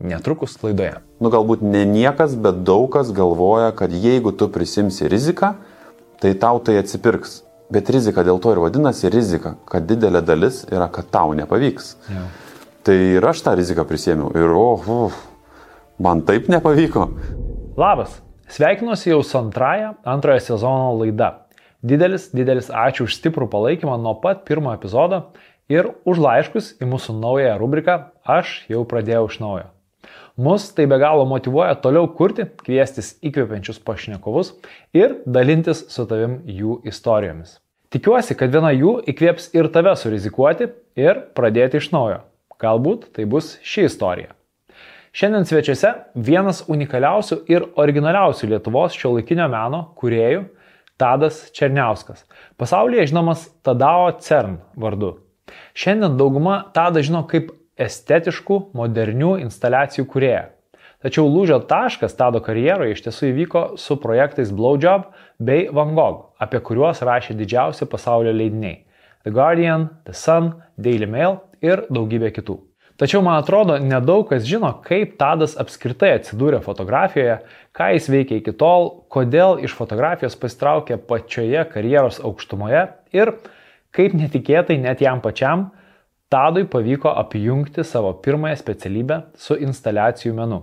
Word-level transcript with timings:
Netrukus 0.00 0.56
laidoje. 0.64 0.96
Nu, 1.20 1.28
galbūt 1.32 1.60
ne 1.60 1.82
niekas, 1.84 2.32
bet 2.40 2.62
daug 2.64 2.88
kas 2.94 3.10
galvoja, 3.12 3.68
kad 3.76 3.92
jeigu 3.92 4.32
tu 4.32 4.48
prisimsi 4.48 5.08
riziką, 5.12 5.52
tai 6.22 6.32
tau 6.40 6.60
tai 6.64 6.78
atsipirks. 6.80 7.42
Bet 7.70 7.90
rizika 7.92 8.24
dėl 8.26 8.40
to 8.42 8.54
ir 8.54 8.62
vadinasi 8.62 9.10
rizika, 9.12 9.54
kad 9.68 9.84
didelė 9.86 10.24
dalis 10.26 10.64
yra, 10.72 10.88
kad 10.90 11.10
tau 11.12 11.34
nepavyks. 11.38 11.92
Jau. 12.10 12.24
Tai 12.88 12.96
ir 12.96 13.26
aš 13.28 13.42
tą 13.44 13.52
riziką 13.60 13.84
prisėmiau. 13.86 14.32
Ir, 14.40 14.50
oh, 14.56 14.88
oh, 14.88 15.18
man 16.00 16.24
taip 16.26 16.48
nepavyko. 16.50 17.04
Labas, 17.78 18.16
sveikinuosi 18.50 19.12
jau 19.12 19.20
su 19.22 19.36
antraja 19.38 19.92
antrojo 20.08 20.40
sezono 20.48 20.94
laida. 20.96 21.30
Didelis, 21.84 22.30
didelis 22.36 22.72
ačiū 22.72 23.06
už 23.06 23.20
stiprų 23.20 23.46
palaikymą 23.52 24.00
nuo 24.00 24.16
pat 24.20 24.42
pirmo 24.48 24.72
epizodo 24.76 25.30
ir 25.72 25.92
už 26.08 26.20
laiškus 26.24 26.74
į 26.80 26.88
mūsų 26.88 27.14
naują 27.20 27.54
rubriką 27.60 28.00
Aš 28.24 28.64
jau 28.68 28.82
pradėjau 28.88 29.28
iš 29.30 29.38
naujo. 29.40 29.68
Mus 30.40 30.70
tai 30.72 30.86
be 30.88 30.96
galo 30.96 31.26
motivuoja 31.28 31.74
toliau 31.84 32.06
kurti, 32.16 32.46
kviestis 32.64 33.10
įkvepiančius 33.20 33.76
pašnekovus 33.84 34.54
ir 34.96 35.18
dalintis 35.28 35.82
su 35.92 36.06
tavim 36.08 36.38
jų 36.48 36.78
istorijomis. 36.88 37.58
Tikiuosi, 37.92 38.36
kad 38.40 38.54
viena 38.54 38.70
jų 38.72 38.94
įkvėps 39.12 39.50
ir 39.58 39.68
tave 39.74 39.92
surizikuoti 40.00 40.70
ir 40.96 41.20
pradėti 41.36 41.82
iš 41.82 41.90
naujo. 41.92 42.22
Galbūt 42.62 43.10
tai 43.18 43.28
bus 43.28 43.58
ši 43.60 43.84
istorija. 43.90 44.32
Šiandien 45.12 45.44
svečiuose 45.44 45.92
vienas 46.14 46.64
unikaliausių 46.72 47.42
ir 47.52 47.68
originaliausių 47.84 48.54
Lietuvos 48.54 48.96
šio 48.96 49.16
laikinio 49.18 49.50
meno 49.52 49.90
kuriejų 50.00 50.46
Tadas 50.96 51.50
Černiauskas. 51.52 52.24
Pasaulyje 52.56 53.10
žinomas 53.12 53.50
Tadao 53.60 54.08
CERN 54.24 54.56
vardu. 54.72 55.18
Šiandien 55.76 56.16
dauguma 56.16 56.62
Tadą 56.72 57.04
žino 57.04 57.26
kaip 57.28 57.52
estetiškų, 57.80 58.60
modernių 58.76 59.36
instaliacijų 59.46 60.06
kurėja. 60.10 60.48
Tačiau 61.00 61.24
lūžio 61.32 61.62
taškas 61.64 62.12
Tado 62.12 62.42
karjeroje 62.44 62.92
iš 62.92 63.04
tiesų 63.06 63.30
įvyko 63.30 63.62
su 63.80 63.96
projektais 64.02 64.50
Blowjob 64.52 65.06
bei 65.40 65.68
Van 65.72 65.94
Gogh, 65.96 66.34
apie 66.36 66.60
kuriuos 66.60 67.00
rašė 67.00 67.38
didžiausi 67.38 67.88
pasaulio 67.88 68.34
leidiniai- 68.36 68.82
The 69.24 69.32
Guardian, 69.32 69.88
The 70.04 70.12
Sun, 70.12 70.52
Daily 70.76 71.08
Mail 71.08 71.40
ir 71.62 71.86
daugybė 71.88 72.34
kitų. 72.36 72.58
Tačiau 73.00 73.22
man 73.24 73.38
atrodo, 73.40 73.78
nedaug 73.80 74.26
kas 74.28 74.44
žino, 74.44 74.74
kaip 74.84 75.14
Tadas 75.16 75.54
apskritai 75.56 76.18
atsidūrė 76.18 76.58
fotografijoje, 76.60 77.38
ką 77.72 77.94
jis 77.94 78.08
veikia 78.12 78.36
iki 78.42 78.52
tol, 78.52 78.90
kodėl 79.08 79.56
iš 79.64 79.72
fotografijos 79.72 80.36
pasitraukė 80.36 80.98
pačioje 81.08 81.64
karjeros 81.72 82.20
aukštumoje 82.20 82.82
ir 83.16 83.32
kaip 83.96 84.12
netikėtai 84.12 84.76
net 84.84 85.00
jam 85.00 85.24
pačiam 85.24 85.70
Tadui 86.30 86.62
pavyko 86.70 87.10
apjungti 87.18 87.82
savo 87.84 88.12
pirmąją 88.22 88.54
specialybę 88.60 89.16
su 89.34 89.56
instaliacijų 89.58 90.30
menu. 90.36 90.60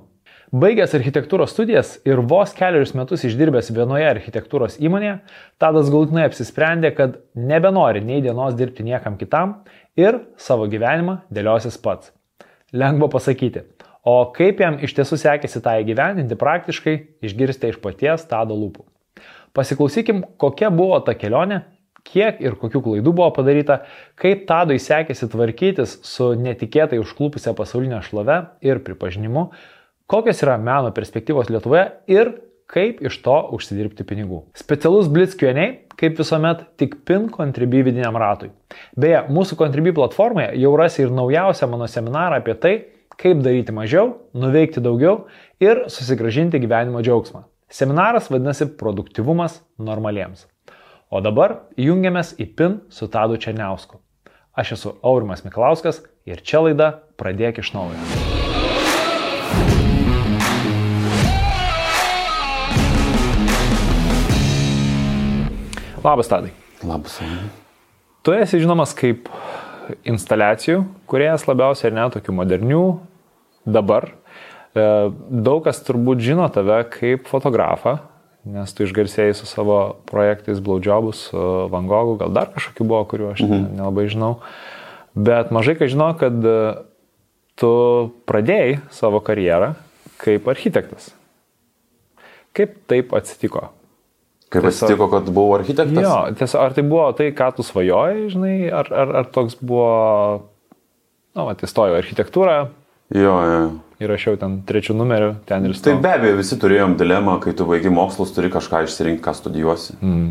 Baigęs 0.56 0.94
architektūros 0.96 1.52
studijas 1.52 1.90
ir 2.08 2.22
vos 2.32 2.54
keliarius 2.56 2.94
metus 2.96 3.26
išdirbęs 3.28 3.73
vienoje 3.76 4.06
architektūros 4.08 4.78
įmonėje, 4.80 5.18
Tadas 5.60 5.92
galutinai 5.92 6.23
apsisprendė, 6.30 6.94
kad 6.95 7.20
nebenori 7.36 8.00
nei 8.00 8.23
dienos 8.23 8.56
dirbti 8.56 8.88
niekam 8.88 9.20
kitam 9.20 9.58
ir 10.00 10.22
savo 10.40 10.70
gyvenimą 10.72 11.18
dėliosis 11.36 11.76
pats. 11.84 12.14
Lengva 12.72 13.12
pasakyti. 13.12 13.68
O 14.08 14.22
kaip 14.32 14.64
jam 14.64 14.80
iš 14.80 14.95
tiesų 14.95 15.20
sekėsi 15.20 15.60
tą 15.66 15.76
įgyvendinti 15.84 16.40
praktiškai, 16.40 16.95
išgirsite 17.28 17.73
iš 17.73 17.84
paties 17.84 18.23
Tado 18.32 18.56
lūpų. 18.56 18.88
Pasiklausykim, 19.52 20.23
kokia 20.40 20.72
buvo 20.72 21.04
ta 21.04 21.12
kelionė 21.12 21.66
kiek 22.08 22.41
ir 22.44 22.58
kokių 22.59 22.81
klaidų 22.86 23.13
buvo 23.13 23.30
padaryta, 23.36 23.81
kaip 24.19 24.47
Tadui 24.50 24.80
sekėsi 24.81 25.30
tvarkytis 25.31 26.00
su 26.08 26.31
netikėtai 26.39 26.99
užklupusią 27.03 27.53
pasaulinę 27.58 28.02
šlove 28.05 28.39
ir 28.66 28.81
pripažinimu, 28.86 29.49
kokios 30.09 30.44
yra 30.45 30.58
meno 30.61 30.94
perspektyvos 30.95 31.52
Lietuvoje 31.52 31.89
ir 32.11 32.33
kaip 32.67 32.99
iš 33.08 33.19
to 33.23 33.36
užsidirbti 33.55 34.03
pinigų. 34.08 34.41
Specialus 34.58 35.08
Blitz 35.11 35.38
Q&A, 35.39 35.67
kaip 35.99 36.19
visuomet, 36.19 36.66
tik 36.80 36.99
pin 37.08 37.30
Contribui 37.32 37.83
vidiniam 37.87 38.17
ratui. 38.20 38.52
Beje, 38.99 39.23
mūsų 39.32 39.58
Contribui 39.59 39.95
platformoje 39.95 40.52
jau 40.59 40.73
rasi 40.80 41.05
ir 41.05 41.15
naujausią 41.15 41.70
mano 41.71 41.87
seminarą 41.92 42.42
apie 42.42 42.58
tai, 42.59 42.73
kaip 43.17 43.39
daryti 43.45 43.73
mažiau, 43.73 44.17
nuveikti 44.37 44.83
daugiau 44.83 45.26
ir 45.64 45.87
susigražinti 45.92 46.59
gyvenimo 46.61 47.02
džiaugsmą. 47.05 47.48
Seminaras 47.71 48.30
vadinasi 48.32 48.70
Produktivumas 48.80 49.61
normaliems. 49.80 50.45
O 51.08 51.22
dabar 51.23 51.54
jungiamės 51.80 52.34
į 52.36 52.50
PIN 52.60 52.73
su 52.92 53.06
Tadu 53.08 53.38
Černiausku. 53.40 53.95
Aš 54.52 54.73
esu 54.76 54.92
Aurimas 55.08 55.45
Miklauskas 55.45 56.02
ir 56.28 56.42
čia 56.44 56.60
laida 56.66 56.90
Pradėk 57.16 57.62
iš 57.62 57.70
naujo. 57.72 57.95
Labas, 66.04 66.28
Tadai. 66.28 66.52
Labas. 66.84 67.16
Tu 68.28 68.36
esi 68.36 68.60
žinomas 68.60 68.92
kaip 69.00 69.32
instaliacijų, 70.04 70.84
kuriejas 71.08 71.48
labiausiai 71.48 71.94
ir 71.94 71.98
net 72.02 72.20
tokių 72.20 72.36
modernių 72.36 72.84
dabar. 73.64 74.12
E, 74.76 74.84
daug 75.32 75.64
kas 75.64 75.80
turbūt 75.88 76.20
žino 76.20 76.52
tave 76.52 76.84
kaip 76.92 77.32
fotografą, 77.32 77.95
nes 78.53 78.73
tu 78.73 78.85
išgarsėjai 78.85 79.35
su 79.37 79.47
savo 79.49 79.97
projektais 80.09 80.61
Blaudžiobus, 80.63 81.27
Van 81.71 81.87
Goghu, 81.89 82.17
gal 82.21 82.33
dar 82.35 82.52
kažkokių 82.53 82.87
buvo, 82.87 83.03
kuriuo 83.11 83.31
aš 83.35 83.43
mhm. 83.45 83.69
nelabai 83.80 84.08
žinau. 84.11 84.35
Bet 85.17 85.52
mažai 85.55 85.77
ką 85.80 85.87
žinau, 85.89 86.11
kad 86.19 86.35
e, 86.45 86.58
tu 87.58 87.71
pradėjai 88.30 88.77
savo 88.93 89.21
karjerą 89.25 89.73
kaip 90.21 90.45
architektas. 90.52 91.09
Kaip 92.58 92.77
taip 92.89 93.15
atsitiko? 93.17 93.67
Kaip 94.47 94.64
tiesiog, 94.64 94.85
atsitiko, 94.87 95.09
kad 95.11 95.31
buvau 95.33 95.58
architektas? 95.58 96.03
Jo, 96.05 96.14
tiesiog, 96.37 96.61
ar 96.61 96.77
tai 96.77 96.85
buvo 96.87 97.08
tai, 97.17 97.31
ką 97.35 97.49
tu 97.58 97.65
svajojai, 97.65 98.29
žinai, 98.33 98.55
ar, 98.73 98.91
ar, 98.93 99.15
ar 99.21 99.33
toks 99.33 99.58
buvo, 99.59 99.89
na, 101.35 101.49
nu, 101.49 101.58
įstojau 101.67 101.97
architektūrą. 101.97 102.61
Jo, 103.17 103.35
jo 103.52 103.59
įrašiau 104.03 104.37
ten 104.39 104.59
trečių 104.67 104.95
numerių, 104.97 105.31
ten 105.49 105.65
ir 105.65 105.73
stojau. 105.77 105.97
Tai 105.97 106.03
be 106.05 106.11
abejo, 106.19 106.37
visi 106.39 106.58
turėjom 106.61 106.97
dilemą, 106.99 107.39
kai 107.43 107.55
tu 107.58 107.65
baigi 107.69 107.91
mokslus, 107.93 108.33
turi 108.35 108.52
kažką 108.53 108.83
išsirinkti, 108.85 109.23
ką 109.25 109.33
studijuosi. 109.37 109.97
Mm. 110.02 110.30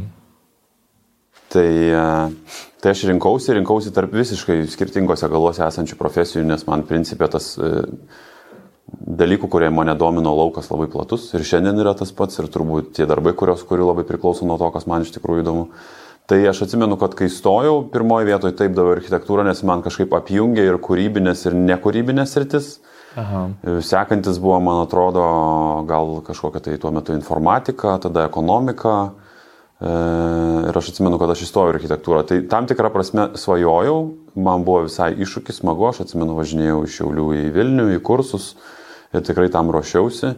Tai, 1.50 1.66
e, 1.66 2.62
tai 2.82 2.94
aš 2.94 3.04
rinkausi, 3.10 3.53
rinkausi 3.56 3.93
tarp 3.94 4.15
visiškai 4.15 4.60
skirtingose 4.71 5.28
galuose 5.32 5.65
esančių 5.66 5.99
profesijų, 5.99 6.47
nes 6.47 6.66
man 6.71 6.87
principė 6.87 7.31
tas 7.32 7.53
e, 7.59 7.84
dalykų, 8.87 9.50
kurie 9.50 9.71
mane 9.75 9.94
domino 9.98 10.34
laukas 10.37 10.71
labai 10.71 10.88
platus 10.91 11.28
ir 11.34 11.47
šiandien 11.47 11.78
yra 11.83 11.94
tas 11.98 12.12
pats 12.15 12.38
ir 12.43 12.50
turbūt 12.53 12.94
tie 12.98 13.06
darbai, 13.06 13.34
kurios 13.38 13.66
kuriu 13.66 13.88
labai 13.91 14.06
priklauso 14.06 14.47
nuo 14.47 14.59
to, 14.62 14.71
kas 14.75 14.87
man 14.91 15.06
iš 15.06 15.15
tikrųjų 15.16 15.47
įdomu. 15.47 15.71
Tai 16.27 16.41
aš 16.50 16.65
atsimenu, 16.66 16.98
kad 16.98 17.12
kai 17.15 17.28
stojau, 17.31 17.84
pirmoji 17.91 18.27
vietoje 18.27 18.54
taip 18.59 18.75
daviau 18.75 18.97
architektūrą, 18.97 19.44
nes 19.47 19.62
man 19.66 19.83
kažkaip 19.87 20.15
apjungė 20.15 20.65
ir 20.66 20.78
kūrybinės, 20.83 21.44
ir 21.47 21.59
nekūrybinės 21.59 22.34
rytis. 22.43 22.71
Mhm 22.77 22.94
Aha. 23.16 23.43
Sekantis 23.81 24.41
buvo, 24.43 24.59
man 24.60 24.82
atrodo, 24.84 25.22
gal 25.88 26.19
kažkokia 26.27 26.60
tai 26.60 26.77
tuo 26.81 26.93
metu 26.93 27.16
informatika, 27.16 27.97
tada 28.03 28.27
ekonomika. 28.28 28.97
E, 29.77 29.93
ir 30.69 30.77
aš 30.77 30.93
atsimenu, 30.93 31.19
kad 31.21 31.32
aš 31.32 31.47
įstojau 31.47 31.75
architektūrą. 31.75 32.22
Tai 32.28 32.38
tam 32.53 32.69
tikrą 32.69 32.91
prasme 32.93 33.31
svajojau, 33.41 33.97
man 34.37 34.65
buvo 34.69 34.84
visai 34.87 35.15
iššūkis, 35.16 35.62
smagu, 35.62 35.88
aš 35.88 36.04
atsimenu, 36.04 36.37
važinėjau 36.37 36.82
iš 36.84 37.00
Šiaulių 37.00 37.27
į 37.41 37.43
Vilnių, 37.56 37.88
į 37.97 38.04
kursus 38.04 38.54
ir 39.16 39.25
tikrai 39.25 39.48
tam 39.53 39.72
ruošiausi 39.72 40.34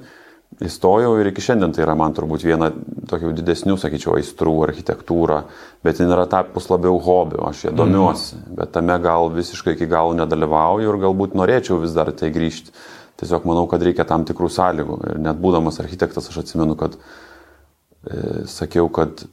įstojau 0.64 1.12
ir 1.20 1.30
iki 1.30 1.42
šiandien 1.44 1.72
tai 1.74 1.84
yra 1.84 1.94
man 1.98 2.14
turbūt 2.16 2.42
viena 2.46 2.70
tokių 3.08 3.30
didesnių, 3.36 3.76
sakyčiau, 3.78 4.16
aistrų 4.18 4.54
architektūra, 4.66 5.42
bet 5.86 6.00
jin 6.00 6.10
yra 6.10 6.26
tapus 6.30 6.66
labiau 6.72 6.98
hobiu, 7.02 7.44
aš 7.46 7.68
ją 7.68 7.74
domiuosi, 7.78 8.34
mm. 8.40 8.58
bet 8.58 8.72
tame 8.74 8.96
gal 9.04 9.30
visiškai 9.34 9.76
iki 9.76 9.88
galo 9.90 10.16
nedalyvauju 10.18 10.88
ir 10.88 11.00
galbūt 11.04 11.38
norėčiau 11.38 11.78
vis 11.84 11.94
dar 11.96 12.10
tai 12.16 12.32
grįžti. 12.34 12.74
Tiesiog 13.18 13.46
manau, 13.50 13.66
kad 13.70 13.82
reikia 13.82 14.06
tam 14.06 14.22
tikrų 14.26 14.50
sąlygų. 14.54 14.98
Ir 15.10 15.22
net 15.22 15.40
būdamas 15.42 15.80
architektas 15.82 16.30
aš 16.30 16.44
atsimenu, 16.44 16.76
kad 16.78 16.94
e, 16.94 18.44
sakiau, 18.46 18.86
kad 18.94 19.24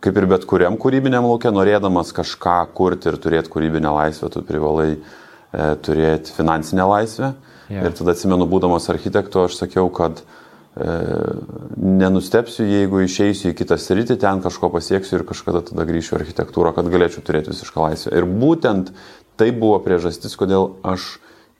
kaip 0.00 0.16
ir 0.16 0.28
bet 0.30 0.46
kuriam 0.48 0.78
kūrybiniam 0.80 1.28
laukia, 1.28 1.52
norėdamas 1.52 2.14
kažką 2.16 2.62
kurti 2.76 3.12
ir 3.12 3.18
turėti 3.20 3.52
kūrybinę 3.52 3.92
laisvę, 3.98 4.32
tu 4.32 4.40
privalai 4.48 4.94
e, 4.96 4.98
turėti 5.84 6.32
finansinę 6.36 6.88
laisvę. 6.88 7.34
Mm 7.34 7.52
Yeah. 7.66 7.86
Ir 7.88 7.94
tada 7.98 8.14
atsimenu, 8.14 8.46
būdamas 8.50 8.86
architektu, 8.92 9.42
aš 9.46 9.56
sakiau, 9.58 9.88
kad 9.94 10.20
e, 10.22 10.86
nenustepsiu, 11.76 12.62
jeigu 12.68 13.02
išeisiu 13.02 13.50
į 13.50 13.56
kitą 13.58 13.78
sritį, 13.80 14.18
ten 14.22 14.42
kažko 14.44 14.70
pasieksiu 14.74 15.18
ir 15.18 15.26
kažkada 15.26 15.64
tada 15.66 15.86
grįšiu 15.88 16.14
į 16.14 16.20
architektūrą, 16.20 16.74
kad 16.76 16.90
galėčiau 16.92 17.24
turėti 17.26 17.50
visišką 17.50 17.88
laisvę. 17.88 18.14
Ir 18.14 18.28
būtent 18.30 18.92
tai 19.40 19.50
buvo 19.56 19.80
priežastis, 19.84 20.38
kodėl 20.38 20.76
aš 20.86 21.16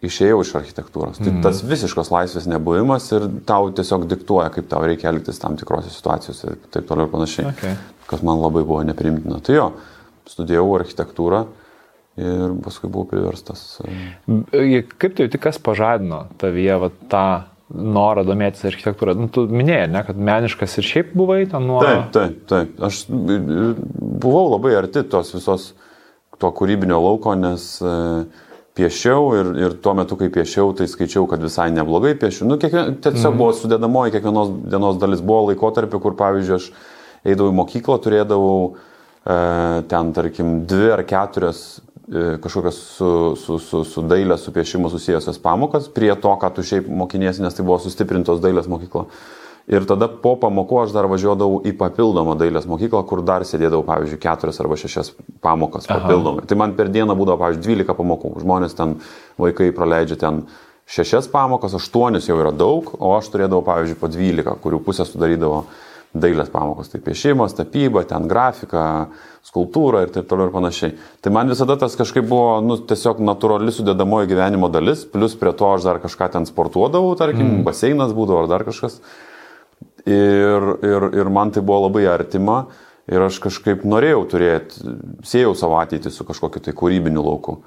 išėjau 0.06 0.40
iš 0.44 0.54
architektūros. 0.60 1.18
Tai 1.18 1.30
mm. 1.30 1.42
tas 1.44 1.62
visiškos 1.66 2.10
laisvės 2.12 2.46
nebuvimas 2.50 3.08
ir 3.16 3.26
tau 3.48 3.70
tiesiog 3.74 4.06
diktuoja, 4.10 4.50
kaip 4.54 4.68
tau 4.70 4.84
reikia 4.84 5.10
elgtis 5.10 5.40
tam 5.42 5.56
tikrose 5.58 5.90
situacijose 5.92 6.52
ir 6.52 6.58
taip 6.74 6.88
toliau 6.88 7.08
ir 7.08 7.12
panašiai. 7.14 7.52
Okay. 7.54 7.76
Kas 8.06 8.22
man 8.26 8.38
labai 8.42 8.62
buvo 8.62 8.82
neprimtina. 8.86 9.40
Tai 9.44 9.56
jo, 9.56 9.70
studijavau 10.28 10.76
architektūrą 10.78 11.46
ir 12.16 12.54
paskui 12.64 12.88
buvau 12.90 13.06
priverstas. 13.10 13.78
Kaip 14.26 15.16
tu 15.16 15.26
jauti, 15.26 15.40
kas 15.40 15.60
pažadino 15.62 16.24
tavyje 16.40 16.78
va, 16.80 16.90
tą 17.12 17.26
norą 17.72 18.24
domėtis 18.26 18.64
architektūrą? 18.70 19.16
Nu, 19.18 19.28
tu 19.32 19.46
minėjai, 19.50 19.90
ne, 19.92 20.02
kad 20.06 20.18
meniškas 20.28 20.78
ir 20.80 20.88
šiaip 20.88 21.12
buvai 21.18 21.42
ten 21.50 21.68
nuo... 21.68 21.82
Taip, 21.84 22.08
taip, 22.14 22.40
taip. 22.50 22.80
Aš 22.88 23.04
buvau 23.10 24.48
labai 24.54 24.76
arti 24.80 25.04
tos 25.10 25.34
visos 25.36 25.70
to 26.40 26.50
kūrybinio 26.56 26.98
lauko, 27.02 27.36
nes 27.38 27.68
piešiau 28.76 29.30
ir, 29.36 29.52
ir 29.66 29.78
tuo 29.84 29.94
metu, 29.96 30.18
kai 30.20 30.28
piešiau, 30.32 30.74
tai 30.76 30.88
skaičiau, 30.90 31.24
kad 31.30 31.44
visai 31.44 31.70
neblogai 31.72 32.12
piešiu. 32.20 32.48
Nu, 32.48 32.58
kiekvien, 32.60 32.98
tiesiog 33.04 33.32
mm. 33.32 33.40
buvo 33.40 33.54
sudėdamoji 33.56 34.16
kiekvienos 34.16 34.52
dienos 34.68 35.00
dalis. 35.00 35.24
Buvo 35.24 35.46
laikotarpį, 35.50 36.00
kur, 36.04 36.16
pavyzdžiui, 36.18 36.58
aš 36.60 36.68
eidavau 37.26 37.54
į 37.54 37.56
mokyklą, 37.56 37.96
turėdavau 38.04 38.58
e, 38.68 38.95
ten, 39.26 40.12
tarkim, 40.14 40.60
dvi 40.70 40.92
ar 40.94 41.02
keturias 41.08 41.64
E, 42.12 42.38
kažkokias 42.42 42.74
su, 42.74 43.34
su, 43.36 43.58
su, 43.58 43.80
su 43.84 44.02
dailė, 44.06 44.36
su 44.38 44.52
piešimu 44.54 44.86
susijusios 44.92 45.40
pamokas 45.42 45.88
prie 45.90 46.12
to, 46.14 46.30
ką 46.38 46.52
tu 46.54 46.62
šiaip 46.62 46.86
mokiniesi, 46.86 47.42
nes 47.42 47.56
tai 47.56 47.64
buvo 47.66 47.80
sustiprintos 47.82 48.38
dailės 48.44 48.68
mokykla. 48.70 49.02
Ir 49.66 49.82
tada 49.90 50.06
po 50.22 50.36
pamokų 50.38 50.78
aš 50.84 50.92
dar 50.94 51.08
važiuodavau 51.10 51.64
į 51.66 51.72
papildomą 51.80 52.36
dailės 52.38 52.68
mokyklą, 52.70 53.00
kur 53.10 53.24
dar 53.26 53.42
sėdėdavau, 53.42 53.82
pavyzdžiui, 53.88 54.20
keturias 54.22 54.62
arba 54.62 54.78
šešias 54.78 55.10
pamokas 55.42 55.90
papildomai. 55.90 56.44
Aha. 56.44 56.50
Tai 56.52 56.60
man 56.62 56.76
per 56.78 56.92
dieną 56.94 57.18
būdavo, 57.18 57.40
pavyzdžiui, 57.40 57.80
12 57.82 57.98
pamokų. 57.98 58.30
Žmonės 58.44 58.78
ten, 58.78 58.94
vaikai 59.42 59.72
praleidžia 59.74 60.20
ten 60.22 60.44
šešias 60.86 61.26
pamokas, 61.32 61.74
aštuonias 61.74 62.30
jau 62.30 62.38
yra 62.38 62.54
daug, 62.54 62.94
o 63.02 63.16
aš 63.18 63.32
turėdavau, 63.34 63.66
pavyzdžiui, 63.66 63.98
po 63.98 64.12
12, 64.14 64.54
kurių 64.62 64.84
pusę 64.86 65.08
sudarydavo 65.10 65.64
dailės 66.14 66.50
pamokos. 66.52 66.90
Tai 66.92 67.00
piešimas, 67.04 67.56
tapyba, 67.58 68.04
ten 68.08 68.28
grafika, 68.30 68.84
skulptūra 69.46 70.04
ir 70.04 70.14
taip 70.14 70.28
toliau 70.30 70.48
ir 70.48 70.54
panašiai. 70.54 70.96
Tai 71.24 71.32
man 71.34 71.52
visada 71.52 71.76
tas 71.80 71.96
kažkaip 71.98 72.26
buvo, 72.28 72.58
nu, 72.64 72.78
tiesiog 72.78 73.20
natūrali 73.24 73.74
sudėdamoji 73.74 74.30
gyvenimo 74.32 74.70
dalis, 74.72 75.04
plus 75.08 75.36
prie 75.38 75.52
to 75.56 75.70
aš 75.74 75.86
dar 75.86 76.00
kažką 76.02 76.30
ten 76.34 76.48
sportuodavau, 76.48 77.14
tarkim, 77.18 77.46
mm. 77.58 77.62
baseinas 77.66 78.14
būdavo 78.16 78.44
ar 78.44 78.50
dar 78.50 78.66
kažkas. 78.66 79.00
Ir, 80.06 80.68
ir, 80.86 81.08
ir 81.18 81.30
man 81.34 81.50
tai 81.54 81.64
buvo 81.66 81.86
labai 81.88 82.06
artima 82.08 82.66
ir 83.10 83.22
aš 83.22 83.38
kažkaip 83.42 83.84
norėjau 83.86 84.22
turėti, 84.30 84.94
siejau 85.26 85.54
savo 85.58 85.78
ateitį 85.80 86.12
su 86.14 86.26
kažkokiu 86.26 86.62
tai 86.62 86.74
kūrybiniu 86.76 87.22
lauku. 87.26 87.60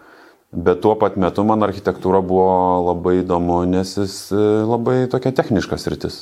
Bet 0.50 0.82
tuo 0.82 0.96
pat 0.98 1.14
metu 1.22 1.44
man 1.46 1.62
architektūra 1.62 2.24
buvo 2.26 2.50
labai 2.88 3.20
įdomu, 3.20 3.62
nes 3.70 3.92
jis 4.00 4.16
e, 4.34 4.46
labai 4.66 5.04
tokia 5.12 5.32
techniškas 5.36 5.86
rytis. 5.94 6.18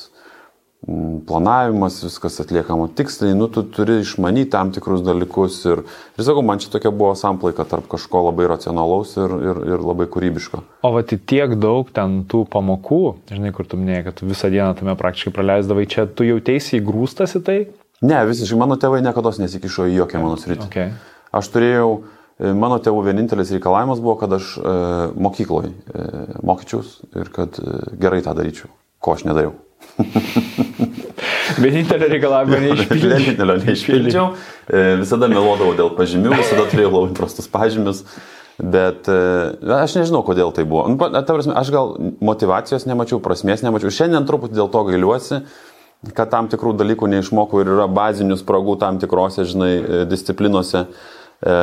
Planavimas, 1.28 1.98
viskas 2.06 2.38
atliekama 2.40 2.86
tiksliai, 2.96 3.36
nu, 3.36 3.50
tu 3.52 3.66
turi 3.76 3.98
išmanyti 4.00 4.54
tam 4.54 4.70
tikrus 4.72 5.02
dalykus 5.04 5.58
ir, 5.68 5.82
ir 6.16 6.24
sakau, 6.24 6.40
man 6.48 6.62
čia 6.64 6.70
tokia 6.72 6.94
buvo 6.96 7.10
samplaika 7.20 7.66
tarp 7.68 7.90
kažko 7.92 8.22
labai 8.30 8.46
racionalaus 8.48 9.12
ir, 9.20 9.34
ir, 9.50 9.60
ir 9.68 9.84
labai 9.84 10.08
kūrybiško. 10.14 10.62
O 10.88 10.94
va, 10.96 11.04
tai 11.04 11.20
tiek 11.20 11.58
daug 11.60 11.92
ten 11.92 12.22
tų 12.32 12.46
pamokų, 12.54 13.02
žinai, 13.34 13.52
kur 13.58 13.68
tu 13.68 13.82
minėjai, 13.82 14.06
kad 14.08 14.20
tu 14.22 14.30
visą 14.32 14.48
dieną 14.54 14.78
tame 14.80 14.96
praktiškai 15.04 15.36
praleisdavai, 15.36 15.86
čia 15.92 16.08
tu 16.08 16.30
jautėsi 16.30 16.80
įgrūstas 16.80 17.36
į 17.36 17.44
tai? 17.52 17.58
Ne, 18.08 18.24
visiškai, 18.32 18.62
mano 18.64 18.80
tėvai 18.80 19.04
niekada 19.04 19.36
nesikišo 19.44 19.92
į 19.92 20.00
jokią 20.06 20.24
mano 20.24 20.40
sritį. 20.40 20.72
Okay. 20.72 20.96
Aš 21.36 21.52
turėjau, 21.52 21.94
e, 22.40 22.56
mano 22.56 22.80
tėvų 22.80 23.04
vienintelis 23.12 23.52
reikalavimas 23.58 24.00
buvo, 24.00 24.16
kad 24.24 24.40
aš 24.40 24.56
e, 24.56 24.80
mokykloje 25.20 25.76
e, 25.76 26.10
mokyčiaus 26.48 27.00
ir 27.12 27.36
kad 27.36 27.60
e, 27.60 27.80
gerai 28.00 28.24
tą 28.24 28.40
daryčiau, 28.40 28.72
ko 29.04 29.20
aš 29.20 29.28
nedariau. 29.28 29.58
Vienintelio 31.64 32.08
reikalavimo 32.12 32.60
neišpildžiau. 32.62 33.14
Vienintelio 33.18 33.58
neišpildžiau. 33.64 34.26
E, 34.68 34.82
visada 35.02 35.30
meluodavau 35.32 35.76
dėl 35.78 35.94
pažymių, 35.98 36.34
visada 36.38 36.66
turėjau 36.72 36.92
labai 36.94 37.16
prastus 37.18 37.50
pažymius. 37.52 38.04
Bet 38.58 39.10
e, 39.12 39.18
aš 39.78 39.98
nežinau, 40.00 40.24
kodėl 40.26 40.54
tai 40.56 40.66
buvo. 40.70 40.88
Nu, 40.90 40.98
prasme, 40.98 41.54
aš 41.58 41.72
gal 41.74 41.94
motivacijos 42.26 42.88
nemačiau, 42.90 43.22
prasmės 43.24 43.62
nemačiau. 43.66 43.94
Šiandien 43.94 44.26
truputį 44.30 44.58
dėl 44.58 44.72
to 44.74 44.82
gailiuosi, 44.90 45.44
kad 46.18 46.32
tam 46.34 46.50
tikrų 46.50 46.74
dalykų 46.78 47.10
neišmokau 47.14 47.62
ir 47.62 47.74
yra 47.76 47.86
bazinių 47.90 48.38
spragų 48.42 48.80
tam 48.82 48.98
tikrose, 49.02 49.46
žinai, 49.50 49.72
e, 49.78 50.02
disciplinuose. 50.10 50.88
E, 51.38 51.54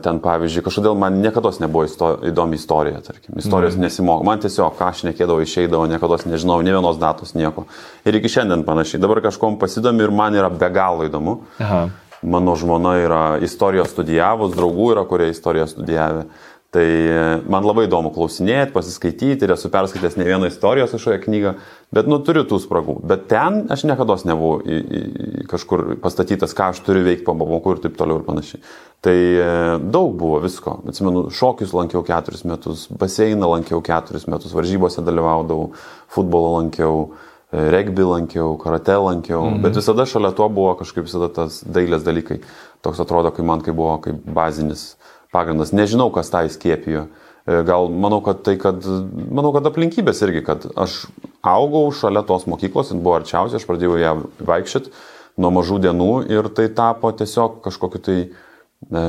ten 0.00 0.18
pavyzdžiui, 0.24 0.62
kažkodėl 0.64 0.94
man 0.96 1.18
niekada 1.20 1.50
nebuvo 1.60 1.84
isto, 1.84 2.14
įdomi 2.30 2.56
istorija, 2.56 3.02
tarkim, 3.04 3.36
istorijos 3.36 3.76
mm. 3.76 3.84
nesimokau, 3.84 4.24
man 4.24 4.40
tiesiog 4.40 4.78
ką 4.78 4.88
aš 4.88 5.02
nekėdavau, 5.10 5.44
išeidavo, 5.44 5.84
niekada 5.90 6.16
nežinau, 6.30 6.62
ne 6.64 6.72
vienos 6.72 6.96
datos, 6.96 7.34
nieko. 7.36 7.66
Ir 8.08 8.16
iki 8.16 8.30
šiandien 8.32 8.64
panašiai, 8.64 9.02
dabar 9.02 9.20
kažkom 9.26 9.58
pasidomi 9.60 10.06
ir 10.06 10.14
man 10.16 10.38
yra 10.38 10.48
be 10.48 10.70
galo 10.72 11.04
įdomu. 11.04 11.42
Aha. 11.60 11.88
Mano 12.24 12.56
žmona 12.58 12.96
yra 12.98 13.22
istorijos 13.44 13.92
studijavus, 13.92 14.56
draugų 14.56 14.88
yra, 14.96 15.04
kurie 15.06 15.28
istoriją 15.30 15.68
studijavę. 15.70 16.24
Tai 16.68 16.84
e, 16.84 17.20
man 17.48 17.64
labai 17.64 17.86
įdomu 17.86 18.10
klausinėti, 18.12 18.74
pasiskaityti 18.74 19.46
ir 19.46 19.54
esu 19.54 19.70
perskaitęs 19.72 20.18
ne 20.20 20.26
vieną 20.26 20.50
istorijos 20.50 20.90
kažkokią 20.92 21.22
knygą, 21.22 21.52
bet 21.96 22.10
nu 22.12 22.18
turiu 22.20 22.42
tų 22.44 22.58
spragų. 22.60 22.98
Bet 23.08 23.24
ten 23.30 23.62
aš 23.72 23.86
niekada 23.88 24.18
nebuvau 24.28 24.58
į, 24.60 24.76
į, 24.76 25.46
kažkur 25.48 25.94
pastatytas, 26.02 26.52
ką 26.58 26.66
aš 26.74 26.82
turiu 26.84 27.06
veikti 27.06 27.24
po 27.24 27.32
pamokų 27.40 27.72
ir 27.72 27.80
taip 27.86 27.96
toliau 27.96 28.20
ir 28.20 28.28
panašiai. 28.28 28.60
Tai 29.00 29.16
e, 29.16 29.48
daug 29.80 30.12
buvo 30.20 30.42
visko. 30.44 30.76
Atsimenu, 30.92 31.24
šokius 31.32 31.72
lankiau 31.72 32.04
keturis 32.04 32.44
metus, 32.44 32.84
baseiną 33.00 33.48
lankiau 33.54 33.80
keturis 33.88 34.28
metus, 34.28 34.52
varžybose 34.52 35.06
dalyvaudavau, 35.08 35.70
futbolą 36.12 36.54
lankiau 36.58 37.06
e, 37.06 37.64
regbį 37.78 38.10
lankiau, 38.12 38.58
karate 38.60 39.00
lankiau, 39.08 39.46
mhm. 39.54 39.64
bet 39.64 39.80
visada 39.80 40.04
šalia 40.04 40.36
to 40.36 40.52
buvo 40.52 40.76
kažkaip 40.84 41.08
visada 41.08 41.32
tas 41.32 41.62
dailės 41.64 42.04
dalykai. 42.04 42.42
Toks 42.84 43.00
atrodo, 43.00 43.32
kai 43.32 43.48
man 43.56 43.64
kai 43.64 43.72
buvo 43.72 43.96
kaip 44.04 44.20
bazinis 44.36 44.90
pagrindas. 45.34 45.74
Nežinau, 45.76 46.08
kas 46.14 46.30
tą 46.32 46.44
įskiepijo. 46.48 47.06
E, 47.48 47.60
gal 47.68 47.88
manau, 47.92 48.20
kad 48.24 48.42
tai, 48.46 48.56
kad, 48.60 48.84
manau, 49.14 49.52
kad 49.56 49.68
aplinkybės 49.70 50.22
irgi, 50.26 50.44
kad 50.46 50.66
aš 50.76 51.04
augau 51.46 51.86
šalia 51.94 52.24
tos 52.28 52.48
mokyklos, 52.50 52.92
jin 52.92 53.02
buvo 53.04 53.18
arčiausiai, 53.20 53.60
aš 53.60 53.66
pradėjau 53.68 53.98
ją 54.02 54.14
vaikščioti 54.50 54.94
nuo 55.38 55.52
mažų 55.54 55.80
dienų 55.86 56.12
ir 56.32 56.50
tai 56.54 56.68
tapo 56.74 57.10
tiesiog 57.14 57.60
kažkokiu 57.64 58.04
tai 58.04 58.18
e, 58.26 59.02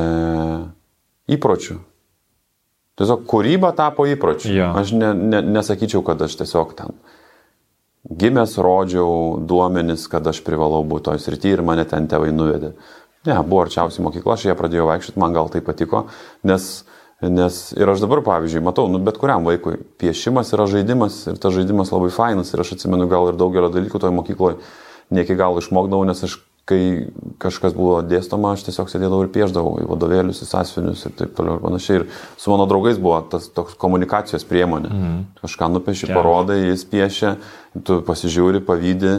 įpročiu. 1.36 1.80
Tiesiog 3.00 3.24
kūryba 3.32 3.72
tapo 3.76 4.06
įpročiu. 4.10 4.52
Ja. 4.54 4.74
Aš 4.78 4.92
ne, 4.98 5.14
ne, 5.16 5.42
nesakyčiau, 5.56 6.04
kad 6.06 6.22
aš 6.22 6.36
tiesiog 6.42 6.76
ten 6.78 7.00
gimęs 8.10 8.56
rodžiau 8.58 9.40
duomenis, 9.44 10.08
kad 10.12 10.26
aš 10.28 10.42
privalau 10.46 10.82
būti 10.88 11.10
toj 11.10 11.22
srity 11.22 11.54
ir 11.54 11.64
mane 11.66 11.86
ten 11.88 12.08
tėvai 12.10 12.32
nuvedė. 12.34 12.74
Ne, 13.28 13.36
buvo 13.44 13.66
arčiausiai 13.66 14.06
mokykla, 14.06 14.38
aš 14.38 14.46
ją 14.48 14.56
pradėjau 14.56 14.88
vaikščioti, 14.88 15.20
man 15.20 15.34
gal 15.36 15.50
tai 15.52 15.60
patiko, 15.66 16.06
nes, 16.48 16.68
nes 17.26 17.58
ir 17.76 17.92
aš 17.92 18.04
dabar, 18.06 18.22
pavyzdžiui, 18.24 18.64
matau, 18.64 18.88
nu, 18.92 19.02
bet 19.04 19.20
kuriam 19.20 19.44
vaikui 19.48 19.76
piešimas 20.00 20.54
yra 20.56 20.70
žaidimas 20.72 21.26
ir 21.28 21.42
tas 21.42 21.56
žaidimas 21.56 21.92
labai 21.92 22.14
fainas 22.16 22.54
ir 22.54 22.64
aš 22.64 22.78
atsimenu 22.78 23.10
gal 23.12 23.28
ir 23.28 23.40
daugelio 23.40 23.72
dalykų 23.74 24.00
toje 24.00 24.16
mokykloje 24.16 24.60
ne 25.12 25.26
iki 25.26 25.36
galo 25.36 25.60
išmokdavau, 25.60 26.08
nes 26.08 26.24
aš 26.24 26.38
kai 26.70 26.82
kažkas 27.42 27.74
buvo 27.78 28.00
dėstoma, 28.06 28.54
aš 28.54 28.68
tiesiog 28.68 28.90
sėdėdavau 28.92 29.26
ir 29.26 29.32
pieždavau 29.34 29.78
į 29.82 29.88
vadovėlius, 29.90 30.42
į 30.44 30.50
sąsvinius 30.50 31.06
ir 31.08 31.16
taip 31.18 31.34
toliau 31.38 31.58
ir 31.58 31.64
panašiai. 31.64 32.02
Ir 32.02 32.06
su 32.38 32.52
mano 32.54 32.68
draugais 32.70 33.00
buvo 33.02 33.20
tas 33.32 33.48
toks 33.56 33.78
komunikacijos 33.80 34.46
priemonė. 34.50 34.92
Mm. 34.94 35.22
Kažką 35.42 35.72
nupieši, 35.74 36.12
parodai, 36.14 36.60
jis 36.68 36.86
piešia, 36.92 37.34
tu 37.86 38.02
pasižiūri, 38.06 38.62
pavydį, 38.68 39.16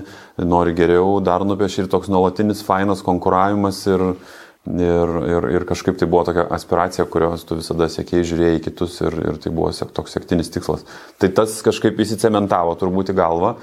nori 0.46 0.76
geriau, 0.78 1.18
dar 1.24 1.46
nupieši 1.46 1.84
ir 1.84 1.90
toks 1.90 2.12
nuolatinis 2.12 2.62
fainas 2.66 3.02
konkuravimas 3.06 3.82
ir, 3.90 4.06
ir, 4.70 5.16
ir, 5.34 5.50
ir 5.56 5.66
kažkaip 5.68 5.98
tai 5.98 6.10
buvo 6.10 6.22
tokia 6.28 6.46
aspiracija, 6.54 7.08
kurios 7.10 7.44
tu 7.48 7.58
visada 7.58 7.90
sėkiai 7.90 8.26
žiūrėjai 8.30 8.62
kitus 8.68 9.00
ir, 9.02 9.18
ir 9.32 9.42
tai 9.42 9.54
buvo 9.54 9.72
toks 9.74 10.16
sektinis 10.18 10.52
tikslas. 10.54 10.86
Tai 11.18 11.34
tas 11.42 11.58
kažkaip 11.66 11.98
įsicementavo 12.06 12.78
turbūt 12.78 13.14
į 13.14 13.20
galvą. 13.20 13.56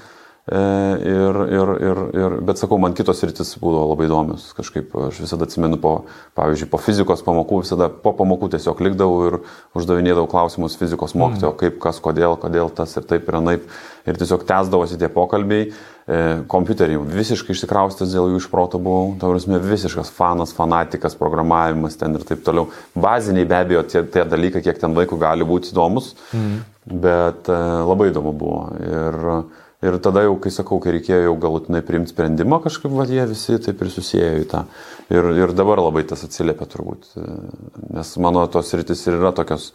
E, 0.48 0.60
ir, 1.04 1.38
ir, 1.52 1.70
ir, 1.84 1.98
ir, 2.16 2.34
bet 2.48 2.56
sakau, 2.56 2.78
man 2.80 2.94
kitos 2.96 3.20
rytis 3.20 3.50
būdavo 3.60 3.90
labai 3.90 4.06
įdomios. 4.08 4.46
Kažkaip 4.56 4.94
aš 5.08 5.18
visada 5.20 5.44
atsimenu, 5.44 5.76
po, 5.82 5.92
pavyzdžiui, 6.38 6.70
po 6.72 6.80
fizikos 6.80 7.20
pamokų, 7.26 7.58
visada 7.66 7.90
po 7.92 8.14
pamokų 8.16 8.48
tiesiog 8.54 8.80
likdavau 8.86 9.26
ir 9.28 9.36
uždavinėdavau 9.76 10.30
klausimus 10.32 10.78
fizikos 10.80 11.12
mokytojo, 11.20 11.52
mm. 11.52 11.58
kaip, 11.60 11.76
kas, 11.84 12.00
kodėl, 12.00 12.38
kodėl 12.40 12.72
tas 12.72 12.96
ir 12.96 13.04
taip 13.10 13.28
ir 13.28 13.38
anaip. 13.42 13.68
Ir 14.08 14.16
tiesiog 14.16 14.48
tęsdavosi 14.48 14.96
tie 14.96 15.12
pokalbiai. 15.12 15.68
E, 16.08 16.18
kompiuterį 16.48 16.96
visiškai 17.12 17.52
išsikraustęs 17.52 18.16
dėl 18.16 18.32
jų 18.32 18.40
iš 18.40 18.48
proto 18.48 18.80
buvau, 18.80 19.12
tavrasme 19.20 19.60
visiškas 19.60 20.08
fanas, 20.16 20.56
fanatikas, 20.56 21.18
programavimas 21.20 22.00
ten 22.00 22.16
ir 22.16 22.24
taip 22.24 22.40
toliau. 22.46 22.70
Baziniai 22.96 23.44
be 23.44 23.60
abejo 23.60 23.84
tie, 23.84 24.06
tie 24.08 24.24
dalykai, 24.24 24.64
kiek 24.64 24.80
ten 24.80 24.96
vaikų 24.96 25.20
gali 25.20 25.44
būti 25.44 25.74
įdomus, 25.74 26.14
mm. 26.32 26.58
bet 27.04 27.52
e, 27.52 27.62
labai 27.92 28.08
įdomu 28.14 28.32
buvo. 28.40 28.62
Ir, 28.80 29.24
Ir 29.78 29.94
tada 30.02 30.24
jau, 30.24 30.32
kai 30.42 30.50
sakau, 30.50 30.80
kai 30.82 30.96
reikėjo 30.96 31.28
jau 31.28 31.34
galutinai 31.38 31.84
priimti 31.86 32.10
sprendimą, 32.10 32.58
kažkaip 32.64 32.90
va, 32.98 33.04
jie 33.06 33.22
visi 33.30 33.60
taip 33.62 33.84
ir 33.84 33.92
susijėjo 33.94 34.40
į 34.42 34.48
tą. 34.50 34.64
Ir, 35.14 35.28
ir 35.38 35.52
dabar 35.54 35.78
labai 35.78 36.02
tas 36.08 36.24
atsiliepia 36.26 36.66
turbūt. 36.66 37.12
Nes 37.94 38.10
mano 38.18 38.42
tos 38.50 38.74
rytis 38.74 39.04
ir 39.06 39.20
yra 39.20 39.30
tokios 39.36 39.70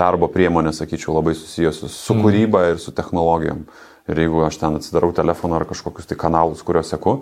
darbo 0.00 0.26
priemonės, 0.32 0.80
sakyčiau, 0.82 1.14
labai 1.20 1.36
susijusios 1.38 1.94
su 1.94 2.16
mm. 2.16 2.26
kūryba 2.26 2.64
ir 2.72 2.82
su 2.82 2.94
technologijom. 2.96 3.62
Ir 4.10 4.24
jeigu 4.24 4.42
aš 4.42 4.58
ten 4.58 4.80
atsidarau 4.80 5.12
telefoną 5.14 5.60
ar 5.60 5.68
kažkokius 5.70 6.10
tai 6.10 6.18
kanalus, 6.18 6.64
kuriuos 6.66 6.90
seku, 6.90 7.20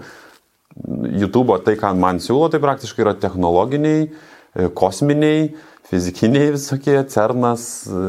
YouTube 1.21 1.59
tai, 1.67 1.77
ką 1.77 1.93
man 1.99 2.23
siūlo, 2.25 2.49
tai 2.53 2.61
praktiškai 2.63 3.05
yra 3.05 3.15
technologiniai 3.19 4.07
e, 4.07 4.69
kosminiai, 4.81 5.51
fizikiniai 5.89 6.53
visokie, 6.53 6.97
CERNas, 7.09 7.65
e, 7.87 8.03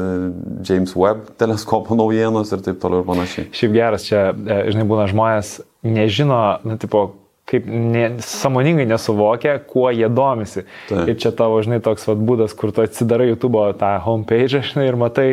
James 0.67 0.95
Webb 0.95 1.31
teleskopo 1.39 1.95
naujienos 1.95 2.51
ir 2.51 2.63
taip 2.65 2.81
toliau 2.81 3.03
ir 3.03 3.07
panašiai. 3.07 3.47
Šiaip 3.55 3.73
geras, 3.75 4.07
čia, 4.09 4.29
e, 4.33 4.59
žinai, 4.73 4.85
būna 4.89 5.07
žmonės 5.11 5.59
nežino, 5.87 6.41
na, 6.67 6.77
tipo, 6.81 7.05
kaip 7.49 7.69
ne, 7.69 8.03
samoningai 8.23 8.85
nesuvokia, 8.89 9.55
kuo 9.65 9.87
jie 9.95 10.09
domisi. 10.11 10.65
Taip. 10.89 11.07
Ir 11.09 11.17
čia 11.23 11.31
tavo, 11.35 11.61
žinai, 11.65 11.79
toks 11.85 12.05
vat, 12.09 12.19
būdas, 12.29 12.53
kur 12.57 12.73
tu 12.75 12.83
atsidarai 12.83 13.31
YouTube 13.31 13.63
tą 13.79 13.95
homepage, 14.05 14.61
žinai, 14.73 14.89
ir 14.91 14.99
matai, 14.99 15.29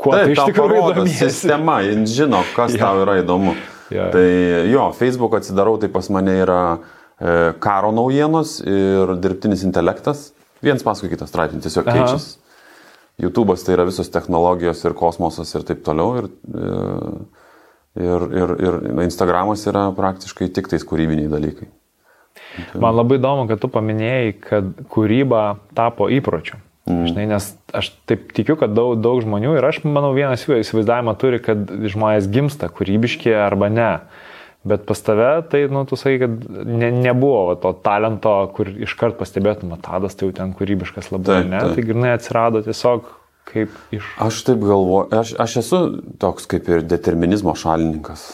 kuo 0.00 0.16
Taip, 0.16 0.30
tu 0.32 0.38
iš 0.38 0.42
tikrųjų 0.54 0.96
domiesi. 1.02 1.28
Sistema, 1.28 1.80
jis 1.86 2.16
žino, 2.16 2.42
kas 2.56 2.74
ja. 2.78 2.86
tau 2.86 3.04
yra 3.04 3.20
įdomu. 3.20 3.54
Ja. 3.90 4.08
Tai 4.14 4.26
jo, 4.70 4.90
Facebook 4.94 5.34
atsidarau, 5.40 5.74
tai 5.82 5.90
pas 5.90 6.06
mane 6.14 6.36
yra 6.44 6.60
e, 6.78 7.32
karo 7.62 7.90
naujienos 7.94 8.60
ir 8.62 9.16
dirbtinis 9.18 9.64
intelektas. 9.66 10.30
Viens 10.64 10.84
paskui 10.84 11.10
kitas 11.12 11.32
straipsnis 11.32 11.66
tiesiog 11.66 11.88
keičiasi. 11.88 12.38
YouTube'as 13.20 13.64
tai 13.66 13.74
yra 13.76 13.84
visos 13.88 14.08
technologijos 14.12 14.80
ir 14.86 14.96
kosmosas 14.96 15.52
ir 15.56 15.66
taip 15.68 15.82
toliau. 15.84 16.22
Ir, 16.22 16.30
e, 16.56 16.70
ir, 18.00 18.24
ir, 18.42 18.54
ir 18.70 19.04
Instagramas 19.04 19.66
yra 19.68 19.90
praktiškai 19.96 20.48
tik 20.56 20.70
tais 20.72 20.86
kūrybiniai 20.88 21.28
dalykai. 21.32 21.68
Man 22.80 22.96
labai 22.96 23.18
įdomu, 23.18 23.46
kad 23.50 23.60
tu 23.62 23.68
paminėjai, 23.72 24.32
kad 24.42 24.72
kūryba 24.90 25.44
tapo 25.76 26.08
įpročiu. 26.12 26.58
Mm. 26.88 27.06
Žinai, 27.10 27.26
nes 27.34 27.50
aš 27.76 27.90
taip 28.08 28.30
tikiu, 28.34 28.56
kad 28.58 28.72
daug, 28.74 28.96
daug 29.02 29.20
žmonių 29.22 29.54
ir 29.58 29.66
aš 29.66 29.82
manau 29.84 30.10
vienas 30.16 30.42
jų 30.46 30.58
įsivaizdavimą 30.62 31.14
turi, 31.20 31.40
kad 31.44 31.68
žmonės 31.92 32.28
gimsta 32.32 32.70
kūrybiški 32.72 33.34
arba 33.36 33.68
ne. 33.72 33.90
Bet 34.60 34.82
pas 34.84 35.00
tave, 35.00 35.28
tai, 35.48 35.62
nu, 35.72 35.86
tu 35.88 35.96
sakai, 35.96 36.18
kad 36.20 36.66
ne, 36.68 36.90
nebuvo 36.92 37.46
va, 37.48 37.54
to 37.62 37.72
talento, 37.80 38.34
kur 38.56 38.68
iškart 38.68 39.16
pastebėtum, 39.16 39.72
Tadas 39.80 40.18
tai 40.18 40.28
jau 40.28 40.34
ten 40.36 40.52
kūrybiškas 40.56 41.08
labai, 41.14 41.38
taip, 41.38 41.48
ne? 41.48 41.62
Taip. 41.64 41.78
Tai 41.78 41.84
grinai 41.88 42.10
atsirado 42.18 42.60
tiesiog 42.66 43.08
kaip 43.48 43.96
iš... 43.96 44.10
Aš 44.20 44.42
taip 44.50 44.60
galvoju, 44.60 45.08
aš, 45.16 45.32
aš 45.40 45.56
esu 45.62 45.80
toks 46.20 46.48
kaip 46.50 46.68
ir 46.68 46.84
determinizmo 46.84 47.54
šalininkas. 47.56 48.26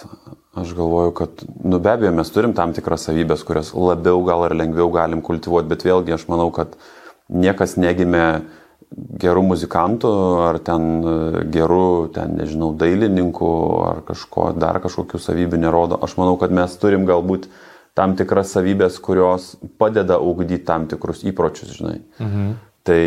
Aš 0.56 0.72
galvoju, 0.74 1.12
kad, 1.14 1.46
nu 1.62 1.78
be 1.84 1.92
abejo, 1.92 2.10
mes 2.16 2.30
turim 2.32 2.56
tam 2.56 2.72
tikras 2.74 3.06
savybės, 3.06 3.44
kurias 3.46 3.74
labiau 3.76 4.22
gal 4.26 4.46
ar 4.48 4.56
lengviau 4.56 4.88
galim 4.94 5.22
kultivuoti, 5.24 5.68
bet 5.70 5.84
vėlgi 5.84 6.16
aš 6.16 6.26
manau, 6.32 6.48
kad 6.54 6.74
niekas 7.28 7.76
negimė 7.78 8.26
gerų 8.96 9.42
muzikantų, 9.50 10.10
ar 10.46 10.58
ten 10.64 10.84
e, 11.04 11.44
gerų, 11.52 12.08
ten 12.16 12.36
nežinau, 12.40 12.72
dailininkų, 12.80 13.52
ar 13.84 14.02
kažko, 14.08 14.50
dar 14.56 14.80
kažkokių 14.84 15.20
savybių 15.20 15.60
nerodo. 15.66 15.98
Aš 16.02 16.16
manau, 16.20 16.36
kad 16.40 16.54
mes 16.54 16.76
turim 16.80 17.04
galbūt 17.08 17.48
tam 17.96 18.16
tikras 18.16 18.54
savybės, 18.56 18.98
kurios 19.04 19.54
padeda 19.80 20.18
ugdyti 20.20 20.64
tam 20.68 20.86
tikrus 20.88 21.24
įpročius, 21.28 21.74
žinai. 21.76 21.98
Mhm. 22.20 22.54
Tai 22.86 23.02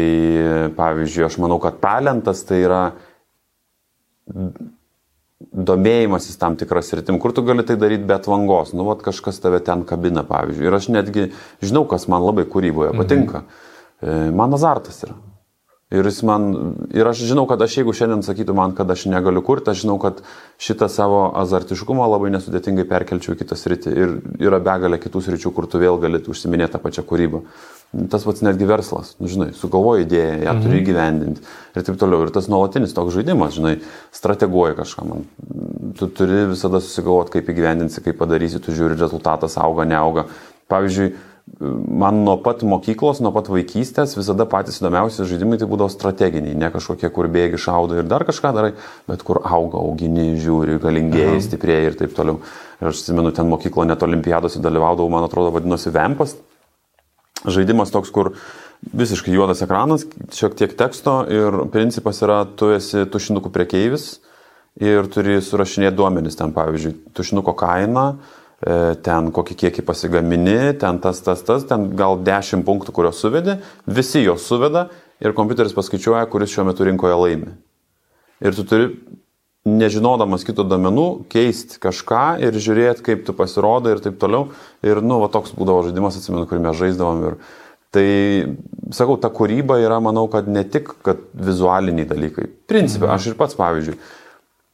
pavyzdžiui, 0.76 1.24
aš 1.26 1.38
manau, 1.40 1.56
kad 1.64 1.78
talentas 1.80 2.42
tai 2.44 2.58
yra 2.66 2.82
domėjimasis 5.40 6.36
tam 6.38 6.58
tikras 6.60 6.92
rytim, 7.00 7.18
kur 7.22 7.32
tu 7.34 7.46
gali 7.48 7.64
tai 7.66 7.78
daryti 7.80 8.04
be 8.06 8.18
atvangos. 8.18 8.76
Nu, 8.76 8.84
vat 8.90 9.02
kažkas 9.06 9.40
tave 9.40 9.62
ten 9.64 9.86
kabina, 9.88 10.26
pavyzdžiui. 10.28 10.68
Ir 10.68 10.78
aš 10.78 10.90
netgi 10.92 11.30
žinau, 11.64 11.86
kas 11.90 12.10
man 12.12 12.26
labai 12.28 12.46
kūryboje 12.46 12.94
patinka. 13.00 13.46
Mhm. 14.04 14.36
Man 14.36 14.54
azartas 14.56 15.02
yra. 15.08 15.16
Ir, 15.90 16.06
man, 16.22 16.44
ir 16.94 17.08
aš 17.10 17.24
žinau, 17.26 17.48
kad 17.50 17.64
aš 17.66 17.80
jeigu 17.80 17.96
šiandien 17.98 18.22
sakytų 18.22 18.54
man, 18.54 18.76
kad 18.78 18.92
aš 18.94 19.08
negaliu 19.10 19.42
kurti, 19.42 19.72
aš 19.72 19.80
žinau, 19.82 19.96
kad 19.98 20.20
šitą 20.62 20.86
savo 20.86 21.24
azartiškumą 21.42 22.06
labai 22.12 22.30
nesudėtingai 22.36 22.86
perkelčiau 22.86 23.34
į 23.34 23.40
kitą 23.40 23.58
sritį. 23.58 23.94
Ir 23.98 24.14
yra 24.38 24.60
begalė 24.62 25.00
kitų 25.02 25.24
sričių, 25.26 25.50
kur 25.56 25.66
tu 25.66 25.82
vėl 25.82 25.98
gali 25.98 26.22
užsiminėti 26.22 26.76
tą 26.76 26.82
pačią 26.84 27.04
kūrybą. 27.10 27.42
Tas 28.14 28.22
pats 28.22 28.44
netgi 28.46 28.68
verslas, 28.70 29.16
nu, 29.18 29.32
žinai, 29.34 29.48
sugalvoji 29.58 30.06
idėją, 30.06 30.36
ją 30.44 30.54
mhm. 30.54 30.62
turi 30.62 30.82
įgyvendinti 30.84 31.42
ir 31.74 31.88
taip 31.88 31.98
toliau. 31.98 32.22
Ir 32.28 32.34
tas 32.38 32.52
nuolatinis 32.54 32.94
toks 32.94 33.16
žaidimas, 33.18 33.58
žinai, 33.58 33.80
strateguoji 34.14 34.78
kažką. 34.78 35.08
Man. 35.10 35.26
Tu 35.98 36.12
turi 36.14 36.44
visada 36.52 36.84
susigalvoti, 36.86 37.40
kaip 37.40 37.50
įgyvendinsi, 37.50 38.06
kaip 38.06 38.22
padarysi, 38.22 38.62
tu 38.62 38.78
žiūri, 38.78 38.94
rezultatas 39.00 39.58
auga, 39.58 39.90
neauga. 39.90 40.28
Pavyzdžiui, 40.70 41.16
man 41.60 42.24
nuo 42.24 42.38
pat 42.44 42.62
mokyklos, 42.68 43.20
nuo 43.24 43.32
pat 43.36 43.50
vaikystės 43.52 44.16
visada 44.18 44.46
patys 44.50 44.80
įdomiausi 44.80 45.26
žaidimai 45.28 45.58
tai 45.60 45.68
būdavo 45.70 45.90
strateginiai, 45.92 46.56
ne 46.58 46.70
kažkokie, 46.74 47.10
kur 47.16 47.28
bėgi, 47.32 47.60
šaudo 47.60 47.98
ir 48.00 48.08
dar 48.08 48.24
kažką 48.28 48.54
darai, 48.56 48.72
bet 49.10 49.26
kur 49.28 49.42
auga, 49.44 49.82
augini, 49.82 50.32
žiūri, 50.40 50.80
galingieji, 50.84 51.44
stiprieji 51.48 51.92
ir 51.92 52.00
taip 52.00 52.16
toliau. 52.18 52.40
Ir 52.80 52.92
aš 52.92 53.04
atsimenu, 53.04 53.34
ten 53.36 53.50
mokyklo 53.52 53.88
net 53.88 54.06
olimpiadose 54.06 54.62
dalyvaudavau, 54.64 55.12
man 55.12 55.28
atrodo, 55.28 55.52
vadinosi 55.56 55.92
Vempas. 55.96 56.38
Žaidimas 57.48 57.92
toks, 57.92 58.12
kur 58.16 58.34
visiškai 58.96 59.36
juodas 59.36 59.64
ekranas, 59.66 60.06
šiek 60.36 60.56
tiek 60.60 60.76
teksto 60.80 61.22
ir 61.28 61.64
principas 61.74 62.24
yra, 62.24 62.42
tu 62.48 62.72
esi 62.76 63.04
tušinukų 63.12 63.52
priekeivis 63.56 64.12
ir 64.80 65.08
turi 65.12 65.42
surašinėti 65.44 65.98
duomenis, 65.98 66.40
ten 66.40 66.54
pavyzdžiui, 66.56 66.94
tušinuko 67.16 67.52
kaina, 67.60 68.14
E, 68.14 68.39
ten 68.60 69.30
kokį 69.36 69.56
kiekį 69.64 69.86
pasigamini, 69.88 70.74
ten 70.80 71.00
tas, 71.00 71.22
tas, 71.24 71.44
tas, 71.48 71.64
ten 71.68 71.88
gal 72.00 72.20
10 72.26 72.66
punktų, 72.68 72.96
kuriuos 72.96 73.22
suvedi, 73.24 73.56
visi 73.88 74.26
juos 74.26 74.44
suveda 74.50 74.90
ir 75.24 75.36
kompiuteris 75.38 75.76
paskaičiuoja, 75.78 76.26
kuris 76.32 76.52
šiuo 76.52 76.68
metu 76.68 76.88
rinkoje 76.88 77.16
laimi. 77.16 77.54
Ir 78.44 78.56
tu 78.56 78.66
turi, 78.68 78.90
nežinodamas 79.68 80.46
kito 80.48 80.64
domenų, 80.68 81.08
keisti 81.32 81.80
kažką 81.84 82.40
ir 82.46 82.56
žiūrėti, 82.56 83.04
kaip 83.06 83.26
tu 83.28 83.36
pasirodai 83.36 83.96
ir 83.96 84.04
taip 84.04 84.20
toliau. 84.22 84.50
Ir, 84.86 85.02
nu, 85.04 85.20
va 85.24 85.32
toks 85.32 85.56
būdavo 85.58 85.84
žaidimas, 85.88 86.20
atsimenu, 86.20 86.48
kurį 86.50 86.64
mes 86.64 86.80
žaisdavom. 86.80 87.26
Ir, 87.28 87.38
tai, 87.96 88.08
sakau, 88.96 89.18
ta 89.22 89.32
kūryba 89.34 89.80
yra, 89.84 90.00
manau, 90.04 90.28
kad 90.32 90.48
ne 90.52 90.64
tik, 90.64 90.94
kad 91.06 91.22
vizualiniai 91.34 92.08
dalykai. 92.10 92.48
Principė, 92.72 93.10
mhm. 93.10 93.16
aš 93.18 93.32
ir 93.32 93.38
pats, 93.40 93.58
pavyzdžiui, 93.60 94.00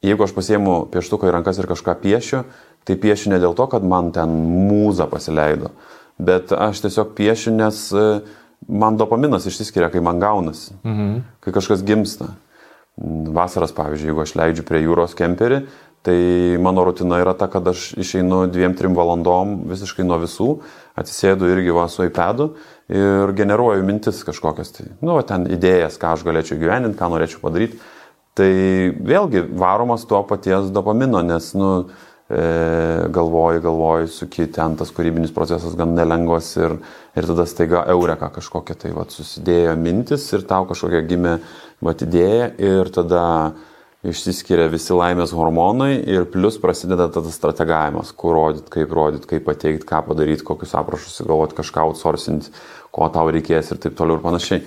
jeigu 0.06 0.28
aš 0.28 0.36
pasiemu 0.38 0.78
pieštuką 0.94 1.30
į 1.30 1.36
rankas 1.40 1.60
ir 1.62 1.70
kažką 1.72 1.98
piešiu, 2.04 2.44
tai 2.86 2.98
piešiu 3.02 3.34
ne 3.34 3.42
dėl 3.42 3.56
to, 3.58 3.68
kad 3.72 3.86
man 3.86 4.12
ten 4.16 4.32
mūza 4.70 5.10
pasileido, 5.12 5.74
bet 6.22 6.54
aš 6.54 6.86
tiesiog 6.86 7.16
piešiu, 7.18 7.56
nes 7.58 7.88
e, 7.92 8.06
man 8.70 9.00
dopaminas 9.00 9.48
išsiskiria, 9.50 9.90
kai 9.94 10.04
man 10.06 10.22
gaunasi, 10.22 10.76
mhm. 10.84 11.24
kai 11.44 11.56
kažkas 11.56 11.86
gimsta. 11.86 12.34
Vasaras, 13.36 13.74
pavyzdžiui, 13.76 14.08
jeigu 14.08 14.22
aš 14.24 14.32
leidžiu 14.40 14.64
prie 14.64 14.80
jūros 14.86 15.18
kemperį, 15.20 15.66
tai 16.06 16.56
mano 16.62 16.86
rutina 16.86 17.18
yra 17.20 17.34
ta, 17.36 17.50
kad 17.52 17.66
aš 17.68 17.90
išeinu 18.00 18.46
dviem, 18.54 18.76
trim 18.78 18.94
valandom 18.96 19.66
visiškai 19.72 20.06
nuo 20.06 20.20
visų, 20.22 20.48
atsisėdu 20.96 21.50
irgi 21.50 21.74
va 21.76 21.88
su 21.92 22.06
iPadu 22.06 22.52
ir 22.94 23.34
generuoju 23.36 23.84
mintis 23.84 24.22
kažkokias. 24.28 24.72
Tai, 24.78 24.86
nu, 25.02 25.18
ten 25.28 25.48
idėjas, 25.50 25.98
ką 26.00 26.14
aš 26.14 26.24
galėčiau 26.28 26.62
gyveninti, 26.62 27.00
ką 27.00 27.10
norėčiau 27.12 27.42
padaryti. 27.42 27.82
Tai 28.38 28.52
vėlgi 29.10 29.46
varomas 29.58 30.06
tuo 30.06 30.22
paties 30.28 30.70
dopamino, 30.76 31.24
nes, 31.26 31.54
nu, 31.58 31.72
galvoji, 32.28 33.62
galvoji, 33.62 34.08
suki 34.10 34.48
ten 34.50 34.74
tas 34.80 34.90
kūrybinis 34.90 35.34
procesas 35.34 35.76
gan 35.78 35.92
nelengvas 35.94 36.48
ir, 36.58 36.74
ir 37.14 37.28
tada 37.30 37.46
staiga 37.46 37.84
eureka 37.94 38.32
kažkokia 38.34 38.74
tai 38.82 38.96
vat, 38.96 39.14
susidėjo 39.14 39.76
mintis 39.78 40.26
ir 40.34 40.48
tau 40.50 40.66
kažkokia 40.66 41.04
gimė 41.06 41.36
vat, 41.86 42.02
idėja 42.02 42.50
ir 42.58 42.90
tada 42.96 43.26
išsiskiria 44.06 44.66
visi 44.70 44.94
laimės 44.94 45.34
hormonai 45.38 46.00
ir 46.02 46.26
plus 46.30 46.58
prasideda 46.62 47.08
tada 47.14 47.30
strategavimas, 47.34 48.12
kur 48.18 48.36
rodyti, 48.38 48.72
kaip 48.74 48.94
rodyti, 48.94 49.30
kaip 49.30 49.46
pateikti, 49.46 49.88
ką 49.90 50.02
padaryti, 50.10 50.46
kokius 50.46 50.76
aprašus 50.78 51.22
įgalvoti, 51.24 51.58
kažką 51.58 51.86
outsourcinti, 51.90 52.54
ko 52.94 53.10
tau 53.14 53.30
reikės 53.34 53.70
ir 53.74 53.82
taip 53.82 53.98
toliau 53.98 54.20
ir 54.20 54.26
panašiai. 54.26 54.66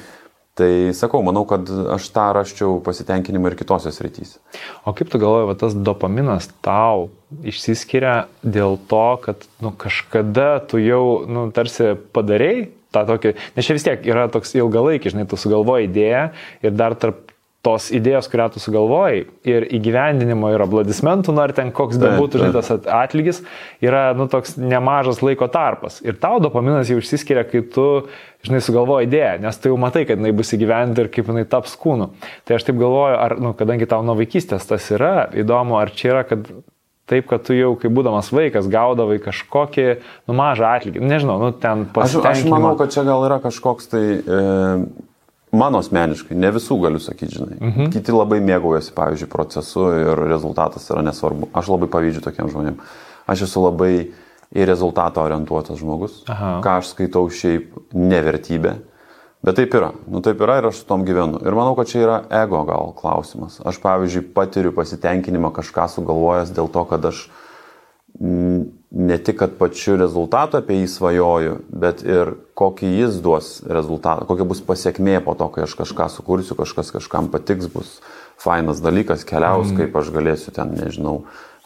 Tai 0.58 0.70
sakau, 0.96 1.20
manau, 1.22 1.44
kad 1.46 1.68
aš 1.94 2.08
tą 2.10 2.24
raščiau 2.34 2.80
pasitenkinimą 2.82 3.52
ir 3.52 3.56
kitose 3.60 3.92
srityse. 3.94 4.40
O 4.82 4.94
kaip 4.96 5.12
tu 5.12 5.20
galvoji, 5.22 5.46
va, 5.52 5.54
tas 5.60 5.76
dopaminas 5.76 6.48
tau 6.66 7.06
išsiskiria 7.46 8.24
dėl 8.42 8.74
to, 8.90 9.06
kad 9.22 9.46
nu, 9.62 9.70
kažkada 9.78 10.56
tu 10.66 10.82
jau 10.82 11.22
nu, 11.30 11.46
tarsi 11.54 11.92
padarėjai 12.16 12.66
tą 12.96 13.04
tokį, 13.12 13.34
nes 13.54 13.68
čia 13.68 13.76
vis 13.76 13.86
tiek 13.86 14.06
yra 14.08 14.26
toks 14.32 14.56
ilgalaikis, 14.58 15.14
žinai, 15.14 15.28
tu 15.30 15.38
sugalvoji 15.38 15.90
idėją 15.90 16.24
ir 16.64 16.74
dar 16.74 16.96
tarp 16.98 17.27
tos 17.66 17.88
idėjos, 17.94 18.28
kurią 18.30 18.46
tu 18.54 18.60
sugalvojai 18.62 19.24
ir 19.48 19.66
įgyvendinimo 19.74 20.52
ir 20.54 20.62
aplodismentų, 20.62 21.34
nu 21.34 21.42
ar 21.42 21.52
ten 21.56 21.72
koks 21.74 21.98
bebūtų, 21.98 22.52
tas 22.54 22.70
atlygis, 22.70 23.42
yra, 23.84 24.12
nu, 24.18 24.28
toks 24.30 24.54
nemažas 24.60 25.20
laiko 25.26 25.48
tarpas. 25.50 25.98
Ir 26.06 26.20
tau 26.22 26.38
dopaminas 26.42 26.90
jau 26.90 27.00
išsiskiria, 27.02 27.42
kai 27.48 27.64
tu, 27.74 27.88
žinai, 28.46 28.62
sugalvoji 28.62 29.10
idėją, 29.10 29.34
nes 29.42 29.58
tu 29.58 29.72
jau 29.72 29.80
matai, 29.80 30.04
kad 30.06 30.22
jinai 30.22 30.32
bus 30.38 30.54
įgyvendinta 30.54 31.04
ir 31.04 31.12
kaip 31.14 31.32
jinai 31.32 31.44
taps 31.50 31.74
kūnu. 31.82 32.12
Tai 32.46 32.60
aš 32.60 32.68
taip 32.68 32.78
galvoju, 32.78 33.18
ar, 33.26 33.36
nu, 33.42 33.52
kadangi 33.58 33.90
tau 33.90 34.06
nuo 34.06 34.14
vaikystės 34.22 34.70
tas 34.70 34.88
yra, 34.94 35.26
įdomu, 35.34 35.80
ar 35.82 35.90
čia 35.90 36.14
yra, 36.14 36.24
kad 36.30 36.46
taip, 37.10 37.26
kad 37.26 37.42
tu 37.42 37.58
jau, 37.58 37.74
kai 37.80 37.90
būdamas 37.90 38.30
vaikas, 38.36 38.70
gaudavai 38.70 39.18
kažkokį, 39.24 39.90
nu, 40.30 40.38
mažą 40.38 40.76
atlygį. 40.78 41.02
Nežinau, 41.10 41.40
nu, 41.42 41.52
ten 41.56 41.88
pasitenkinimą. 41.90 42.30
Aš, 42.30 42.46
aš 42.46 42.54
manau, 42.54 42.74
kad 42.78 42.94
čia 42.94 43.08
gal 43.08 43.26
yra 43.26 43.42
kažkoks 43.42 43.96
tai... 43.96 44.04
E 44.22 45.06
Mano 45.56 45.80
asmeniškai, 45.80 46.36
ne 46.36 46.50
visų 46.52 46.76
galiu 46.82 47.00
sakyti, 47.00 47.38
žinai. 47.38 47.56
Mhm. 47.56 47.90
Kiti 47.94 48.12
labai 48.12 48.40
mėgaujasi, 48.44 48.92
pavyzdžiui, 48.96 49.30
procesu 49.32 49.86
ir 49.96 50.24
rezultatas 50.28 50.88
yra 50.92 51.04
nesvarbu. 51.06 51.48
Aš 51.56 51.70
labai 51.72 51.88
pavydžiu 51.92 52.24
tokiem 52.24 52.50
žmonėm. 52.52 52.76
Aš 53.28 53.46
esu 53.48 53.62
labai 53.64 53.92
į 54.56 54.68
rezultatą 54.68 55.24
orientuotas 55.24 55.80
žmogus. 55.80 56.22
Aha. 56.28 56.58
Ką 56.64 56.78
aš 56.80 56.92
skaitau 56.92 57.28
šiaip 57.32 57.74
nevertybė. 57.96 58.76
Bet 59.44 59.54
taip 59.54 59.74
yra, 59.78 59.92
nu 60.10 60.20
taip 60.24 60.40
yra 60.42 60.56
ir 60.58 60.66
aš 60.68 60.80
su 60.80 60.86
tom 60.88 61.04
gyvenu. 61.06 61.38
Ir 61.46 61.54
manau, 61.54 61.76
kad 61.78 61.88
čia 61.88 62.00
yra 62.02 62.16
ego 62.40 62.64
gal 62.66 62.90
klausimas. 62.98 63.60
Aš, 63.62 63.78
pavyzdžiui, 63.84 64.24
patiriu 64.34 64.72
pasitenkinimą 64.74 65.52
kažką 65.60 65.86
sugalvojęs 65.92 66.50
dėl 66.56 66.70
to, 66.74 66.82
kad 66.90 67.06
aš 67.12 67.28
ne 68.90 69.18
tik, 69.18 69.37
kad 69.38 69.57
pačiu 69.61 69.97
rezultatu 70.00 70.59
apie 70.61 70.78
jį 70.80 70.87
svajoju, 70.88 71.57
bet 71.68 72.00
ir 72.07 72.33
kokį 72.59 72.92
jis 73.02 73.18
duos 73.25 73.50
rezultatą, 73.68 74.25
kokia 74.28 74.47
bus 74.49 74.62
pasiekmė 74.64 75.18
po 75.25 75.35
to, 75.38 75.50
kai 75.52 75.66
aš 75.66 75.76
kažką 75.78 76.09
sukursiu, 76.12 76.57
kažkas 76.59 76.95
kažkam 76.97 77.28
patiks, 77.33 77.68
bus 77.73 77.99
fainas 78.40 78.80
dalykas, 78.80 79.26
keliaus, 79.28 79.68
mm. 79.73 79.83
kaip 79.83 79.99
aš 80.00 80.12
galėsiu 80.14 80.54
ten, 80.57 80.73
nežinau, 80.78 81.18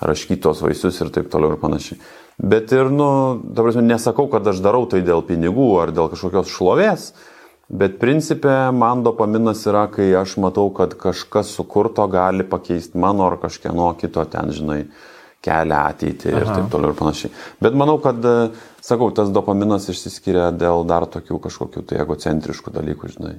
raškyti 0.02 0.43
tos 0.43 0.64
vaisius 0.64 0.99
ir 1.05 1.12
taip 1.14 1.31
toliau 1.31 1.55
ir 1.55 1.62
panašiai. 1.62 2.00
Bet 2.43 2.73
ir, 2.75 2.91
nu, 2.91 3.07
ta 3.55 3.62
prasme, 3.62 3.85
nesakau, 3.87 4.26
kad 4.33 4.47
aš 4.49 4.62
darau 4.64 4.87
tai 4.91 5.05
dėl 5.07 5.23
pinigų 5.26 5.69
ar 5.83 5.95
dėl 5.95 6.11
kažkokios 6.11 6.50
šlovės, 6.50 7.12
Bet 7.73 7.95
principė 7.97 8.69
man 8.76 9.00
dopaminas 9.00 9.62
yra, 9.64 9.87
kai 9.88 10.11
aš 10.19 10.35
matau, 10.43 10.67
kad 10.76 10.93
kažkas 11.00 11.55
sukurto 11.57 12.05
gali 12.11 12.45
pakeisti 12.45 13.00
mano 13.00 13.25
ar 13.31 13.38
kažkieno 13.41 13.87
kito 13.97 14.25
ten, 14.29 14.50
žinai, 14.52 14.83
kelią 15.42 15.82
ateitį 15.92 16.30
ir 16.30 16.40
Aha. 16.44 16.56
taip 16.56 16.70
toliau 16.72 16.92
ir 16.92 16.99
panašiai. 16.99 17.32
Bet 17.64 17.76
manau, 17.78 17.99
kad, 18.02 18.22
sakau, 18.84 19.11
tas 19.16 19.32
dopaminas 19.34 19.88
išsiskiria 19.90 20.50
dėl 20.54 20.87
dar 20.88 21.08
tokių 21.11 21.40
kažkokių 21.49 21.84
tai 21.90 22.00
egocentriškų 22.04 22.75
dalykų, 22.75 23.12
žinai. 23.16 23.37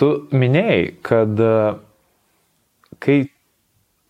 Tu 0.00 0.10
minėjai, 0.34 0.82
kad 1.04 1.42
kai 3.02 3.18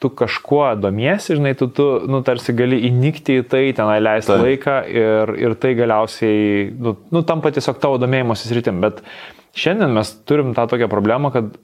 tu 0.02 0.10
kažkuo 0.10 0.64
domiesi, 0.82 1.36
žinai, 1.38 1.54
tu, 1.54 1.68
tu 1.70 1.84
nu, 2.10 2.22
tarsi 2.26 2.54
gali 2.58 2.80
įnikti 2.88 3.38
į 3.38 3.44
tai, 3.46 3.62
tenai 3.76 4.00
leisti 4.02 4.32
tai. 4.32 4.40
laiką 4.42 4.78
ir, 4.90 5.34
ir 5.44 5.54
tai 5.62 5.76
galiausiai, 5.78 6.72
nu, 6.74 6.96
nu, 7.14 7.22
tampa 7.26 7.52
tiesiog 7.54 7.78
tavo 7.82 8.00
domėjimosi 8.02 8.50
sritim. 8.50 8.80
Bet 8.82 8.98
šiandien 9.54 9.94
mes 9.94 10.10
turim 10.26 10.56
tą 10.58 10.66
tokią 10.72 10.90
problemą, 10.90 11.30
kad 11.34 11.54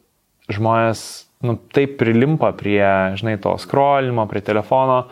žmonės, 0.54 1.02
nu, 1.44 1.56
taip 1.74 1.98
prilimpa 2.00 2.52
prie, 2.58 2.84
žinai, 3.18 3.36
to 3.42 3.54
scrollimo, 3.62 4.26
prie 4.30 4.42
telefono, 4.44 5.04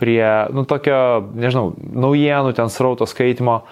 prie, 0.00 0.24
nu, 0.54 0.64
tokio, 0.68 0.98
nežinau, 1.36 1.72
naujienų 1.78 2.54
ten 2.56 2.72
srauto 2.72 3.06
skaitimo, 3.08 3.62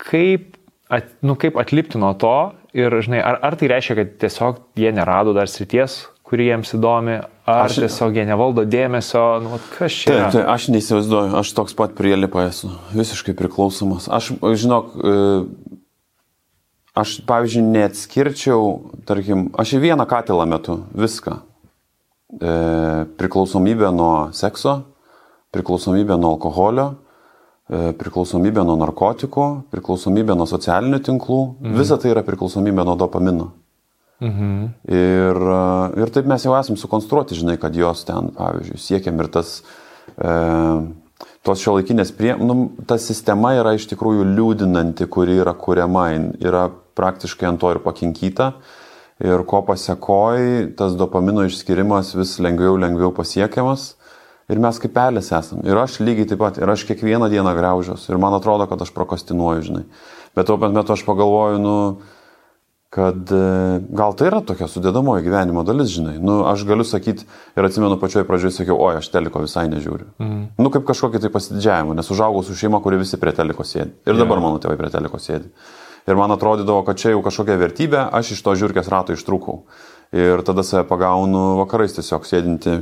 kaip, 0.00 0.56
at, 0.90 1.12
nu, 1.24 1.36
kaip 1.40 1.58
atlipti 1.60 2.00
nuo 2.00 2.12
to 2.18 2.36
ir, 2.76 3.00
žinai, 3.04 3.22
ar, 3.24 3.38
ar 3.46 3.58
tai 3.58 3.70
reiškia, 3.72 3.98
kad 4.00 4.16
tiesiog 4.24 4.64
jie 4.78 4.92
nerado 4.94 5.34
dar 5.36 5.50
srities, 5.50 6.02
kuri 6.26 6.46
jiems 6.50 6.74
įdomi, 6.76 7.16
ar 7.50 7.64
aš, 7.66 7.80
tiesiog 7.82 8.18
jie 8.18 8.24
nevaldo 8.28 8.64
dėmesio, 8.68 9.24
nu, 9.42 9.58
kas 9.74 9.96
čia. 10.02 10.12
Taip, 10.12 10.34
taip, 10.36 10.46
aš 10.52 10.68
neįsivaizduoju, 10.74 11.34
aš 11.40 11.52
toks 11.58 11.74
pat 11.78 11.96
prielipa 11.98 12.46
esu, 12.46 12.70
visiškai 12.94 13.34
priklausomas. 13.38 14.06
Aš, 14.12 14.32
žinok, 14.62 14.94
e, 14.94 15.16
aš, 17.02 17.18
pavyzdžiui, 17.26 17.66
neatskirčiau, 17.74 18.74
tarkim, 19.08 19.48
aš 19.58 19.74
į 19.78 19.84
vieną 19.88 20.06
katilą 20.10 20.46
metu 20.50 20.82
viską. 20.94 21.40
E, 22.30 22.50
priklausomybė 23.18 23.88
nuo 23.90 24.14
sekso, 24.36 24.76
priklausomybė 25.50 26.14
nuo 26.20 26.36
alkoholio, 26.36 26.86
e, 27.66 27.90
priklausomybė 27.98 28.62
nuo 28.66 28.76
narkotikų, 28.78 29.46
priklausomybė 29.74 30.36
nuo 30.38 30.46
socialinių 30.46 31.00
tinklų, 31.08 31.40
mhm. 31.58 31.74
visa 31.80 31.98
tai 31.98 32.14
yra 32.14 32.22
priklausomybė 32.26 32.86
nuo 32.86 32.94
dopamino. 33.00 33.50
Mhm. 34.20 34.56
Ir, 34.92 35.38
ir 35.96 36.10
taip 36.12 36.26
mes 36.28 36.42
jau 36.44 36.52
esam 36.58 36.76
sukonstruoti, 36.78 37.38
žinai, 37.38 37.56
kad 37.58 37.74
jos 37.74 38.04
ten, 38.06 38.28
pavyzdžiui, 38.36 38.78
siekiam 38.78 39.22
ir 39.24 39.30
tas, 39.32 39.62
e, 40.14 40.34
tos 41.42 41.62
šio 41.64 41.78
laikinės 41.78 42.12
prie, 42.14 42.34
nu, 42.38 42.68
ta 42.86 43.00
sistema 43.00 43.56
yra 43.58 43.72
iš 43.74 43.88
tikrųjų 43.90 44.28
liūdinanti, 44.36 45.08
kuri 45.10 45.40
yra 45.40 45.56
kuriama, 45.56 46.10
yra 46.38 46.68
praktiškai 47.00 47.48
ant 47.48 47.62
to 47.64 47.72
ir 47.72 47.80
pakinkyta. 47.82 48.52
Ir 49.20 49.42
ko 49.44 49.60
pasiekoj, 49.66 50.70
tas 50.78 50.94
dopamino 50.96 51.44
išskirimas 51.44 52.14
vis 52.16 52.38
lengviau, 52.40 52.78
lengviau 52.80 53.12
pasiekiamas. 53.12 53.94
Ir 54.50 54.58
mes 54.62 54.78
kaip 54.82 54.94
pelės 54.96 55.28
esam. 55.36 55.60
Ir 55.66 55.78
aš 55.78 56.00
lygiai 56.02 56.26
taip 56.30 56.40
pat. 56.40 56.56
Ir 56.58 56.70
aš 56.72 56.86
kiekvieną 56.88 57.28
dieną 57.30 57.52
greužiuosi. 57.54 58.08
Ir 58.10 58.18
man 58.22 58.34
atrodo, 58.34 58.66
kad 58.70 58.80
aš 58.82 58.90
prokastinuoju, 58.96 59.66
žinai. 59.68 59.84
Bet 60.34 60.48
tuo 60.48 60.56
pat 60.62 60.72
metu 60.74 60.94
aš 60.94 61.04
pagalvoju, 61.06 61.60
nu, 61.62 61.74
kad 62.90 63.30
e, 63.30 63.42
gal 63.94 64.16
tai 64.18 64.26
yra 64.30 64.40
tokia 64.46 64.66
sudėdamoji 64.70 65.22
gyvenimo 65.28 65.62
dalis, 65.66 65.92
žinai. 65.94 66.16
Nu, 66.18 66.40
aš 66.50 66.64
galiu 66.66 66.86
sakyti, 66.86 67.28
ir 67.54 67.68
atsimenu 67.68 68.00
pačioje 68.02 68.26
pradžioje 68.26 68.56
sakiau, 68.56 68.80
oi, 68.82 68.96
aš 68.98 69.12
teliko 69.14 69.44
visai 69.44 69.68
nežiūriu. 69.70 70.08
Mm. 70.18 70.40
Nu, 70.58 70.72
kaip 70.74 70.88
kažkokį 70.88 71.22
tai 71.22 71.30
pasididžiavimą, 71.36 71.94
nes 72.00 72.10
užaugau 72.10 72.42
su 72.46 72.58
šeima, 72.58 72.82
kuri 72.82 72.98
visi 73.04 73.20
prie 73.22 73.34
teliko 73.36 73.66
sėdi. 73.66 73.94
Ir 74.08 74.16
yeah. 74.16 74.24
dabar 74.24 74.42
mano 74.42 74.58
tėvai 74.62 74.80
prie 74.80 74.90
teliko 74.90 75.22
sėdi. 75.22 75.52
Ir 76.10 76.18
man 76.18 76.34
atrodydavo, 76.34 76.82
kad 76.86 76.98
čia 76.98 77.12
jau 77.14 77.20
kažkokia 77.22 77.54
vertybė, 77.60 78.00
aš 78.18 78.34
iš 78.34 78.42
to 78.42 78.56
žiūrkės 78.58 78.90
rato 78.90 79.14
ištrūkau. 79.14 79.60
Ir 80.16 80.42
tada 80.42 80.64
save 80.66 80.82
pagaunu 80.88 81.60
vakarais 81.60 81.94
tiesiog 81.94 82.26
sėdinti 82.26 82.80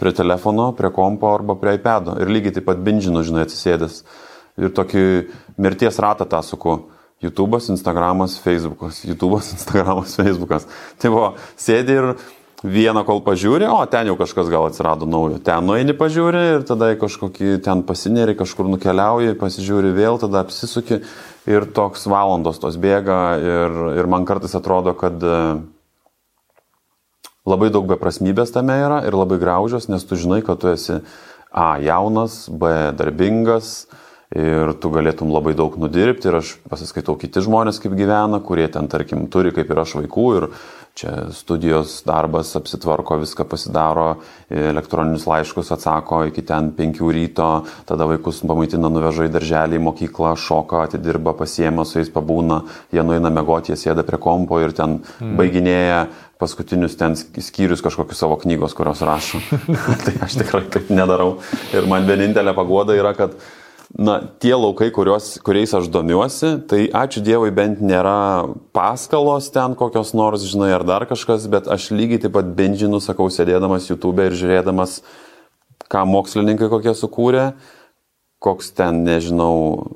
prie 0.00 0.12
telefono, 0.16 0.72
prie 0.74 0.90
kompo 0.90 1.30
arba 1.30 1.54
prie 1.60 1.76
iPado. 1.78 2.16
Ir 2.18 2.32
lygiai 2.32 2.56
taip 2.56 2.66
pat 2.66 2.80
bindžinu, 2.82 3.22
žinai, 3.26 3.44
atsisėdęs. 3.46 4.00
Ir 4.58 4.72
tokį 4.74 5.04
mirties 5.62 6.00
ratą 6.02 6.26
tą 6.26 6.40
suku 6.42 6.80
YouTube'as, 7.22 7.70
Instagramas, 7.70 8.34
Facebookas, 8.42 9.04
YouTube'as, 9.06 9.52
Instagramas, 9.54 10.16
Facebookas. 10.18 10.66
Tai 10.98 11.12
buvo, 11.14 11.30
sėdi 11.60 11.96
ir 12.00 12.10
vieną 12.66 13.04
kol 13.06 13.22
pažiūri, 13.24 13.68
o 13.70 13.78
ten 13.86 14.10
jau 14.10 14.16
kažkas 14.18 14.50
gal 14.50 14.66
atsirado 14.66 15.06
naujo. 15.08 15.38
Ten 15.44 15.64
nueini 15.68 15.94
pažiūri 15.96 16.42
ir 16.56 16.66
tada 16.68 16.90
kažkokį 16.98 17.60
ten 17.64 17.84
pasineri, 17.86 18.36
kažkur 18.36 18.68
nukeliauji, 18.72 19.36
pasižiūri 19.40 19.94
vėl, 19.96 20.18
tada 20.20 20.42
apsisuki 20.42 21.02
ir 21.46 21.66
toks 21.74 22.06
valandos 22.10 22.58
tos 22.62 22.76
bėga 22.80 23.20
ir, 23.38 23.76
ir 24.00 24.10
man 24.10 24.26
kartais 24.28 24.54
atrodo, 24.58 24.94
kad 24.98 25.22
e, 25.22 25.38
labai 27.46 27.70
daug 27.74 27.86
beprasmybės 27.90 28.52
tame 28.54 28.76
yra 28.82 29.04
ir 29.06 29.16
labai 29.16 29.38
graužios, 29.42 29.88
nes 29.92 30.04
tu 30.06 30.18
žinai, 30.18 30.42
kad 30.46 30.60
tu 30.62 30.72
esi 30.72 31.00
A 31.56 31.78
jaunas, 31.80 32.50
B 32.50 32.68
darbingas, 32.98 33.86
ir 34.36 34.72
tu 34.80 34.90
galėtum 34.92 35.32
labai 35.32 35.54
daug 35.56 35.76
nudirbti 35.80 36.28
ir 36.28 36.40
aš 36.42 36.56
pasiskaitau 36.68 37.16
kiti 37.20 37.42
žmonės, 37.44 37.80
kaip 37.82 37.94
gyvena, 37.96 38.42
kurie 38.44 38.66
ten, 38.72 38.88
tarkim, 38.92 39.26
turi 39.32 39.54
kaip 39.56 39.70
ir 39.72 39.80
aš 39.82 39.96
vaikų 40.00 40.26
ir 40.36 40.48
čia 40.96 41.10
studijos 41.36 41.98
darbas 42.08 42.54
apsitvarko, 42.56 43.18
viską 43.20 43.44
pasidaro, 43.48 44.06
elektroninius 44.48 45.26
laiškus 45.28 45.74
atsako 45.74 46.22
iki 46.30 46.44
ten 46.48 46.70
penkių 46.76 47.10
ryto, 47.12 47.48
tada 47.88 48.06
vaikus 48.08 48.40
pamaitina, 48.48 48.88
nuveža 48.92 49.26
į 49.28 49.32
darželį, 49.34 49.76
į 49.76 49.84
mokyklą, 49.90 50.32
šoka, 50.40 50.86
atidirba, 50.86 51.34
pasiema 51.36 51.84
su 51.84 52.00
jais 52.00 52.12
pabūna, 52.12 52.62
jie 52.96 53.04
nueina 53.04 53.32
mėgoti, 53.32 53.74
jie 53.74 53.80
sėda 53.82 54.06
prie 54.08 54.20
kompo 54.24 54.62
ir 54.62 54.72
ten 54.76 55.02
mm. 55.02 55.36
baiginėja 55.36 56.00
paskutinius 56.40 56.96
ten 56.96 57.16
skyrius 57.16 57.84
kažkokius 57.84 58.24
savo 58.24 58.40
knygos, 58.40 58.72
kurios 58.76 59.04
rašo. 59.04 59.40
tai 60.04 60.16
aš 60.24 60.40
tikrai 60.40 60.64
taip 60.72 60.88
nedarau. 60.92 61.38
Ir 61.76 61.88
man 61.92 62.08
vienintelė 62.08 62.56
pagoda 62.56 62.96
yra, 62.96 63.12
kad 63.16 63.36
na, 63.94 64.18
tie 64.42 64.54
laukai, 64.56 64.90
kurios, 64.90 65.36
kuriais 65.46 65.74
aš 65.76 65.86
domiuosi, 65.92 66.56
tai 66.70 66.86
ačiū 66.90 67.22
Dievui 67.24 67.52
bent 67.54 67.82
nėra 67.84 68.48
paskalos 68.74 69.48
ten 69.54 69.76
kokios 69.78 70.12
nors, 70.16 70.46
žinai, 70.48 70.72
ar 70.74 70.86
dar 70.88 71.06
kažkas, 71.06 71.46
bet 71.52 71.70
aš 71.70 71.92
lygiai 71.94 72.24
taip 72.24 72.34
pat 72.34 72.50
bendžinu, 72.58 73.00
sakau, 73.02 73.30
sėdėdamas 73.30 73.88
YouTube 73.90 74.26
ir 74.26 74.36
žiūrėdamas, 74.36 75.00
ką 75.92 76.02
mokslininkai 76.10 76.70
kokie 76.72 76.96
sukūrė, 76.98 77.52
koks 78.42 78.74
ten, 78.76 79.04
nežinau, 79.06 79.86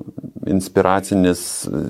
inspiracinis 0.49 1.41
e, 1.69 1.81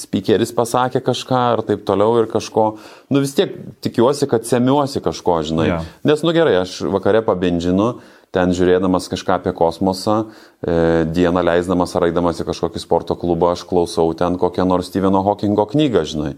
speakeris 0.00 0.50
pasakė 0.56 1.02
kažką 1.04 1.42
ar 1.52 1.62
taip 1.66 1.84
toliau 1.86 2.18
ir 2.22 2.30
kažko, 2.30 2.72
nu 3.12 3.22
vis 3.22 3.36
tiek 3.36 3.52
tikiuosi, 3.84 4.26
kad 4.30 4.48
semiuosi 4.48 5.02
kažko, 5.04 5.40
žinai. 5.46 5.68
Yeah. 5.70 5.92
Nes, 6.08 6.24
nu 6.26 6.34
gerai, 6.34 6.56
aš 6.64 6.80
vakare 6.90 7.22
pabendžinu, 7.26 7.92
ten 8.34 8.54
žiūrėdamas 8.54 9.10
kažką 9.10 9.40
apie 9.40 9.52
kosmosą, 9.56 10.30
e, 10.62 11.04
dieną 11.10 11.42
leisdamas 11.46 11.94
ar 11.96 12.06
eidamas 12.08 12.40
į 12.42 12.46
kažkokį 12.50 12.82
sporto 12.82 13.16
klubą, 13.18 13.52
aš 13.54 13.66
klausau 13.66 14.12
ten 14.14 14.38
kokią 14.38 14.66
nors 14.66 14.90
Steveno 14.90 15.22
Hawkingo 15.26 15.66
knygą, 15.70 16.04
žinai. 16.06 16.34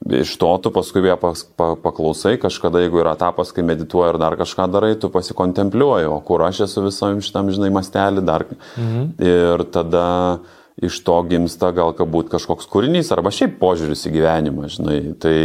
Iš 0.00 0.32
to 0.40 0.48
tu 0.64 0.70
paskui 0.72 1.02
ją 1.04 1.16
pas, 1.20 1.42
pa, 1.56 1.74
paklausai, 1.76 2.38
kažkada 2.40 2.80
jeigu 2.80 3.02
yra 3.02 3.12
etapas, 3.18 3.52
kai 3.52 3.64
medituoji 3.68 4.14
ir 4.14 4.18
dar 4.20 4.36
kažką 4.40 4.68
darai, 4.72 4.94
tu 4.96 5.10
pasikontempliuoji, 5.12 6.08
o 6.08 6.16
kur 6.24 6.44
aš 6.46 6.64
esu 6.68 6.86
visam 6.86 7.20
šitam, 7.20 7.50
žinai, 7.52 7.68
mastelį 7.72 8.24
dar. 8.24 8.46
Mhm. 8.80 9.10
Ir 9.20 9.64
tada 9.72 10.06
iš 10.80 11.02
to 11.04 11.18
gimsta 11.28 11.72
gal 11.76 11.92
galbūt 11.96 12.32
kažkoks 12.32 12.68
kūrinys 12.72 13.12
arba 13.12 13.32
šiaip 13.34 13.58
požiūris 13.60 14.06
į 14.08 14.14
gyvenimą, 14.16 14.70
žinai. 14.72 15.00
Tai, 15.20 15.36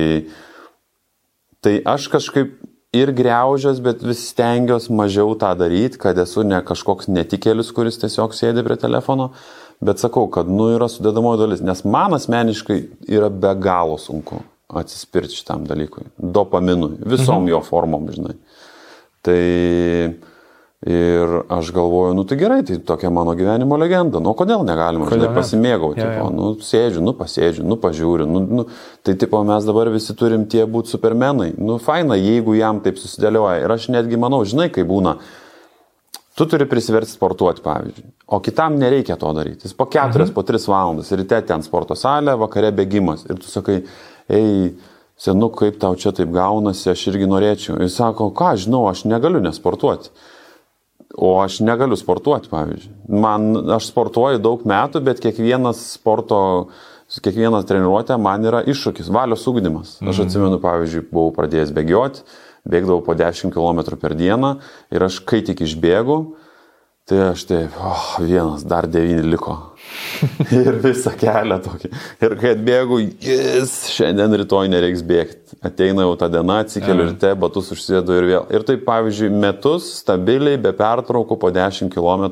tai 1.60 1.76
aš 1.84 2.08
kažkaip 2.16 2.56
ir 2.96 3.12
greužios, 3.16 3.82
bet 3.84 4.04
vis 4.06 4.24
stengiuosi 4.32 4.94
mažiau 4.96 5.36
tą 5.40 5.52
daryti, 5.60 6.00
kad 6.02 6.18
esu 6.22 6.46
ne 6.48 6.62
kažkoks 6.66 7.10
netikėlis, 7.12 7.72
kuris 7.76 8.00
tiesiog 8.02 8.36
sėdi 8.38 8.64
prie 8.66 8.78
telefono, 8.82 9.32
bet 9.84 10.02
sakau, 10.02 10.28
kad 10.32 10.50
nu 10.50 10.72
yra 10.76 10.90
sudėdamoji 10.92 11.42
dalis, 11.44 11.64
nes 11.66 11.84
man 11.88 12.16
asmeniškai 12.18 12.80
yra 13.12 13.30
be 13.30 13.52
galo 13.62 14.00
sunku 14.02 14.42
atsispirti 14.76 15.38
šitam 15.38 15.66
dalykui, 15.70 16.08
dopaminui, 16.18 16.98
visom 17.06 17.44
mhm. 17.44 17.52
jo 17.54 17.60
formom, 17.66 18.08
žinai. 18.16 18.38
Tai 19.26 19.42
Ir 20.86 21.40
aš 21.50 21.72
galvoju, 21.74 22.14
nu 22.14 22.24
tai 22.30 22.36
gerai, 22.38 22.64
tai 22.64 22.76
tokia 22.78 23.10
mano 23.10 23.34
gyvenimo 23.34 23.78
legenda. 23.82 24.20
Nu 24.22 24.36
kodėl 24.38 24.62
negalima, 24.68 25.08
Kodėl 25.10 25.24
žinai, 25.24 25.32
ne? 25.32 25.38
pasimėgauti. 25.40 26.04
Ja, 26.04 26.10
ja. 26.20 26.26
Nu 26.30 26.52
sėdžiu, 26.62 27.02
nu 27.02 27.16
pasėdžiu, 27.18 27.64
nu 27.66 27.78
pažiūriu. 27.82 28.28
Nu, 28.30 28.44
nu, 28.46 28.66
tai 29.02 29.16
tipo 29.18 29.40
mes 29.42 29.66
dabar 29.66 29.90
visi 29.90 30.14
turim 30.14 30.44
tie 30.46 30.68
būti 30.70 30.94
supermenai. 30.94 31.56
Nu 31.58 31.80
faina, 31.82 32.14
jeigu 32.22 32.54
jam 32.54 32.84
taip 32.86 33.02
susidėlioja. 33.02 33.64
Ir 33.64 33.74
aš 33.74 33.88
netgi 33.96 34.20
manau, 34.22 34.44
žinai, 34.46 34.68
kai 34.76 34.86
būna. 34.86 35.16
Tu 36.38 36.46
turi 36.52 36.68
prisiversti 36.70 37.18
sportuoti, 37.18 37.66
pavyzdžiui. 37.66 38.06
O 38.38 38.42
kitam 38.46 38.78
nereikia 38.78 39.18
to 39.18 39.34
daryti. 39.34 39.66
Jis 39.66 39.74
po 39.74 39.90
keturias, 39.90 40.30
mhm. 40.30 40.36
po 40.38 40.46
tris 40.46 40.70
valandas. 40.70 41.10
Ryte 41.18 41.42
ten 41.50 41.66
sporto 41.66 41.98
salė, 41.98 42.38
vakare 42.38 42.70
bėgimas. 42.76 43.26
Ir 43.26 43.42
tu 43.42 43.50
sakai, 43.50 43.80
ei, 44.30 44.70
senu, 45.18 45.50
kaip 45.50 45.82
tau 45.82 45.98
čia 45.98 46.14
taip 46.14 46.30
gaunasi, 46.36 46.92
aš 46.94 47.08
irgi 47.10 47.34
norėčiau. 47.34 47.82
Jis 47.82 47.98
sako, 47.98 48.30
ką 48.38 48.54
žinau, 48.68 48.86
aš 48.92 49.08
negaliu 49.10 49.42
nesportuoti. 49.42 50.14
O 51.16 51.38
aš 51.40 51.62
negaliu 51.64 51.96
sportuoti, 51.96 52.50
pavyzdžiui. 52.52 52.94
Man, 53.24 53.54
aš 53.78 53.88
sportuoju 53.92 54.42
daug 54.44 54.66
metų, 54.68 55.00
bet 55.06 55.22
kiekvienas 55.24 55.80
sporto, 55.94 56.40
kiekviena 57.24 57.62
treniruotė 57.68 58.18
man 58.20 58.44
yra 58.44 58.64
iššūkis, 58.68 59.12
valios 59.16 59.46
ugdymas. 59.48 59.96
Aš 60.04 60.26
atsimenu, 60.26 60.60
pavyzdžiui, 60.64 61.06
buvau 61.14 61.32
pradėjęs 61.38 61.72
bėgioti, 61.76 62.26
bėgdavau 62.68 63.00
po 63.06 63.16
10 63.16 63.54
km 63.56 63.96
per 64.02 64.18
dieną 64.20 64.58
ir 64.92 65.08
aš 65.08 65.22
kai 65.24 65.40
tik 65.46 65.64
išbėgu, 65.64 66.20
tai 67.06 67.22
aš 67.30 67.46
taip, 67.50 67.76
oh, 67.80 68.06
vienas, 68.26 68.66
dar 68.66 68.88
devyni 68.90 69.24
liko. 69.30 69.56
ir 70.56 70.80
visą 70.84 71.14
kelią 71.18 71.58
tokį. 71.66 71.92
Ir 72.26 72.36
kai 72.40 72.54
atbėgu, 72.56 72.98
jis, 73.24 73.74
šiandien 73.94 74.34
rytoj 74.42 74.70
nereiks 74.74 75.04
bėgti. 75.06 75.60
Ateina 75.66 76.06
jau 76.06 76.16
ta 76.20 76.30
diena, 76.32 76.62
atsikeliu 76.64 77.10
ryte, 77.12 77.34
batus 77.40 77.70
užsėdu 77.76 78.18
ir 78.18 78.30
vėl. 78.32 78.48
Ir 78.56 78.66
taip, 78.68 78.82
pavyzdžiui, 78.88 79.30
metus 79.44 79.92
stabiliai, 80.02 80.58
be 80.62 80.74
pertraukų, 80.76 81.38
po 81.42 81.52
10 81.54 81.94
km 81.94 82.26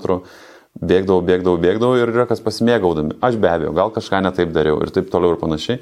bėgdavau, 0.73 1.21
bėgdavau, 1.21 1.59
bėgdavau 1.62 1.99
ir 2.01 2.13
yra 2.15 2.27
kas 2.29 2.41
pasimėgaudami. 2.43 3.19
Aš 3.23 3.38
be 3.41 3.51
abejo, 3.51 3.75
gal 3.77 3.93
kažką 3.93 4.23
netaip 4.25 4.53
dariau 4.55 4.81
ir 4.83 4.93
taip 4.95 5.13
toliau 5.13 5.36
ir 5.36 5.41
panašiai. 5.41 5.81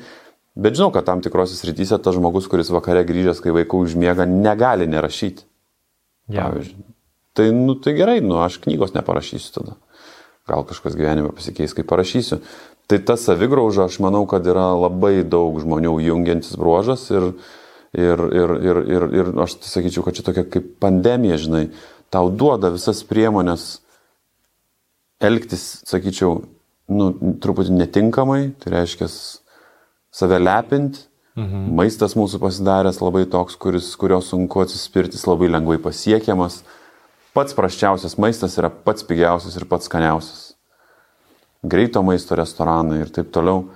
Bet 0.60 0.76
žinau, 0.76 0.92
kad 0.92 1.08
tam 1.08 1.24
tikrose 1.24 1.56
srityse 1.56 1.96
tas 2.04 2.18
žmogus, 2.18 2.50
kuris 2.52 2.74
vakare 2.76 3.06
grįžęs, 3.08 3.40
kai 3.40 3.56
vaikų 3.56 3.86
užmiega, 3.86 4.28
negali 4.28 4.90
nerašyti. 4.92 5.48
Ja. 6.28 6.50
Pavyzdžiui. 6.50 6.92
Tai, 7.38 7.48
nu, 7.56 7.78
tai 7.80 7.96
gerai, 7.96 8.20
nu, 8.20 8.42
aš 8.44 8.60
knygos 8.64 8.96
neparašysiu 8.96 9.56
tada. 9.56 9.78
Gal 10.50 10.66
kažkas 10.68 10.98
gyvenime 11.00 11.32
pasikeis, 11.36 11.76
kai 11.78 11.86
parašysiu. 11.88 12.42
Tai 12.92 13.00
ta 13.08 13.16
savigrauža, 13.16 13.86
aš 13.88 14.02
manau, 14.04 14.26
kad 14.28 14.48
yra 14.52 14.72
labai 14.76 15.22
daug 15.24 15.56
žmonių 15.64 15.96
jungiantis 16.04 16.58
bruožas 16.60 17.06
ir, 17.14 17.30
ir, 17.96 18.26
ir, 18.36 18.56
ir, 18.60 18.82
ir, 18.98 19.06
ir 19.22 19.30
aš 19.46 19.62
tai 19.62 19.72
sakyčiau, 19.72 20.04
kad 20.04 20.18
čia 20.18 20.26
tokia 20.28 20.44
kaip 20.44 20.74
pandemija, 20.84 21.40
žinai, 21.40 21.70
tau 22.12 22.28
duoda 22.34 22.74
visas 22.74 23.00
priemonės 23.08 23.78
elgtis, 25.24 25.86
sakyčiau, 25.88 26.42
nu, 26.92 27.08
truputį 27.40 27.78
netinkamai, 27.78 28.42
tai 28.60 28.76
reiškia 28.76 29.08
save 30.12 30.42
lepinti. 30.42 31.08
Mhm. 31.40 31.72
Maistas 31.80 32.18
mūsų 32.20 32.42
pasidaręs 32.44 33.00
labai 33.00 33.24
toks, 33.32 33.56
kuris, 33.56 33.94
kurio 33.96 34.20
sunku 34.20 34.66
atsispirti, 34.66 35.16
jis 35.16 35.30
labai 35.30 35.48
lengvai 35.54 35.78
pasiekiamas. 35.80 36.60
Pats 37.32 37.56
praščiausias 37.56 38.18
maistas 38.20 38.58
yra 38.60 38.68
pats 38.70 39.06
pigiausias 39.08 39.56
ir 39.56 39.64
pats 39.70 39.88
skaniausias. 39.88 40.52
Greito 41.64 42.02
maisto 42.04 42.36
restoranai 42.36 43.04
ir 43.06 43.14
taip 43.14 43.30
toliau. 43.32 43.70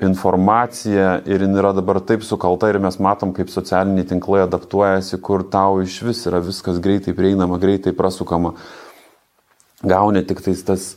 Informacija 0.00 1.18
ir 1.28 1.44
jin 1.44 1.56
yra 1.56 1.74
dabar 1.76 2.00
taip 2.04 2.24
sukalta 2.24 2.70
ir 2.72 2.78
mes 2.80 2.96
matom, 3.00 3.34
kaip 3.36 3.52
socialiniai 3.52 4.08
tinklai 4.08 4.42
adaptuojasi, 4.44 5.20
kur 5.24 5.44
tau 5.52 5.80
iš 5.84 5.98
vis 6.04 6.22
yra 6.28 6.40
viskas 6.44 6.80
greitai 6.84 7.16
prieinama, 7.16 7.60
greitai 7.60 7.92
prasukama. 7.96 8.54
Gauni 9.84 10.24
tik 10.24 10.40
tais 10.44 10.64
tas, 10.64 10.88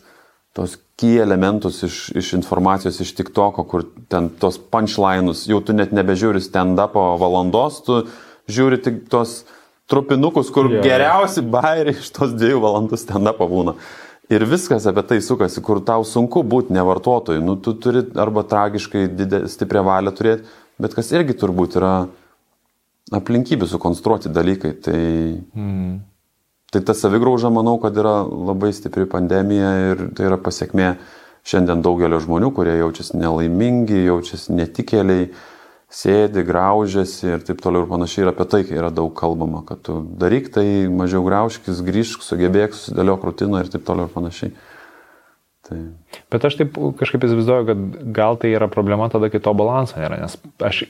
tos 0.55 0.77
key 0.99 1.19
elementus 1.23 1.83
iš, 1.87 2.01
iš 2.15 2.33
informacijos 2.39 2.99
iš 3.03 3.11
tik 3.15 3.31
toko, 3.35 3.63
kur 3.67 3.87
ten 4.11 4.27
tos 4.39 4.59
punchline'us, 4.59 5.47
jau 5.51 5.59
tu 5.63 5.75
net 5.75 5.95
nebežiūri 5.95 6.43
stand-upo 6.43 7.13
valandos, 7.19 7.83
tu 7.87 8.03
žiūri 8.51 8.79
tik 8.83 9.07
tos 9.11 9.41
trupinukus, 9.89 10.51
kur 10.53 10.69
jo. 10.69 10.83
geriausi 10.85 11.41
bairiai 11.41 11.97
iš 11.97 12.11
tos 12.15 12.35
dviejų 12.37 12.61
valandų 12.63 12.99
stand-upo 12.99 13.47
būna. 13.49 13.75
Ir 14.29 14.45
viskas 14.45 14.85
apie 14.85 15.01
tai 15.09 15.17
sukasi, 15.25 15.61
kur 15.65 15.81
tau 15.81 16.03
sunku 16.05 16.43
būti 16.45 16.75
nevartotoju. 16.75 17.41
Nu, 17.41 17.55
tu 17.57 17.73
turi 17.81 18.03
arba 18.21 18.43
tragiškai 18.45 19.07
didė, 19.17 19.47
stiprią 19.49 19.81
valią 19.87 20.13
turėti, 20.13 20.45
bet 20.77 20.93
kas 20.93 21.09
irgi 21.15 21.33
turbūt 21.41 21.79
yra 21.79 21.93
aplinkybių 23.17 23.69
sukonstruoti 23.71 24.29
dalykai. 24.29 24.75
Tai, 24.85 24.99
mm. 25.57 25.95
tai 26.69 26.83
ta 26.85 26.93
savigrauža, 26.93 27.49
manau, 27.53 27.79
kad 27.81 27.97
yra 27.97 28.19
labai 28.21 28.69
stipri 28.77 29.09
pandemija 29.09 29.71
ir 29.87 30.05
tai 30.13 30.29
yra 30.29 30.37
pasiekmė 30.37 30.93
šiandien 31.49 31.81
daugelio 31.81 32.19
žmonių, 32.21 32.51
kurie 32.53 32.77
jaučiasi 32.77 33.17
nelaimingi, 33.17 34.03
jaučiasi 34.05 34.53
netikėliai, 34.59 35.31
sėdi, 35.89 36.43
graužiasi 36.45 37.33
ir 37.33 37.45
taip 37.45 37.61
toliau 37.63 37.83
ir 37.83 37.89
panašiai. 37.89 38.25
Ir 38.25 38.31
apie 38.31 38.45
tai 38.49 38.61
yra 38.67 38.91
daug 38.93 39.11
kalbama, 39.17 39.63
kad 39.65 39.81
tu 39.85 39.99
daryk 40.21 40.51
tai, 40.53 40.65
mažiau 40.93 41.23
graužkis, 41.25 41.81
grįžk, 41.85 42.25
sugebėk, 42.25 42.77
susidėliok 42.77 43.25
rutiną 43.25 43.63
ir 43.63 43.71
taip 43.73 43.87
toliau 43.87 44.09
ir 44.09 44.13
panašiai. 44.13 44.53
Tai... 45.69 45.77
Bet 46.33 46.45
aš 46.47 46.57
taip 46.57 46.77
kažkaip 46.97 47.25
įsivaizduoju, 47.27 47.65
kad 47.69 47.81
gal 48.15 48.37
tai 48.41 48.51
yra 48.57 48.65
problema 48.71 49.05
tada, 49.13 49.29
kai 49.29 49.41
to 49.43 49.53
balanso 49.57 49.99
nėra, 50.01 50.17
nes 50.23 50.37
aš 50.65 50.81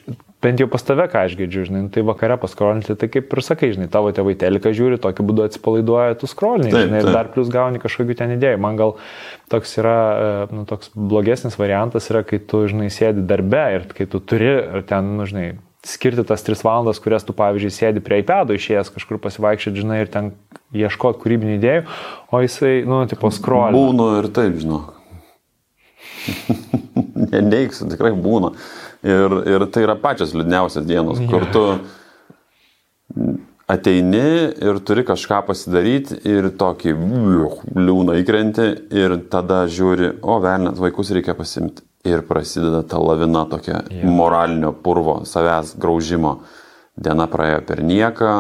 bent 0.44 0.62
jau 0.62 0.70
pas 0.72 0.84
tave, 0.88 1.04
ką 1.12 1.26
aš 1.28 1.36
girdžiu, 1.39 1.65
žinai, 1.68 1.84
nu, 1.86 1.92
tai 1.92 2.04
vakare 2.08 2.38
paskrolinti, 2.39 2.96
tai 3.00 3.10
kaip 3.12 3.34
ir 3.36 3.44
sakai, 3.44 3.74
žinai, 3.76 3.89
tavo 3.92 4.13
tėvai 4.15 4.38
teliką 4.39 4.72
žiūri, 4.76 5.02
tokiu 5.04 5.26
būdu 5.28 5.44
atsipalaiduoja, 5.50 6.15
tu 6.22 6.30
skrolini, 6.32 6.72
Taip, 6.72 6.88
žinai, 6.88 7.02
ir 7.04 7.10
taip. 7.10 7.18
dar 7.18 7.32
plus 7.34 7.52
gauni 7.52 7.84
kažkokių 7.84 8.15
ten 8.22 8.36
idėjų. 8.38 8.62
Man 8.63 8.80
gal 8.80 8.96
toks 9.52 9.76
yra, 9.82 9.98
e, 10.00 10.32
nu, 10.56 10.63
toks 10.70 10.94
blogesnis 10.96 11.60
variantas 11.60 12.08
yra, 12.13 12.24
kai 12.28 12.39
tu, 12.39 12.63
žinai, 12.72 12.88
sėdi 12.94 13.26
darbe 13.28 13.65
ir 13.76 13.89
kai 13.92 14.08
tu 14.08 14.24
turi 14.24 14.54
ten, 14.88 15.18
nu, 15.20 15.28
žinai, 15.28 15.50
skirti 15.86 16.26
tas 16.28 16.44
tris 16.44 16.63
valandas, 16.65 17.00
kurias 17.00 17.24
tu, 17.24 17.34
pavyzdžiui, 17.38 17.72
sėdi 17.72 18.04
prie 18.04 18.20
iPado 18.24 18.56
išėjęs 18.58 18.92
kažkur 18.96 19.20
pasivaikščioti, 19.24 19.84
žinai, 19.84 20.02
ir 20.04 20.12
ten 20.12 20.32
ieškoti 20.76 21.22
kūrybinių 21.24 21.56
idėjų, 21.60 21.84
o 22.32 22.42
jisai, 22.44 22.74
nu, 22.88 23.02
tipo, 23.12 23.32
skrolina. 23.34 23.78
Būnu 23.78 24.10
ir 24.20 24.30
taip, 24.36 24.60
žinok. 24.60 24.96
Neneigsiu, 27.32 27.88
tikrai 27.92 28.12
būna. 28.15 28.54
Ir, 29.08 29.38
ir 29.48 29.68
tai 29.72 29.86
yra 29.86 29.96
pačios 30.00 30.36
liūdniausias 30.36 30.88
dienos, 30.88 31.22
kur 31.32 31.48
tu 31.54 31.63
ateini 33.70 34.24
ir 34.60 34.80
turi 34.84 35.06
kažką 35.08 35.44
pasidaryti 35.48 36.18
ir 36.28 36.50
tokį 36.60 36.96
liūną 37.78 38.18
įkrenti 38.20 38.68
ir 39.00 39.15
tada 39.32 39.63
žiūri, 39.72 40.18
o 40.20 40.39
velnės, 40.44 40.82
vaikus 40.82 41.13
reikia 41.15 41.38
pasimti. 41.38 41.86
Ir 42.07 42.21
prasideda 42.27 42.83
ta 42.88 42.97
lavina 42.97 43.43
tokia 43.49 43.81
Jo. 43.91 44.07
moralinio 44.07 44.71
purvo, 44.71 45.21
savęs 45.27 45.75
graužimo. 45.77 46.39
Diena 46.99 47.27
praėjo 47.27 47.63
per 47.67 47.81
nieką, 47.83 48.33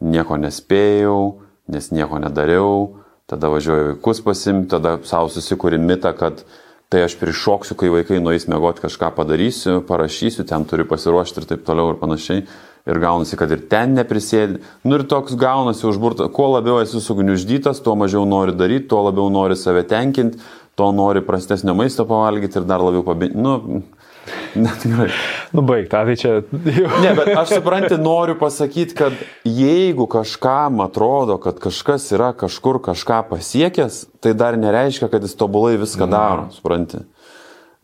nieko 0.00 0.38
nespėjau, 0.38 1.38
nes 1.68 1.90
nieko 1.94 2.18
nedariau, 2.22 2.98
tada 3.30 3.50
važiuoju 3.52 3.92
vaikus 3.92 4.22
pasimti, 4.24 4.70
tada 4.70 4.96
savo 5.04 5.28
susikūri 5.30 5.78
mitą, 5.78 6.14
kad 6.16 6.42
tai 6.88 7.02
aš 7.04 7.18
prišoksiu, 7.20 7.76
kai 7.76 7.90
vaikai 7.92 8.18
nueis 8.24 8.48
mėgoti 8.48 8.82
kažką 8.86 9.12
padarysiu, 9.14 9.82
parašysiu, 9.86 10.46
ten 10.48 10.64
turiu 10.64 10.86
pasiruošti 10.88 11.42
ir 11.42 11.48
taip 11.50 11.66
toliau 11.66 11.92
ir 11.92 12.00
panašiai. 12.00 12.46
Ir 12.88 12.96
gaunasi, 13.02 13.36
kad 13.36 13.50
ir 13.52 13.66
ten 13.68 13.92
neprisėdi. 13.98 14.62
Nu 14.88 14.96
ir 14.96 15.02
toks 15.04 15.34
gaunasi 15.36 15.84
užburta. 15.84 16.30
Kuo 16.32 16.46
labiau 16.54 16.78
esi 16.80 17.02
sugniuždytas, 17.04 17.82
tuo 17.84 17.92
mažiau 18.00 18.24
nori 18.24 18.54
daryti, 18.56 18.86
tuo 18.88 19.02
labiau 19.04 19.28
nori 19.28 19.58
save 19.60 19.82
tenkinti, 19.84 20.40
tuo 20.78 20.92
nori 20.94 21.24
prastesnio 21.26 21.74
maisto 21.74 22.06
pavalgyti 22.06 22.60
ir 22.60 22.66
dar 22.68 22.82
labiau 22.84 23.02
pabėgti. 23.06 23.40
Nu, 23.42 23.82
net 24.64 24.78
tikrai. 24.84 25.08
Nu, 25.56 25.64
baig, 25.66 25.88
tą 25.90 26.04
tai 26.06 26.16
čia 26.20 26.32
jau. 26.36 26.42
Ne, 27.04 27.12
bet 27.18 27.32
aš 27.32 27.56
suprantu, 27.56 27.98
noriu 28.02 28.38
pasakyti, 28.38 28.96
kad 28.98 29.18
jeigu 29.44 30.06
kažkam 30.10 30.82
atrodo, 30.84 31.38
kad 31.42 31.58
kažkas 31.62 32.10
yra 32.14 32.30
kažkur 32.38 32.80
kažką 32.84 33.24
pasiekęs, 33.32 34.04
tai 34.22 34.34
dar 34.38 34.58
nereiškia, 34.60 35.10
kad 35.10 35.26
jis 35.26 35.36
tobulai 35.38 35.78
viską 35.80 36.10
daro, 36.10 36.48
supranti. 36.54 37.02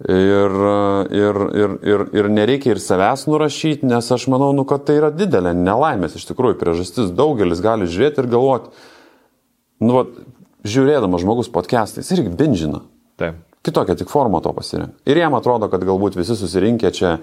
Ir, 0.04 0.54
ir, 1.14 1.36
ir, 1.54 1.74
ir, 1.86 2.02
ir 2.18 2.28
nereikia 2.28 2.74
ir 2.74 2.80
savęs 2.82 3.28
nurašyti, 3.30 3.86
nes 3.86 4.10
aš 4.12 4.26
manau, 4.28 4.50
nu, 4.56 4.66
kad 4.68 4.82
tai 4.88 4.98
yra 4.98 5.12
didelė 5.14 5.54
nelaimės 5.56 6.16
iš 6.18 6.26
tikrųjų 6.32 6.58
priežastis. 6.60 7.12
Daugelis 7.14 7.62
gali 7.64 7.86
žiūrėti 7.88 8.20
ir 8.20 8.28
galvoti, 8.32 8.72
nu, 9.86 9.94
vat, 10.00 10.18
žiūrėdamas 10.64 11.22
žmogus 11.24 11.50
podcastais 11.52 12.10
irgi 12.14 12.32
binžina. 12.32 12.82
Taip. 13.20 13.40
Kitokia 13.64 13.96
tik 13.96 14.10
forma 14.12 14.42
to 14.44 14.52
pasirinka. 14.52 14.96
Ir 15.08 15.20
jam 15.20 15.36
atrodo, 15.38 15.70
kad 15.72 15.84
galbūt 15.86 16.18
visi 16.18 16.36
susirinkę 16.36 16.90
čia 16.92 17.16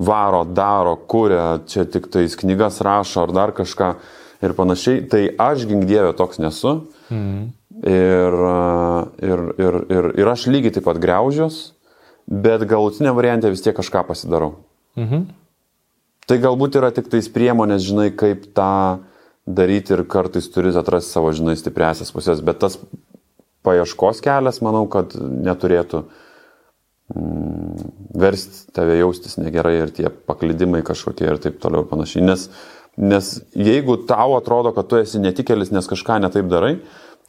varo, 0.00 0.44
daro, 0.46 0.94
kuria, 1.10 1.60
čia 1.66 1.84
tik 1.90 2.06
tais 2.12 2.36
knygas 2.38 2.80
rašo 2.84 3.24
ar 3.24 3.34
dar 3.34 3.54
kažką 3.56 3.90
ir 4.46 4.54
panašiai. 4.56 5.02
Tai 5.10 5.24
aš 5.50 5.66
gingdėvė 5.70 6.14
toks 6.18 6.38
nesu. 6.42 6.76
Mm. 7.10 7.50
Ir, 7.80 8.38
ir, 9.24 9.42
ir, 9.56 9.76
ir, 9.88 10.08
ir 10.20 10.28
aš 10.28 10.46
lygiai 10.52 10.74
taip 10.74 10.84
pat 10.84 10.98
greužiuos, 11.00 11.60
bet 12.28 12.66
galutinė 12.68 13.14
variantė 13.16 13.52
vis 13.52 13.62
tiek 13.64 13.76
kažką 13.76 14.04
pasidarau. 14.10 14.58
Mhm. 15.00 15.30
Tai 16.28 16.36
galbūt 16.38 16.76
yra 16.78 16.90
tik 16.94 17.08
tais 17.10 17.26
priemonės, 17.32 17.86
žinai, 17.88 18.10
kaip 18.14 18.50
tą 18.54 19.00
daryti 19.56 19.94
ir 19.96 20.04
kartais 20.10 20.48
turi 20.52 20.72
atrasti 20.76 21.14
savo, 21.14 21.32
žinai, 21.36 21.56
stipresias 21.58 22.12
pusės, 22.14 22.42
bet 22.44 22.60
tas 22.62 22.78
paieškos 23.66 24.22
kelias, 24.24 24.60
manau, 24.64 24.86
kad 24.90 25.14
neturėtų 25.20 26.02
mm, 27.14 27.92
versti 28.20 28.74
tave 28.76 28.98
jaustis 29.00 29.38
negerai 29.40 29.76
ir 29.82 29.94
tie 29.96 30.08
paklydimai 30.08 30.82
kažkokie 30.86 31.28
ir 31.28 31.40
taip 31.42 31.60
toliau 31.62 31.84
ir 31.84 31.90
panašiai. 31.90 32.24
Nes, 32.24 32.48
nes 33.00 33.30
jeigu 33.56 33.98
tau 34.08 34.36
atrodo, 34.38 34.72
kad 34.76 34.88
tu 34.90 35.00
esi 35.00 35.22
netikėlis, 35.22 35.72
nes 35.74 35.90
kažką 35.90 36.20
netaip 36.24 36.48
darai, 36.52 36.78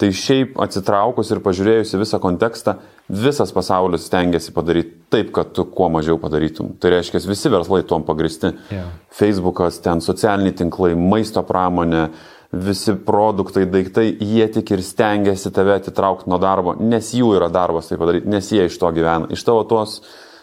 Tai 0.02 0.08
šiaip 0.18 0.56
atsitraukus 0.64 1.30
ir 1.30 1.44
pažiūrėjus 1.46 1.92
į 1.94 2.00
visą 2.02 2.18
kontekstą, 2.24 2.80
visas 3.06 3.52
pasaulis 3.54 4.08
stengiasi 4.10 4.54
padaryti 4.56 4.96
taip, 5.14 5.30
kad 5.36 5.52
tu 5.54 5.68
kuo 5.70 5.92
mažiau 5.94 6.18
padarytum. 6.18 6.72
Tai 6.82 6.96
reiškia, 6.96 7.22
visi 7.30 7.52
verslai 7.54 7.84
tuom 7.86 8.02
pagristi. 8.08 8.50
Yeah. 8.74 8.96
Facebookas, 9.14 9.78
ten 9.86 10.02
socialiniai 10.02 10.56
tinklai, 10.58 10.96
maisto 10.98 11.44
pramonė, 11.46 12.08
visi 12.52 12.96
produktai, 13.06 13.68
daiktai, 13.70 14.08
jie 14.26 14.50
tik 14.58 14.74
ir 14.74 14.82
stengiasi 14.84 15.54
tave 15.54 15.78
atitraukti 15.78 16.34
nuo 16.34 16.42
darbo, 16.42 16.74
nes 16.82 17.14
jų 17.16 17.36
yra 17.38 17.52
darbas 17.54 17.92
tai 17.92 18.02
padaryti, 18.02 18.32
nes 18.32 18.50
jie 18.52 18.66
iš 18.68 18.82
to 18.82 18.90
gyvena. 18.98 19.30
Iš 19.32 19.46
tavo 19.48 19.62
tos 19.70 20.00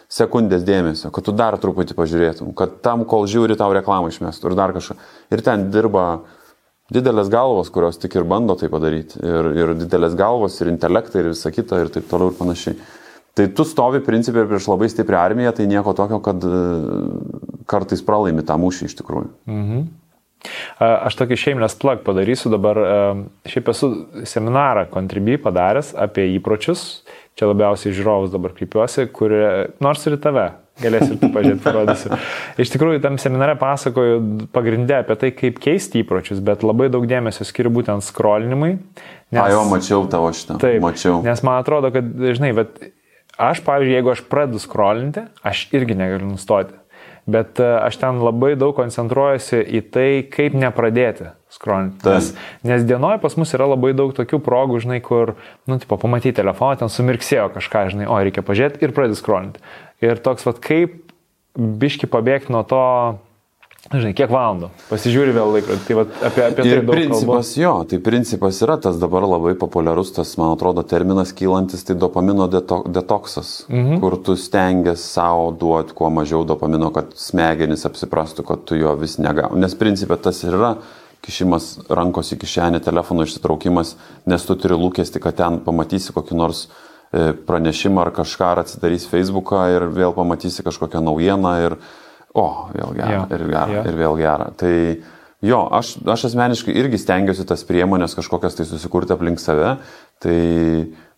sekundės 0.09 0.63
dėmesio, 0.65 1.11
kad 1.13 1.27
tu 1.27 1.35
dar 1.35 1.59
truputį 1.59 1.99
pažiūrėtum, 1.99 2.55
kad 2.57 2.79
tam, 2.85 3.03
kol 3.05 3.27
žiūri, 3.29 3.59
tau 3.59 3.75
reklamą 3.75 4.09
išmestų 4.09 4.49
ir 4.49 4.57
dar 4.57 4.73
kažką. 4.73 4.97
Ir 5.35 5.43
ten 5.45 5.67
dirba 5.73 6.07
didelės 6.93 7.29
galvos, 7.31 7.71
kurios 7.73 7.99
tik 8.01 8.17
ir 8.17 8.27
bando 8.29 8.55
tai 8.59 8.69
padaryti. 8.71 9.21
Ir, 9.21 9.51
ir 9.57 9.75
didelės 9.79 10.17
galvos, 10.19 10.57
ir 10.61 10.71
intelektai, 10.73 11.23
ir 11.23 11.31
visa 11.33 11.53
kita, 11.53 11.83
ir 11.83 11.93
taip 11.93 12.09
toliau 12.09 12.33
ir 12.33 12.39
panašiai. 12.39 12.79
Tai 13.37 13.45
tu 13.55 13.63
stovi 13.67 14.01
principiai 14.03 14.47
prieš 14.49 14.67
labai 14.71 14.89
stiprią 14.91 15.21
armiją, 15.21 15.53
tai 15.55 15.69
nieko 15.69 15.93
tokio, 15.95 16.19
kad 16.25 16.43
e, 16.43 16.61
kartais 17.69 18.03
pralaimi 18.03 18.43
tą 18.43 18.57
mūšį 18.59 18.89
iš 18.89 18.97
tikrųjų. 18.99 19.31
Mhm. 19.47 19.89
Aš 20.79 21.17
tokį 21.19 21.35
šeimlės 21.35 21.75
plak 21.79 22.05
padarysiu 22.05 22.51
dabar. 22.53 22.77
Šiaip 23.49 23.71
esu 23.73 23.89
seminarą 24.27 24.85
Contribui 24.91 25.35
padaręs 25.41 25.91
apie 25.99 26.29
įpročius. 26.37 27.03
Čia 27.39 27.49
labiausiai 27.51 27.95
žiūrovus 27.95 28.31
dabar 28.31 28.53
kreipiuosi, 28.55 29.07
kurie, 29.15 29.43
nors 29.83 30.01
ir 30.07 30.17
tave, 30.23 30.49
Galėsi 30.79 31.13
ir 31.13 31.19
tu 31.21 31.29
pažiūrėti, 31.33 31.61
parodysiu. 31.63 32.19
Iš 32.63 32.73
tikrųjų, 32.75 33.01
tam 33.03 33.17
seminare 33.21 33.55
pasakoju 33.59 34.47
pagrindę 34.55 35.01
apie 35.01 35.17
tai, 35.19 35.31
kaip 35.35 35.59
keisti 35.63 36.03
įpročius, 36.03 36.39
bet 36.45 36.63
labai 36.65 36.87
daug 36.93 37.07
dėmesio 37.09 37.47
skiriu 37.47 37.73
būtent 37.75 38.05
skrolinimui. 38.05 38.77
Nes, 39.29 39.41
A, 39.41 39.49
jau 39.53 39.65
mačiau 39.69 40.05
tavo 40.11 40.31
šitą. 40.35 40.59
Taip, 40.61 40.79
mačiau. 40.85 41.19
Nes 41.25 41.43
man 41.45 41.59
atrodo, 41.61 41.91
kad, 41.93 42.07
žinai, 42.07 42.53
bet 42.57 42.79
aš, 43.35 43.63
pavyzdžiui, 43.65 43.97
jeigu 43.97 44.13
aš 44.13 44.23
pradedu 44.31 44.61
skrolinti, 44.63 45.25
aš 45.45 45.67
irgi 45.75 45.97
negaliu 45.99 46.31
nustoti. 46.31 46.77
Bet 47.29 47.59
e, 47.61 47.67
aš 47.83 47.99
ten 48.01 48.21
labai 48.23 48.55
daug 48.57 48.73
koncentruojuosi 48.77 49.59
į 49.61 49.83
tai, 49.93 50.07
kaip 50.33 50.55
nepradėti 50.57 51.29
skrolinti. 51.53 52.01
Nes, 52.05 52.31
nes 52.65 52.85
dienoje 52.87 53.19
pas 53.21 53.35
mus 53.37 53.53
yra 53.57 53.67
labai 53.69 53.91
daug 53.97 54.13
tokių 54.17 54.39
progų, 54.45 54.79
žinai, 54.85 54.99
kur, 55.05 55.35
nu, 55.69 55.77
tipo, 55.81 55.97
pamatyti 56.01 56.37
telefoną, 56.39 56.79
ten 56.81 56.93
sumirksėjo 56.93 57.49
kažką, 57.57 57.85
žinai, 57.93 58.09
o 58.09 58.17
reikia 58.17 58.45
pažiūrėti 58.45 58.85
ir 58.85 58.95
pradėti 58.97 59.21
skrolinti. 59.21 59.61
Ir 60.05 60.19
toks, 60.23 60.45
vad, 60.47 60.61
kaip 60.63 61.09
biški 61.59 62.07
pabėgti 62.07 62.53
nuo 62.53 62.61
to, 62.67 62.83
žinai, 63.91 64.13
kiek 64.15 64.31
valandų. 64.31 64.69
Pasižiūri 64.87 65.33
vėl 65.35 65.51
laikrodį. 65.57 65.81
Tai 65.87 65.97
vat, 65.97 66.13
apie, 66.29 66.43
apie 66.45 66.63
tai 66.63 66.71
ir 66.71 66.81
principas, 66.87 67.51
kalbu. 67.51 67.63
jo, 67.63 67.73
tai 67.91 67.99
principas 68.05 68.61
yra 68.63 68.77
tas 68.81 68.99
dabar 69.01 69.27
labai 69.27 69.55
populiarus, 69.59 70.13
tas, 70.15 70.31
man 70.39 70.53
atrodo, 70.55 70.85
terminas 70.87 71.33
kylantis, 71.35 71.83
tai 71.87 71.97
dopamino 71.99 72.47
deto, 72.51 72.81
detoksas, 72.87 73.53
mhm. 73.67 73.99
kur 74.03 74.15
tu 74.23 74.37
stengiasi 74.39 75.03
savo 75.03 75.51
duoti 75.51 75.97
kuo 75.97 76.11
mažiau 76.13 76.45
dopamino, 76.47 76.93
kad 76.95 77.11
smegenys 77.19 77.87
apsiprastų, 77.89 78.47
kad 78.47 78.63
tu 78.69 78.79
jo 78.79 78.95
vis 78.99 79.19
negauni. 79.19 79.65
Nes 79.65 79.75
principė 79.79 80.19
tas 80.29 80.43
ir 80.45 80.55
yra 80.55 80.77
kišimas 81.25 81.73
rankos 81.91 82.31
į 82.31 82.39
kišenę, 82.39 82.79
telefono 82.79 83.25
išsitraukimas, 83.27 83.97
nes 84.31 84.45
tu 84.47 84.55
turi 84.55 84.77
lūkesti, 84.79 85.19
kad 85.19 85.35
ten 85.35 85.59
pamatysi 85.65 86.15
kokį 86.15 86.37
nors 86.39 86.69
uh, 86.69 86.85
pranešimą 87.11 88.03
ar 88.05 88.11
kažką, 88.13 88.51
ar 88.53 88.63
atsidarys 88.63 89.07
Facebooką 89.09 89.63
ir 89.73 89.87
vėl 89.93 90.13
pamatysi 90.13 90.65
kažkokią 90.65 91.01
naujieną 91.01 91.53
ir, 91.65 91.77
o, 92.37 92.47
vėl 92.75 92.93
gera, 92.97 93.13
ja. 93.15 93.23
ir 93.33 93.45
gera, 93.49 93.79
ja. 93.79 93.85
ir 93.89 93.97
vėl 93.97 94.19
gera. 94.19 94.49
Tai 94.59 94.73
jo, 95.45 95.63
aš, 95.79 95.95
aš 96.05 96.27
asmeniškai 96.29 96.75
irgi 96.77 97.01
stengiuosi 97.01 97.47
tas 97.49 97.65
priemonės 97.65 98.13
kažkokias 98.19 98.59
tai 98.59 98.67
susikurti 98.69 99.15
aplink 99.15 99.41
save, 99.41 99.77
tai 100.21 100.37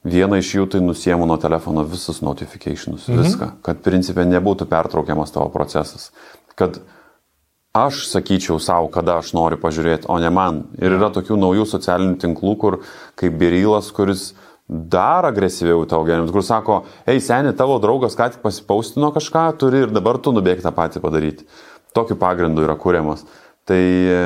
viena 0.08 0.40
iš 0.40 0.54
jų 0.56 0.70
tai 0.72 0.82
nusiemu 0.86 1.28
nuo 1.28 1.38
telefono 1.42 1.84
visus 1.88 2.24
notificationus, 2.24 3.10
mhm. 3.10 3.22
viską, 3.22 3.52
kad 3.66 3.84
principė 3.84 4.26
nebūtų 4.30 4.70
pertraukiamas 4.72 5.36
tavo 5.36 5.52
procesas. 5.54 6.10
Kad 6.56 6.80
aš 7.76 8.06
sakyčiau 8.12 8.60
savo, 8.60 8.90
kada 8.92 9.18
aš 9.22 9.34
noriu 9.36 9.60
pažiūrėti, 9.62 10.08
o 10.12 10.18
ne 10.20 10.32
man. 10.34 10.66
Ir 10.80 10.98
yra 10.98 11.12
tokių 11.14 11.38
naujų 11.40 11.68
socialinių 11.72 12.18
tinklų, 12.24 12.56
kur 12.60 12.80
kaip 13.20 13.38
Birilas, 13.40 13.92
kuris 13.96 14.32
dar 14.72 15.26
agresyviau 15.28 15.84
tavo 15.86 16.06
gyvenimus, 16.08 16.32
kur 16.32 16.46
sako, 16.48 16.78
ei 17.10 17.20
seniai, 17.20 17.56
tavo 17.58 17.76
draugas 17.84 18.16
ką 18.16 18.30
tik 18.32 18.44
pasipaustino 18.46 19.10
kažką, 19.12 19.50
turi 19.60 19.84
ir 19.84 19.92
dabar 19.92 20.20
tu 20.24 20.32
nubėgti 20.32 20.64
tą 20.64 20.72
patį 20.76 21.02
padaryti. 21.04 21.48
Tokiu 21.92 22.16
pagrindu 22.16 22.64
yra 22.64 22.78
kūriamas. 22.80 23.26
Tai 23.68 23.82
e, 23.82 24.22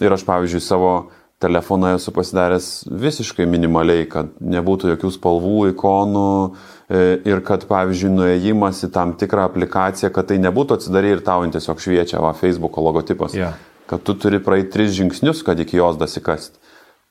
ir 0.00 0.14
aš, 0.16 0.24
pavyzdžiui, 0.24 0.62
savo 0.64 0.94
telefoną 1.42 1.90
esu 1.98 2.14
pasidaręs 2.14 2.70
visiškai 2.88 3.44
minimaliai, 3.50 4.06
kad 4.08 4.32
nebūtų 4.40 4.94
jokių 4.94 5.12
spalvų, 5.12 5.58
ikonų 5.74 6.32
e, 6.48 7.04
ir 7.28 7.44
kad, 7.44 7.68
pavyzdžiui, 7.68 8.14
nuėjimas 8.16 8.80
į 8.88 8.92
tam 8.96 9.12
tikrą 9.20 9.44
aplikaciją, 9.50 10.08
kad 10.14 10.30
tai 10.32 10.40
nebūtų 10.40 10.80
atsidarė 10.80 11.18
ir 11.18 11.24
tau 11.26 11.44
tiesiog 11.44 11.84
šviečia, 11.84 12.22
va, 12.24 12.32
Facebook'o 12.38 12.80
logotipas. 12.88 13.36
Yeah. 13.36 13.60
Kad 13.90 14.06
tu 14.08 14.16
turi 14.16 14.40
praeiti 14.40 14.72
tris 14.72 14.96
žingsnius, 14.96 15.44
kad 15.44 15.60
iki 15.60 15.76
jos 15.76 16.00
dasikasti 16.00 16.61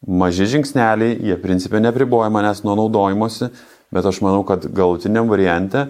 maži 0.08 0.48
žingsneliai, 0.50 1.18
jie 1.22 1.38
principė 1.42 1.82
nepriboja 1.84 2.30
manęs 2.34 2.64
nuo 2.66 2.76
naudojimosi, 2.80 3.52
bet 3.94 4.08
aš 4.08 4.22
manau, 4.26 4.44
kad 4.48 4.66
galutiniam 4.66 5.30
variante 5.30 5.88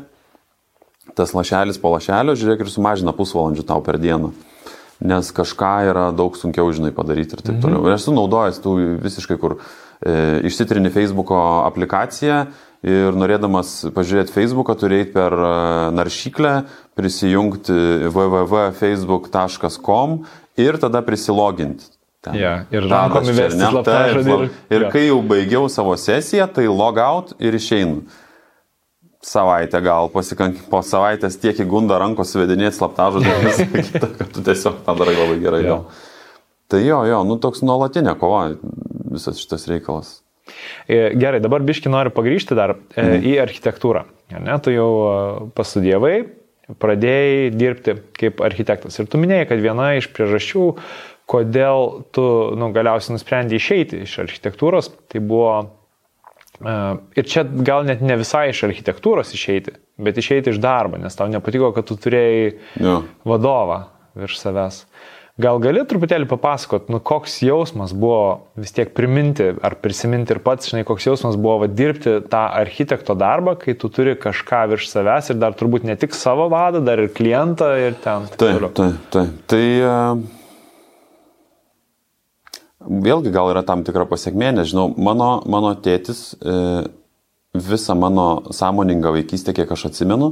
tas 1.18 1.34
lašelis 1.36 1.80
po 1.82 1.92
lašelio, 1.96 2.36
žiūrėk, 2.38 2.64
ir 2.64 2.72
sumažina 2.72 3.14
pusvalandžių 3.16 3.66
tau 3.68 3.82
per 3.84 3.98
dieną. 4.02 4.32
Nes 5.02 5.32
kažką 5.34 5.72
yra 5.90 6.12
daug 6.14 6.36
sunkiau, 6.38 6.70
žinai, 6.76 6.92
padaryti 6.94 7.34
ir 7.36 7.42
taip 7.42 7.56
mhm. 7.56 7.64
toliau. 7.64 7.88
Ir 7.88 7.96
esu 7.98 8.14
naudojęs 8.14 8.62
tų 8.62 8.76
visiškai, 9.02 9.38
kur 9.42 9.58
e, 9.58 9.62
išsitrini 10.48 10.92
Facebook'o 10.94 11.40
aplikaciją 11.66 12.38
ir 12.86 13.18
norėdamas 13.18 13.94
pažiūrėti 13.96 14.34
Facebook'ą 14.36 14.76
turi 14.78 14.96
eiti 15.02 15.14
per 15.16 15.34
e, 15.34 15.42
naršyklę, 15.98 16.54
prisijungti 16.98 17.80
www.facebook.com 18.14 20.10
ir 20.62 20.78
tada 20.82 21.02
prisiloginti. 21.06 22.01
Ten, 22.22 22.36
ja, 22.38 22.52
ir 22.70 22.86
rankom 22.86 23.26
įvesti 23.32 23.62
slaptažodį. 23.62 24.34
Ir, 24.34 24.52
ir 24.78 24.84
kai 24.94 25.08
jau 25.08 25.22
baigiau 25.26 25.66
savo 25.74 25.96
sesiją, 25.98 26.46
tai 26.54 26.68
logout 26.70 27.34
ir 27.42 27.58
išeinu. 27.58 28.04
Savaitę 29.26 29.82
gal 29.86 30.10
pasikank, 30.14 30.60
po 30.70 30.82
savaitės 30.86 31.38
tiek 31.42 31.58
įgunda 31.62 31.98
rankos 32.02 32.34
vedinėti 32.38 32.78
slaptažodį, 32.78 33.34
kad 34.20 34.32
tu 34.34 34.46
tiesiog 34.46 34.82
tą 34.86 34.96
darai 34.98 35.18
labai 35.18 35.38
gerai. 35.42 35.62
Ja. 35.66 35.80
Tai 36.72 36.82
jo, 36.86 37.02
jo, 37.10 37.22
nu 37.28 37.38
toks 37.42 37.66
nuolatinė 37.66 38.14
kova 38.22 38.44
visas 39.12 39.42
šitas 39.42 39.66
reikalas. 39.70 40.20
E, 40.88 41.12
gerai, 41.18 41.42
dabar 41.44 41.66
biški 41.66 41.90
noriu 41.92 42.14
pagrįžti 42.14 42.58
dar 42.58 42.76
mhm. 42.78 43.26
į 43.28 43.38
architektūrą. 43.44 44.06
Ne, 44.38 44.58
tu 44.64 44.74
jau 44.74 44.90
e, 45.06 45.16
pasudėvai, 45.58 46.16
pradėjai 46.82 47.50
dirbti 47.56 47.98
kaip 48.18 48.44
architektas. 48.46 49.00
Ir 49.02 49.10
tu 49.12 49.20
minėjai, 49.22 49.50
kad 49.50 49.64
viena 49.64 49.92
iš 50.00 50.08
priežasčių, 50.16 50.68
kodėl 51.32 52.02
tu 52.16 52.26
nu, 52.60 52.72
galiausiai 52.76 53.16
nusprendė 53.16 53.60
išeiti 53.60 54.04
iš 54.06 54.18
architektūros, 54.26 54.92
tai 55.12 55.22
buvo 55.24 55.54
uh, 55.62 57.00
ir 57.16 57.30
čia 57.30 57.46
gal 57.48 57.88
net 57.88 58.04
ne 58.04 58.20
visai 58.20 58.50
iš 58.52 58.66
architektūros 58.68 59.32
išeiti, 59.38 59.78
bet 60.02 60.20
išeiti 60.20 60.52
iš 60.52 60.62
darbo, 60.64 61.00
nes 61.02 61.16
tau 61.16 61.30
nepatiko, 61.32 61.72
kad 61.76 61.88
tu 61.88 62.00
turėjai 62.00 62.54
ja. 62.84 63.00
vadovą 63.28 63.86
virš 64.20 64.42
savęs. 64.42 64.86
Gal 65.42 65.62
gali 65.64 65.82
truputėlį 65.88 66.28
papasakot, 66.30 66.90
nu, 66.92 67.00
koks 67.02 67.38
jausmas 67.42 67.94
buvo 67.98 68.52
vis 68.60 68.76
tiek 68.76 68.92
priminti 68.94 69.48
ar 69.64 69.78
prisiminti 69.82 70.36
ir 70.36 70.42
pats, 70.44 70.68
žinai, 70.70 70.84
koks 70.86 71.08
jausmas 71.08 71.38
buvo 71.40 71.62
va, 71.64 71.70
dirbti 71.72 72.18
tą 72.30 72.44
architekto 72.60 73.16
darbą, 73.18 73.56
kai 73.58 73.74
tu 73.80 73.90
turi 73.90 74.18
kažką 74.20 74.66
virš 74.74 74.92
savęs 74.92 75.32
ir 75.32 75.40
dar 75.42 75.56
turbūt 75.58 75.88
ne 75.88 75.96
tik 75.98 76.14
savo 76.20 76.50
vadą, 76.52 76.84
dar 76.86 77.02
ir 77.02 77.10
klientą 77.16 77.72
ir 77.80 77.96
ten. 78.04 78.28
Taip, 78.36 78.68
taip, 78.76 78.76
taip. 78.76 79.10
Tai, 79.16 79.26
tai 79.56 79.66
uh 79.88 80.38
Vėlgi 82.82 83.34
gal 83.34 83.52
yra 83.52 83.62
tam 83.66 83.84
tikra 83.86 84.08
pasiekmė, 84.10 84.56
nežinau, 84.58 84.88
mano, 84.98 85.36
mano 85.46 85.76
tėtis 85.78 86.32
e, 86.42 86.88
visą 87.54 87.96
mano 87.96 88.28
sąmoningą 88.50 89.12
vaikystę, 89.14 89.54
kiek 89.54 89.72
aš 89.72 89.86
atsimenu, 89.92 90.32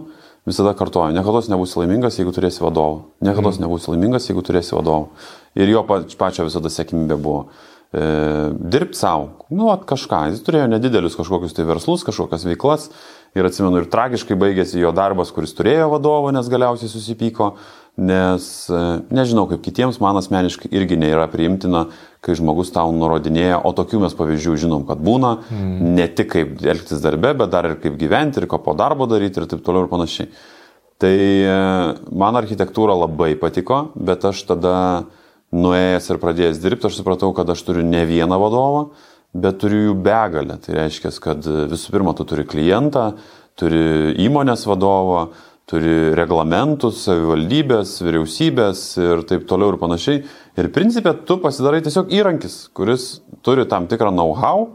visada 0.49 0.73
kartoju, 0.77 1.13
niekada 1.13 1.43
nebūsi 1.53 1.81
laimingas, 1.81 2.17
jeigu 2.19 2.33
turėsi 2.35 2.63
vadovą. 2.63 3.03
Niekada 3.21 3.51
mm. 3.51 3.65
nebūsi 3.65 3.91
laimingas, 3.93 4.29
jeigu 4.29 4.43
turėsi 4.45 4.73
vadovą. 4.77 5.11
Ir 5.59 5.69
jo 5.69 5.83
pačio 5.85 6.47
visada 6.47 6.71
sėkmybė 6.73 7.19
buvo. 7.19 7.49
E, 7.89 8.01
dirbti 8.53 8.97
savo, 8.97 9.47
nu, 9.49 9.71
at 9.73 9.85
kažką. 9.89 10.27
Jis 10.29 10.43
turėjo 10.45 10.67
nedidelius 10.69 11.17
kažkokius 11.17 11.55
tai 11.57 11.65
verslus, 11.69 12.05
kažkokias 12.07 12.45
veiklas. 12.45 12.89
Ir 13.37 13.45
atsimenu, 13.45 13.81
ir 13.81 13.89
tragiškai 13.89 14.37
baigėsi 14.39 14.81
jo 14.81 14.93
darbas, 14.95 15.33
kuris 15.33 15.53
turėjo 15.57 15.89
vadovą, 15.91 16.31
nes 16.33 16.49
galiausiai 16.49 16.89
susipyko. 16.89 17.55
Nes 17.99 18.45
e, 18.71 18.83
nežinau, 19.11 19.47
kaip 19.49 19.65
kitiems, 19.65 19.99
man 20.01 20.21
asmeniškai 20.21 20.71
irgi 20.71 20.97
nėra 21.01 21.27
priimtina, 21.33 21.87
kai 22.25 22.35
žmogus 22.35 22.73
tau 22.75 22.91
nurodinėja, 22.91 23.61
o 23.63 23.71
tokių 23.75 24.01
mes 24.03 24.15
pavyzdžių 24.17 24.55
žinom, 24.65 24.85
kad 24.89 24.99
būna, 25.03 25.35
mm. 25.47 25.75
ne 25.95 26.07
tik 26.11 26.33
kaip 26.33 26.63
elgtis 26.67 27.03
darbe, 27.03 27.31
bet 27.39 27.53
dar 27.53 27.69
ir 27.69 27.77
kaip 27.79 27.95
gyventi, 27.99 28.41
ir 28.41 28.49
ką 28.51 28.59
po 28.65 28.75
darbo 28.77 29.07
daryti 29.07 29.39
ir 29.39 29.47
taip 29.51 29.63
toliau 29.63 29.85
ir 29.85 29.91
panašiai. 29.91 30.27
Tai 30.99 31.13
e, 31.15 31.55
man 32.19 32.35
architektūra 32.35 32.97
labai 33.05 33.31
patiko, 33.39 33.85
bet 33.95 34.27
aš 34.27 34.43
tada 34.49 34.75
nuėjęs 35.55 36.11
ir 36.11 36.19
pradėjęs 36.21 36.59
dirbti, 36.61 36.89
aš 36.89 36.99
supratau, 36.99 37.31
kad 37.37 37.49
aš 37.49 37.63
turiu 37.65 37.85
ne 37.87 38.03
vieną 38.09 38.35
vadovą, 38.41 38.83
bet 39.33 39.61
turiu 39.63 39.85
jų 39.87 39.95
begalę. 40.03 40.59
Tai 40.65 40.75
reiškia, 40.75 41.13
kad 41.23 41.47
visų 41.47 41.95
pirma, 41.95 42.13
tu 42.17 42.27
turi 42.27 42.43
klientą, 42.49 43.13
turi 43.59 44.11
įmonės 44.25 44.67
vadovą, 44.69 45.29
turi 45.69 46.15
reglamentus, 46.17 47.03
savivaldybės, 47.05 47.99
vyriausybės 48.01 48.83
ir 49.01 49.23
taip 49.29 49.45
toliau 49.49 49.75
ir 49.75 49.79
panašiai. 49.81 50.23
Ir 50.57 50.69
principė 50.73 51.13
tu 51.29 51.37
pasidarai 51.43 51.83
tiesiog 51.85 52.09
įrankis, 52.15 52.63
kuris 52.73 53.19
turi 53.45 53.67
tam 53.69 53.85
tikrą 53.89 54.09
know-how 54.15 54.65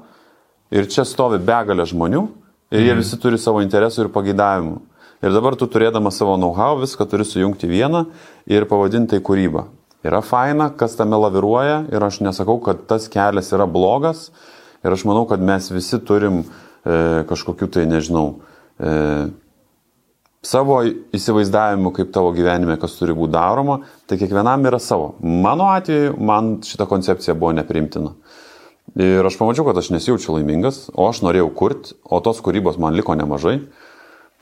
ir 0.75 0.87
čia 0.91 1.07
stovi 1.09 1.41
begalė 1.43 1.87
žmonių 1.91 2.25
ir 2.71 2.81
jie 2.81 2.93
mhm. 2.93 3.03
visi 3.03 3.19
turi 3.23 3.41
savo 3.43 3.63
interesų 3.65 4.07
ir 4.07 4.13
pagėdavimų. 4.15 4.79
Ir 5.25 5.33
dabar 5.33 5.57
tu 5.57 5.67
turėdamas 5.71 6.19
savo 6.21 6.37
know-how 6.39 6.79
viską 6.83 7.07
turi 7.11 7.27
sujungti 7.27 7.71
vieną 7.71 8.05
ir 8.51 8.67
pavadinti 8.71 9.17
tai 9.17 9.25
kūrybą. 9.25 9.67
Yra 10.05 10.21
faina, 10.21 10.69
kas 10.77 10.99
tame 10.99 11.17
laviruoja 11.17 11.87
ir 11.89 12.03
aš 12.05 12.21
nesakau, 12.27 12.59
kad 12.63 12.83
tas 12.91 13.09
kelias 13.09 13.49
yra 13.57 13.65
blogas 13.65 14.29
ir 14.85 14.93
aš 14.93 15.07
manau, 15.09 15.25
kad 15.27 15.41
mes 15.41 15.71
visi 15.73 15.97
turim 16.05 16.43
e, 16.45 17.25
kažkokiu 17.31 17.71
tai, 17.73 17.87
nežinau, 17.89 18.43
e, 18.77 18.93
savo 20.47 20.81
įsivaizdavimu, 21.15 21.93
kaip 21.97 22.13
tavo 22.15 22.33
gyvenime 22.37 22.77
kas 22.81 22.97
turi 22.99 23.17
būti 23.17 23.35
daroma, 23.35 23.81
tai 24.09 24.19
kiekvienam 24.21 24.67
yra 24.69 24.81
savo. 24.83 25.15
Mano 25.21 25.71
atveju, 25.73 26.17
man 26.21 26.59
šita 26.65 26.87
koncepcija 26.91 27.37
buvo 27.39 27.55
neprimtina. 27.57 28.15
Ir 29.01 29.27
aš 29.27 29.39
pamačiau, 29.41 29.65
kad 29.67 29.79
aš 29.81 29.91
nesijaučiu 29.95 30.37
laimingas, 30.37 30.85
o 30.95 31.09
aš 31.09 31.23
norėjau 31.25 31.49
kurti, 31.57 31.97
o 32.05 32.21
tos 32.23 32.43
kūrybos 32.45 32.77
man 32.79 32.95
liko 32.95 33.17
nemažai. 33.19 33.57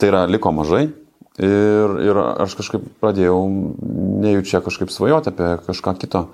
Tai 0.01 0.11
yra, 0.11 0.25
liko 0.29 0.51
mažai. 0.53 0.89
Ir, 1.41 1.95
ir 2.05 2.19
aš 2.45 2.59
kažkaip 2.59 2.83
pradėjau 3.01 3.39
nejučia 4.21 4.61
kažkaip 4.65 4.91
svajoti 4.93 5.33
apie 5.33 5.55
kažką 5.69 5.95
kito. 6.03 6.27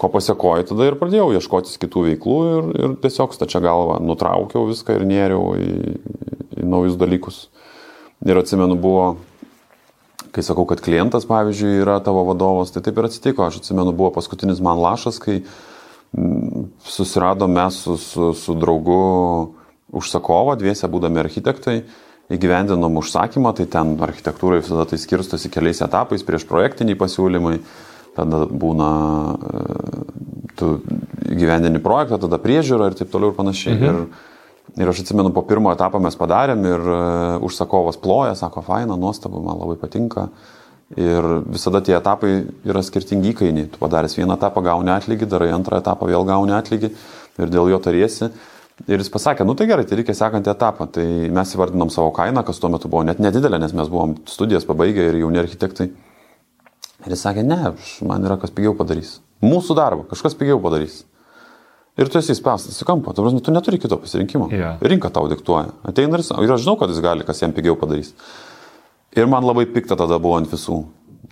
Ko 0.00 0.08
pasiekoju 0.10 0.64
tada 0.70 0.88
ir 0.88 0.96
pradėjau 0.98 1.28
ieškotis 1.36 1.76
kitų 1.78 2.06
veiklų 2.08 2.36
ir, 2.48 2.70
ir 2.80 2.94
tiesiog 3.04 3.36
stačia 3.36 3.60
galva 3.62 4.00
nutraukiau 4.02 4.64
viską 4.70 4.96
ir 4.96 5.04
nėriau 5.06 5.52
į, 5.60 5.68
į 6.58 6.66
naujus 6.66 6.96
dalykus. 6.98 7.44
Ir 8.22 8.38
atsimenu, 8.38 8.76
buvo, 8.78 9.06
kai 10.34 10.44
sakau, 10.46 10.66
kad 10.68 10.82
klientas, 10.84 11.26
pavyzdžiui, 11.26 11.80
yra 11.82 11.98
tavo 12.04 12.22
vadovas, 12.28 12.70
tai 12.74 12.84
taip 12.84 13.00
ir 13.00 13.08
atsitiko. 13.08 13.46
Aš 13.46 13.62
atsimenu, 13.62 13.94
buvo 13.96 14.12
paskutinis 14.14 14.62
man 14.62 14.78
lašas, 14.82 15.18
kai 15.22 15.40
mm, 15.42 16.68
susiradom 16.86 17.52
mes 17.58 17.82
su, 17.82 17.96
su, 17.98 18.30
su 18.38 18.56
draugu 18.58 19.00
užsakovą, 19.92 20.56
dviese 20.60 20.88
būdami 20.88 21.20
architektai, 21.20 21.82
įgyvendinom 22.32 23.00
užsakymą, 23.02 23.52
tai 23.58 23.66
ten 23.70 23.96
architektūrai 24.00 24.62
visada 24.62 24.86
tai 24.88 24.98
skirstosi 25.00 25.50
keliais 25.52 25.82
etapais, 25.84 26.24
prieš 26.24 26.46
projektiniai 26.48 26.96
pasiūlymai, 26.98 27.56
tada 28.16 28.44
būna, 28.46 28.90
e, 29.34 30.52
tu 30.56 30.76
įgyvendini 31.32 31.82
projektą, 31.82 32.22
tada 32.22 32.38
priežiūra 32.40 32.90
ir 32.90 32.96
taip 32.98 33.10
toliau 33.12 33.34
ir 33.34 33.38
panašiai. 33.38 33.76
Mhm. 33.76 33.88
Ir, 33.90 34.30
Ir 34.80 34.88
aš 34.88 35.02
atsimenu, 35.02 35.32
po 35.34 35.42
pirmo 35.44 35.72
etapo 35.74 36.00
mes 36.00 36.16
padarėm 36.16 36.62
ir 36.64 36.86
uh, 36.88 37.44
užsakovas 37.44 37.98
ploja, 38.00 38.32
sako, 38.38 38.62
faina, 38.64 38.96
nuostabu, 38.96 39.42
man 39.44 39.58
labai 39.60 39.76
patinka. 39.80 40.30
Ir 40.96 41.26
visada 41.48 41.80
tie 41.84 41.94
etapai 41.96 42.32
yra 42.68 42.80
skirtingi 42.84 43.32
įkainiai. 43.32 43.68
Tu 43.72 43.80
padaręs 43.80 44.16
vieną 44.16 44.36
etapą 44.38 44.62
gauni 44.64 44.92
atlygį, 44.92 45.28
darai 45.28 45.50
antrą 45.56 45.80
etapą 45.80 46.08
vėl 46.08 46.24
gauni 46.28 46.56
atlygį 46.56 46.90
ir 47.40 47.52
dėl 47.52 47.70
jo 47.72 47.80
tariesi. 47.84 48.30
Ir 48.88 48.98
jis 48.98 49.12
pasakė, 49.12 49.44
nu 49.46 49.54
tai 49.56 49.68
gerai, 49.70 49.84
tai 49.88 50.00
reikia 50.00 50.16
sekantį 50.16 50.52
etapą. 50.52 50.88
Tai 50.92 51.04
mes 51.36 51.54
įvardinom 51.56 51.92
savo 51.92 52.12
kainą, 52.16 52.44
kas 52.44 52.60
tuo 52.60 52.72
metu 52.72 52.90
buvo 52.92 53.04
net 53.08 53.20
nedidelė, 53.22 53.60
nes 53.62 53.76
mes 53.76 53.92
buvom 53.92 54.16
studijas 54.28 54.66
pabaigę 54.68 55.04
ir 55.08 55.20
jauni 55.20 55.40
architektai. 55.40 55.90
Ir 57.02 57.14
jis 57.14 57.24
sakė, 57.24 57.44
ne, 57.46 57.74
man 58.08 58.24
yra 58.28 58.38
kas 58.40 58.52
pigiau 58.54 58.76
padarys. 58.78 59.18
Mūsų 59.44 59.76
darbą 59.78 60.06
kažkas 60.10 60.36
pigiau 60.38 60.60
padarys. 60.62 61.02
Ir 62.00 62.08
tu 62.08 62.16
esi 62.16 62.32
įspęstas 62.32 62.80
į 62.80 62.86
kampą, 62.88 63.12
tu, 63.12 63.24
tu 63.44 63.52
neturi 63.52 63.76
kito 63.80 63.98
pasirinkimo. 64.00 64.48
Yeah. 64.52 64.80
Rinka 64.80 65.10
tau 65.12 65.26
diktuoja. 65.28 65.74
Ateina 65.84 66.16
ir, 66.16 66.24
ir 66.24 66.54
aš 66.54 66.64
žinau, 66.64 66.78
kad 66.80 66.92
jis 66.92 67.02
gali, 67.04 67.26
kas 67.28 67.42
jam 67.42 67.52
pigiau 67.52 67.76
padarys. 67.76 68.14
Ir 69.12 69.28
man 69.28 69.44
labai 69.44 69.66
pikta 69.68 69.98
tada 70.00 70.16
buvo 70.22 70.38
ant 70.40 70.48
visų. 70.48 70.78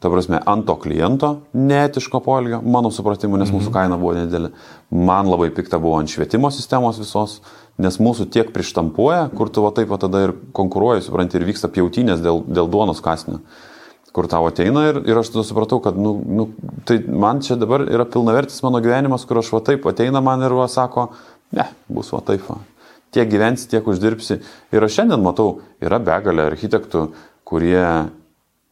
Ta 0.00 0.08
prasme, 0.12 0.38
ant 0.48 0.64
to 0.68 0.76
kliento 0.80 1.30
neetiško 1.56 2.20
poelgio, 2.24 2.60
mano 2.64 2.92
supratimu, 2.92 3.40
nes 3.40 3.52
mūsų 3.52 3.72
kaina 3.72 3.98
buvo 4.00 4.14
nedidelė. 4.16 4.52
Man 4.92 5.28
labai 5.28 5.50
pikta 5.56 5.80
buvo 5.80 5.98
ant 6.00 6.12
švietimo 6.12 6.48
sistemos 6.52 7.00
visos, 7.00 7.38
nes 7.80 7.98
mūsų 8.00 8.28
tiek 8.32 8.52
prištampuoja, 8.52 9.26
kur 9.36 9.52
tu 9.52 9.64
va 9.64 9.72
taip 9.76 9.92
va 9.92 10.00
tada 10.00 10.26
ir 10.26 10.36
konkuruoji, 10.56 11.04
supranti, 11.08 11.40
ir 11.40 11.48
vyksta 11.48 11.72
pjautinės 11.72 12.20
dėl, 12.24 12.44
dėl 12.48 12.68
duonos 12.72 13.00
kasnio 13.04 13.40
kur 14.12 14.26
tau 14.30 14.48
ateina 14.48 14.88
ir, 14.90 15.00
ir 15.06 15.18
aš 15.20 15.30
tada 15.34 15.44
supratau, 15.46 15.78
kad 15.82 15.98
nu, 15.98 16.16
nu, 16.26 16.48
tai 16.88 16.98
man 17.06 17.42
čia 17.44 17.56
dabar 17.58 17.84
yra 17.86 18.06
pilnavertis 18.10 18.62
mano 18.66 18.80
gyvenimas, 18.82 19.26
kur 19.26 19.38
aš 19.38 19.52
va 19.54 19.62
taip 19.66 19.86
ateina 19.86 20.22
man 20.24 20.42
ir 20.42 20.54
va 20.56 20.66
sako, 20.70 21.10
ne, 21.54 21.68
bus 21.90 22.10
va 22.14 22.22
taip. 22.26 22.46
Va. 22.50 22.58
Tiek 23.14 23.30
gyvensi, 23.30 23.68
tiek 23.70 23.86
uždirbsi. 23.86 24.38
Ir 24.74 24.86
aš 24.86 24.98
šiandien 24.98 25.22
matau, 25.22 25.60
yra 25.82 25.98
begalė 26.02 26.48
architektų, 26.50 27.04
kurie 27.46 27.82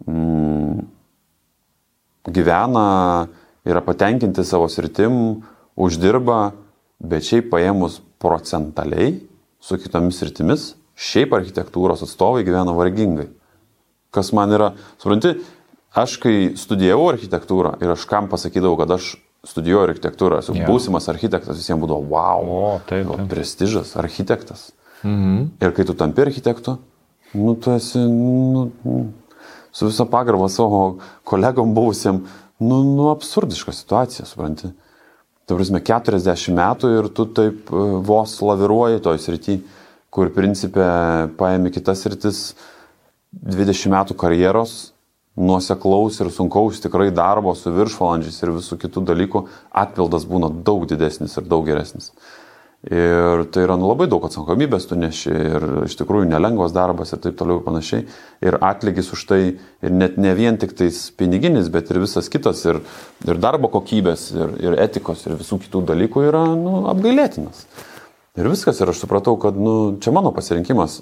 mm, 0.07 0.83
gyvena, 2.35 2.85
yra 3.67 3.83
patenkinti 3.87 4.47
savo 4.47 4.67
sritim, 4.71 5.41
uždirba, 5.79 6.53
bet 6.99 7.27
šiaip 7.27 7.51
paėmus 7.55 8.01
procentaliai 8.23 9.21
su 9.63 9.79
kitomis 9.79 10.19
sritimis, 10.19 10.73
šiaip 10.99 11.35
architektūros 11.39 12.03
atstovai 12.07 12.43
gyvena 12.47 12.75
vargingai 12.75 13.29
kas 14.15 14.33
man 14.37 14.53
yra, 14.55 14.73
supranti, 15.01 15.35
aš 15.97 16.17
kai 16.23 16.35
studijavau 16.59 17.09
architektūrą 17.13 17.77
ir 17.83 17.93
aš 17.95 18.07
kam 18.09 18.29
pasakydavau, 18.33 18.79
kad 18.81 18.97
aš 18.99 19.15
studijuoju 19.49 19.93
architektūrą, 19.93 20.41
esu 20.43 20.57
yeah. 20.57 20.67
būsimas 20.69 21.09
architektas, 21.13 21.61
visiems 21.61 21.83
būdavo, 21.85 22.03
wow, 22.11 22.49
o, 22.49 22.73
taip, 22.89 23.07
taip. 23.07 23.29
prestižas, 23.31 23.95
architektas. 24.01 24.69
Mhm. 25.05 25.45
Ir 25.63 25.75
kai 25.77 25.87
tu 25.87 25.95
tampi 25.99 26.25
architektu, 26.25 26.79
nu, 27.39 27.55
tu 27.63 27.73
esi, 27.77 28.03
nu, 28.03 28.69
su 29.71 29.89
visą 29.89 30.09
pagarbą 30.11 30.49
savo 30.51 30.83
kolegom 31.29 31.75
buvusiem, 31.77 32.25
nu, 32.59 32.83
nu, 32.83 33.09
absurdiška 33.13 33.75
situacija, 33.77 34.27
supranti. 34.27 34.73
Tai 35.49 35.57
prasme, 35.57 35.81
40 35.81 36.53
metų 36.59 36.91
ir 36.99 37.07
tu 37.17 37.25
taip 37.33 37.71
e, 37.73 37.85
vos 38.05 38.35
laviruoji 38.45 39.01
toj 39.07 39.21
srity, 39.23 39.55
kur 40.13 40.29
principė 40.35 40.89
paėmė 41.39 41.71
kitas 41.73 42.03
sritis, 42.05 42.41
uh, 42.51 42.78
20 43.43 43.93
metų 43.95 44.17
karjeros, 44.19 44.79
nuoseklaus 45.39 46.19
ir 46.21 46.33
sunkaus 46.35 46.83
tikrai 46.83 47.13
darbo 47.15 47.55
su 47.55 47.71
viršvalandžiais 47.75 48.43
ir 48.43 48.57
visų 48.57 48.79
kitų 48.83 49.05
dalykų 49.13 49.45
atpildas 49.85 50.27
būna 50.29 50.51
daug 50.51 50.87
didesnis 50.91 51.37
ir 51.39 51.47
daug 51.47 51.67
geresnis. 51.69 52.11
Ir 52.87 53.43
tai 53.51 53.65
yra 53.65 53.75
nu, 53.75 53.89
labai 53.91 54.07
daug 54.07 54.23
atsakomybės 54.23 54.85
tu 54.87 54.95
neši 54.95 55.33
ir 55.35 55.65
iš 55.89 55.97
tikrųjų 55.99 56.29
nelengvas 56.31 56.71
darbas 56.71 57.11
ir 57.11 57.19
taip 57.25 57.35
toliau 57.41 57.59
ir 57.59 57.65
panašiai. 57.67 58.05
Ir 58.47 58.55
atlygis 58.63 59.11
už 59.17 59.25
tai 59.27 59.41
ir 59.83 59.95
net 59.95 60.15
ne 60.15 60.31
vien 60.39 60.59
tik 60.63 60.77
tais 60.79 61.01
piniginis, 61.19 61.73
bet 61.75 61.91
ir 61.91 61.99
visas 62.05 62.31
kitas 62.31 62.63
ir, 62.71 62.79
ir 63.27 63.43
darbo 63.43 63.71
kokybės 63.75 64.29
ir, 64.37 64.55
ir 64.63 64.79
etikos 64.87 65.27
ir 65.27 65.35
visų 65.41 65.59
kitų 65.65 65.83
dalykų 65.91 66.23
yra 66.31 66.45
nu, 66.55 66.85
apgailėtinas. 66.95 67.67
Ir 68.39 68.47
viskas 68.47 68.79
ir 68.79 68.95
aš 68.95 69.03
supratau, 69.03 69.35
kad 69.43 69.59
nu, 69.59 69.99
čia 69.99 70.15
mano 70.15 70.31
pasirinkimas 70.31 71.01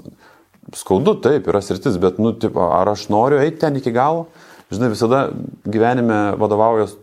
skaudu, 0.75 1.15
taip, 1.23 1.47
yra 1.51 1.61
sritis, 1.63 1.99
bet, 2.03 2.19
nu, 2.23 2.33
tipo, 2.35 2.65
ar 2.75 2.91
aš 2.91 3.07
noriu 3.13 3.39
eiti 3.43 3.61
ten 3.63 3.79
iki 3.79 3.93
galo? 3.95 4.27
Žinai, 4.73 4.91
visada 4.91 5.21
gyvenime 5.63 6.35
vadovaujas 6.41 6.97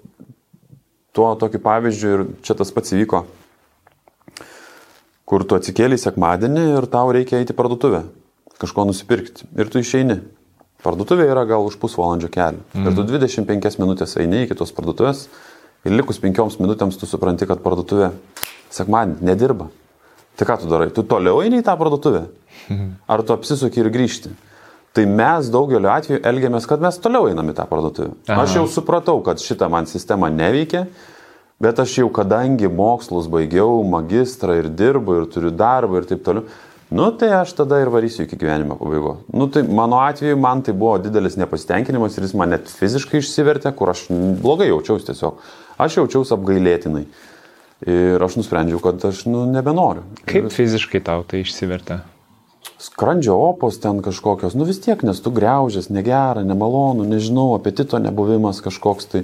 tuo 1.16 1.30
tokiu 1.40 1.62
pavyzdžiu 1.64 2.12
ir 2.12 2.26
čia 2.44 2.58
tas 2.60 2.74
pats 2.74 2.92
įvyko, 2.96 3.22
kur 5.30 5.46
tu 5.48 5.56
atsikėlai 5.56 6.00
sekmadienį 6.02 6.66
ir 6.74 6.90
tau 6.92 7.14
reikia 7.16 7.40
eiti 7.40 7.54
į 7.54 7.58
parduotuvę, 7.58 8.04
kažko 8.60 8.88
nusipirkti 8.90 9.48
ir 9.56 9.72
tu 9.72 9.80
išeini. 9.80 10.20
Parduotuvė 10.84 11.30
yra 11.32 11.46
gal 11.48 11.64
už 11.64 11.78
pusvalandžio 11.80 12.28
kelią. 12.34 12.60
Mm. 12.76 12.90
Ir 12.90 12.98
tu 12.98 13.06
25 13.08 13.78
minutės 13.80 14.18
eini 14.20 14.44
iki 14.44 14.58
tos 14.60 14.74
parduotuvės 14.76 15.30
ir 15.88 15.96
likus 15.96 16.20
5 16.20 16.60
minutėms 16.60 17.00
tu 17.00 17.08
supranti, 17.08 17.48
kad 17.48 17.64
parduotuvė 17.64 18.12
sekmadienį 18.74 19.30
nedirba. 19.30 19.70
Tai 20.36 20.48
ką 20.50 20.58
tu 20.60 20.68
darai? 20.68 20.90
Tu 20.92 21.06
toliau 21.08 21.40
eini 21.46 21.62
į 21.62 21.68
tą 21.70 21.78
parduotuvę? 21.80 22.26
Ar 23.12 23.24
tu 23.26 23.36
apsisuki 23.36 23.84
ir 23.84 23.92
grįžti? 23.94 24.34
Tai 24.94 25.08
mes 25.10 25.48
daugeliu 25.50 25.90
atveju 25.90 26.22
elgiamės, 26.30 26.68
kad 26.70 26.84
mes 26.84 27.00
toliau 27.02 27.26
einam 27.32 27.48
į 27.50 27.56
tą 27.58 27.64
parduotuvę. 27.66 28.12
Aha. 28.28 28.44
Aš 28.44 28.60
jau 28.60 28.68
supratau, 28.70 29.24
kad 29.26 29.42
šitą 29.42 29.66
man 29.74 29.88
sistema 29.90 30.30
neveikia, 30.30 30.84
bet 31.64 31.82
aš 31.82 31.96
jau 32.04 32.12
kadangi 32.14 32.70
mokslus 32.70 33.26
baigiau, 33.32 33.80
magistrą 33.90 34.60
ir 34.60 34.70
dirbu 34.70 35.18
ir 35.18 35.26
turiu 35.34 35.50
darbą 35.50 35.98
ir 36.04 36.08
taip 36.12 36.22
toliau, 36.28 36.46
nu 36.94 37.10
tai 37.18 37.32
aš 37.40 37.56
tada 37.58 37.82
ir 37.82 37.90
varysiu 37.90 38.28
iki 38.28 38.38
gyvenimo 38.38 38.78
pabaigos. 38.78 39.26
Nu 39.34 39.50
tai 39.50 39.66
mano 39.66 39.98
atveju 40.06 40.38
man 40.38 40.62
tai 40.62 40.78
buvo 40.78 41.00
didelis 41.02 41.40
nepasitenkinimas 41.42 42.20
ir 42.20 42.30
jis 42.30 42.38
man 42.38 42.54
net 42.54 42.70
fiziškai 42.70 43.24
išsivertė, 43.24 43.74
kur 43.74 43.96
aš 43.96 44.06
blogai 44.46 44.70
jaučiausi 44.70 45.10
tiesiog. 45.10 45.42
Aš 45.82 46.04
jaučiausi 46.04 46.38
apgailėtinai. 46.38 47.08
Ir 47.90 48.22
aš 48.24 48.38
nusprendžiau, 48.38 48.78
kad 48.80 49.02
aš 49.10 49.26
nu, 49.26 49.48
nebenoriu. 49.50 50.06
Kaip 50.30 50.54
fiziškai 50.54 51.02
tau 51.04 51.26
tai 51.28 51.42
išsivertė? 51.42 52.04
Skrandžio 52.84 53.38
opos 53.40 53.78
ten 53.80 54.02
kažkokios, 54.04 54.58
nu 54.60 54.66
vis 54.68 54.82
tiek, 54.84 55.00
nes 55.08 55.20
tu 55.24 55.32
greužės, 55.32 55.88
negera, 55.94 56.44
nemalonu, 56.44 57.06
nežinau, 57.08 57.54
apetito 57.56 58.00
nebuvimas 58.02 58.60
kažkoks. 58.64 59.08
Tai, 59.12 59.22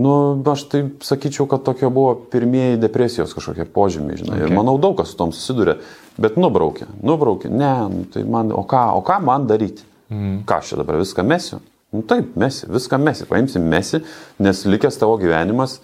nu, 0.00 0.14
aš 0.48 0.64
tai 0.72 0.80
sakyčiau, 1.04 1.44
kad 1.50 1.64
tokie 1.66 1.90
buvo 1.92 2.14
pirmieji 2.32 2.80
depresijos 2.80 3.34
kažkokie 3.36 3.66
požymiai, 3.68 4.16
žinai. 4.22 4.38
Okay. 4.38 4.48
Ir 4.48 4.56
manau, 4.56 4.78
daug 4.80 4.96
kas 5.00 5.12
su 5.12 5.18
tom 5.20 5.34
susiduria, 5.36 5.76
bet 6.16 6.40
nubraukė, 6.40 6.88
nubraukė, 7.04 7.52
ne, 7.52 7.74
nu, 7.92 8.06
tai 8.12 8.24
man, 8.24 8.54
o 8.56 8.64
ką, 8.68 8.86
o 8.96 9.04
ką 9.04 9.20
man 9.24 9.44
daryti? 9.50 9.84
Mm. 10.12 10.40
Ką 10.48 10.62
aš 10.62 10.72
čia 10.72 10.80
dabar 10.80 11.00
viską 11.02 11.26
mesiu? 11.28 11.60
Nu 11.92 12.00
taip, 12.08 12.32
mesi, 12.40 12.64
viską 12.72 12.96
mesi, 12.96 13.28
paimsim 13.28 13.64
mesi, 13.68 14.00
nes 14.40 14.64
likęs 14.64 14.96
tavo 14.96 15.18
gyvenimas 15.20 15.82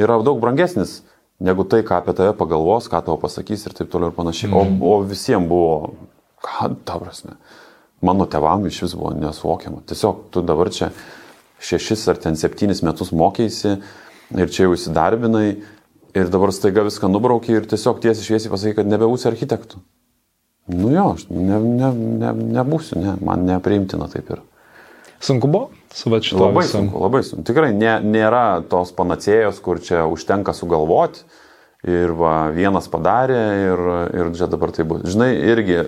yra 0.00 0.16
daug 0.24 0.40
brangesnis 0.40 1.02
negu 1.40 1.64
tai, 1.64 1.80
ką 1.84 1.98
apie 2.00 2.14
tave 2.16 2.32
pagalvos, 2.36 2.88
ką 2.92 3.00
tau 3.04 3.16
pasakys 3.20 3.66
ir 3.66 3.74
taip 3.76 3.90
toliau 3.92 4.12
ir 4.12 4.16
panašiai. 4.16 4.50
Mm. 4.50 4.80
O, 4.80 4.96
o 4.96 5.04
visiems 5.08 5.48
buvo, 5.48 5.94
ką, 6.44 6.70
ta 6.84 6.98
prasme, 7.00 7.36
mano 8.04 8.26
tevam 8.30 8.66
iš 8.66 8.82
vis 8.86 8.96
buvo 8.96 9.12
nesuvokiama. 9.16 9.84
Tiesiog 9.88 10.28
tu 10.34 10.42
dabar 10.46 10.72
čia 10.74 10.90
šešis 11.60 12.06
ar 12.08 12.20
ten 12.20 12.38
septynis 12.40 12.82
metus 12.86 13.12
mokėsi 13.12 13.76
ir 14.38 14.52
čia 14.52 14.66
jau 14.66 14.74
įsidarbinai 14.76 15.48
ir 16.16 16.30
dabar 16.32 16.52
staiga 16.54 16.84
viską 16.86 17.10
nubraukiai 17.12 17.60
ir 17.60 17.68
tiesiog 17.70 18.00
tiesiai 18.02 18.26
šviesiai 18.26 18.52
pasakai, 18.52 18.78
kad 18.80 18.90
nebeusi 18.90 19.28
architektų. 19.30 19.82
Nu 20.70 20.92
jo, 20.94 21.10
aš 21.16 21.26
ne, 21.32 21.58
ne, 21.58 21.90
ne, 22.20 22.32
nebūsiu, 22.56 22.98
ne, 23.00 23.16
man 23.26 23.44
nepriimtina 23.48 24.06
taip 24.10 24.30
ir. 24.30 24.42
Sunku 25.20 25.50
buvo 25.50 25.68
su 25.92 26.10
va 26.12 26.20
šito? 26.22 26.40
Labai 26.46 26.64
visam. 26.64 26.86
sunku, 26.86 27.00
labai 27.02 27.20
sunku. 27.26 27.44
Tikrai 27.50 27.72
nė, 27.76 27.98
nėra 28.06 28.62
tos 28.70 28.92
panacėjos, 28.96 29.60
kur 29.64 29.82
čia 29.84 30.06
užtenka 30.08 30.54
sugalvoti 30.56 31.26
ir 31.88 32.14
va, 32.16 32.50
vienas 32.54 32.88
padarė 32.92 33.40
ir, 33.66 33.82
ir 34.16 34.32
čia 34.36 34.48
dabar 34.52 34.72
tai 34.76 34.86
bus. 34.88 35.04
Žinai, 35.10 35.30
irgi, 35.52 35.80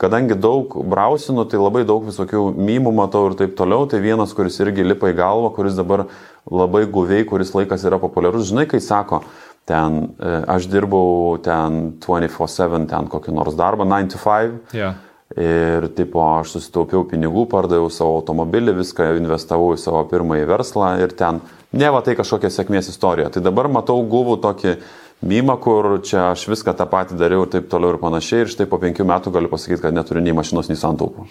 kadangi 0.00 0.38
daug 0.40 0.74
brausinu, 0.90 1.44
tai 1.48 1.60
labai 1.60 1.84
daug 1.88 2.06
visokių 2.08 2.46
mymų 2.56 2.94
matau 2.96 3.26
ir 3.28 3.36
taip 3.40 3.54
toliau, 3.58 3.84
tai 3.90 4.00
vienas, 4.04 4.32
kuris 4.36 4.56
irgi 4.64 4.86
lipa 4.86 5.12
į 5.12 5.18
galvą, 5.20 5.52
kuris 5.56 5.76
dabar 5.78 6.06
labai 6.50 6.86
guviai, 6.88 7.26
kuris 7.28 7.52
laikas 7.56 7.84
yra 7.88 8.00
populiarus. 8.02 8.48
Žinai, 8.48 8.64
kai 8.70 8.80
sako, 8.84 9.20
ten 9.68 10.00
e, 10.16 10.32
aš 10.56 10.70
dirbau 10.72 11.36
ten 11.44 11.98
24-7, 12.00 12.88
ten 12.90 13.12
kokį 13.12 13.36
nors 13.36 13.58
darbą, 13.58 13.88
9 13.88 14.12
to 14.16 14.24
5. 14.24 14.58
Yeah 14.76 14.98
Ir 15.38 15.84
tipo, 15.94 16.24
aš 16.40 16.56
susitaupiau 16.56 17.04
pinigų, 17.06 17.44
pardaviau 17.52 17.86
savo 17.94 18.16
automobilį, 18.18 18.72
viską 18.80 19.12
investavau 19.20 19.76
į 19.76 19.78
savo 19.78 20.00
pirmąjį 20.10 20.48
verslą 20.50 20.88
ir 21.04 21.14
ten, 21.14 21.38
ne 21.70 21.90
va 21.94 22.00
tai 22.02 22.16
kažkokia 22.18 22.50
sėkmės 22.50 22.90
istorija. 22.90 23.28
Tai 23.30 23.44
dabar 23.44 23.68
matau 23.70 24.00
guvų 24.02 24.40
tokį 24.42 24.74
mymą, 25.22 25.56
kur 25.60 25.88
čia 26.06 26.30
aš 26.30 26.46
viską 26.50 26.74
tą 26.76 26.86
patį 26.90 27.18
dariau 27.20 27.44
ir 27.44 27.52
taip 27.52 27.68
toliau 27.72 27.94
ir 27.94 28.00
panašiai. 28.02 28.44
Ir 28.44 28.52
štai 28.52 28.68
po 28.70 28.80
penkių 28.82 29.06
metų 29.08 29.32
galiu 29.34 29.50
pasakyti, 29.52 29.82
kad 29.84 29.96
neturiu 29.96 30.22
nei 30.24 30.36
mašinos, 30.36 30.70
nei 30.70 30.80
santaupų. 30.80 31.26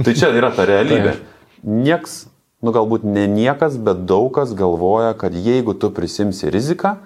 Tai 0.00 0.16
čia 0.16 0.32
yra 0.36 0.52
ta 0.54 0.66
realybė. 0.68 1.16
Niekas, 1.84 2.24
nu 2.64 2.72
galbūt 2.74 3.06
ne 3.08 3.26
niekas, 3.30 3.78
bet 3.80 4.04
daug 4.08 4.30
kas 4.36 4.52
galvoja, 4.56 5.14
kad 5.16 5.36
jeigu 5.36 5.76
tu 5.76 5.92
prisimsi 5.94 6.52
riziką, 6.52 6.98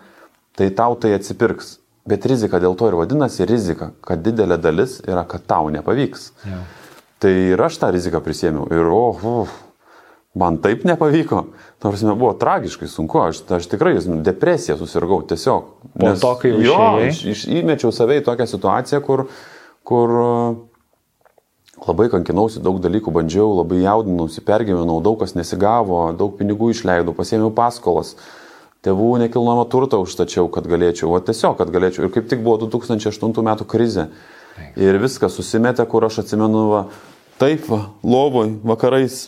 tai 0.59 0.71
tau 0.75 0.99
tai 0.99 1.15
atsipirks. 1.19 1.77
Bet 2.09 2.25
rizika 2.27 2.59
dėl 2.63 2.75
to 2.79 2.89
ir 2.89 2.97
vadinasi 2.97 3.45
rizika, 3.47 3.93
kad 4.01 4.23
didelė 4.25 4.57
dalis 4.63 4.99
yra, 5.05 5.27
kad 5.29 5.45
tau 5.47 5.69
nepavyks. 5.75 6.31
Ja. 6.49 6.63
Tai 7.21 7.33
ir 7.53 7.61
aš 7.61 7.77
tą 7.83 7.91
riziką 7.93 8.23
prisėmiau. 8.25 8.69
Ir, 8.73 8.89
oh, 8.95 9.25
oh, 9.27 9.57
man 10.39 10.59
taip 10.63 10.85
nepavyko. 10.89 11.43
Nors 11.85 12.03
man 12.03 12.19
buvo 12.19 12.33
tragiškai 12.39 12.89
sunku, 12.91 13.21
aš, 13.23 13.43
aš 13.59 13.69
tikrai 13.71 13.97
depresiją 14.27 14.79
susirgau 14.79 15.21
tiesiog. 15.29 15.69
Po 15.95 16.09
nes, 16.09 16.23
to, 16.23 16.33
kai 16.41 16.55
jo, 16.65 16.81
iš, 17.07 17.23
iš, 17.35 17.45
įmečiau 17.61 17.93
save 17.95 18.21
į 18.21 18.25
tokią 18.27 18.49
situaciją, 18.51 19.03
kur, 19.07 19.27
kur 19.87 20.15
labai 21.87 22.09
kankinausi, 22.13 22.63
daug 22.65 22.81
dalykų 22.83 23.15
bandžiau, 23.15 23.53
labai 23.61 23.83
jaudinausi, 23.85 24.43
pergyvenau, 24.47 24.99
daug 25.05 25.21
kas 25.23 25.37
nesigavo, 25.39 26.09
daug 26.19 26.35
pinigų 26.39 26.73
išleidau, 26.75 27.15
pasėmiau 27.17 27.53
paskolas. 27.55 28.17
Tėvų 28.87 29.17
nekilnojamo 29.25 29.65
turto 29.71 29.99
užtačiau, 30.05 30.47
kad 30.55 30.67
galėčiau, 30.71 31.11
o 31.11 31.19
tiesiog, 31.19 31.57
kad 31.59 31.71
galėčiau. 31.75 32.07
Ir 32.07 32.13
kaip 32.15 32.29
tik 32.31 32.45
buvo 32.45 32.61
2008 32.63 33.43
metų 33.51 33.67
krizė. 33.67 34.07
Ir 34.79 34.99
viskas 35.03 35.35
susimetė, 35.39 35.87
kur 35.91 36.07
aš 36.07 36.21
atsimenu, 36.23 36.63
va, 36.71 36.85
taip, 37.43 37.67
va, 37.71 37.89
lovoj, 38.07 38.55
vakarais 38.67 39.27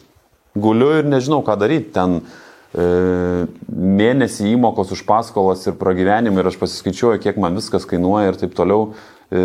guliu 0.55 0.93
ir 0.99 1.09
nežinau, 1.09 1.43
ką 1.47 1.57
daryti. 1.61 1.93
Ten 1.95 2.21
e, 2.21 3.47
mėnesį 3.71 4.51
įmokos 4.55 4.93
už 4.97 5.05
paskolas 5.09 5.67
ir 5.69 5.79
pragyvenimą 5.81 6.43
ir 6.43 6.51
aš 6.51 6.59
pasiskaičiuoju, 6.61 7.23
kiek 7.23 7.41
man 7.43 7.59
viskas 7.59 7.87
kainuoja 7.89 8.33
ir 8.33 8.39
taip 8.41 8.55
toliau. 8.59 8.93
E, 9.31 9.43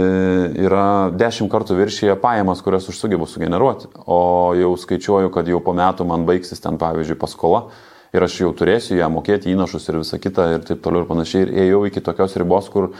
yra 0.65 1.11
dešimt 1.13 1.51
kartų 1.53 1.77
viršyje 1.77 2.15
pajamas, 2.21 2.63
kurias 2.65 2.87
aš 2.89 3.01
sugebu 3.01 3.27
sugeneruoti. 3.29 3.91
O 4.09 4.53
jau 4.57 4.71
skaičiuoju, 4.81 5.33
kad 5.33 5.49
jau 5.49 5.61
po 5.61 5.75
metų 5.77 6.07
man 6.09 6.25
baigsis 6.25 6.63
ten, 6.63 6.79
pavyzdžiui, 6.81 7.19
paskola 7.21 7.67
ir 8.15 8.23
aš 8.23 8.39
jau 8.39 8.53
turėsiu 8.55 8.95
ją 8.97 9.09
mokėti 9.11 9.51
įnašus 9.51 9.89
ir 9.89 9.99
visą 9.99 10.17
kitą 10.23 10.47
ir 10.55 10.63
taip 10.65 10.81
toliau 10.81 11.03
ir 11.03 11.09
panašiai. 11.09 11.45
Ir 11.45 11.65
ėjau 11.65 11.83
iki 11.89 12.01
tokios 12.01 12.37
ribos, 12.39 12.69
kur 12.71 12.93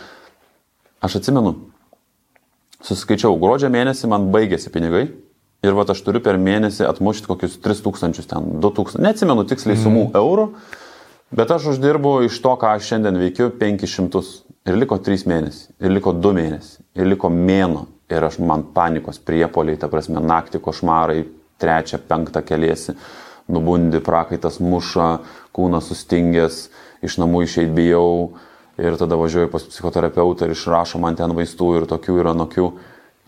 aš 1.06 1.22
atsimenu, 1.22 1.56
suskaičiau, 2.86 3.38
gruodžio 3.40 3.72
mėnesį 3.74 4.12
man 4.12 4.30
baigėsi 4.34 4.74
pinigai 4.74 5.08
ir 5.64 5.78
va 5.78 5.86
aš 5.88 6.02
turiu 6.06 6.22
per 6.26 6.40
mėnesį 6.42 6.88
atmušti 6.90 7.30
kokius 7.30 7.60
3000, 7.64 8.28
ten 8.32 8.50
2000, 8.64 9.02
neatsimenu 9.06 9.46
tiksliai 9.48 9.78
sumų 9.80 10.08
mm. 10.10 10.18
eurų, 10.20 10.48
bet 11.36 11.54
aš 11.56 11.70
uždirbu 11.76 12.18
iš 12.28 12.40
to, 12.44 12.56
ką 12.62 12.76
aš 12.76 12.92
šiandien 12.92 13.22
veikiu, 13.22 13.52
500. 13.62 14.26
Ir 14.66 14.80
liko 14.82 14.98
3 14.98 15.28
mėnesiai, 15.30 15.76
ir 15.86 15.92
liko 15.94 16.10
2 16.18 16.34
mėnesiai, 16.34 16.80
ir 16.98 17.06
liko 17.12 17.30
mėno. 17.30 17.84
Ir 18.10 18.24
aš 18.26 18.40
man 18.42 18.64
panikos 18.74 19.20
priepoliai, 19.22 19.78
ta 19.82 19.86
prasme, 19.90 20.22
naktį 20.22 20.62
košmarai, 20.62 21.20
trečią, 21.62 22.00
penktą 22.10 22.42
keliesi 22.46 22.96
nubundi, 23.52 24.02
prakaitas 24.02 24.60
muša, 24.64 25.20
kūnas 25.56 25.90
sustingęs, 25.92 26.66
iš 27.06 27.20
namų 27.22 27.46
išeit 27.46 27.72
bijau 27.76 28.34
ir 28.82 28.98
tada 29.00 29.18
važiuoju 29.20 29.52
pas 29.54 29.64
psichoterapeutą 29.70 30.48
ir 30.48 30.56
išrašo 30.56 31.00
man 31.02 31.18
ten 31.20 31.34
vaistų 31.38 31.72
ir 31.80 31.88
tokių 31.90 32.20
ir 32.20 32.32
anokių. 32.34 32.70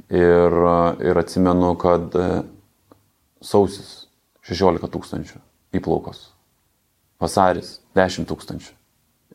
Ir, 0.07 0.53
ir 1.03 1.19
atsimenu, 1.19 1.73
kad 1.81 2.13
e, 2.15 2.27
sausis 3.43 4.07
16 4.47 4.87
tūkstančių 4.93 5.41
įplaukos, 5.75 6.29
vasaris 7.19 7.77
10 7.97 8.29
tūkstančių. 8.29 8.71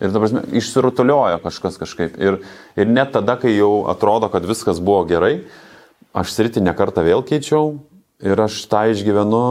Ir 0.03 0.15
dabar 0.15 0.33
išsirutulioja 0.57 1.43
kažkas 1.43 1.77
kažkaip. 1.79 2.17
Ir, 2.17 2.41
ir 2.81 2.89
net 2.89 3.13
tada, 3.15 3.37
kai 3.39 3.53
jau 3.53 3.85
atrodo, 3.93 4.31
kad 4.33 4.47
viskas 4.49 4.81
buvo 4.83 5.05
gerai, 5.07 5.45
aš 6.17 6.33
sritį 6.33 6.65
nekartą 6.65 7.05
vėl 7.05 7.21
keičiau 7.27 7.77
ir 8.25 8.41
aš 8.41 8.63
tą 8.71 8.87
išgyvenu 8.95 9.43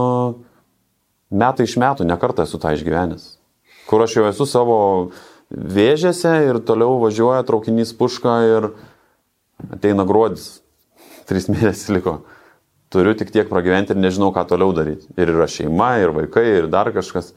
metai 1.32 1.68
iš 1.68 1.76
metų, 1.80 2.08
nekartą 2.08 2.46
esu 2.48 2.60
tą 2.60 2.74
išgyvenęs. 2.76 3.36
Kur 3.88 4.04
aš 4.04 4.18
jau 4.18 4.26
esu 4.28 4.46
savo 4.48 4.78
vėžėse 5.52 6.32
ir 6.48 6.60
toliau 6.66 6.98
važiuoja 7.02 7.44
traukinys 7.48 7.94
puška 7.96 8.36
ir 8.48 8.68
ateina 9.70 10.06
gruodis. 10.08 10.61
Tris 11.28 11.48
mėnesius 11.50 11.92
liko. 11.94 12.20
Turiu 12.92 13.14
tik 13.16 13.32
tiek 13.32 13.48
pragyventi 13.48 13.94
ir 13.94 14.00
nežinau, 14.00 14.30
ką 14.34 14.44
toliau 14.50 14.74
daryti. 14.76 15.08
Ir 15.16 15.32
yra 15.32 15.48
šeima, 15.48 15.94
ir 16.02 16.12
vaikai, 16.12 16.44
ir 16.60 16.68
dar 16.72 16.92
kažkas. 16.92 17.32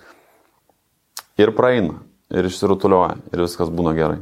Ir 1.40 1.52
praeina, 1.56 2.02
ir 2.32 2.48
išsirutulioja, 2.50 3.20
ir 3.32 3.44
viskas 3.46 3.72
būna 3.72 3.96
gerai. 3.96 4.20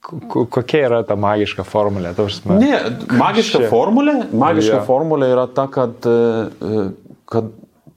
Kokia 0.00 0.86
yra 0.86 1.00
ta 1.06 1.14
magiška 1.20 1.64
formulė? 1.66 2.14
Ne, 2.56 2.78
magiška 3.20 3.66
formulė, 3.70 4.14
magiška 4.32 4.78
ja. 4.78 4.84
formulė 4.86 5.28
yra 5.34 5.44
ta, 5.54 5.66
kad, 5.70 6.06
e, 6.08 6.86
kad 7.28 7.50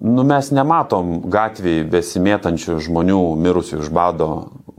Nu, 0.04 0.26
mes 0.28 0.50
nematom 0.52 1.22
gatvėje 1.32 1.86
besimėtančių 1.88 2.74
žmonių 2.84 3.20
mirusių 3.40 3.78
iš 3.86 3.92
bado, 3.96 4.28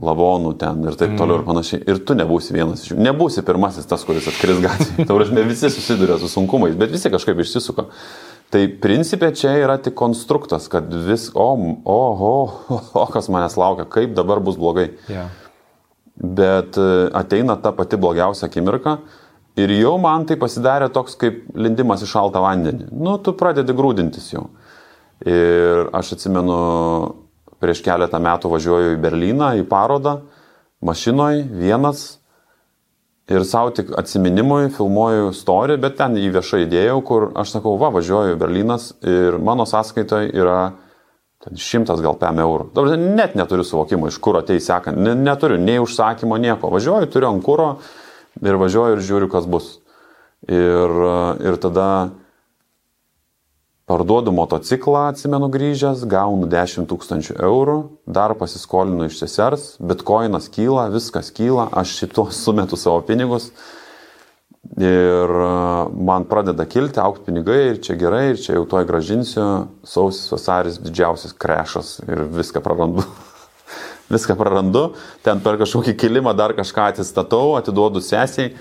lavonų 0.05 0.53
ten 0.61 0.85
ir 0.85 0.97
taip 0.99 1.15
toliau 1.17 1.39
mm. 1.39 1.41
ir 1.41 1.47
panašiai. 1.49 1.81
Ir 1.89 1.99
tu 2.05 2.15
nebūsi 2.17 2.55
vienas 2.55 2.85
iš 2.85 2.93
jų. 2.93 2.99
Nebūsi 3.05 3.43
pirmasis 3.47 3.89
tas, 3.89 4.05
kuris 4.07 4.29
atkris 4.31 4.61
gatvėje. 4.63 5.07
Tavrasme, 5.09 5.43
visi 5.49 5.71
susiduria 5.73 6.19
su 6.21 6.29
sunkumais, 6.31 6.77
bet 6.79 6.93
visi 6.93 7.11
kažkaip 7.13 7.41
išsisuka. 7.43 7.87
Tai 8.53 8.61
principė 8.81 9.31
čia 9.35 9.55
yra 9.59 9.79
tik 9.81 9.97
konstruktas, 9.97 10.69
kad 10.71 10.93
vis, 11.07 11.27
o, 11.33 11.47
o, 11.83 11.97
o, 12.29 12.33
o, 12.69 12.79
o 13.01 13.05
kas 13.11 13.27
manęs 13.33 13.57
laukia, 13.59 13.87
kaip 13.89 14.13
dabar 14.15 14.39
bus 14.45 14.59
blogai. 14.61 14.91
Yeah. 15.11 15.33
Bet 16.15 16.77
e, 16.79 17.09
ateina 17.17 17.57
ta 17.59 17.73
pati 17.75 17.99
blogiausia 17.99 18.47
akimirka 18.47 18.99
ir 19.59 19.73
jau 19.75 19.97
man 19.99 20.23
tai 20.29 20.37
pasidarė 20.39 20.87
toks 20.93 21.17
kaip 21.19 21.41
lindimas 21.57 22.05
į 22.05 22.11
šaltą 22.11 22.43
vandenį. 22.43 22.89
Nu, 22.95 23.17
tu 23.19 23.33
pradedi 23.35 23.75
grūdintis 23.75 24.31
jau. 24.31 24.47
Ir 25.25 25.89
aš 25.95 26.15
atsimenu, 26.15 26.55
prieš 27.63 27.81
keletą 27.85 28.19
metų 28.23 28.51
važiuoju 28.51 28.93
į 28.95 29.01
Berliną, 29.03 29.53
į 29.59 29.65
parodą, 29.69 30.19
mašinoje, 30.85 31.45
vienas. 31.49 32.05
Ir 33.31 33.41
savo 33.47 33.71
tik 33.73 33.89
atsiminimui 33.97 34.69
filmuoju 34.75 35.31
istoriją, 35.31 35.79
bet 35.81 35.95
ten 35.97 36.13
jį 36.19 36.27
viešai 36.35 36.65
įdėjau, 36.67 36.97
kur 37.07 37.31
aš 37.33 37.55
sakau, 37.55 37.73
va, 37.81 37.89
važiuoju 37.95 38.35
į 38.35 38.41
Berlinas 38.41 38.91
ir 39.01 39.39
mano 39.41 39.65
sąskaitoje 39.65 40.29
yra 40.37 40.59
Ten 41.45 41.59
šimtas 41.61 42.01
gal 42.01 42.15
PM 42.17 42.39
eurų. 42.41 42.71
Dabar 42.73 42.97
net 42.97 43.35
neturiu 43.37 43.65
suvokimo, 43.67 44.09
iš 44.09 44.17
kur 44.23 44.39
ateis 44.39 44.65
sekant. 44.65 44.97
Neturiu 44.97 45.59
nei 45.61 45.77
užsakymo, 45.83 46.39
nieko. 46.41 46.71
Važiuoju, 46.73 47.09
turiu 47.13 47.29
ant 47.29 47.43
kūro 47.45 47.67
ir 48.41 48.57
važiuoju 48.57 48.97
ir 48.97 49.03
žiūriu, 49.05 49.29
kas 49.29 49.45
bus. 49.45 49.75
Ir, 50.49 50.95
ir 51.45 51.59
tada 51.61 51.87
parduodu 53.85 54.33
motociklą, 54.33 55.07
atsimenu 55.11 55.49
grįžęs, 55.53 56.03
gaunu 56.09 56.49
10 56.49 56.89
tūkstančių 56.89 57.37
eurų, 57.45 57.79
dar 58.07 58.33
pasiskolinu 58.39 59.09
iš 59.09 59.19
sesers, 59.21 59.71
bitkoinas 59.79 60.49
kyla, 60.53 60.89
viskas 60.93 61.31
kyla, 61.35 61.69
aš 61.71 61.97
šito 62.01 62.29
sumetu 62.43 62.79
savo 62.79 63.01
pinigus 63.05 63.51
Ir 64.73 65.29
e, 65.29 65.49
man 65.93 66.25
pradeda 66.25 66.65
kilti, 66.65 66.99
aukti 66.99 67.29
pinigai 67.29 67.59
ir 67.69 67.77
čia 67.85 67.95
gerai, 67.99 68.31
ir 68.33 68.39
čia 68.41 68.57
jau 68.57 68.65
toj 68.69 68.87
gražinsiu, 68.89 69.45
sausis 69.85 70.31
vasaris 70.33 70.79
didžiausias 70.81 71.35
krešas 71.37 71.99
ir 72.07 72.25
viską 72.33 72.63
prarandu. 72.65 73.05
viską 74.13 74.35
prarandu, 74.37 74.87
ten 75.25 75.39
per 75.45 75.59
kažkokį 75.61 75.95
kilimą 76.01 76.33
dar 76.37 76.55
kažką 76.57 76.89
atsistatau, 76.91 77.53
atiduodu 77.59 78.01
sesiai. 78.03 78.55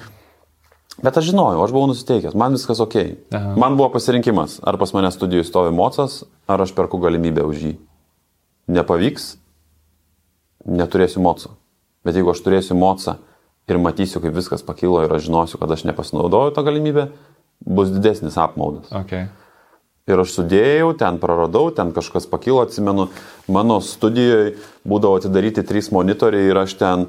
Bet 1.05 1.19
aš 1.21 1.29
žinojau, 1.29 1.61
aš 1.61 1.75
buvau 1.75 1.91
nusiteikęs, 1.91 2.37
man 2.39 2.57
viskas 2.57 2.81
ok. 2.81 2.97
Aha. 3.37 3.53
Man 3.61 3.77
buvo 3.77 3.91
pasirinkimas, 3.93 4.57
ar 4.65 4.79
pas 4.81 4.95
mane 4.97 5.11
studijų 5.13 5.45
stovi 5.45 5.75
mocas, 5.77 6.23
ar 6.49 6.65
aš 6.65 6.73
perku 6.77 7.01
galimybę 7.03 7.45
už 7.45 7.61
jį. 7.67 7.75
Nepavyks, 8.73 9.35
neturėsiu 10.65 11.21
moco. 11.21 11.53
Bet 12.05 12.17
jeigu 12.17 12.33
aš 12.33 12.41
turėsiu 12.47 12.77
mocą, 12.79 13.19
ir 13.69 13.81
matysiu, 13.81 14.21
kaip 14.21 14.35
viskas 14.37 14.65
pakilo 14.65 15.03
ir 15.05 15.13
aš 15.13 15.29
žinosiu, 15.29 15.61
kad 15.61 15.73
aš 15.73 15.87
nepasinaudoju 15.89 16.53
tą 16.57 16.65
galimybę, 16.67 17.09
bus 17.65 17.93
didesnis 17.93 18.37
apmaudas. 18.41 18.91
Okay. 18.93 19.29
Ir 20.05 20.21
aš 20.21 20.35
sudėjau, 20.37 20.91
ten 21.01 21.17
praradau, 21.21 21.71
ten 21.73 21.95
kažkas 21.97 22.29
pakilo, 22.29 22.61
atsimenu, 22.67 23.09
mano 23.49 23.79
studijoje 23.81 24.59
būdavo 24.85 25.21
atidaryti 25.21 25.65
trys 25.65 25.89
monitoriai 25.97 26.51
ir 26.51 26.61
aš 26.61 26.77
ten 26.81 27.07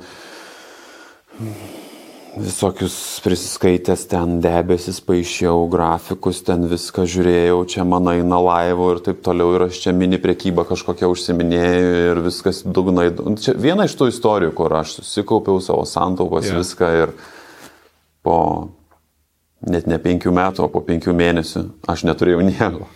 visokius 2.37 3.21
prisiskaitęs 3.23 4.05
ten 4.11 4.39
debesis, 4.43 4.99
paaišiau 5.03 5.65
grafikus, 5.71 6.41
ten 6.45 6.65
viską 6.69 7.05
žiūrėjau, 7.07 7.61
čia 7.71 7.85
man 7.87 8.09
eina 8.11 8.39
laivo 8.43 8.89
ir 8.93 9.01
taip 9.05 9.21
toliau, 9.25 9.53
ir 9.55 9.65
aš 9.67 9.79
čia 9.85 9.93
mini 9.95 10.19
priekybą 10.21 10.65
kažkokią 10.67 11.09
užsiminėjau 11.13 12.11
ir 12.11 12.21
viskas 12.25 12.61
dugnai. 12.65 13.07
Čia 13.41 13.55
viena 13.59 13.87
iš 13.87 13.95
tų 13.99 14.09
istorijų, 14.11 14.51
kur 14.57 14.75
aš 14.81 14.97
susikaupiau 14.99 15.63
savo 15.63 15.87
santaupas, 15.89 16.49
yeah. 16.49 16.59
viską 16.59 16.91
ir 17.03 17.15
po 18.25 18.37
net 19.65 19.87
ne 19.87 19.99
penkių 20.01 20.35
metų, 20.35 20.67
o 20.67 20.71
po 20.71 20.83
penkių 20.85 21.15
mėnesių 21.15 21.65
aš 21.91 22.05
neturėjau 22.09 22.43
nieko. 22.45 22.89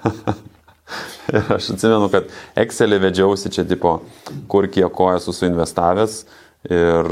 ir 1.36 1.54
aš 1.54 1.72
atsimenu, 1.76 2.10
kad 2.12 2.30
Excelį 2.58 3.00
vedžiausi 3.06 3.54
čia 3.54 3.64
tipo, 3.68 4.00
kur 4.50 4.66
kiek 4.72 4.90
ko 4.92 5.12
esu 5.14 5.34
suinvestavęs 5.36 6.24
ir, 6.68 7.06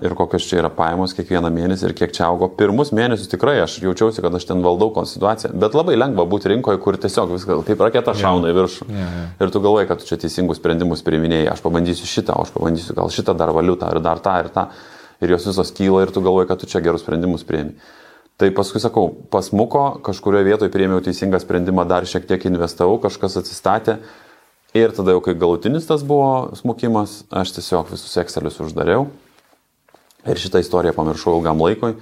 ir 0.00 0.14
kokios 0.16 0.46
čia 0.48 0.62
yra 0.62 0.70
pajamos 0.72 1.12
kiekvieną 1.16 1.50
mėnesį 1.52 1.90
ir 1.90 1.94
kiek 1.98 2.14
čia 2.16 2.24
augo. 2.30 2.48
Pirmus 2.56 2.94
mėnesius 2.96 3.28
tikrai 3.28 3.58
aš 3.60 3.76
jaučiausi, 3.84 4.22
kad 4.24 4.34
aš 4.38 4.48
ten 4.48 4.64
valdau 4.64 5.04
situaciją, 5.04 5.52
bet 5.52 5.76
labai 5.76 5.98
lengva 5.98 6.24
būti 6.28 6.48
rinkoje, 6.54 6.80
kur 6.80 6.96
tiesiog 7.00 7.34
viskas 7.34 7.66
kaip 7.68 7.84
raketa 7.84 8.16
šauna 8.16 8.52
į 8.52 8.56
viršų. 8.56 8.88
Yeah, 8.88 9.18
yeah. 9.20 9.28
Ir 9.44 9.52
tu 9.52 9.60
galvoji, 9.60 9.90
kad 9.90 10.00
tu 10.00 10.08
čia 10.08 10.20
teisingus 10.22 10.62
sprendimus 10.62 11.04
priminėjai, 11.04 11.52
aš 11.52 11.62
pabandysiu 11.66 12.08
šitą, 12.08 12.38
aš 12.40 12.54
pabandysiu 12.56 12.96
gal 12.96 13.12
šitą 13.12 13.36
dar 13.36 13.52
valiutą, 13.56 13.92
ir 13.92 14.00
dar 14.04 14.22
tą, 14.24 14.38
ir 14.44 14.50
tą. 14.54 14.70
Ir 15.20 15.32
jos 15.32 15.46
visos 15.48 15.72
kyla 15.76 16.04
ir 16.04 16.12
tu 16.12 16.24
galvoji, 16.24 16.48
kad 16.48 16.60
tu 16.60 16.68
čia 16.68 16.80
gerus 16.84 17.04
sprendimus 17.04 17.44
priimi. 17.48 17.76
Tai 18.36 18.50
paskui 18.52 18.82
sakau, 18.84 19.08
pasmuko, 19.32 19.94
kažkurioje 20.04 20.44
vietoje 20.44 20.72
priėmiau 20.72 21.00
teisingą 21.04 21.40
sprendimą, 21.40 21.86
dar 21.88 22.04
šiek 22.04 22.26
tiek 22.28 22.42
investavau, 22.50 22.98
kažkas 23.00 23.38
atsistatė, 23.40 23.94
Ir 24.76 24.92
tada 24.92 25.14
jau 25.14 25.22
kai 25.24 25.36
galutinis 25.38 25.86
tas 25.88 26.04
buvo 26.04 26.52
smukimas, 26.58 27.22
aš 27.30 27.54
tiesiog 27.56 27.88
visus 27.94 28.16
Excelius 28.20 28.60
uždariau. 28.60 29.06
Ir 30.26 30.40
šitą 30.42 30.60
istoriją 30.60 30.92
pamiršau 30.96 31.38
ilgam 31.38 31.62
laikui. 31.62 31.94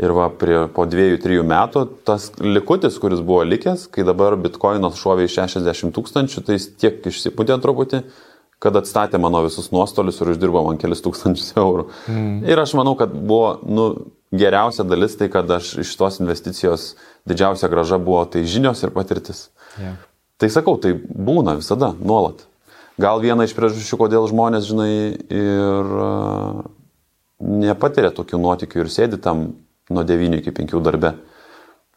Ir 0.00 0.14
va, 0.16 0.30
prie, 0.32 0.56
po 0.72 0.86
dviejų, 0.88 1.18
trijų 1.20 1.42
metų 1.44 1.82
tas 2.08 2.30
likutis, 2.40 2.96
kuris 3.02 3.20
buvo 3.20 3.42
likęs, 3.44 3.84
kai 3.92 4.06
dabar 4.08 4.38
bitkoinas 4.40 4.96
šovė 4.96 5.26
į 5.28 5.32
60 5.34 5.92
tūkstančių, 5.92 6.42
tai 6.46 6.56
jis 6.56 6.70
tiek 6.80 7.04
išsipūtė 7.10 7.58
truputį, 7.60 8.00
kad 8.62 8.78
atstatė 8.78 9.20
mano 9.20 9.42
visus 9.44 9.68
nuostolius 9.74 10.22
ir 10.22 10.32
uždirbo 10.32 10.62
man 10.64 10.80
kelis 10.80 11.04
tūkstančius 11.04 11.52
eurų. 11.60 11.90
Mm. 12.08 12.38
Ir 12.48 12.62
aš 12.62 12.72
manau, 12.78 12.94
kad 12.96 13.12
buvo 13.12 13.58
nu, 13.68 13.88
geriausia 14.32 14.86
dalis 14.88 15.18
tai, 15.20 15.28
kad 15.32 15.50
aš 15.58 15.74
iš 15.84 15.92
tos 16.00 16.22
investicijos 16.24 16.94
didžiausia 17.28 17.68
graža 17.68 18.00
buvo 18.00 18.24
tai 18.32 18.46
žinios 18.48 18.80
ir 18.86 18.94
patirtis. 18.96 19.50
Yeah. 19.76 20.00
Tai 20.42 20.48
sakau, 20.50 20.74
tai 20.82 20.96
būna 20.98 21.54
visada, 21.54 21.92
nuolat. 22.02 22.40
Gal 23.00 23.20
viena 23.22 23.46
iš 23.46 23.54
priežasčių, 23.54 23.98
kodėl 24.00 24.26
žmonės, 24.26 24.66
žinai, 24.66 24.94
ir 25.30 25.92
uh, 26.02 26.64
nepatiria 27.38 28.10
tokių 28.14 28.40
nuotikių 28.42 28.82
ir 28.82 28.90
sėdi 28.90 29.20
tam 29.22 29.52
nuo 29.92 30.04
9 30.08 30.40
iki 30.40 30.54
5 30.58 30.82
darbe. 30.82 31.14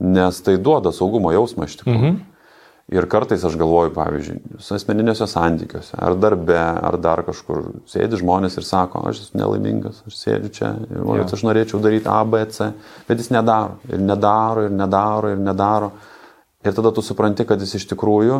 Nes 0.05 0.39
tai 0.45 0.59
duoda 0.61 0.93
saugumo 0.93 1.33
jausmą 1.33 1.65
iš 1.65 1.79
tikrųjų. 1.81 2.13
Mhm. 2.13 2.23
Ir 2.93 3.07
kartais 3.09 3.41
aš 3.41 3.55
galvoju, 3.57 3.95
pavyzdžiui, 3.95 4.59
asmeniniuose 4.75 5.25
santykiuose, 5.25 5.95
ar 5.97 6.13
darbe, 6.21 6.59
ar 6.61 6.99
dar 7.01 7.23
kažkur 7.25 7.63
sėdi 7.89 8.19
žmonės 8.21 8.59
ir 8.59 8.67
sako, 8.67 9.01
aš 9.09 9.23
esu 9.23 9.39
nelaimingas, 9.39 10.03
aš 10.05 10.19
sėdžiu 10.19 10.51
čia, 10.53 10.69
ir 10.93 11.01
ja. 11.01 11.25
aš 11.25 11.41
norėčiau 11.47 11.81
daryti 11.81 12.05
A, 12.13 12.19
B, 12.29 12.43
C, 12.53 12.67
bet 13.07 13.23
jis 13.23 13.31
nedaro, 13.33 13.79
ir 13.89 14.03
nedaro, 14.05 14.67
ir 14.67 14.77
nedaro, 14.77 15.33
ir 15.33 15.41
nedaro. 15.41 15.89
Ir 15.89 16.14
tada 16.73 16.89
tu 16.95 17.03
supranti, 17.05 17.45
kad 17.45 17.61
jis 17.61 17.75
iš 17.77 17.85
tikrųjų 17.91 18.39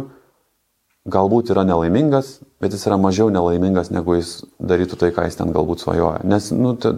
galbūt 1.06 1.52
yra 1.54 1.62
nelaimingas, 1.68 2.40
bet 2.62 2.74
jis 2.74 2.88
yra 2.90 2.98
mažiau 2.98 3.30
nelaimingas, 3.34 3.92
negu 3.94 4.18
jis 4.18 4.40
darytų 4.58 4.98
tai, 5.02 5.12
ką 5.14 5.28
jis 5.28 5.38
ten 5.38 5.54
galbūt 5.54 5.84
svajoja. 5.86 6.24
Nes 6.26 6.50
nu, 6.56 6.74
tu, 6.82 6.96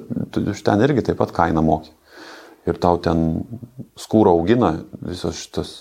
iš 0.53 0.63
ten 0.63 0.83
irgi 0.85 1.09
taip 1.09 1.19
pat 1.19 1.33
kainą 1.35 1.63
moki. 1.65 1.91
Ir 2.67 2.79
tau 2.83 2.99
ten 2.99 3.43
skūro 3.99 4.33
augina 4.35 4.77
visos 5.03 5.43
šitos 5.43 5.75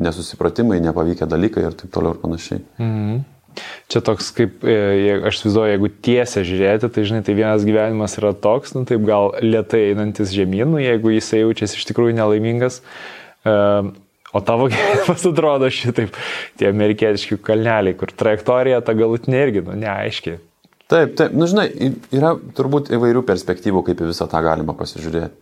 nesusipratimai, 0.00 0.80
nepavykę 0.84 1.28
dalykai 1.28 1.64
ir 1.68 1.76
taip 1.76 1.92
toliau 1.92 2.16
ir 2.16 2.20
panašiai. 2.24 2.60
Mhm. 2.80 3.24
Čia 3.88 4.02
toks 4.04 4.28
kaip, 4.36 4.64
e, 4.68 5.20
aš 5.24 5.38
vizuoju, 5.46 5.70
jeigu 5.72 5.88
tiesia 5.88 6.42
žiūrėti, 6.44 6.90
tai 6.92 7.04
žinai, 7.08 7.22
tai 7.24 7.36
vienas 7.38 7.64
gyvenimas 7.64 8.18
yra 8.20 8.34
toks, 8.36 8.74
nu 8.76 8.84
taip 8.88 9.04
gal 9.08 9.30
lietai 9.40 9.94
einantis 9.94 10.34
žemynų, 10.36 10.82
jeigu 10.84 11.14
jisai 11.14 11.40
jaučiasi 11.40 11.80
iš 11.80 11.86
tikrųjų 11.88 12.18
nelaimingas. 12.18 12.82
Uh, 14.36 14.36
O 14.36 14.40
tavo 14.44 14.68
gyvenimas 14.72 15.24
atrodo 15.24 15.70
šitaip, 15.72 16.16
tie 16.60 16.68
amerikietiški 16.68 17.38
kalneliai, 17.44 17.96
kur 17.98 18.12
trajektorija 18.12 18.82
ta 18.84 18.94
galutinė 18.96 19.46
irgi, 19.46 19.62
nu, 19.64 19.76
neaiškiai. 19.80 20.40
Taip, 20.92 21.16
taip, 21.18 21.32
nu 21.34 21.48
žinai, 21.50 21.66
yra 22.14 22.34
turbūt 22.56 22.92
įvairių 22.94 23.24
perspektyvų, 23.26 23.82
kaip 23.88 24.02
į 24.02 24.10
visą 24.12 24.28
tą 24.30 24.42
galima 24.44 24.76
pasižiūrėti. 24.78 25.32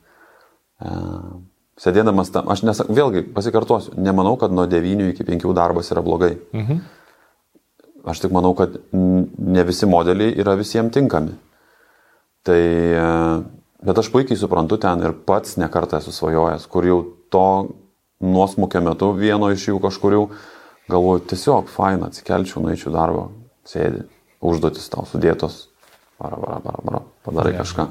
E, 0.81 0.95
sėdėdamas 1.85 2.33
tam, 2.33 2.49
aš 2.55 2.63
nesak, 2.65 2.93
vėlgi 2.97 3.27
pasikartosiu, 3.35 3.93
nemanau, 4.01 4.39
kad 4.41 4.55
nuo 4.55 4.65
9 4.71 5.11
iki 5.11 5.27
5 5.27 5.51
darbas 5.59 5.91
yra 5.93 6.05
blogai. 6.07 6.37
Mhm. 6.55 6.81
Aš 8.09 8.21
tik 8.21 8.33
manau, 8.37 8.53
kad 8.57 8.77
ne 8.93 9.63
visi 9.65 9.89
modeliai 9.89 10.33
yra 10.41 10.57
visiems 10.61 10.93
tinkami. 10.95 11.35
Tai, 12.45 12.61
e, 12.61 13.05
bet 13.85 14.01
aš 14.01 14.13
puikiai 14.13 14.39
suprantu 14.41 14.79
ten 14.81 15.05
ir 15.05 15.17
pats 15.29 15.59
nekartą 15.61 16.01
esu 16.01 16.13
svajojęs, 16.13 16.69
kur 16.73 16.89
jau 16.89 17.01
to 17.33 17.49
nuosmukio 18.25 18.83
metu 18.85 19.13
vieno 19.17 19.51
iš 19.53 19.69
jų 19.71 19.79
kažkurių, 19.85 20.25
galvoju, 20.91 21.25
tiesiog 21.33 21.71
faina, 21.73 22.11
atsikelčiau, 22.11 22.63
nueičiau 22.65 22.93
darbą, 22.95 23.29
sėdi, 23.69 24.05
užduotis 24.45 24.89
tau 24.93 25.07
sudėtos, 25.09 25.69
bara, 26.21 26.39
bara, 26.41 26.61
bara, 26.65 26.83
bara, 26.85 27.03
padarai 27.27 27.55
ja. 27.55 27.63
kažką. 27.63 27.89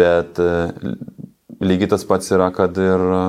Bet 0.00 0.40
e, 0.42 0.54
lygiai 1.64 1.90
tas 1.92 2.06
pats 2.08 2.32
yra, 2.34 2.48
kad 2.54 2.78
ir 2.80 3.04
e, 3.18 3.22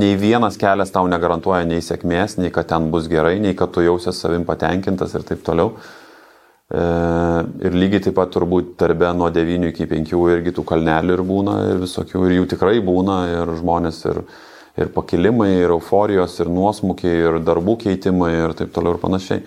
nei 0.00 0.18
vienas 0.20 0.58
kelias 0.60 0.92
tau 0.94 1.08
negarantuoja 1.10 1.64
nei 1.68 1.82
sėkmės, 1.84 2.38
nei 2.40 2.52
kad 2.54 2.68
ten 2.70 2.90
bus 2.92 3.08
gerai, 3.10 3.38
nei 3.42 3.56
kad 3.58 3.72
tu 3.74 3.84
jausies 3.84 4.20
savim 4.20 4.46
patenkintas 4.48 5.14
ir 5.16 5.26
taip 5.26 5.42
toliau. 5.46 5.74
E, 6.70 6.84
ir 7.66 7.74
lygiai 7.74 8.04
taip 8.04 8.18
pat 8.18 8.30
turbūt 8.34 8.76
darbė 8.78 9.14
nuo 9.16 9.30
9 9.34 9.72
iki 9.72 9.88
5 9.90 10.14
irgi 10.36 10.54
tų 10.54 10.66
kalnelių 10.68 11.16
ir 11.16 11.24
būna, 11.26 11.56
ir 11.72 11.82
visokių, 11.82 12.26
ir 12.28 12.36
jų 12.40 12.50
tikrai 12.52 12.76
būna, 12.84 13.16
ir 13.32 13.56
žmonės, 13.58 14.04
ir, 14.12 14.22
ir 14.78 14.92
pakilimai, 14.94 15.50
ir 15.64 15.74
euforijos, 15.74 16.36
ir 16.42 16.50
nuosmukiai, 16.52 17.16
ir 17.26 17.40
darbų 17.46 17.76
keitimai, 17.84 18.30
ir 18.44 18.54
taip 18.58 18.72
toliau 18.74 18.96
ir 18.96 19.02
panašiai. 19.02 19.42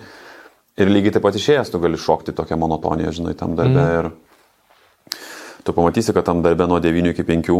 Ir 0.80 0.90
lygiai 0.90 1.14
taip 1.14 1.24
pat 1.24 1.38
išėjęs 1.38 1.70
tu 1.70 1.78
gali 1.82 2.00
šokti 2.00 2.34
tokią 2.34 2.58
monotoniją, 2.58 3.12
žinai, 3.14 3.36
tam 3.38 3.54
darbę. 3.58 3.84
Mm. 3.84 3.94
Ir 4.00 5.20
tu 5.64 5.72
pamatysi, 5.76 6.12
kad 6.16 6.26
tam 6.26 6.42
darbę 6.42 6.66
nuo 6.70 6.80
9 6.82 7.12
iki 7.14 7.26
5, 7.28 7.52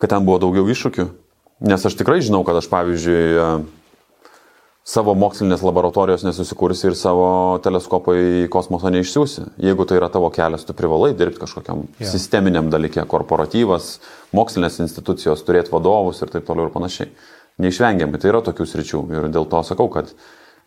kad 0.00 0.14
ten 0.14 0.24
buvo 0.26 0.40
daugiau 0.42 0.66
iššūkių. 0.72 1.08
Nes 1.68 1.84
aš 1.86 1.96
tikrai 2.00 2.18
žinau, 2.24 2.42
kad 2.48 2.56
aš, 2.58 2.68
pavyzdžiui, 2.72 3.24
savo 4.84 5.14
mokslinės 5.16 5.62
laboratorijos 5.64 6.26
nesusikursi 6.26 6.90
ir 6.90 6.96
savo 6.98 7.26
teleskopo 7.64 8.12
į 8.20 8.48
kosmosą 8.52 8.90
neišsiųsi. 8.92 9.46
Jeigu 9.64 9.86
tai 9.88 9.96
yra 9.96 10.10
tavo 10.12 10.28
kelias, 10.32 10.66
tu 10.68 10.76
privalai 10.76 11.14
dirbti 11.16 11.40
kažkokiam 11.40 11.86
yeah. 11.86 12.10
sisteminiam 12.10 12.68
dalykė, 12.72 13.06
korporatyvas, 13.08 13.94
mokslinės 14.36 14.82
institucijos, 14.84 15.44
turėti 15.46 15.72
vadovus 15.72 16.20
ir 16.20 16.32
taip 16.34 16.44
toliau 16.48 16.68
ir 16.68 16.74
panašiai. 16.74 17.08
Neišvengiamai, 17.64 18.20
tai 18.20 18.32
yra 18.32 18.42
tokių 18.44 18.66
sričių 18.68 19.00
ir 19.14 19.28
dėl 19.32 19.48
to 19.48 19.62
sakau, 19.64 19.88
kad 19.94 20.12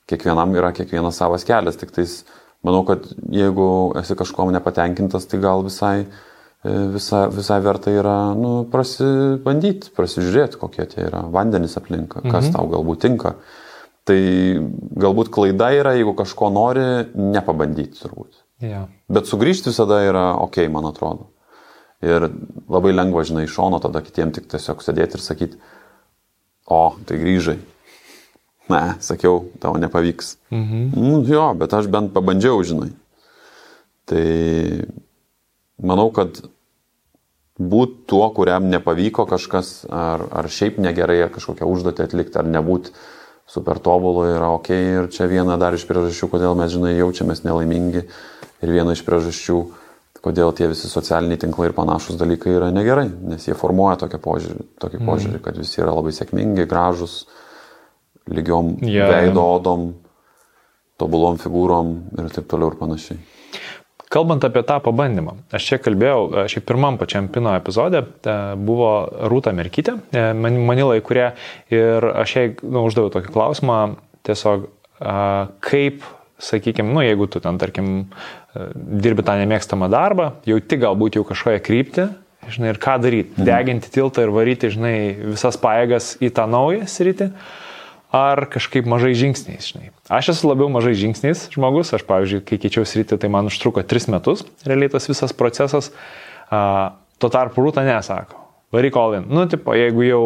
kiekvienam 0.09 0.55
yra 0.57 0.71
kiekvienas 0.73 1.19
savas 1.19 1.45
kelias, 1.45 1.77
tik 1.77 1.93
tais 1.93 2.21
manau, 2.65 2.81
kad 2.87 3.05
jeigu 3.29 3.67
esi 4.01 4.17
kažkuom 4.17 4.49
nepatenkintas, 4.55 5.27
tai 5.29 5.41
gal 5.43 5.61
visai, 5.67 6.07
e, 6.63 6.73
visai, 6.95 7.27
visai 7.35 7.59
verta 7.61 7.93
yra 7.93 8.17
nu, 8.39 8.63
prasibandyti, 8.71 9.93
prasižiūrėti, 9.99 10.57
kokie 10.63 10.87
tie 10.89 11.05
yra 11.11 11.21
vandenys 11.29 11.77
aplinka, 11.77 12.23
kas 12.25 12.47
mhm. 12.47 12.57
tau 12.57 12.71
galbūt 12.73 13.03
tinka. 13.05 13.35
Tai 14.07 14.19
galbūt 15.03 15.31
klaida 15.35 15.71
yra, 15.75 15.95
jeigu 15.97 16.13
kažko 16.17 16.51
nori, 16.53 16.85
nepabandyti 17.15 17.99
turbūt. 17.99 18.43
Yeah. 18.63 18.87
Bet 19.11 19.27
sugrįžti 19.29 19.73
visada 19.73 19.99
yra 20.07 20.29
ok, 20.41 20.63
man 20.73 20.87
atrodo. 20.89 21.29
Ir 22.05 22.29
labai 22.69 22.93
lengva, 22.93 23.25
žinai, 23.27 23.45
iš 23.47 23.57
šono 23.57 23.81
tada 23.83 24.03
kitiem 24.05 24.31
tik 24.33 24.47
tiesiog 24.51 24.83
sėdėti 24.85 25.17
ir 25.17 25.23
sakyti, 25.25 25.59
o, 26.71 26.81
tai 27.09 27.17
grįžai, 27.19 27.57
Ne, 28.67 28.99
sakiau, 28.99 29.47
tau 29.63 29.77
nepavyks. 29.79 30.37
Mhm. 30.51 30.91
Nu, 30.95 31.23
jo, 31.23 31.47
bet 31.55 31.73
aš 31.73 31.87
bent 31.87 32.11
pabandžiau, 32.15 32.59
žinai. 32.67 32.91
Tai 34.07 34.23
manau, 35.79 36.09
kad 36.11 36.41
būt 37.57 38.03
tuo, 38.11 38.27
kuriam 38.35 38.67
nepavyko 38.71 39.25
kažkas, 39.27 39.87
ar, 39.89 40.27
ar 40.31 40.49
šiaip 40.51 40.81
negerai, 40.83 41.21
ar 41.25 41.31
kažkokią 41.33 41.67
užduotį 41.67 42.05
atlikti, 42.05 42.39
ar 42.39 42.47
nebūt 42.47 42.91
super 43.47 43.79
tobulu 43.79 44.27
yra 44.27 44.51
ok. 44.55 44.69
Ir 44.75 45.09
čia 45.13 45.27
viena 45.31 45.57
dar 45.59 45.75
iš 45.75 45.87
priežasčių, 45.89 46.29
kodėl 46.33 46.57
mes, 46.59 46.71
žinai, 46.75 46.95
jaučiamės 46.99 47.45
nelaimingi. 47.47 48.03
Ir 48.65 48.73
viena 48.73 48.95
iš 48.95 49.03
priežasčių, 49.07 49.57
kodėl 50.23 50.51
tie 50.57 50.67
visi 50.71 50.89
socialiniai 50.91 51.39
tinklai 51.39 51.69
ir 51.69 51.77
panašus 51.77 52.17
dalykai 52.19 52.55
yra 52.57 52.71
negerai, 52.73 53.07
nes 53.31 53.45
jie 53.47 53.55
formuoja 53.57 53.99
tokį 54.03 54.19
požiūrį, 54.23 54.67
tokį 54.81 54.99
mhm. 54.99 55.09
požiūrį 55.11 55.43
kad 55.45 55.59
visi 55.61 55.81
yra 55.83 55.93
labai 55.95 56.13
sėkmingi, 56.15 56.67
gražus, 56.69 57.21
lygiom 58.27 58.75
yeah. 58.83 59.11
veido 59.13 59.45
odom, 59.55 59.89
tobulom 60.99 61.37
figūrom 61.39 61.93
ir 62.17 62.31
taip 62.33 62.49
toliau 62.51 62.73
ir 62.73 62.79
panašiai. 62.81 63.19
Kalbant 64.07 64.43
apie 64.47 64.63
tą 64.63 64.77
pabandymą, 64.83 65.33
aš 65.51 65.65
čia 65.67 65.77
kalbėjau, 65.83 66.45
šiaip 66.47 66.63
pirmam 66.69 66.95
pačiam 66.99 67.25
Pino 67.31 67.51
epizode 67.57 68.05
e, 68.05 68.35
buvo 68.55 68.91
Rūta 69.27 69.51
Merkytė, 69.55 69.97
e, 70.15 70.29
Manilai, 70.31 71.01
kurie 71.03 71.33
ir 71.73 72.07
aš 72.13 72.35
jai 72.37 72.45
nu, 72.61 72.85
uždaviau 72.87 73.11
tokį 73.17 73.33
klausimą, 73.35 73.81
tiesiog 74.27 74.69
kaip, 75.67 76.07
sakykime, 76.41 76.89
nu, 76.95 77.03
jeigu 77.03 77.27
tu 77.29 77.43
ten, 77.43 77.59
tarkim, 77.59 77.91
e, 78.55 78.69
dirbi 79.03 79.27
tą 79.27 79.35
nemėgstamą 79.41 79.91
darbą, 79.91 80.31
jauti 80.47 80.79
galbūt 80.79 81.19
jau 81.19 81.27
kažkokią 81.27 81.61
kryptį, 81.67 82.09
žinai, 82.55 82.71
ir 82.71 82.79
ką 82.81 82.95
daryti, 83.03 83.35
mhm. 83.35 83.51
deginti 83.51 83.91
tiltą 83.91 84.23
ir 84.23 84.31
varyti, 84.31 84.71
žinai, 84.71 84.97
visas 85.35 85.59
paėgas 85.59 86.15
į 86.23 86.31
tą 86.37 86.47
naują 86.47 86.87
sritį. 86.87 87.33
Uh, 87.33 87.66
ar 88.13 88.45
kažkaip 88.51 88.87
mažai 88.87 89.11
žingsniais, 89.17 89.71
žinai. 89.73 89.91
Aš 90.07 90.31
esu 90.35 90.47
labiau 90.47 90.69
mažai 90.71 90.95
žingsniais 90.95 91.47
žmogus, 91.53 91.91
aš, 91.95 92.05
pavyzdžiui, 92.07 92.43
kai 92.47 92.59
keičiau 92.63 92.87
sritį, 92.87 93.19
tai 93.19 93.29
man 93.31 93.51
užtruko 93.51 93.83
3 93.83 94.11
metus, 94.15 94.45
realiai 94.67 94.91
tas 94.93 95.09
visas 95.09 95.35
procesas, 95.35 95.91
a, 96.47 96.95
tuo 97.19 97.31
tarpu 97.33 97.65
rūta 97.65 97.83
nesako. 97.87 98.39
Varyk 98.75 98.99
Olin, 98.99 99.27
nu, 99.31 99.45
tipo, 99.51 99.75
jeigu 99.75 100.07
jau 100.07 100.23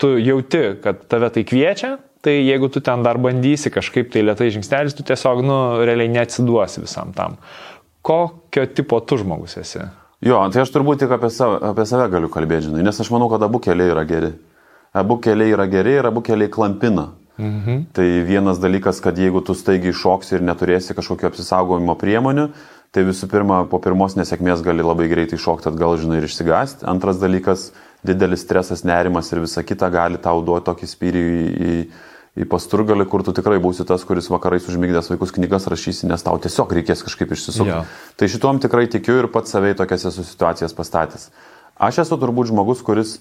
tu 0.00 0.14
jauti, 0.20 0.64
kad 0.84 1.04
tave 1.08 1.30
tai 1.32 1.44
kviečia, 1.48 1.96
tai 2.24 2.38
jeigu 2.40 2.68
tu 2.72 2.80
ten 2.84 3.04
dar 3.04 3.20
bandysi 3.20 3.72
kažkaip 3.72 4.12
tai 4.12 4.24
lietai 4.24 4.52
žingsnelis, 4.52 4.96
tu 4.96 5.04
tiesiog, 5.06 5.44
nu, 5.44 5.58
realiai 5.84 6.12
neatsiduosi 6.12 6.84
visam 6.84 7.12
tam. 7.16 7.38
Kokio 8.04 8.66
tipo 8.76 9.00
tu 9.00 9.20
žmogus 9.20 9.56
esi? 9.60 9.84
Jo, 10.24 10.40
tai 10.52 10.64
aš 10.64 10.72
turbūt 10.72 11.04
tik 11.04 11.12
apie 11.12 11.28
save, 11.32 11.60
apie 11.72 11.84
save 11.88 12.08
galiu 12.12 12.32
kalbėti, 12.32 12.70
žinai, 12.70 12.84
nes 12.84 13.00
aš 13.00 13.12
manau, 13.12 13.28
kad 13.32 13.44
abu 13.44 13.60
keliai 13.64 13.92
yra 13.92 14.04
geri 14.08 14.32
abu 14.94 15.18
keliai 15.20 15.52
yra 15.56 15.66
geri 15.66 15.98
ir 15.98 16.08
abu 16.08 16.22
keliai 16.22 16.50
klampina. 16.50 17.10
Mhm. 17.36 17.90
Tai 17.92 18.06
vienas 18.22 18.60
dalykas, 18.62 19.00
kad 19.02 19.18
jeigu 19.18 19.42
tu 19.42 19.54
staigiai 19.58 19.92
šoksi 19.92 20.36
ir 20.36 20.44
neturėsi 20.46 20.94
kažkokio 20.94 21.26
apsisaugojimo 21.32 21.96
priemonių, 21.98 22.48
tai 22.94 23.02
visų 23.02 23.26
pirma, 23.26 23.64
po 23.66 23.80
pirmos 23.82 24.14
nesėkmės 24.14 24.62
gali 24.62 24.86
labai 24.86 25.08
greitai 25.10 25.38
šokti 25.40 25.66
atgal, 25.72 25.96
žinai, 25.98 26.20
ir 26.20 26.28
išsigąsti. 26.28 26.86
Antras 26.86 27.18
dalykas, 27.18 27.72
didelis 28.06 28.46
stresas, 28.46 28.84
nerimas 28.86 29.32
ir 29.34 29.42
visa 29.42 29.66
kita 29.66 29.90
gali 29.90 30.20
tau 30.22 30.44
duoti 30.46 30.68
tokį 30.70 30.90
spyrį 30.92 31.24
į, 31.26 31.42
į, 31.50 31.76
į 32.38 32.48
pasturgalį, 32.54 33.08
kur 33.10 33.26
tu 33.26 33.34
tikrai 33.34 33.58
būsi 33.58 33.82
tas, 33.88 34.06
kuris 34.06 34.30
vakarais 34.30 34.70
užmygdęs 34.70 35.10
vaikus 35.10 35.34
knygas 35.34 35.66
rašysi, 35.74 36.06
nes 36.06 36.22
tau 36.22 36.38
tiesiog 36.38 36.70
reikės 36.78 37.02
kažkaip 37.02 37.34
išsisukti. 37.34 37.72
Ja. 37.72 37.82
Tai 38.14 38.30
šituom 38.30 38.62
tikrai 38.62 38.86
tikiu 38.92 39.24
ir 39.24 39.32
pats 39.34 39.50
savai 39.50 39.74
tokias 39.74 40.06
esu 40.12 40.22
situacijas 40.22 40.76
pastatęs. 40.78 41.32
Aš 41.74 42.04
esu 42.04 42.20
turbūt 42.22 42.54
žmogus, 42.54 42.86
kuris 42.86 43.18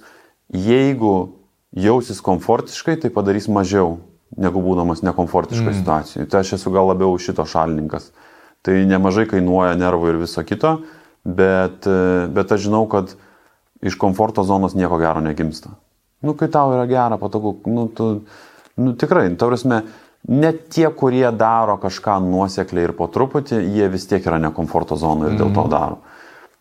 jeigu 0.54 1.34
jausis 1.74 2.22
komfortiškai, 2.22 2.98
tai 3.02 3.12
padarys 3.14 3.50
mažiau 3.52 3.98
negu 4.38 4.62
būdamas 4.66 5.04
nekomfortiškoje 5.06 5.72
mm. 5.72 5.80
situacijoje. 5.82 6.30
Tai 6.30 6.42
aš 6.42 6.56
esu 6.58 6.74
gal 6.74 6.90
labiau 6.90 7.14
šito 7.22 7.46
šalininkas. 7.50 8.12
Tai 8.64 8.78
nemažai 8.88 9.26
kainuoja 9.30 9.76
nervų 9.78 10.14
ir 10.14 10.22
viso 10.24 10.44
kito, 10.48 10.78
bet, 11.24 11.86
bet 12.34 12.54
aš 12.56 12.68
žinau, 12.68 12.86
kad 12.90 13.16
iš 13.84 13.98
komforto 14.00 14.46
zonos 14.48 14.78
nieko 14.78 14.98
gero 15.02 15.22
negimsta. 15.24 15.74
Nu, 16.24 16.38
kai 16.40 16.48
tau 16.48 16.72
yra 16.72 16.88
gera, 16.88 17.20
patogu, 17.20 17.58
nu, 17.68 17.90
tu, 17.92 18.10
nu, 18.80 18.94
tikrai, 18.96 19.28
tau 19.36 19.52
prasme, 19.52 19.82
net 20.32 20.70
tie, 20.72 20.88
kurie 20.96 21.28
daro 21.36 21.76
kažką 21.82 22.22
nuosekliai 22.24 22.88
ir 22.88 22.96
po 22.96 23.10
truputį, 23.12 23.60
jie 23.76 23.90
vis 23.92 24.08
tiek 24.08 24.24
yra 24.24 24.40
nekomforto 24.46 24.96
zonoje 25.00 25.34
ir 25.34 25.42
dėl 25.42 25.52
to 25.52 25.66
mm. 25.68 25.74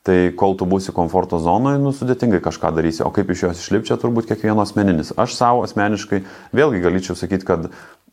Tai 0.02 0.16
kol 0.34 0.56
tu 0.58 0.66
būsi 0.66 0.90
komforto 0.90 1.38
zonoje, 1.38 1.78
nu 1.78 1.92
sudėtingai 1.94 2.40
kažką 2.42 2.72
darysi, 2.74 3.04
o 3.06 3.10
kaip 3.14 3.28
iš 3.30 3.44
jos 3.44 3.60
išlipčia, 3.62 3.94
turbūt 4.02 4.26
kiekvieno 4.26 4.64
asmeninis. 4.64 5.12
Aš 5.14 5.36
savo 5.38 5.62
asmeniškai 5.62 6.24
vėlgi 6.58 6.80
galėčiau 6.82 7.14
sakyti, 7.14 7.46
kad 7.46 7.68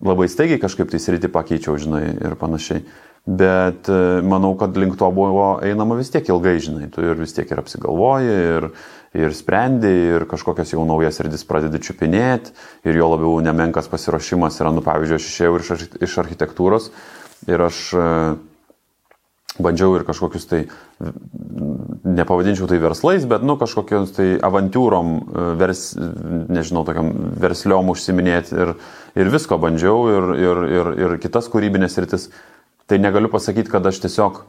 labai 0.05 0.27
staigiai 0.29 0.61
kažkaip 0.61 0.91
tai 0.91 0.99
sritį 1.01 1.31
pakeičiau, 1.33 1.79
žinai, 1.81 2.03
ir 2.13 2.35
panašiai. 2.37 2.83
Bet 3.25 3.89
e, 3.89 4.21
manau, 4.25 4.53
kad 4.57 4.77
link 4.77 4.95
to 5.01 5.09
buvo 5.13 5.47
einama 5.65 5.97
vis 5.97 6.13
tiek 6.13 6.29
ilgai, 6.29 6.55
žinai, 6.61 6.91
tu 6.93 7.01
ir 7.03 7.17
vis 7.19 7.33
tiek 7.35 7.49
ir 7.49 7.61
apsigalvoji, 7.61 8.37
ir, 8.53 8.69
ir 9.25 9.35
sprendi, 9.37 9.91
ir 10.13 10.27
kažkokias 10.29 10.75
jau 10.75 10.85
naujas 10.87 11.19
erdis 11.25 11.43
pradedi 11.45 11.81
čiupinėti, 11.89 12.53
ir 12.85 13.01
jo 13.01 13.09
labiau 13.15 13.33
nemenkas 13.43 13.89
pasiruošimas 13.91 14.61
yra, 14.61 14.71
nu 14.77 14.85
pavyzdžiui, 14.85 15.19
aš 15.19 15.27
išėjau 15.33 15.57
iš, 15.57 15.89
iš 16.05 16.15
architektūros 16.23 16.91
ir 17.49 17.65
aš 17.65 17.81
bandžiau 19.63 19.95
ir 19.97 20.05
kažkokius 20.07 20.45
tai, 20.49 20.61
nepavadinčiau 20.99 22.67
tai 22.69 22.79
verslais, 22.81 23.25
bet, 23.29 23.43
nu, 23.45 23.57
kažkokius 23.59 24.13
tai 24.15 24.27
avantūrom, 24.45 25.11
e, 25.15 25.47
vers, 25.59 25.83
nežinau, 26.49 26.85
tokiam 26.87 27.11
versliom 27.39 27.91
užsiminėti 27.93 28.55
ir, 28.55 28.75
ir 29.19 29.33
visko 29.33 29.59
bandžiau 29.61 30.07
ir, 30.13 30.29
ir, 30.39 30.63
ir, 30.77 30.93
ir 31.05 31.17
kitas 31.23 31.51
kūrybinės 31.51 31.99
rytis. 32.01 32.29
Tai 32.89 32.97
negaliu 32.97 33.29
pasakyti, 33.29 33.69
kad 33.69 33.85
aš 33.85 34.01
tiesiog 34.07 34.41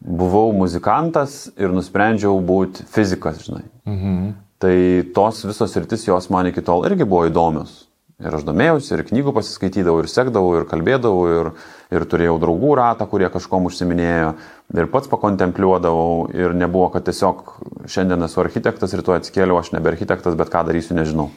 buvau 0.00 0.54
muzikantas 0.56 1.50
ir 1.60 1.74
nusprendžiau 1.74 2.38
būti 2.44 2.86
fizikas, 2.88 3.44
žinai. 3.44 3.66
Mhm. 3.88 4.32
Tai 4.60 4.76
tos 5.16 5.44
visos 5.48 5.76
rytis 5.76 6.04
jos 6.08 6.28
man 6.32 6.50
iki 6.50 6.64
tol 6.64 6.84
irgi 6.88 7.06
buvo 7.08 7.26
įdomios. 7.28 7.86
Ir 8.20 8.34
aš 8.36 8.44
domėjausi, 8.44 8.90
ir 8.92 9.06
knygų 9.08 9.32
pasiskaitydavau, 9.32 10.02
ir 10.02 10.10
sekdavau, 10.12 10.58
ir 10.58 10.66
kalbėdavau, 10.68 11.22
ir, 11.32 11.48
ir 11.90 12.06
turėjau 12.06 12.36
draugų 12.42 12.74
ratą, 12.78 13.06
kurie 13.10 13.28
kažkom 13.32 13.66
užsiminėjo, 13.70 14.32
ir 14.78 14.90
pats 14.92 15.10
pakontempliuodavau, 15.10 16.28
ir 16.34 16.54
nebuvo, 16.56 16.88
kad 16.94 17.06
tiesiog 17.08 17.54
šiandien 17.90 18.26
esu 18.26 18.42
architektas, 18.42 18.94
rytoj 18.96 19.20
atsikėliau, 19.20 19.58
aš 19.60 19.72
nebe 19.74 19.90
architektas, 19.92 20.36
bet 20.38 20.52
ką 20.52 20.64
darysiu, 20.68 20.94
nežinau. 20.98 21.30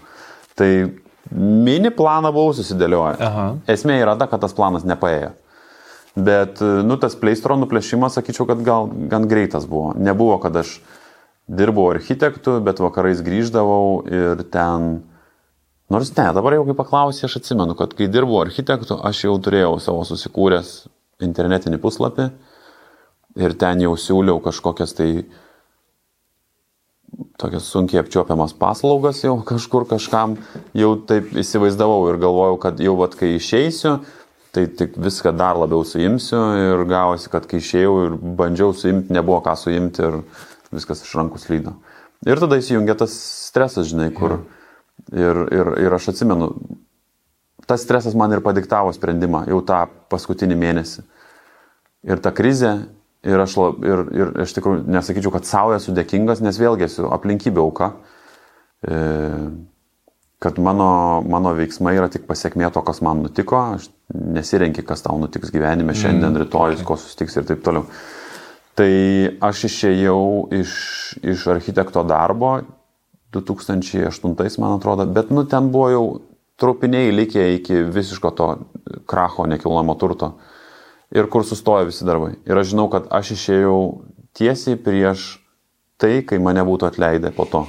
Tai 0.60 0.70
mini 1.34 1.90
planą 1.94 2.34
buvau 2.36 2.54
susidėlioję. 2.58 3.16
Aha. 3.24 3.48
Esmė 3.74 3.98
yra 4.04 4.18
ta, 4.20 4.28
kad 4.30 4.44
tas 4.44 4.54
planas 4.56 4.86
nepaėjo. 4.88 5.32
Bet, 6.14 6.60
nu, 6.62 7.00
tas 7.02 7.16
pleistro 7.18 7.58
nuplėšimas, 7.58 8.20
sakyčiau, 8.20 8.46
kad 8.46 8.62
gal 8.66 8.92
gan 9.10 9.26
greitas 9.30 9.66
buvo. 9.70 9.96
Nebuvo, 9.98 10.38
kad 10.44 10.60
aš 10.62 10.76
dirbau 11.50 11.90
architektų, 11.96 12.60
bet 12.64 12.82
vakarais 12.84 13.24
grįždavau 13.26 14.04
ir 14.06 14.46
ten 14.54 15.02
Nors 15.94 16.10
ne, 16.18 16.26
dabar 16.34 16.56
jau 16.58 16.64
kai 16.66 16.74
paklausė, 16.74 17.28
aš 17.28 17.36
atsimenu, 17.38 17.76
kad 17.78 17.92
kai 17.94 18.08
dirbau 18.10 18.40
architektu, 18.42 18.96
aš 19.06 19.28
jau 19.28 19.34
turėjau 19.46 19.76
savo 19.84 20.02
susikūręs 20.10 20.72
internetinį 21.22 21.78
puslapį 21.84 22.26
ir 23.44 23.54
ten 23.62 23.84
jau 23.84 23.92
siūliau 24.02 24.40
kažkokias 24.42 24.96
tai 24.98 25.10
tokias 27.38 27.68
sunkiai 27.70 28.02
apčiuopiamas 28.02 28.56
paslaugas 28.58 29.20
jau 29.22 29.36
kažkur 29.46 29.86
kažkam 29.92 30.34
jau 30.74 30.96
taip 31.12 31.30
įsivaizdavau 31.44 32.08
ir 32.10 32.18
galvojau, 32.26 32.58
kad 32.66 32.82
jau 32.82 32.96
vat 32.98 33.14
kai 33.20 33.36
išeisiu, 33.36 34.00
tai 34.54 34.66
tik 34.82 34.98
viską 34.98 35.36
dar 35.38 35.62
labiau 35.62 35.86
suimsiu 35.86 36.42
ir 36.64 36.84
gavosi, 36.90 37.30
kad 37.30 37.46
kai 37.50 37.62
išėjau 37.62 37.94
ir 38.08 38.18
bandžiau 38.42 38.74
suimti, 38.74 39.14
nebuvo 39.14 39.44
ką 39.46 39.54
suimti 39.62 40.10
ir 40.10 40.20
viskas 40.74 41.06
iš 41.06 41.14
rankų 41.22 41.46
slydo. 41.46 41.78
Ir 42.26 42.42
tada 42.42 42.58
įsijungia 42.58 42.98
tas 43.06 43.14
stresas, 43.46 43.94
žinai, 43.94 44.10
kur... 44.18 44.40
Mm 44.42 44.60
Ir, 45.12 45.40
ir, 45.52 45.70
ir 45.84 45.94
aš 45.94 46.14
atsimenu, 46.14 46.48
tas 47.68 47.84
stresas 47.84 48.16
man 48.16 48.32
ir 48.32 48.44
padiktavo 48.46 48.94
sprendimą 48.96 49.44
jau 49.52 49.60
tą 49.68 49.84
paskutinį 50.12 50.58
mėnesį. 50.60 51.04
Ir 52.08 52.22
ta 52.24 52.32
krizė, 52.36 52.74
ir 53.24 53.44
aš, 53.44 53.58
ir, 53.84 54.06
ir 54.16 54.32
aš 54.44 54.56
tikrųjų 54.58 54.88
nesakyčiau, 54.92 55.32
kad 55.36 55.48
savo 55.48 55.76
esu 55.76 55.94
dėkingas, 55.96 56.44
nes 56.44 56.60
vėlgi 56.60 56.88
esu 56.90 57.08
aplinkybė 57.16 57.62
auka. 57.64 57.94
E, 58.84 58.98
kad 60.44 60.60
mano, 60.60 61.24
mano 61.24 61.54
veiksmai 61.56 61.96
yra 61.96 62.10
tik 62.12 62.26
pasiekmė 62.28 62.68
to, 62.76 62.84
kas 62.84 63.00
man 63.06 63.22
nutiko, 63.24 63.62
aš 63.78 63.88
nesirenki, 64.12 64.84
kas 64.84 65.06
tau 65.06 65.16
nutiks 65.22 65.54
gyvenime 65.54 65.96
šiandien, 65.96 66.34
mm. 66.34 66.42
rytoj, 66.44 66.82
ko 66.88 67.00
susitiks 67.00 67.40
ir 67.40 67.48
taip 67.48 67.64
toliau. 67.64 67.88
Tai 68.76 68.92
aš 69.46 69.68
išėjau 69.70 70.20
iš, 70.58 70.74
iš 71.22 71.46
architekto 71.54 72.04
darbo 72.10 72.58
2008, 73.34 74.62
man 74.62 74.78
atrodo, 74.78 75.06
bet 75.10 75.32
nu 75.34 75.46
ten 75.50 75.72
buvo 75.74 75.90
jau 75.92 76.06
trupiniai 76.62 77.12
likę 77.12 77.46
iki 77.58 77.84
visiško 77.94 78.32
to 78.38 78.50
kracho 79.10 79.48
nekilnojamo 79.50 79.96
turto 80.00 80.36
ir 81.14 81.30
kur 81.30 81.46
sustojo 81.46 81.90
visi 81.90 82.06
darbai. 82.06 82.34
Ir 82.46 82.58
aš 82.58 82.74
žinau, 82.74 82.88
kad 82.94 83.10
aš 83.14 83.34
išėjau 83.38 83.78
tiesiai 84.38 84.80
prieš 84.82 85.28
tai, 86.02 86.22
kai 86.26 86.40
mane 86.42 86.64
būtų 86.66 86.90
atleidę 86.90 87.34
po 87.36 87.46
to. 87.50 87.66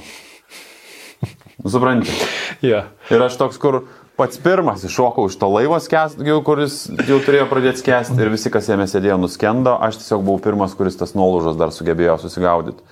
Suprantate? 1.65 2.31
Yeah. 2.63 2.87
Ir 3.11 3.19
aš 3.21 3.35
toks, 3.37 3.57
kur 3.59 3.81
pats 4.15 4.39
pirmas 4.41 4.85
iššokau 4.87 5.25
iš 5.27 5.35
to 5.37 5.49
laivo 5.51 5.75
skęst, 5.83 6.21
kuris 6.47 6.77
jau 7.05 7.17
turėjo 7.21 7.49
pradėti 7.51 7.81
skęsti 7.83 8.15
ir 8.23 8.31
visi, 8.31 8.49
kas 8.53 8.69
jame 8.71 8.87
sėdėjo, 8.89 9.17
nuskendo, 9.19 9.75
aš 9.83 9.99
tiesiog 9.99 10.23
buvau 10.23 10.41
pirmas, 10.41 10.73
kuris 10.77 10.95
tas 10.97 11.11
nuolaužas 11.19 11.59
dar 11.59 11.73
sugebėjo 11.75 12.15
susigaudyti. 12.23 12.85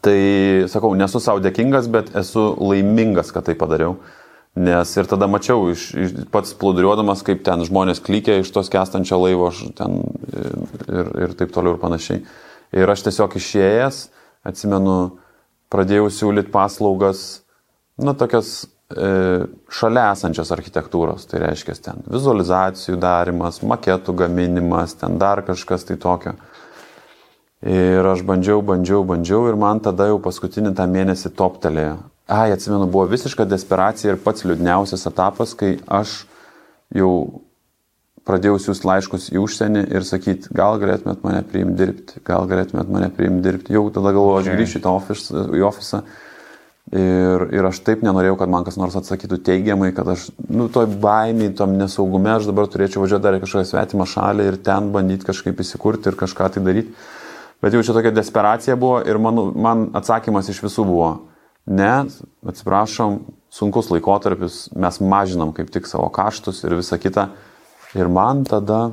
Tai 0.00 0.18
sakau, 0.72 0.94
nesu 0.96 1.20
savo 1.20 1.42
dėkingas, 1.44 1.88
bet 1.92 2.12
esu 2.16 2.52
laimingas, 2.56 3.32
kad 3.34 3.44
tai 3.44 3.56
padariau. 3.58 3.98
Nes 4.52 4.90
ir 5.00 5.08
tada 5.08 5.28
mačiau, 5.32 5.70
iš, 5.72 5.84
iš, 5.96 6.14
pats 6.32 6.52
plūduriuodamas, 6.60 7.22
kaip 7.24 7.40
ten 7.44 7.64
žmonės 7.64 8.02
klykia 8.04 8.38
iš 8.40 8.50
tos 8.52 8.68
kestančio 8.72 9.16
laivo 9.20 9.48
ten, 9.76 10.02
ir, 10.88 11.12
ir 11.24 11.36
taip 11.36 11.54
toliau 11.54 11.76
ir 11.76 11.80
panašiai. 11.80 12.20
Ir 12.76 12.92
aš 12.92 13.04
tiesiog 13.06 13.36
išėjęs, 13.40 14.02
atsimenu, 14.48 14.98
pradėjau 15.72 16.10
siūlyti 16.12 16.52
paslaugas, 16.52 17.42
nu, 18.00 18.12
tokias 18.16 18.52
e, 18.92 19.08
šalia 19.72 20.10
esančios 20.12 20.52
architektūros, 20.52 21.24
tai 21.30 21.40
reiškia 21.46 21.76
ten 21.84 22.04
vizualizacijų 22.12 22.98
darimas, 23.00 23.62
maketų 23.64 24.16
gaminimas, 24.20 24.96
ten 25.00 25.16
dar 25.20 25.44
kažkas 25.48 25.88
tai 25.88 25.96
tokio. 26.00 26.36
Ir 27.62 28.06
aš 28.10 28.24
bandžiau, 28.26 28.58
bandžiau, 28.66 29.04
bandžiau 29.06 29.46
ir 29.46 29.58
man 29.58 29.78
tada 29.82 30.08
jau 30.10 30.18
paskutinį 30.22 30.72
tą 30.74 30.88
mėnesį 30.90 31.30
toptelėjo. 31.38 32.00
Ai, 32.32 32.50
atsimenu, 32.54 32.88
buvo 32.90 33.06
visiška 33.10 33.46
desperacija 33.46 34.14
ir 34.14 34.20
pats 34.22 34.42
liūdniausias 34.48 35.06
etapas, 35.06 35.52
kai 35.58 35.76
aš 35.86 36.22
jau 36.96 37.12
pradėjau 38.26 38.58
siūsti 38.62 38.88
laiškus 38.88 39.30
į 39.34 39.40
užsienį 39.42 39.84
ir 39.94 40.06
sakyti, 40.06 40.50
gal 40.54 40.78
galėtumėt 40.82 41.22
mane 41.26 41.42
priimti 41.46 41.78
dirbti, 41.78 42.20
gal 42.26 42.50
galėtumėt 42.50 42.90
mane 42.90 43.08
priimti 43.14 43.46
dirbti. 43.46 43.74
Jau 43.76 43.86
tada 43.94 44.14
galvoju, 44.14 44.42
aš 44.42 44.52
grįšiu 44.56 44.78
į 44.78 44.84
tą 44.84 44.98
ofisą, 44.98 45.46
į 45.54 45.64
ofisą. 45.70 46.02
Ir, 46.92 47.46
ir 47.54 47.66
aš 47.68 47.78
taip 47.86 48.02
nenorėjau, 48.04 48.36
kad 48.40 48.50
man 48.50 48.66
kas 48.66 48.76
nors 48.76 48.96
atsakytų 48.98 49.38
teigiamai, 49.46 49.92
kad 49.94 50.08
aš, 50.12 50.26
nu, 50.50 50.66
toj 50.72 50.90
baimiai, 51.02 51.54
tom 51.56 51.76
nesaugume, 51.78 52.34
aš 52.34 52.50
dabar 52.50 52.66
turėčiau 52.70 53.04
važiuoti 53.04 53.24
dar 53.24 53.38
į 53.38 53.44
kažkokią 53.44 53.68
svetimą 53.70 54.06
šalį 54.10 54.48
ir 54.50 54.58
ten 54.66 54.90
bandyti 54.94 55.28
kažkaip 55.30 55.62
įsikurti 55.62 56.10
ir 56.10 56.18
kažką 56.18 56.50
tai 56.56 56.64
daryti. 56.66 56.94
Bet 57.62 57.76
jau 57.76 57.84
čia 57.86 57.94
tokia 57.94 58.10
desperacija 58.14 58.76
buvo 58.76 58.98
ir 59.06 59.20
man, 59.22 59.38
man 59.54 59.86
atsakymas 59.94 60.48
iš 60.50 60.64
visų 60.64 60.84
buvo, 60.88 61.10
ne, 61.66 61.92
atsiprašom, 62.48 63.20
sunkus 63.52 63.92
laikotarpis, 63.92 64.66
mes 64.74 64.98
mažinam 64.98 65.52
kaip 65.54 65.70
tik 65.70 65.86
savo 65.86 66.08
kaštus 66.12 66.64
ir 66.66 66.74
visa 66.80 66.98
kita 66.98 67.28
Ir 67.94 68.08
man 68.08 68.44
tada, 68.48 68.90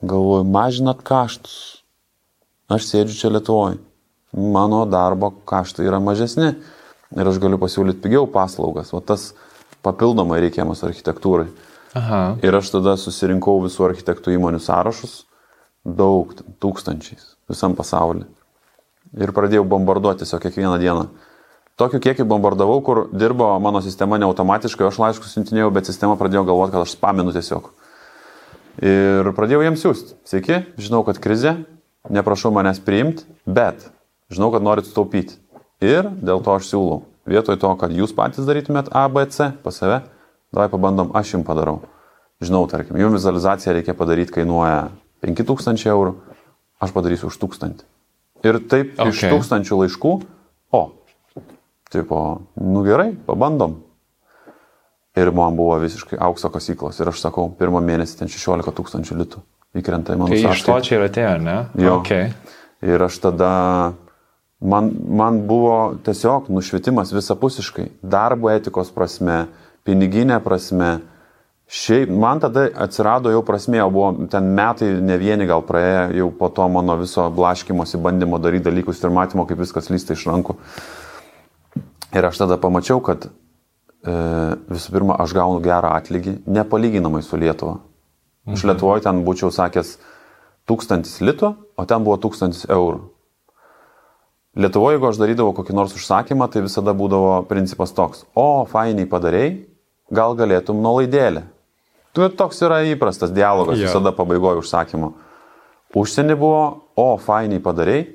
galvoju, 0.00 0.46
mažinat 0.48 1.02
kaštus. 1.04 1.84
Aš 2.72 2.86
sėdžiu 2.88 3.16
čia 3.18 3.30
Lietuvoje. 3.32 3.76
Mano 4.32 4.84
darbo 4.88 5.30
kaštai 5.48 5.86
yra 5.88 6.00
mažesni 6.00 6.54
ir 7.16 7.28
aš 7.28 7.40
galiu 7.40 7.60
pasiūlyti 7.60 8.00
pigiau 8.04 8.28
paslaugas. 8.32 8.94
O 8.96 9.00
tas 9.04 9.32
papildomai 9.84 10.40
reikiamas 10.44 10.84
architektūrai. 10.88 11.48
Aha. 11.96 12.22
Ir 12.44 12.56
aš 12.56 12.72
tada 12.76 12.96
susirinkau 13.00 13.58
visų 13.64 13.88
architektų 13.88 14.36
įmonių 14.36 14.60
sąrašus, 14.64 15.22
daug, 15.84 16.32
tūkstančiais, 16.60 17.34
visam 17.50 17.74
pasauliu. 17.78 18.28
Ir 19.16 19.32
pradėjau 19.32 19.64
bombarduoti 19.64 20.24
tiesiog 20.24 20.42
kiekvieną 20.44 20.76
dieną. 20.82 21.08
Tokiu 21.78 22.00
kiekiu 22.02 22.26
bombardavau, 22.26 22.80
kur 22.82 23.04
dirbo 23.14 23.52
mano 23.62 23.80
sistema 23.80 24.18
ne 24.18 24.26
automatiškai, 24.26 24.88
aš 24.88 24.98
laiškus 24.98 25.36
siuntinėjau, 25.36 25.70
bet 25.72 25.86
sistema 25.86 26.16
pradėjo 26.18 26.42
galvoti, 26.48 26.74
kad 26.74 26.82
aš 26.82 26.96
spaminu 26.96 27.32
tiesiog. 27.32 27.70
Ir 28.82 29.30
pradėjau 29.36 29.62
jiems 29.62 29.84
siūsti. 29.84 30.16
Sveiki, 30.26 30.58
žinau, 30.78 31.04
kad 31.06 31.20
krizė, 31.22 31.54
neprašau 32.10 32.50
manęs 32.54 32.82
priimti, 32.82 33.24
bet 33.46 33.86
žinau, 34.34 34.50
kad 34.54 34.66
norit 34.66 34.90
sutaupyti. 34.90 35.38
Ir 35.78 36.10
dėl 36.18 36.42
to 36.42 36.58
aš 36.58 36.72
siūlau. 36.72 37.04
Vietoj 37.30 37.58
to, 37.62 37.70
kad 37.78 37.94
jūs 37.94 38.14
patys 38.16 38.46
darytumėt 38.48 38.90
A, 38.90 39.06
B, 39.12 39.22
C 39.30 39.52
pas 39.62 39.78
save, 39.78 40.00
davai 40.54 40.66
pabandom, 40.72 41.14
aš 41.18 41.36
jums 41.36 41.46
padarau. 41.46 41.82
Žinau, 42.42 42.64
tarkim, 42.70 42.98
jums 42.98 43.18
vizualizaciją 43.18 43.74
reikia 43.76 43.94
padaryti, 43.98 44.34
kainuoja 44.38 44.88
5000 45.26 45.90
eurų, 45.90 46.14
aš 46.82 46.94
padarysiu 46.94 47.32
už 47.32 47.40
1000. 47.42 47.84
Ir 48.46 48.60
taip 48.70 48.94
okay. 48.94 49.10
iš 49.10 49.24
tūkstančių 49.26 49.82
laiškų, 49.82 50.14
o, 50.78 50.82
tipo, 51.90 52.22
nu 52.62 52.84
gerai, 52.86 53.10
pabandom, 53.26 53.80
Ir 55.18 55.30
man 55.34 55.56
buvo 55.56 55.76
visiškai 55.82 56.18
aukso 56.20 56.50
kasyklos. 56.52 56.98
Ir 57.00 57.10
aš 57.10 57.22
sakau, 57.24 57.48
pirmą 57.58 57.80
mėnesį 57.84 58.20
ten 58.20 58.30
16 58.30 58.74
tūkstančių 58.76 59.16
litų 59.22 59.40
įkrenta 59.78 60.14
į 60.14 60.20
mano 60.20 60.30
sąskaitą. 60.30 60.50
Tai 60.50 60.58
iš 60.58 60.64
to 60.66 60.76
čia 60.86 60.94
ir 60.98 61.06
atėjo, 61.06 61.32
ne? 61.42 61.56
Jo. 61.80 61.96
Okay. 62.00 62.28
Ir 62.86 63.02
aš 63.08 63.18
tada, 63.24 63.52
man, 64.60 64.90
man 65.20 65.42
buvo 65.48 65.98
tiesiog 66.06 66.50
nušvietimas 66.54 67.12
visapusiškai. 67.16 67.88
Darbo 68.02 68.52
etikos 68.52 68.92
prasme, 68.94 69.46
piniginė 69.88 70.38
prasme. 70.44 70.98
Šiaip, 71.68 72.08
man 72.08 72.40
tada 72.40 72.68
atsirado 72.80 73.28
jau 73.28 73.42
prasmė, 73.44 73.82
buvo 73.92 74.28
ten 74.32 74.46
metai, 74.56 74.88
ne 75.04 75.18
vieni 75.20 75.44
gal 75.48 75.60
praėję, 75.68 76.06
jau 76.16 76.30
po 76.38 76.48
to 76.48 76.64
mano 76.72 76.96
viso 76.96 77.26
blaškimosi 77.34 78.00
bandymo 78.00 78.40
daryti 78.40 78.70
dalykus 78.70 79.02
ir 79.04 79.12
matymo, 79.12 79.44
kaip 79.48 79.60
viskas 79.60 79.90
lysta 79.92 80.16
iš 80.16 80.24
rankų. 80.30 80.56
Ir 82.16 82.24
aš 82.24 82.40
tada 82.40 82.56
pamačiau, 82.56 83.02
kad 83.04 83.28
E, 83.98 84.14
visų 84.70 84.94
pirma, 84.94 85.16
aš 85.18 85.34
gaunu 85.34 85.60
gerą 85.62 85.90
atlygį, 85.98 86.38
nepalyginamai 86.46 87.22
su 87.26 87.38
Lietuva. 87.38 87.78
Mhm. 88.46 88.54
Iš 88.54 88.64
Lietuvoje 88.70 89.04
ten 89.04 89.24
būčiau 89.26 89.50
sakęs 89.54 89.96
tūkstantis 90.68 91.18
litų, 91.24 91.54
o 91.76 91.86
ten 91.88 92.04
buvo 92.06 92.18
tūkstantis 92.22 92.68
eurų. 92.70 93.02
Lietuvoje, 94.58 94.96
jeigu 94.96 95.08
aš 95.10 95.18
darydavau 95.20 95.54
kokį 95.54 95.74
nors 95.76 95.94
užsakymą, 95.94 96.48
tai 96.50 96.64
visada 96.64 96.94
būdavo 96.96 97.42
principas 97.50 97.92
toks, 97.94 98.24
o, 98.34 98.64
fainiai 98.70 99.06
padarėjai, 99.10 99.52
gal 100.14 100.34
galėtum 100.38 100.80
nuolaidėlę. 100.82 101.44
Tu 102.18 102.26
toks 102.34 102.58
yra 102.66 102.80
įprastas 102.90 103.30
dialogas 103.30 103.78
yeah. 103.78 103.86
visada 103.86 104.10
pabaigoje 104.10 104.58
užsakymo. 104.58 105.12
Užsienį 105.94 106.34
buvo, 106.40 106.62
o, 106.98 107.12
fainiai 107.22 107.62
padarėjai, 107.62 108.08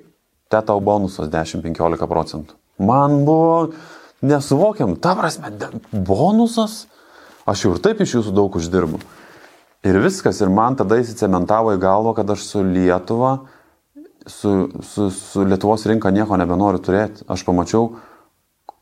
te 0.52 0.60
tau 0.68 0.82
bonusas 0.84 1.30
10-15 1.32 2.10
procentų. 2.12 2.58
Man 2.84 3.22
buvo, 3.24 3.72
nesuvokiam, 4.20 4.98
ta 5.00 5.16
prasme, 5.16 5.54
bonusas, 5.96 6.84
aš 7.48 7.64
jau 7.64 7.72
ir 7.78 7.80
taip 7.88 8.04
iš 8.04 8.18
jūsų 8.18 8.36
daug 8.36 8.60
uždirbu. 8.60 9.00
Ir 9.88 10.02
viskas, 10.04 10.44
ir 10.44 10.52
man 10.52 10.76
tada 10.80 11.00
įsicementavo 11.00 11.78
į 11.78 11.80
galvą, 11.80 12.14
kad 12.20 12.36
aš 12.36 12.44
su 12.44 12.66
Lietuva, 12.68 13.38
su, 14.28 14.68
su, 14.84 15.10
su 15.16 15.48
Lietuvos 15.48 15.88
rinka 15.88 16.12
nieko 16.12 16.36
nebenoriu 16.44 16.84
turėti. 16.84 17.24
Aš 17.32 17.48
pamačiau, 17.48 17.94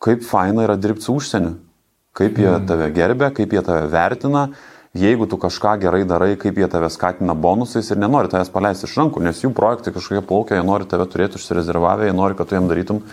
kaip 0.02 0.26
faina 0.26 0.66
yra 0.66 0.82
dirbti 0.82 1.06
su 1.06 1.16
užsieniu, 1.22 1.56
kaip 2.18 2.42
jie 2.42 2.50
mm. 2.52 2.68
tave 2.74 2.92
gerbė, 2.98 3.32
kaip 3.38 3.54
jie 3.54 3.66
tave 3.70 3.86
vertina, 3.94 4.50
jeigu 4.98 5.28
tu 5.28 5.38
kažką 5.40 5.78
gerai 5.82 6.06
darai, 6.08 6.34
kaip 6.40 6.58
jie 6.58 6.68
tave 6.72 6.90
skatina 6.92 7.36
bonusais 7.36 7.92
ir 7.92 8.00
nenori 8.02 8.32
tavęs 8.32 8.52
paleisti 8.54 8.90
iš 8.90 8.98
rankų, 9.00 9.24
nes 9.24 9.44
jų 9.44 9.54
projektai 9.56 9.94
kažkokie 9.96 10.24
plaukia, 10.28 10.58
jie 10.60 10.66
nori 10.68 10.90
tave 10.90 11.06
turėti 11.08 11.40
užsirezervavę, 11.40 12.10
jie 12.10 12.16
nori, 12.18 12.36
kad 12.36 12.50
tu 12.50 12.60
jam 12.60 12.68
darytum 12.72 13.06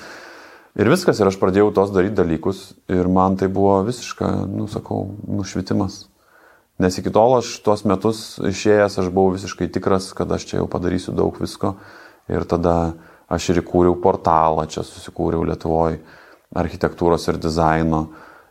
Ir 0.79 0.87
viskas, 0.87 1.19
ir 1.19 1.27
aš 1.27 1.35
pradėjau 1.41 1.73
tos 1.75 1.91
daryti 1.91 2.15
dalykus 2.21 2.59
ir 2.87 3.09
man 3.11 3.35
tai 3.35 3.49
buvo 3.51 3.81
visiška, 3.83 4.29
nu 4.47 4.69
sakau, 4.71 5.09
nušvitimas. 5.27 6.05
Nes 6.79 6.99
iki 7.01 7.11
tol 7.11 7.35
aš 7.41 7.57
tuos 7.67 7.83
metus 7.83 8.21
išėjęs 8.47 9.01
aš 9.03 9.09
buvau 9.11 9.33
visiškai 9.35 9.67
tikras, 9.75 10.13
kad 10.15 10.31
aš 10.31 10.47
čia 10.47 10.61
jau 10.61 10.69
padarysiu 10.71 11.17
daug 11.19 11.35
visko. 11.43 11.75
Ir 12.31 12.47
tada 12.47 12.93
aš 13.27 13.49
ir 13.51 13.59
įkūriau 13.65 13.97
portalą, 13.99 14.69
čia 14.71 14.85
susikūriau 14.87 15.43
Lietuvoje 15.49 15.99
architektūros 16.55 17.27
ir 17.33 17.43
dizaino. 17.43 18.05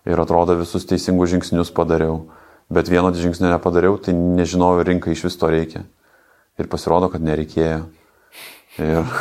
Ir 0.03 0.19
atrodo 0.19 0.57
visus 0.59 0.83
teisingus 0.89 1.31
žingsnius 1.31 1.71
padariau. 1.71 2.25
Bet 2.73 2.91
vieno 2.91 3.13
žingsnio 3.15 3.51
nepadariau, 3.53 3.95
tai 4.01 4.13
nežinojau 4.17 4.83
rinkai 4.87 5.15
iš 5.15 5.27
vis 5.29 5.39
to 5.39 5.49
reikia. 5.51 5.85
Ir 6.59 6.67
pasirodo, 6.71 7.07
kad 7.13 7.23
nereikėjo. 7.23 7.85
Ir 8.83 9.03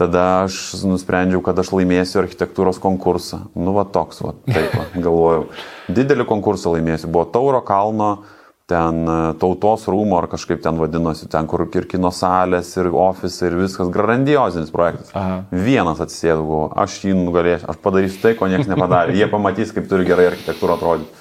Tada 0.00 0.46
aš 0.46 0.80
nusprendžiau, 0.88 1.42
kad 1.44 1.58
aš 1.60 1.74
laimėsiu 1.76 2.22
architektūros 2.22 2.78
konkursą. 2.80 3.42
Nu, 3.52 3.74
va 3.76 3.84
toks, 3.84 4.22
va, 4.24 4.32
taip, 4.48 4.72
va, 4.72 4.86
galvojau. 5.06 5.42
Didelį 5.92 6.24
konkursą 6.30 6.72
laimėsiu. 6.72 7.10
Buvo 7.12 7.26
Tauro 7.28 7.60
kalno 7.68 8.22
ten 8.70 9.02
e, 9.04 9.18
tautos 9.42 9.84
rūmo 9.90 10.16
ar 10.20 10.28
kažkaip 10.30 10.62
ten 10.64 10.78
vadinosi, 10.80 11.28
ten 11.28 11.48
kur 11.50 11.66
ir 11.66 11.88
kino 11.90 12.12
salės, 12.14 12.70
ir 12.80 12.88
ofisai, 12.88 13.50
ir 13.50 13.58
viskas, 13.60 13.90
grandiozinis 13.92 14.72
projektas. 14.72 15.10
Aha. 15.18 15.42
Vienas 15.50 16.00
atsisėdau, 16.00 16.46
buvo, 16.46 16.64
aš 16.80 17.00
jį 17.04 17.16
nugalėsiu, 17.18 17.68
aš 17.68 17.80
padarysiu 17.84 18.22
tai, 18.22 18.36
ko 18.38 18.48
niekas 18.48 18.70
nepadarė. 18.70 19.18
Jie 19.18 19.28
pamatys, 19.32 19.74
kaip 19.76 19.90
turi 19.90 20.08
gerai 20.08 20.30
architektūrą 20.30 20.78
atrodyti. 20.78 21.19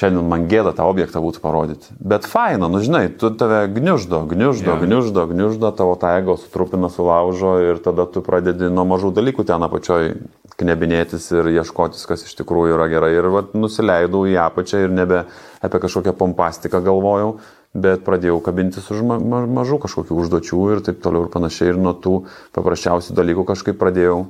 Šiandien 0.00 0.24
man 0.32 0.46
gėda 0.48 0.70
tą 0.72 0.86
objektą 0.88 1.20
būtų 1.20 1.42
parodyti. 1.44 1.90
Bet 2.00 2.24
faina, 2.24 2.70
nu 2.72 2.78
žinai, 2.80 3.10
tu 3.20 3.28
tave 3.36 3.66
gniuždo, 3.68 4.22
gniuždo, 4.30 4.72
yeah. 4.72 4.80
gniuždo, 4.80 5.26
gniuždo, 5.28 5.72
tavo 5.76 5.92
tą 6.00 6.14
ego 6.16 6.38
sutrupina, 6.40 6.88
sulaužo 6.88 7.58
ir 7.66 7.82
tada 7.84 8.06
tu 8.08 8.22
pradedi 8.24 8.70
nuo 8.72 8.86
mažų 8.88 9.12
dalykų 9.18 9.44
ten 9.50 9.66
apačioj 9.68 10.14
knebinėtis 10.56 11.28
ir 11.36 11.52
ieškotis, 11.52 12.06
kas 12.08 12.24
iš 12.24 12.32
tikrųjų 12.40 12.78
yra 12.78 12.88
gerai. 12.88 13.12
Ir 13.18 13.28
vat, 13.34 13.52
nusileidau 13.52 14.24
į 14.24 14.38
apačią 14.40 14.86
ir 14.86 14.96
nebe 14.96 15.26
apie 15.60 15.84
kažkokią 15.84 16.16
pompastiką 16.16 16.80
galvojau, 16.88 17.36
bet 17.76 18.00
pradėjau 18.08 18.40
kabintis 18.44 18.88
už 18.88 19.04
ma 19.04 19.20
ma 19.20 19.44
mažų 19.60 19.82
kažkokių 19.84 20.16
užduočių 20.24 20.66
ir 20.72 20.84
taip 20.88 21.04
toliau 21.04 21.28
ir 21.28 21.32
panašiai. 21.36 21.74
Ir 21.74 21.84
nuo 21.84 21.92
tų 21.92 22.22
paprasčiausių 22.56 23.20
dalykų 23.20 23.50
kažkaip 23.52 23.76
pradėjau 23.76 24.22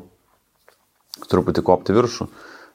truputį 1.30 1.62
kopti 1.62 1.94
viršų. 1.94 2.26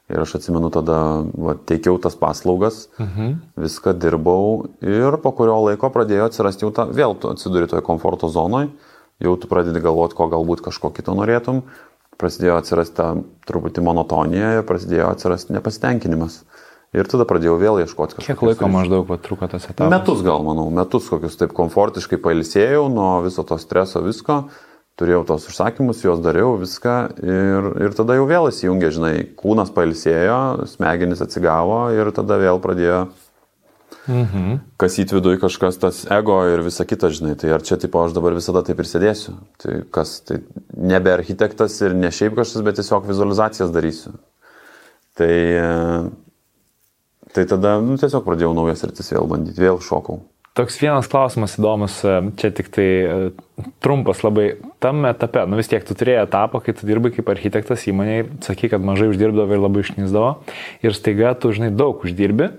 Ir 0.06 0.22
aš 0.22 0.36
atsimenu 0.38 0.68
tada, 0.70 1.00
va, 1.34 1.56
teikiau 1.66 1.96
tas 1.98 2.14
paslaugas, 2.14 2.84
mhm. 3.02 3.32
viską 3.58 3.96
dirbau 3.98 4.68
ir 4.78 5.16
po 5.22 5.32
kurio 5.34 5.56
laiko 5.64 5.90
pradėjo 5.90 6.28
atsirasti 6.28 6.62
jau 6.62 6.70
ta, 6.74 6.84
vėl 6.86 7.16
tu 7.18 7.32
atsiduri 7.32 7.66
toje 7.66 7.82
komforto 7.86 8.30
zonoje, 8.30 8.70
jau 9.18 9.34
tu 9.40 9.50
pradedi 9.50 9.82
galvoti, 9.82 10.14
ko 10.14 10.28
galbūt 10.30 10.62
kažko 10.68 10.92
kito 10.94 11.16
norėtum, 11.18 11.64
prasidėjo 12.20 12.60
atsirasti 12.60 12.96
ta 13.00 13.08
truputį 13.50 13.82
monotonija 13.82 14.52
ir 14.60 14.68
prasidėjo 14.68 15.10
atsirasti 15.10 15.56
nepasitenkinimas. 15.56 16.44
Ir 16.96 17.08
tada 17.10 17.26
pradėjau 17.28 17.56
vėl 17.60 17.82
ieškoti 17.82 18.16
kažko. 18.16 18.28
Kiek 18.30 18.42
laiko 18.46 18.68
maždaug 18.70 19.08
patruko 19.08 19.48
tas 19.50 19.66
etapas? 19.66 19.90
Metus 19.90 20.22
gal, 20.24 20.40
manau, 20.46 20.68
metus 20.72 21.10
kokius 21.10 21.34
taip 21.36 21.50
komfortiškai 21.56 22.20
pailsėjau 22.22 22.86
nuo 22.92 23.10
viso 23.26 23.42
to 23.44 23.58
streso, 23.60 24.00
visko, 24.06 24.44
turėjau 24.96 25.26
tos 25.28 25.46
užsakymus, 25.50 26.00
juos 26.04 26.22
dariau, 26.24 26.54
viską 26.60 26.96
ir, 27.20 27.70
ir 27.84 27.96
tada 27.98 28.16
jau 28.16 28.24
vėl 28.28 28.48
įsijungė, 28.48 28.90
žinai, 28.96 29.14
kūnas 29.38 29.72
pailsėjo, 29.76 30.40
smegenys 30.72 31.22
atsigavo 31.24 31.86
ir 31.96 32.12
tada 32.16 32.40
vėl 32.40 32.62
pradėjo 32.64 33.06
Mhm. 34.06 34.60
Kas 34.78 35.00
įtvidui 35.02 35.34
kažkas 35.42 35.80
tas 35.82 36.04
ego 36.14 36.36
ir 36.46 36.62
visa 36.62 36.86
kita, 36.86 37.10
žinai, 37.10 37.34
tai 37.38 37.50
ar 37.56 37.64
čia, 37.66 37.78
tipo, 37.80 37.98
aš 38.04 38.14
dabar 38.14 38.36
visada 38.36 38.62
taip 38.66 38.78
ir 38.78 38.86
sėdėsiu. 38.86 39.34
Tai 39.62 39.80
kas, 39.94 40.20
tai 40.26 40.40
nebe 40.70 41.10
architektas 41.10 41.80
ir 41.82 41.96
ne 41.98 42.12
šiaip 42.14 42.36
kažkas, 42.38 42.62
bet 42.66 42.78
tiesiog 42.78 43.08
vizualizacijas 43.08 43.74
darysiu. 43.74 44.14
Tai, 45.18 45.32
tai 47.34 47.46
tada, 47.50 47.76
nu, 47.82 47.98
tiesiog 47.98 48.22
pradėjau 48.26 48.54
naujas 48.54 48.86
rytis 48.86 49.10
vėl 49.14 49.26
bandyti, 49.30 49.64
vėl 49.64 49.82
šokau. 49.82 50.20
Toks 50.56 50.78
vienas 50.80 51.08
klausimas 51.12 51.58
įdomus, 51.58 51.98
čia 52.40 52.48
tik 52.56 52.70
tai 52.72 52.86
e, 52.88 53.16
trumpas 53.84 54.22
labai. 54.24 54.54
Tam 54.80 55.04
etape, 55.08 55.42
nu 55.50 55.58
vis 55.58 55.68
tiek 55.68 55.84
tu 55.84 55.96
turėjai 55.98 56.24
etapą, 56.24 56.62
kai 56.64 56.72
tu 56.76 56.88
dirbai 56.88 57.12
kaip 57.12 57.28
architektas 57.32 57.84
įmonėje, 57.90 58.28
sakai, 58.46 58.70
kad 58.72 58.84
mažai 58.84 59.10
uždirbdavo 59.12 59.52
ir 59.52 59.60
labai 59.60 59.84
išnyzdavo. 59.84 60.30
Ir 60.86 60.96
staiga 60.96 61.34
tu, 61.36 61.52
žinai, 61.52 61.74
daug 61.76 62.00
uždirbi, 62.06 62.54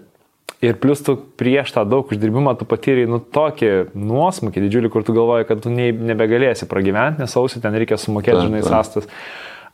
Ir 0.58 0.74
plus 0.82 1.04
tu 1.06 1.14
prieš 1.38 1.70
tą 1.76 1.84
daug 1.86 2.10
uždirbimą 2.10 2.56
tu 2.58 2.66
patyrei 2.66 3.06
nu 3.06 3.20
tokį 3.22 3.92
nuosmukį 3.94 4.64
didžiulį, 4.64 4.90
kur 4.90 5.04
tu 5.06 5.14
galvoji, 5.14 5.46
kad 5.46 5.62
tu 5.62 5.70
ne, 5.70 5.92
nebegalėsi 5.94 6.66
pragyventi, 6.70 7.22
nes 7.22 7.36
sausį 7.36 7.62
ten 7.62 7.78
reikia 7.78 8.00
sumokėti, 8.02 8.48
žinai, 8.48 8.64
sąstas. 8.66 9.06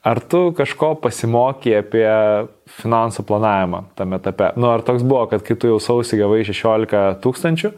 Ar 0.04 0.20
tu 0.20 0.50
kažko 0.52 0.98
pasimokė 1.00 1.78
apie 1.80 2.08
finansų 2.82 3.24
planavimą 3.30 3.86
tame 3.96 4.20
etape? 4.20 4.50
Nu, 4.60 4.68
ar 4.74 4.84
toks 4.84 5.06
buvo, 5.08 5.24
kad 5.32 5.46
kai 5.48 5.56
tu 5.56 5.72
jau 5.72 5.78
sausį 5.80 6.20
gavai 6.20 6.42
16 6.44 7.22
tūkstančių, 7.24 7.72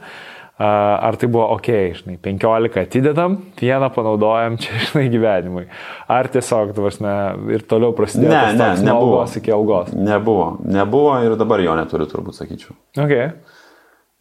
Ar 0.55 1.17
tai 1.19 1.27
buvo, 1.27 1.49
okei, 1.57 1.89
okay, 1.89 1.97
žinai, 1.99 2.13
15 2.23 2.79
atidedam, 2.79 3.33
vieną 3.59 3.89
panaudojam 3.91 4.55
čia, 4.61 4.77
žinai, 4.85 5.09
gyvenimui. 5.11 5.65
Ar 6.07 6.29
tiesiog, 6.31 6.71
tvarsime, 6.77 7.15
ir 7.51 7.65
toliau 7.67 7.91
prasidėjo 7.97 8.31
ne, 8.31 8.53
ne, 8.55 8.69
nebuvo 8.87 9.19
iki 9.27 9.51
algos. 9.51 9.91
Nebuvo, 9.91 10.53
nebuvo 10.63 11.17
ir 11.27 11.35
dabar 11.39 11.63
jo 11.65 11.75
neturiu, 11.75 12.07
turbūt 12.07 12.39
sakyčiau. 12.39 12.77
Okay. 12.95 13.33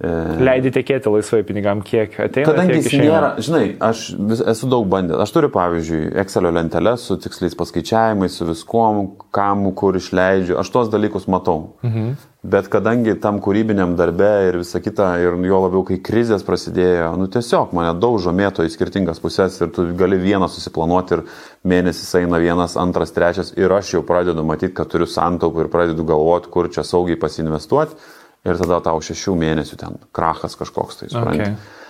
E, 0.03 0.11
Leidai 0.43 0.73
tekėti 0.75 1.07
laisvai 1.07 1.45
pinigam, 1.47 1.79
kiek 1.87 2.17
ateina. 2.19 2.49
Kadangi 2.49 2.81
jis 2.81 2.97
nėra, 2.99 3.29
žinai, 3.39 3.63
aš 3.79 4.09
vis, 4.19 4.41
esu 4.51 4.67
daug 4.67 4.89
bandęs. 4.91 5.21
Aš 5.23 5.31
turiu, 5.37 5.53
pavyzdžiui, 5.55 6.09
Excelio 6.19 6.51
lenteles 6.51 7.05
su 7.07 7.15
tiksliais 7.23 7.55
paskaičiavimais, 7.61 8.35
su 8.35 8.49
viskuom, 8.49 9.05
kam, 9.35 9.69
kur 9.79 9.95
išleidžiu. 9.95 10.57
Aš 10.59 10.73
tuos 10.75 10.91
dalykus 10.91 11.29
matau. 11.31 11.77
Mhm. 11.87 12.17
Bet 12.45 12.67
kadangi 12.69 13.15
tam 13.23 13.39
kūrybiniam 13.41 13.95
darbe 13.97 14.33
ir 14.49 14.59
visa 14.61 14.83
kita, 14.83 15.13
ir 15.23 15.39
jo 15.47 15.61
labiau, 15.63 15.85
kai 15.87 16.01
krizės 16.05 16.43
prasidėjo, 16.45 17.15
nu 17.17 17.31
tiesiog 17.33 17.71
mane 17.73 17.95
daužo 18.03 18.35
mėto 18.37 18.67
į 18.67 18.73
skirtingas 18.75 19.23
pusės 19.23 19.57
ir 19.63 19.71
tu 19.73 19.87
gali 19.97 20.19
vieną 20.21 20.51
susiplanuoti 20.53 21.17
ir 21.17 21.23
mėnesis 21.65 22.11
eina 22.21 22.43
vienas, 22.43 22.75
antras, 22.77 23.15
trečias 23.17 23.55
ir 23.57 23.73
aš 23.73 23.95
jau 23.95 24.03
pradedu 24.05 24.45
matyti, 24.45 24.75
kad 24.77 24.93
turiu 24.93 25.09
santaupų 25.09 25.65
ir 25.65 25.73
pradedu 25.73 26.05
galvoti, 26.05 26.53
kur 26.53 26.69
čia 26.69 26.85
saugiai 26.85 27.17
pasinvestuoti 27.17 27.97
ir 28.45 28.61
tada 28.61 28.81
tau 28.85 29.01
šešių 29.03 29.35
mėnesių 29.41 29.81
ten 29.81 29.99
krachas 30.15 30.57
kažkoks 30.61 31.01
tai, 31.01 31.11
suprantate. 31.13 31.55
Okay. 31.55 31.83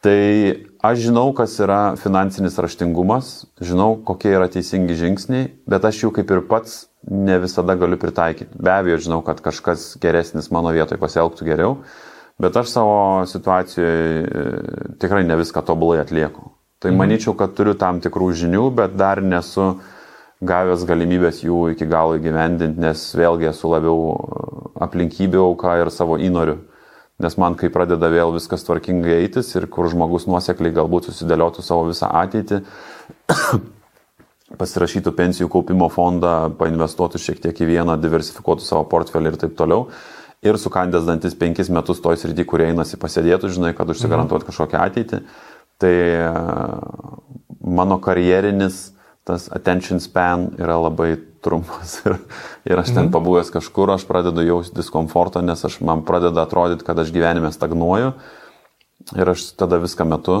Tai 0.00 0.20
aš 0.80 1.02
žinau, 1.04 1.26
kas 1.36 1.58
yra 1.60 1.94
finansinis 2.00 2.56
raštingumas, 2.56 3.26
žinau, 3.60 3.98
kokie 4.08 4.30
yra 4.32 4.46
teisingi 4.48 4.96
žingsniai, 4.96 5.50
bet 5.68 5.84
aš 5.84 6.06
jų 6.06 6.12
kaip 6.16 6.32
ir 6.32 6.40
pats 6.48 6.86
ne 7.04 7.36
visada 7.42 7.76
galiu 7.76 7.98
pritaikyti. 8.00 8.56
Be 8.56 8.72
abejo, 8.72 8.96
žinau, 9.04 9.20
kad 9.26 9.42
kažkas 9.44 9.98
geresnis 10.00 10.48
mano 10.56 10.72
vietoje 10.72 11.00
pasielgtų 11.00 11.50
geriau, 11.50 11.76
bet 12.40 12.56
aš 12.56 12.72
savo 12.72 12.96
situacijoje 13.28 14.96
tikrai 15.04 15.20
ne 15.28 15.36
viską 15.36 15.64
tobulai 15.68 16.00
atlieku. 16.00 16.48
Tai 16.80 16.94
mhm. 16.94 17.00
manyčiau, 17.02 17.36
kad 17.36 17.52
turiu 17.52 17.76
tam 17.76 18.00
tikrų 18.00 18.32
žinių, 18.40 18.70
bet 18.80 18.96
dar 18.96 19.20
nesu 19.20 19.74
gavęs 20.40 20.86
galimybės 20.88 21.42
jų 21.44 21.70
iki 21.74 21.88
galo 21.88 22.16
įgyvendinti, 22.16 22.80
nes 22.80 23.02
vėlgi 23.16 23.50
esu 23.50 23.70
labiau 23.72 24.14
aplinkybių 24.80 25.42
auka 25.44 25.76
ir 25.82 25.92
savo 25.92 26.16
įnorių. 26.20 26.56
Nes 27.20 27.36
man, 27.36 27.56
kai 27.60 27.68
pradeda 27.68 28.08
vėl 28.08 28.32
viskas 28.32 28.64
tvarkingai 28.64 29.18
eitis 29.18 29.52
ir 29.58 29.66
kur 29.68 29.90
žmogus 29.92 30.24
nuosekliai 30.24 30.72
galbūt 30.72 31.10
susidėliotų 31.10 31.64
savo 31.64 31.84
visą 31.90 32.08
ateitį, 32.22 32.62
pasirašytų 34.60 35.12
pensijų 35.18 35.50
kaupimo 35.52 35.90
fondą, 35.92 36.48
painvestuotų 36.56 37.20
šiek 37.20 37.42
tiek 37.44 37.60
į 37.60 37.68
vieną, 37.74 37.98
diversifikuotų 38.00 38.64
savo 38.64 38.86
portfelį 38.88 39.34
ir 39.34 39.38
taip 39.44 39.52
toliau. 39.58 39.90
Ir 40.40 40.56
sukandęs 40.56 41.04
dantis 41.04 41.36
penkis 41.36 41.68
metus 41.68 42.00
toj 42.00 42.16
srity, 42.16 42.46
kurie 42.48 42.70
einasi 42.70 42.96
pasėdėtų, 42.96 43.50
žinai, 43.52 43.74
kad 43.76 43.92
užsigarantuot 43.92 44.46
kažkokią 44.48 44.80
ateitį. 44.86 45.20
Tai 45.80 45.92
e, 45.92 46.30
mano 47.60 48.00
karjerinis 48.00 48.80
tas 49.24 49.48
attention 49.52 50.00
span 50.00 50.50
yra 50.58 50.78
labai 50.80 51.14
trumpas 51.44 52.00
ir, 52.04 52.16
ir 52.68 52.80
aš 52.80 52.92
ten 52.92 53.06
mhm. 53.06 53.12
pabuvęs 53.14 53.52
kažkur, 53.54 53.92
aš 53.94 54.06
pradedu 54.08 54.44
jausti 54.44 54.76
diskomfortą, 54.76 55.42
nes 55.44 55.64
aš, 55.64 55.80
man 55.84 56.04
pradeda 56.08 56.44
atrodyti, 56.44 56.84
kad 56.86 56.98
aš 56.98 57.12
gyvenime 57.14 57.52
stagnuoju 57.52 58.12
ir 59.16 59.32
aš 59.32 59.50
tada 59.58 59.80
viską 59.80 60.06
metu 60.08 60.40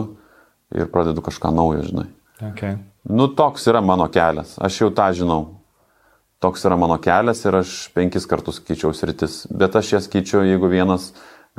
ir 0.74 0.90
pradedu 0.92 1.24
kažką 1.24 1.52
naujo, 1.54 1.86
žinai. 1.88 2.08
Okay. 2.52 2.76
Nu, 3.04 3.28
toks 3.28 3.66
yra 3.68 3.80
mano 3.84 4.06
kelias, 4.12 4.54
aš 4.60 4.82
jau 4.82 4.90
tą 4.94 5.08
žinau. 5.16 5.40
Toks 6.40 6.62
yra 6.64 6.76
mano 6.80 6.96
kelias 7.00 7.42
ir 7.44 7.58
aš 7.58 7.72
penkis 7.96 8.28
kartus 8.28 8.60
keičiau 8.64 8.94
sritis, 8.96 9.42
bet 9.52 9.76
aš 9.76 9.94
jas 9.96 10.08
keičiu, 10.08 10.40
jeigu 10.48 10.70
vienas 10.72 11.10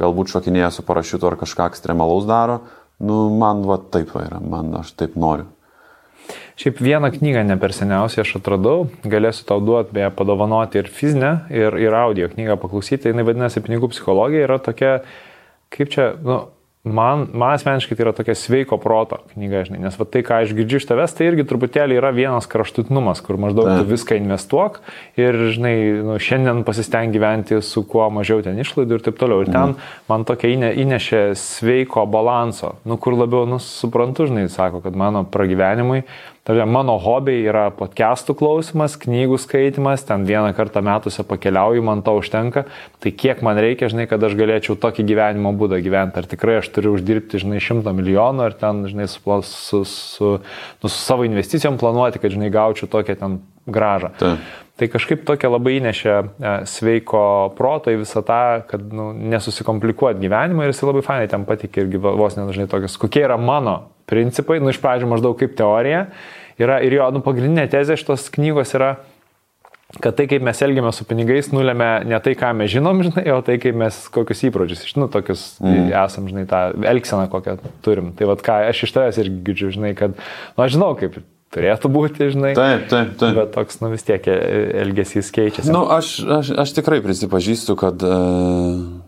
galbūt 0.01 0.31
šokinėja 0.33 0.71
su 0.73 0.85
parašiutu 0.85 1.27
ar 1.29 1.37
kažką 1.41 1.67
ekstremalaus 1.69 2.25
daro, 2.29 2.61
nu, 3.01 3.27
man 3.33 3.65
va 3.67 3.77
taip 3.93 4.13
va 4.15 4.25
yra, 4.25 4.39
man 4.41 4.73
aš 4.79 4.93
taip 4.97 5.17
noriu. 5.19 5.49
Šiaip 6.61 6.77
vieną 6.83 7.09
knygą 7.15 7.41
ne 7.47 7.55
per 7.57 7.73
seniausiai 7.73 8.21
aš 8.21 8.35
atradau, 8.37 8.85
galėsiu 9.01 9.47
tau 9.49 9.57
duoti, 9.65 9.95
beje, 9.97 10.11
padovanoti 10.13 10.77
ir 10.77 10.89
fizinę, 10.93 11.31
ir, 11.49 11.77
ir 11.81 11.95
audio 11.97 12.29
knygą 12.29 12.59
paklausyti. 12.61 13.09
Jis 13.09 13.25
vadinasi 13.25 13.63
Pinigų 13.65 13.89
psichologija, 13.95 14.45
yra 14.45 14.59
tokia, 14.61 14.99
kaip 15.73 15.89
čia, 15.89 16.11
nu, 16.21 16.43
Man, 16.81 17.27
man 17.37 17.53
asmeniškai 17.53 17.93
tai 17.93 18.07
yra 18.07 18.11
tokia 18.17 18.33
sveiko 18.33 18.79
proto 18.81 19.19
knyga, 19.35 19.59
žinai, 19.67 19.83
nes 19.83 19.93
va, 19.99 20.05
tai, 20.09 20.23
ką 20.25 20.39
aš 20.41 20.53
girdžiu 20.57 20.79
iš 20.79 20.87
tavęs, 20.89 21.11
tai 21.13 21.27
irgi 21.29 21.43
truputėlį 21.45 21.99
yra 21.99 22.09
vienas 22.09 22.49
kraštutinumas, 22.49 23.21
kur 23.21 23.37
maždaug 23.37 23.69
Ta. 23.69 23.75
tu 23.77 23.85
viską 23.85 24.17
investuok 24.17 24.79
ir, 25.21 25.37
žinai, 25.53 25.75
nu, 26.07 26.15
šiandien 26.17 26.63
pasisteng 26.65 27.13
gyventi 27.13 27.59
su 27.61 27.83
kuo 27.85 28.07
mažiau 28.09 28.41
ten 28.41 28.57
išlaidų 28.63 28.97
ir 28.97 29.05
taip 29.05 29.21
toliau. 29.21 29.45
Ir 29.45 29.53
ten 29.53 29.75
mm. 29.75 29.91
man 30.09 30.25
tokia 30.25 30.55
įne, 30.55 30.73
įnešė 30.81 31.21
sveiko 31.37 32.07
balanso, 32.09 32.73
nu, 32.89 32.97
kur 32.97 33.13
labiau, 33.13 33.45
nu, 33.45 33.61
suprantu, 33.61 34.25
žinai, 34.31 34.47
sako, 34.49 34.81
kad 34.81 34.97
mano 34.97 35.21
pragyvenimui 35.21 36.01
Tarė, 36.41 36.63
mano 36.65 36.95
hobiai 36.97 37.43
yra 37.45 37.67
podcastų 37.77 38.33
klausimas, 38.39 38.95
knygų 38.97 39.37
skaitimas, 39.43 40.01
ten 40.07 40.23
vieną 40.25 40.55
kartą 40.57 40.81
metuose 40.81 41.21
pakeliauju, 41.29 41.83
man 41.85 42.01
to 42.01 42.15
užtenka. 42.17 42.63
Tai 42.97 43.11
kiek 43.13 43.43
man 43.45 43.59
reikia, 43.61 43.91
žinai, 43.93 44.07
kad 44.09 44.25
aš 44.25 44.33
galėčiau 44.39 44.73
tokį 44.81 45.05
gyvenimo 45.11 45.51
būdą 45.53 45.77
gyventi. 45.85 46.17
Ar 46.17 46.29
tikrai 46.31 46.57
aš 46.63 46.71
turiu 46.73 46.95
uždirbti, 46.95 47.43
žinai, 47.43 47.61
šimtą 47.61 47.93
milijonų, 47.93 48.47
ar 48.47 48.57
ten, 48.57 48.81
žinai, 48.89 49.05
su, 49.11 49.21
su, 49.45 49.83
su, 49.85 50.31
nu, 50.41 50.89
su 50.89 50.97
savo 50.97 51.29
investicijom 51.29 51.77
planuoti, 51.77 52.23
kad, 52.23 52.33
žinai, 52.33 52.49
gaučiau 52.57 52.89
tokią 52.89 53.19
ten 53.21 53.37
gražą. 53.69 54.09
Ta. 54.17 54.33
Tai 54.81 54.89
kažkaip 54.89 55.21
tokia 55.29 55.53
labai 55.53 55.77
įnešė 55.77 56.13
e, 56.17 56.57
sveiko 56.65 57.23
proto 57.53 57.93
į 57.93 58.01
visą 58.01 58.25
tą, 58.25 58.43
kad 58.65 58.81
nu, 58.89 59.11
nesusikomplikuoti 59.13 60.25
gyvenimą 60.25 60.65
ir 60.65 60.73
jis 60.73 60.81
labai 60.89 61.05
fainai 61.05 61.29
ten 61.29 61.45
patikė 61.45 61.85
irgi 61.85 62.01
vos 62.01 62.33
nedažnai 62.39 62.65
tokius, 62.71 62.97
kokie 62.97 63.27
yra 63.27 63.37
mano 63.37 63.83
principai, 64.11 64.59
nu 64.63 64.73
iš 64.73 64.81
pradžių 64.83 65.09
maždaug 65.11 65.39
kaip 65.39 65.55
teorija. 65.57 66.05
Yra, 66.61 66.81
ir 66.85 66.99
jo, 66.99 67.07
nu, 67.15 67.23
pagrindinė 67.25 67.65
tezė 67.71 67.97
šitos 67.97 68.27
knygos 68.35 68.75
yra, 68.77 68.91
kad 70.03 70.15
tai, 70.15 70.27
kaip 70.31 70.43
mes 70.45 70.61
elgiamės 70.63 71.01
su 71.01 71.07
pinigais, 71.07 71.49
nulėmė 71.51 71.89
ne 72.07 72.19
tai, 72.23 72.35
ką 72.39 72.51
mes 72.59 72.71
žinom, 72.71 73.01
žinai, 73.07 73.25
o 73.33 73.41
tai, 73.45 73.57
kaip 73.61 73.77
mes 73.81 73.97
kokius 74.13 74.45
įpročius, 74.47 74.85
nu, 74.99 75.09
tokius 75.11 75.45
mm. 75.63 75.91
esam, 76.03 76.29
žinai, 76.31 76.45
tą 76.49 76.61
elgseną, 76.93 77.27
kokią 77.31 77.57
turim. 77.85 78.13
Tai 78.17 78.29
vad, 78.31 78.43
ką 78.45 78.61
aš 78.69 78.85
iš 78.87 78.95
tavęs 78.95 79.21
irgi 79.23 79.43
girdžiu, 79.49 79.75
žinai, 79.79 79.93
kad, 79.97 80.15
nu, 80.15 80.63
aš 80.63 80.75
žinau, 80.77 80.93
kaip 80.99 81.19
turėtų 81.51 81.91
būti, 81.91 82.31
žinai. 82.35 82.53
Taip, 82.55 82.87
taip, 82.91 83.15
taip. 83.19 83.37
Bet 83.41 83.55
toks, 83.57 83.81
nu, 83.83 83.91
vis 83.91 84.05
tiek 84.07 84.27
elgesys 84.31 85.33
keičiasi. 85.35 85.73
Nu, 85.73 85.83
aš, 85.91 86.19
aš, 86.39 86.53
aš 86.63 86.75
tikrai 86.77 87.01
prisipažįstu, 87.03 87.79
kad 87.79 88.05
uh 88.07 89.00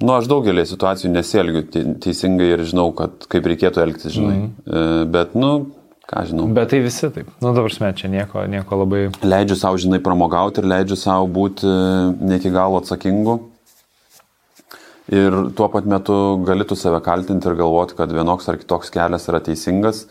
Nu, 0.00 0.14
aš 0.16 0.30
daugelį 0.30 0.64
situacijų 0.64 1.10
nesielgiu 1.12 1.66
teisingai 2.00 2.54
ir 2.54 2.64
žinau, 2.68 2.88
kad 2.96 3.26
kaip 3.28 3.48
reikėtų 3.52 3.82
elgtis, 3.82 4.14
žinai. 4.16 4.36
Mm. 4.64 5.10
Bet, 5.12 5.34
nu, 5.36 5.50
ką 6.10 6.24
žinau. 6.30 6.48
Bet 6.56 6.72
tai 6.72 6.80
visi 6.84 7.10
taip. 7.12 7.28
Nu, 7.42 7.52
dabar 7.56 7.74
mes 7.84 7.98
čia 7.98 8.10
nieko, 8.10 8.42
nieko 8.50 8.80
labai. 8.82 9.02
Leidžiu 9.22 9.58
savo, 9.60 9.78
žinai, 9.80 10.00
pramogauti 10.04 10.62
ir 10.62 10.70
leidžiu 10.72 10.98
savo 10.98 11.28
būti 11.30 11.68
e, 11.68 11.76
ne 12.16 12.40
iki 12.40 12.52
galo 12.54 12.80
atsakingu. 12.80 13.36
Ir 15.10 15.36
tuo 15.58 15.68
pat 15.68 15.86
metu 15.90 16.16
gali 16.46 16.64
tu 16.64 16.78
save 16.78 17.00
kaltinti 17.02 17.48
ir 17.50 17.58
galvoti, 17.58 17.96
kad 17.98 18.12
vienoks 18.14 18.46
ar 18.50 18.58
kitoks 18.60 18.92
kelias 18.94 19.26
yra 19.30 19.40
teisingas, 19.42 20.04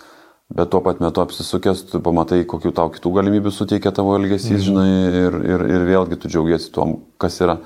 bet 0.51 0.71
tuo 0.73 0.81
pat 0.83 0.99
metu 1.03 1.23
apsisukęs, 1.23 1.85
tu 1.91 2.01
pamatai, 2.03 2.41
kokių 2.49 2.73
tau 2.75 2.91
kitų 2.91 3.13
galimybių 3.19 3.53
suteikia 3.55 3.93
tavo 3.95 4.17
elgesys, 4.19 4.57
mm. 4.57 4.65
žinai, 4.65 4.89
ir, 5.23 5.37
ir, 5.53 5.67
ir 5.77 5.85
vėlgi 5.87 6.19
tu 6.19 6.31
džiaugiesi 6.31 6.73
tuo, 6.75 6.91
kas 7.21 7.39
yra. 7.45 7.61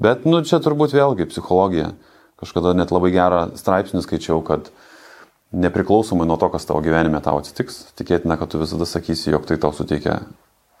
Bet, 0.00 0.24
nu, 0.24 0.40
čia 0.46 0.62
turbūt 0.62 0.94
vėlgi 0.96 1.28
psichologija. 1.30 1.92
Kažkada 2.40 2.72
net 2.74 2.90
labai 2.94 3.12
gerą 3.14 3.42
straipsnį 3.58 4.02
skaičiau, 4.02 4.40
kad 4.46 4.72
nepriklausomai 5.52 6.26
nuo 6.26 6.38
to, 6.40 6.48
kas 6.52 6.64
tavo 6.66 6.80
gyvenime 6.82 7.20
tau 7.22 7.38
atsitiks, 7.38 7.92
tikėtina, 7.98 8.38
kad 8.40 8.50
tu 8.50 8.62
visada 8.62 8.88
sakysi, 8.88 9.30
jog 9.34 9.44
tai 9.46 9.60
tau 9.60 9.70
suteikia 9.76 10.22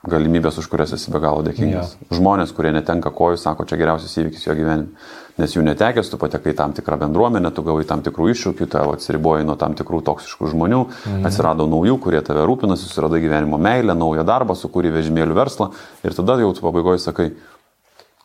galimybės, 0.08 0.56
už 0.58 0.66
kurias 0.66 0.90
esi 0.96 1.12
be 1.14 1.20
galo 1.22 1.44
dėkingas. 1.46 1.92
Ja. 1.94 2.16
Žmonės, 2.18 2.50
kurie 2.56 2.72
netenka 2.74 3.12
kojų, 3.14 3.38
sako, 3.38 3.66
čia 3.70 3.78
geriausias 3.78 4.16
įvykis 4.18 4.48
jo 4.48 4.56
gyvenime. 4.58 5.04
Nes 5.38 5.54
jų 5.54 5.62
netekęs, 5.64 6.10
tu 6.10 6.18
patekai 6.20 6.52
tam 6.58 6.74
tikrą 6.76 6.98
bendruomenę, 7.04 7.52
tu 7.54 7.62
gavai 7.64 7.86
tam 7.88 8.02
tikrų 8.04 8.32
iššūkių, 8.34 8.66
tavo 8.72 8.96
atsiriboji 8.96 9.46
nuo 9.46 9.54
tam 9.60 9.76
tikrų 9.78 10.02
toksiškų 10.08 10.50
žmonių, 10.52 10.80
mhm. 10.90 11.28
atsirado 11.30 11.68
naujų, 11.70 11.96
kurie 12.02 12.20
tave 12.26 12.42
rūpinasi, 12.48 12.88
susiradai 12.88 13.22
gyvenimo 13.22 13.60
meilę, 13.62 13.94
naują 13.96 14.26
darbą, 14.26 14.58
sukūrė 14.58 14.90
vežimėlių 14.98 15.38
verslą 15.38 15.70
ir 16.02 16.18
tada 16.18 16.36
jau 16.42 16.50
tu 16.56 16.66
pabaigoje 16.66 17.00
sakai, 17.06 17.30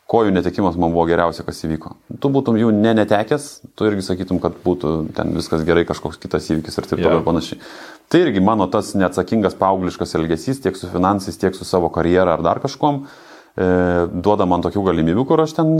kojų 0.08 0.32
netekimas 0.32 0.78
man 0.80 0.94
buvo 0.94 1.04
geriausia, 1.08 1.44
kas 1.44 1.60
įvyko. 1.66 1.92
Tu 2.22 2.30
būtum 2.32 2.56
jų 2.56 2.72
ne 2.72 2.94
netekęs, 2.96 3.48
tu 3.76 3.88
irgi 3.88 4.06
sakytum, 4.06 4.40
kad 4.40 4.56
būtų 4.64 4.92
ten 5.16 5.34
viskas 5.36 5.66
gerai, 5.68 5.84
kažkoks 5.88 6.20
kitas 6.22 6.48
įvykis 6.48 6.80
ir 6.80 6.88
taip 6.88 6.96
toliau 6.96 7.18
yeah. 7.18 7.20
ir 7.20 7.26
panašiai. 7.26 7.60
Tai 8.08 8.22
irgi 8.24 8.40
mano 8.40 8.70
tas 8.72 8.94
neatsakingas 8.96 9.58
paaugliškas 9.60 10.16
elgesys 10.16 10.62
tiek 10.64 10.76
su 10.80 10.88
finansais, 10.88 11.36
tiek 11.36 11.56
su 11.56 11.68
savo 11.68 11.92
karjera 11.92 12.38
ar 12.38 12.44
dar 12.46 12.60
kažkom 12.62 13.02
e, 13.04 13.66
duoda 14.08 14.48
man 14.48 14.64
tokių 14.64 14.86
galimybių, 14.88 15.26
kur 15.28 15.44
aš 15.44 15.58
ten 15.60 15.76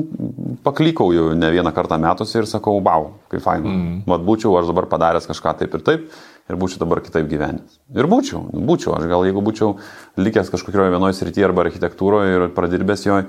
paklykau 0.67 1.09
jau 1.17 1.31
ne 1.33 1.49
vieną 1.55 1.73
kartą 1.73 1.97
metuose 2.03 2.43
ir 2.43 2.51
sakau, 2.53 2.83
wow, 2.85 3.15
kaip 3.33 3.47
faina. 3.49 3.73
Mm. 3.73 4.01
Vat 4.13 4.29
būčiau 4.29 4.59
aš 4.61 4.69
dabar 4.75 4.91
padaręs 4.93 5.31
kažką 5.31 5.57
taip 5.63 5.81
ir 5.81 5.89
taip 5.89 6.09
ir 6.49 6.61
būčiau 6.61 6.85
dabar 6.85 7.01
kitaip 7.05 7.33
gyvenęs. 7.33 7.81
Ir 7.97 8.13
būčiau, 8.13 8.45
būčiau, 8.53 8.93
aš 9.01 9.09
gal 9.09 9.25
jeigu 9.25 9.41
būčiau 9.45 9.79
likęs 10.21 10.53
kažkokioje 10.53 10.93
vienoje 10.93 11.17
srityje 11.17 11.49
arba 11.49 11.65
architektūroje 11.65 12.37
ir 12.37 12.51
pradirbęs 12.57 13.09
joje, 13.09 13.29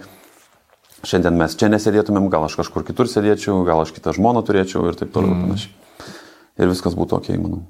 šiandien 1.07 1.37
mes 1.39 1.55
čia 1.59 1.69
nesėdėtumėm, 1.71 2.29
gal 2.31 2.47
aš 2.47 2.59
kažkur 2.59 2.85
kitur 2.87 3.09
sėdėčiau, 3.11 3.61
gal 3.67 3.83
aš 3.83 3.93
kitą 3.95 4.13
žmoną 4.17 4.43
turėčiau 4.47 4.87
ir 4.89 4.97
taip 4.99 5.13
toliau 5.15 5.35
mm. 5.35 5.43
panašiai. 5.47 6.07
Ir 6.59 6.71
viskas 6.71 6.95
būtų 6.97 7.19
ok, 7.19 7.29
manau. 7.39 7.61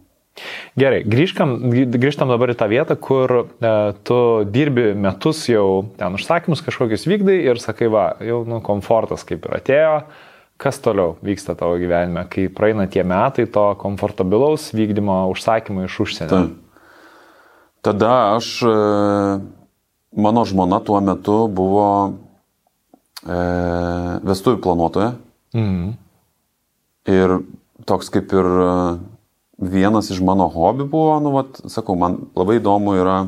Gerai, 0.79 1.01
grįžtam, 1.03 1.55
grįžtam 1.91 2.31
dabar 2.31 2.53
į 2.53 2.55
tą 2.59 2.69
vietą, 2.71 2.95
kur 2.95 3.33
e, 3.35 3.73
tu 4.07 4.19
dirbi 4.47 4.93
metus 4.95 5.43
jau 5.49 5.89
ten 5.99 6.15
užsakymus 6.15 6.63
kažkokius 6.63 7.03
vykdai 7.09 7.35
ir 7.49 7.59
sakai, 7.59 7.89
va, 7.91 8.05
jau 8.23 8.41
nu, 8.47 8.61
komfortas 8.63 9.25
kaip 9.27 9.45
ir 9.49 9.57
atėjo, 9.59 9.97
kas 10.59 10.79
toliau 10.83 11.17
vyksta 11.25 11.57
tavo 11.59 11.75
gyvenime, 11.81 12.23
kai 12.31 12.47
praeina 12.53 12.87
tie 12.91 13.03
metai 13.07 13.49
to 13.51 13.65
komfortabilaus 13.81 14.69
vykdymo 14.75 15.25
užsakymų 15.33 15.89
iš 15.89 15.99
užsienio. 16.05 16.31
Ta. 16.31 16.41
Tada 17.89 18.15
aš, 18.37 18.53
e, 18.63 18.73
mano 20.19 20.47
žmona 20.47 20.79
tuo 20.83 21.03
metu 21.03 21.41
buvo 21.51 21.89
vestuvių 23.25 24.61
planuotoja. 24.63 25.13
Mhm. 25.57 25.95
Ir 27.09 27.39
toks 27.89 28.11
kaip 28.13 28.33
ir 28.35 28.45
e, 28.45 28.73
vienas 29.59 30.11
iš 30.13 30.21
mano 30.25 30.49
hobių 30.51 30.87
buvo, 30.91 31.15
nu, 31.23 31.33
vat, 31.35 31.61
sakau, 31.71 31.97
man 31.99 32.21
labai 32.37 32.59
įdomu 32.59 32.97
yra 32.99 33.23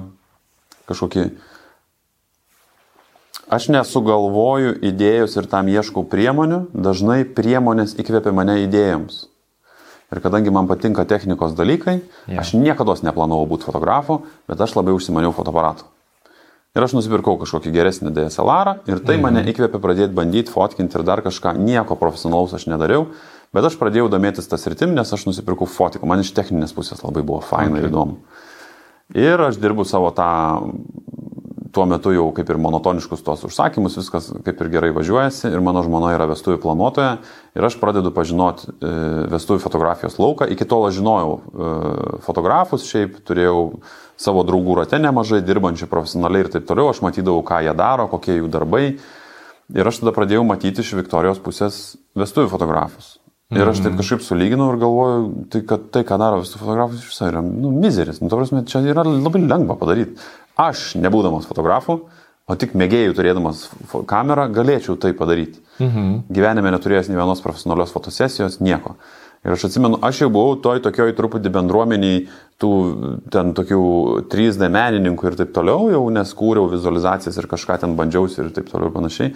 kažkokį... 0.92 1.32
Aš 3.52 3.68
nesugalvoju 3.74 4.78
idėjos 4.88 5.34
ir 5.36 5.48
tam 5.52 5.68
ieškau 5.68 6.06
priemonių, 6.08 6.70
dažnai 6.72 7.26
priemonės 7.28 7.98
įkvėpia 8.00 8.32
mane 8.36 8.62
idėjoms. 8.64 9.26
Ir 10.12 10.22
kadangi 10.24 10.52
man 10.56 10.68
patinka 10.68 11.04
technikos 11.08 11.52
dalykai, 11.56 11.98
yeah. 12.28 12.40
aš 12.40 12.54
niekada 12.60 12.96
neplanavau 13.04 13.48
būti 13.48 13.68
fotografu, 13.68 14.22
bet 14.48 14.60
aš 14.64 14.78
labai 14.78 14.96
užsimaniau 14.96 15.34
fotoaparatu. 15.36 15.88
Ir 16.72 16.86
aš 16.86 16.94
nusipirkau 16.96 17.34
kažkokį 17.42 17.74
geresnį 17.76 18.14
DSLR 18.16 18.70
ir 18.88 19.02
tai 19.04 19.18
mhm. 19.18 19.24
mane 19.26 19.42
įkvėpė 19.52 19.80
pradėti 19.84 20.16
bandyti 20.16 20.54
fotkinti 20.54 20.96
ir 20.96 21.04
dar 21.08 21.20
kažką. 21.26 21.58
Nieko 21.60 21.98
profesionalaus 22.00 22.54
aš 22.56 22.70
nedariau, 22.72 23.10
bet 23.52 23.68
aš 23.68 23.76
pradėjau 23.80 24.08
domėtis 24.14 24.48
tas 24.48 24.64
rytim, 24.72 24.96
nes 24.96 25.12
aš 25.12 25.28
nusipirkau 25.28 25.68
fotiką. 25.68 26.08
Man 26.08 26.24
iš 26.24 26.32
techninės 26.38 26.72
pusės 26.78 27.04
labai 27.04 27.26
buvo 27.28 27.42
faina 27.44 27.76
okay. 27.76 27.84
ir 27.84 27.92
įdomu. 27.92 28.22
Ir 29.20 29.44
aš 29.50 29.60
dirbu 29.60 29.84
savo 29.84 30.14
tą 30.16 30.30
tuo 31.76 31.86
metu 31.88 32.12
jau 32.16 32.30
kaip 32.36 32.50
ir 32.52 32.60
monotoniškus 32.60 33.24
tos 33.24 33.44
užsakymus, 33.48 33.98
viskas 34.00 34.30
kaip 34.46 34.64
ir 34.64 34.72
gerai 34.72 34.92
važiuojasi 34.96 35.52
ir 35.52 35.64
mano 35.64 35.84
žmona 35.86 36.14
yra 36.16 36.28
vestuvių 36.32 36.60
planuotoja 36.64 37.18
ir 37.56 37.68
aš 37.68 37.78
pradedu 37.80 38.12
pažinoti 38.16 38.68
e, 38.72 38.92
vestuvių 39.32 39.64
fotografijos 39.64 40.20
lauką. 40.20 40.50
Iki 40.52 40.68
tol 40.72 40.88
aš 40.88 41.00
žinojau 41.00 41.36
e, 41.36 41.72
fotografus, 42.28 42.88
šiaip 42.92 43.22
turėjau 43.28 43.62
savo 44.22 44.44
draugų 44.48 44.78
rate 44.82 45.00
nemažai, 45.02 45.42
dirbančių 45.46 45.90
profesionaliai 45.92 46.46
ir 46.46 46.52
taip 46.54 46.68
toliau, 46.70 46.92
aš 46.92 47.02
matydavau, 47.06 47.42
ką 47.46 47.64
jie 47.66 47.74
daro, 47.78 48.08
kokie 48.12 48.38
jų 48.38 48.52
darbai. 48.54 48.86
Ir 49.72 49.88
aš 49.88 50.02
tada 50.02 50.14
pradėjau 50.16 50.44
matyti 50.48 50.84
iš 50.84 50.94
Viktorijos 51.00 51.40
pusės 51.44 51.82
vestuvių 52.20 52.52
fotografus. 52.52 53.16
Ir 53.52 53.68
aš 53.68 53.82
taip 53.82 53.92
mhm. 53.92 54.00
kažkaip 54.00 54.24
sulyginau 54.24 54.70
ir 54.72 54.80
galvoju, 54.80 55.24
tai 55.52 55.60
kad 55.68 55.90
tai, 55.92 56.06
ką 56.08 56.16
daro 56.22 56.40
visų 56.40 56.60
fotografus, 56.62 57.02
iš 57.02 57.12
viso 57.12 57.28
yra, 57.28 57.42
nu, 57.44 57.72
mizeris. 57.76 58.22
Nu, 58.24 58.30
prasme, 58.32 58.64
čia 58.68 58.80
yra 58.88 59.04
labai 59.04 59.42
lengva 59.44 59.76
padaryti. 59.80 60.16
Aš, 60.60 60.94
nebūdamas 61.04 61.50
fotografu, 61.50 61.98
o 62.48 62.56
tik 62.60 62.78
mėgėjų 62.80 63.16
turėdamas 63.18 63.66
kamerą, 64.08 64.48
galėčiau 64.56 64.96
tai 65.00 65.12
padaryti. 65.18 65.60
Mhm. 65.84 66.14
Gyvenime 66.32 66.72
neturėjęs 66.78 67.12
nei 67.12 67.20
vienos 67.20 67.44
profesionalios 67.44 67.92
fotosesijos, 67.92 68.62
nieko. 68.64 68.96
Ir 69.42 69.56
aš 69.56 69.66
atsimenu, 69.72 69.98
aš 70.06 70.20
jau 70.22 70.30
buvau 70.30 70.58
toj 70.62 70.84
tokioj 70.86 71.16
truputį 71.18 71.50
bendruomeniai 71.56 72.26
tų 72.62 72.74
ten 73.34 73.56
tokių 73.58 73.82
3D 74.30 74.70
menininkų 74.70 75.32
ir 75.32 75.38
taip 75.40 75.56
toliau, 75.56 75.88
jau 75.90 76.04
nes 76.14 76.36
kūriau 76.38 76.70
vizualizacijas 76.70 77.40
ir 77.42 77.50
kažką 77.50 77.80
ten 77.82 77.98
bandžiausi 77.98 78.44
ir 78.44 78.52
taip 78.54 78.70
toliau 78.70 78.92
ir 78.92 78.96
panašiai. 79.00 79.34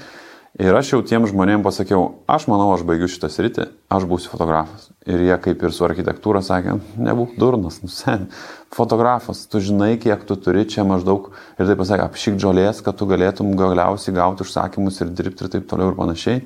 Ir 0.61 0.71
aš 0.71 0.93
jau 0.93 1.01
tiem 1.03 1.25
žmonėm 1.27 1.65
pasakiau, 1.65 2.21
aš 2.31 2.45
manau, 2.47 2.69
aš 2.71 2.85
baigiu 2.87 3.09
šitą 3.11 3.27
sritį, 3.33 3.65
aš 3.91 4.05
būsiu 4.07 4.29
fotografas. 4.31 4.85
Ir 5.03 5.25
jie 5.25 5.35
kaip 5.43 5.65
ir 5.67 5.73
su 5.75 5.83
architektūra 5.83 6.39
sakė, 6.45 6.77
nebūk 6.95 7.33
durnas, 7.41 7.81
nu 7.83 7.91
sen, 7.91 8.29
fotografas, 8.71 9.41
tu 9.51 9.59
žinai, 9.59 9.97
kiek 9.99 10.23
tu 10.29 10.37
turi 10.39 10.63
čia 10.69 10.85
maždaug. 10.87 11.27
Ir 11.57 11.67
taip 11.67 11.81
pasakė, 11.81 12.05
apšyk 12.05 12.39
žolės, 12.39 12.79
kad 12.85 12.95
tu 12.95 13.09
galėtum 13.09 13.51
galiausiai 13.59 14.15
gauti 14.15 14.45
užsakymus 14.47 15.01
ir 15.03 15.11
dirbti 15.17 15.43
ir 15.43 15.51
taip 15.57 15.67
toliau 15.73 15.91
ir 15.91 15.99
panašiai. 15.99 16.45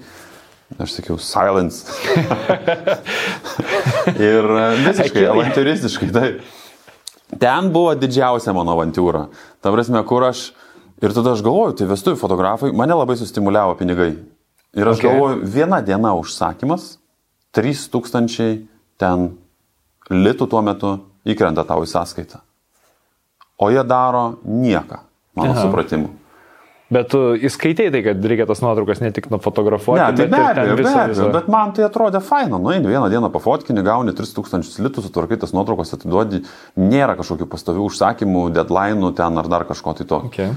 Aš 0.78 1.00
sakiau, 1.00 1.18
silence. 1.18 1.90
ir 4.30 4.46
e, 4.46 4.66
visiškai 4.86 5.26
avantūristiškai, 5.32 6.10
taip. 6.14 6.44
Ten 7.42 7.70
buvo 7.74 7.94
didžiausia 7.98 8.54
mano 8.54 8.76
avantūra. 8.78 9.28
Ta 9.64 9.74
prasme, 9.74 10.02
kur 10.08 10.30
aš... 10.30 10.50
Ir 11.00 11.14
tada 11.16 11.32
aš 11.32 11.40
galvoju, 11.46 11.78
tai 11.80 11.86
vestuvių 11.88 12.20
fotografai, 12.20 12.74
mane 12.76 12.92
labai 12.92 13.16
sustimuliavo 13.16 13.78
pinigai. 13.80 14.10
Ir 14.76 14.90
aš 14.92 15.00
okay. 15.00 15.08
galvoju, 15.08 15.46
viena 15.48 15.80
diena 15.86 16.12
užsakymas, 16.20 16.98
3000 17.56 18.68
ten 19.00 19.30
litų 20.12 20.50
tuo 20.52 20.62
metu 20.66 20.92
įkrenta 21.24 21.64
tau 21.68 21.86
į 21.86 21.90
sąskaitą. 21.90 22.44
o 23.60 23.70
jie 23.70 23.84
daro 23.84 24.40
nieką, 24.46 25.00
mano 25.36 25.52
Aha. 25.52 25.62
supratimu. 25.62 26.10
Bet 26.90 27.12
tu 27.14 27.20
įskaitėjai 27.38 27.92
tai, 27.94 28.00
kad 28.02 28.24
reikia 28.32 28.48
tas 28.50 28.64
nuotraukas 28.66 29.02
ne 29.04 29.12
tik 29.14 29.28
nufotografuoti, 29.30 30.02
Ne, 30.02 30.16
tai 30.18 30.26
bet 30.26 30.32
be 30.34 30.40
abejo, 30.42 30.78
be 30.80 30.90
abejo, 30.90 31.28
bet 31.36 31.50
man 31.54 31.74
tai 31.78 31.84
atrodė 31.86 32.22
faina, 32.26 32.58
nu 32.58 32.72
eini 32.74 32.90
vieną 32.90 33.12
dieną 33.14 33.30
pafotkini, 33.30 33.84
gauni 33.86 34.16
3000 34.18 34.82
litų, 34.88 35.04
sutvarkytas 35.06 35.54
nuotraukas 35.54 35.94
atiduodi, 35.94 36.42
nėra 36.82 37.14
kažkokių 37.20 37.46
pastovių 37.52 37.86
užsakymų, 37.92 38.48
deadline'ų 38.58 39.14
ten 39.22 39.38
ar 39.38 39.52
dar 39.54 39.68
kažko 39.70 39.94
tai 40.00 40.10
to. 40.10 40.24
Okay. 40.32 40.50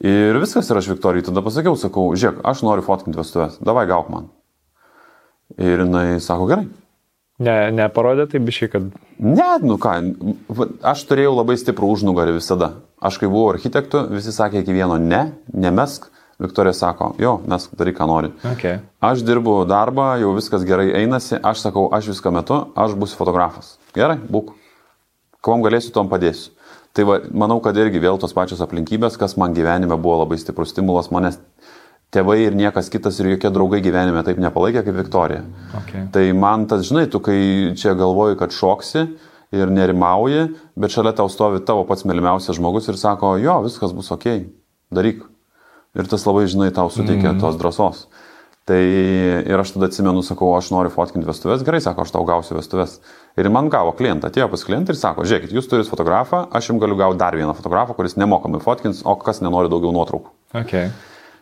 Ir 0.00 0.40
viskas 0.40 0.72
ir 0.72 0.80
aš 0.80 0.88
Viktorijai 0.94 1.28
tada 1.28 1.44
pasakiau, 1.44 1.76
sakau, 1.80 2.08
žiūrėk, 2.16 2.40
aš 2.48 2.64
noriu 2.64 2.84
fotkinti 2.84 3.20
vestuvės, 3.20 3.60
davai 3.60 3.84
gauk 3.92 4.08
man. 4.12 4.32
Ir 5.60 5.84
jinai 5.84 6.16
sako, 6.24 6.48
gerai. 6.48 6.66
Ne, 7.42 7.54
neparodė 7.76 8.24
tai 8.32 8.40
bišiai, 8.40 8.70
kad... 8.72 8.84
Ne, 9.20 9.48
nu 9.60 9.76
ką, 9.80 9.92
aš 10.88 11.04
turėjau 11.08 11.34
labai 11.36 11.58
stiprų 11.60 11.90
užnugarį 11.92 12.38
visada. 12.38 12.70
Aš 12.96 13.18
kai 13.20 13.28
buvau 13.28 13.50
architektu, 13.52 14.06
visi 14.08 14.32
sakė 14.32 14.62
iki 14.62 14.76
vieno 14.76 14.96
ne, 15.00 15.26
nemesk. 15.52 16.08
Viktorija 16.40 16.74
sako, 16.76 17.14
jo, 17.20 17.38
mesk, 17.48 17.72
daryk, 17.80 17.96
ką 17.96 18.06
nori. 18.08 18.28
Okay. 18.44 18.82
Aš 19.04 19.22
dirbu 19.24 19.62
darbą, 19.68 20.10
jau 20.20 20.34
viskas 20.36 20.66
gerai 20.68 20.90
einasi, 20.98 21.38
aš 21.40 21.62
sakau, 21.64 21.86
aš 21.96 22.10
viską 22.12 22.32
metu, 22.36 22.58
aš 22.76 22.92
būsiu 23.00 23.16
fotografas. 23.16 23.78
Gerai, 23.96 24.18
būk. 24.20 24.52
Kuom 25.44 25.64
galėsiu, 25.64 25.94
tom 25.96 26.10
padėsiu. 26.12 26.52
Tai 26.96 27.06
va, 27.08 27.16
manau, 27.32 27.56
kad 27.64 27.76
irgi 27.80 28.00
vėl 28.04 28.20
tos 28.20 28.36
pačios 28.36 28.60
aplinkybės, 28.64 29.16
kas 29.20 29.36
man 29.40 29.56
gyvenime 29.56 29.96
buvo 29.96 30.22
labai 30.22 30.36
stiprus 30.40 30.72
stimulas, 30.72 31.08
manęs 31.12 31.40
tėvai 32.14 32.38
ir 32.44 32.56
niekas 32.58 32.90
kitas 32.92 33.18
ir 33.20 33.32
jokie 33.34 33.50
draugai 33.52 33.80
gyvenime 33.84 34.22
taip 34.26 34.38
nepalaikė 34.42 34.84
kaip 34.86 34.98
Viktorija. 35.00 35.46
Okay. 35.82 36.06
Tai 36.14 36.26
man 36.38 36.66
tas, 36.70 36.86
žinai, 36.88 37.06
tu 37.10 37.20
kai 37.24 37.38
čia 37.78 37.96
galvoji, 37.98 38.38
kad 38.40 38.54
šoksi 38.54 39.06
ir 39.56 39.72
nerimauji, 39.72 40.46
bet 40.78 40.94
šalia 40.94 41.14
tau 41.16 41.30
stovi 41.32 41.62
tavo 41.66 41.86
pats 41.88 42.06
mylimiausias 42.08 42.58
žmogus 42.58 42.88
ir 42.90 43.00
sako, 43.00 43.36
jo, 43.42 43.58
viskas 43.66 43.94
bus 43.96 44.12
ok, 44.14 44.28
daryk. 44.94 45.26
Ir 45.96 46.08
tas 46.10 46.26
labai, 46.28 46.44
žinai, 46.50 46.72
tau 46.76 46.90
suteikia 46.92 47.32
mm. 47.32 47.40
tos 47.40 47.56
drąsos. 47.56 48.06
Tai 48.66 48.80
ir 48.82 49.60
aš 49.62 49.76
tada 49.76 49.86
atsimenu, 49.86 50.24
sakau, 50.26 50.48
aš 50.58 50.72
noriu 50.74 50.90
fotkinti 50.90 51.28
vestuvės, 51.28 51.62
gerai, 51.64 51.78
sako, 51.84 52.02
aš 52.02 52.10
tau 52.16 52.24
gausiu 52.26 52.56
vestuvės. 52.58 52.96
Ir 53.38 53.48
man 53.54 53.70
gavo 53.70 53.92
klientą, 53.96 54.26
atėjo 54.26 54.48
pas 54.50 54.64
klientą 54.66 54.92
ir 54.92 54.98
sako, 54.98 55.22
žiūrėkit, 55.22 55.54
jūs 55.54 55.70
turite 55.70 55.88
fotografą, 55.88 56.42
aš 56.50 56.72
jums 56.72 56.82
galiu 56.82 56.98
gauti 56.98 57.20
dar 57.22 57.38
vieną 57.38 57.54
fotografą, 57.54 57.94
kuris 57.96 58.18
nemokamai 58.18 58.58
fotkins, 58.64 59.04
o 59.06 59.14
kas 59.22 59.38
nenori 59.44 59.70
daugiau 59.70 59.94
nuotraukų. 59.94 60.34
Okay. 60.64 60.90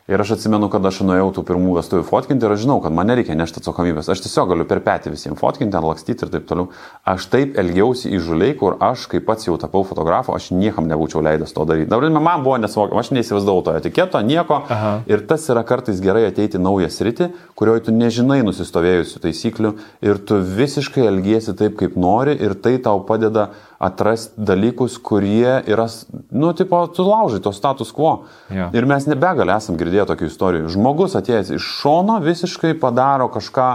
Ir 0.05 0.21
aš 0.21 0.35
atsimenu, 0.35 0.69
kad 0.69 0.85
aš 0.85 0.99
nuėjau 1.09 1.31
tų 1.33 1.43
pirmų 1.49 1.79
vestuvių 1.79 2.05
fotkinti 2.05 2.45
ir 2.45 2.53
aš 2.53 2.67
žinau, 2.67 2.75
kad 2.85 2.93
man 2.93 3.09
nereikia 3.09 3.33
nešti 3.41 3.63
atsakomybės. 3.63 4.11
Aš 4.13 4.21
tiesiog 4.27 4.51
galiu 4.51 4.67
per 4.69 4.83
petį 4.85 5.15
visiems 5.15 5.41
fotkinti, 5.41 5.73
ten 5.73 5.87
lakstyti 5.87 6.27
ir 6.27 6.33
taip 6.35 6.45
toliau. 6.51 6.67
Aš 7.09 7.25
taip 7.33 7.57
elgiausi 7.63 8.13
įžuliai, 8.19 8.53
kur 8.61 8.77
aš, 8.85 9.07
kai 9.09 9.23
pats 9.25 9.49
jau 9.49 9.57
tapau 9.57 9.81
fotografu, 9.89 10.35
aš 10.37 10.51
niekam 10.53 10.85
nebūčiau 10.93 11.25
leidęs 11.25 11.57
to 11.57 11.65
daryti. 11.65 11.89
Dabar 11.89 12.13
man 12.21 12.45
buvo 12.45 12.59
nesuvokiama, 12.61 13.01
aš 13.01 13.15
neįsivaizdavau 13.17 13.65
to 13.65 13.79
etiketo, 13.81 14.21
nieko. 14.29 14.61
Aha. 14.69 14.93
Ir 15.09 15.25
tas 15.25 15.49
yra 15.49 15.65
kartais 15.65 16.05
gerai 16.05 16.27
ateiti 16.29 16.61
naują 16.61 16.93
sritį, 16.93 17.33
kurioje 17.57 17.87
tu 17.89 17.97
nežinai 17.97 18.43
nusistovėjusių 18.45 19.25
taisyklių 19.25 19.73
ir 20.05 20.21
tu 20.29 20.43
visiškai 20.61 21.09
elgiesi 21.09 21.57
taip, 21.57 21.81
kaip 21.81 21.97
nori 21.97 22.37
ir 22.45 22.59
tai 22.61 22.77
tau 22.77 23.01
padeda 23.09 23.55
atrasti 23.85 24.45
dalykus, 24.51 24.97
kurie 25.05 25.59
yra, 25.70 25.87
nu, 26.32 26.53
tipo, 26.57 26.80
tu 26.95 27.05
laužai 27.07 27.43
to 27.45 27.53
status 27.53 27.93
quo. 27.95 28.14
Jo. 28.53 28.70
Ir 28.76 28.89
mes 28.89 29.09
nebegalė 29.11 29.59
esam 29.59 29.76
girdėję 29.80 30.09
tokių 30.12 30.30
istorijų. 30.30 30.70
Žmogus 30.72 31.18
atėjęs 31.20 31.53
iš 31.59 31.68
šono 31.82 32.20
visiškai 32.24 32.74
padaro 32.80 33.28
kažką 33.32 33.68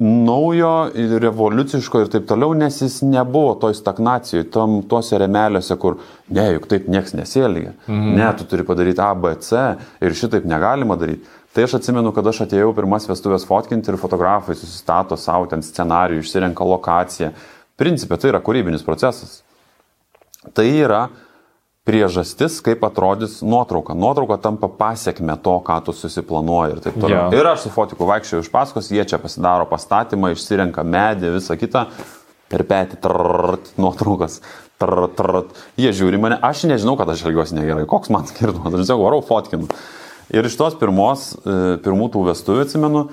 naujo 0.00 0.74
ir 0.94 1.16
revoliuciško 1.20 2.04
ir 2.04 2.10
taip 2.12 2.28
toliau, 2.30 2.54
nes 2.56 2.78
jis 2.80 3.00
nebuvo 3.04 3.56
toj 3.60 3.74
stagnacijoje, 3.76 4.46
tom, 4.54 4.78
tuose 4.88 5.18
remeliuose, 5.20 5.76
kur 5.82 5.98
ne, 6.28 6.46
juk 6.54 6.68
taip 6.70 6.88
nieks 6.88 7.12
nesielgia. 7.18 7.74
Mhm. 7.88 8.14
Ne, 8.16 8.30
tu 8.38 8.46
turi 8.48 8.64
padaryti 8.66 9.02
A, 9.04 9.12
B, 9.14 9.34
C 9.44 9.60
ir 10.00 10.16
šitaip 10.16 10.46
negalima 10.48 10.96
daryti. 11.00 11.28
Tai 11.50 11.64
aš 11.66 11.80
atsimenu, 11.80 12.12
kad 12.14 12.26
aš 12.30 12.44
atėjau 12.44 12.70
pirmas 12.76 13.08
vestuvės 13.10 13.44
fotkinti 13.48 13.90
ir 13.90 13.98
fotografai 13.98 14.54
susistato 14.54 15.16
savo 15.18 15.48
ten 15.50 15.64
scenarijų, 15.66 16.22
išsirenka 16.22 16.66
lokaciją. 16.66 17.32
Principė 17.80 18.20
tai 18.20 18.34
yra 18.34 18.42
kūrybinis 18.44 18.84
procesas. 18.84 19.40
Tai 20.56 20.66
yra 20.68 21.06
priežastis, 21.88 22.60
kaip 22.64 22.84
atrodys 22.84 23.38
nuotrauka. 23.42 23.96
Nuotrauka 23.96 24.36
tampa 24.42 24.68
pasiekme 24.68 25.36
to, 25.42 25.56
ką 25.64 25.78
tu 25.86 25.94
susiplanuoji 25.96 26.76
ir 26.76 26.82
taip 26.84 26.98
toliau. 27.00 27.28
Jo. 27.32 27.40
Ir 27.40 27.48
aš 27.50 27.64
su 27.66 27.72
fotiku 27.74 28.08
vaikščiau 28.08 28.44
iš 28.44 28.50
paskos, 28.52 28.90
jie 28.92 29.04
čia 29.08 29.18
pasidaro 29.22 29.66
pastatymą, 29.70 30.34
išsirenka 30.34 30.84
medį, 30.84 31.32
visą 31.38 31.56
kitą, 31.60 31.86
per 32.52 32.66
petį, 32.68 33.00
trrrt, 33.04 33.72
nuotraukas. 33.80 34.40
Trrrt, 34.80 35.16
trrrt. 35.16 35.56
Jie 35.80 35.92
žiūri 35.96 36.20
mane, 36.20 36.38
aš 36.44 36.64
nežinau, 36.68 36.94
kad 37.00 37.08
aš 37.12 37.26
elgiuosi 37.28 37.56
negerai, 37.56 37.88
koks 37.88 38.12
man 38.12 38.28
skirtumas, 38.28 38.72
aš 38.72 38.84
tiesiog 38.84 39.02
varau 39.02 39.20
fotkinu. 39.24 39.68
Ir 40.30 40.46
iš 40.46 40.54
tos 40.56 40.76
pirmos, 40.78 41.32
e, 41.42 41.56
pirmų 41.84 42.06
tų 42.14 42.22
vestuvių 42.28 42.64
atsimenu, 42.64 43.08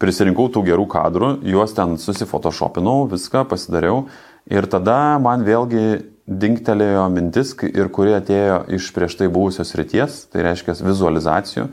prisirinkau 0.00 0.48
tų 0.52 0.64
gerų 0.68 0.86
kadrų, 0.90 1.30
juos 1.48 1.74
ten 1.76 1.96
susifotoshopinau, 2.00 3.04
viską 3.10 3.44
pasidariau. 3.50 4.04
Ir 4.50 4.66
tada 4.68 5.16
man 5.22 5.44
vėlgi 5.46 6.04
dingtelėjo 6.24 7.04
mintis, 7.12 7.52
ir 7.68 7.90
kuri 7.92 8.16
atėjo 8.16 8.62
iš 8.76 8.90
prieš 8.96 9.18
tai 9.20 9.28
buvusios 9.32 9.74
ryties, 9.76 10.24
tai 10.32 10.44
reiškia 10.46 10.76
vizualizacijų. 10.80 11.68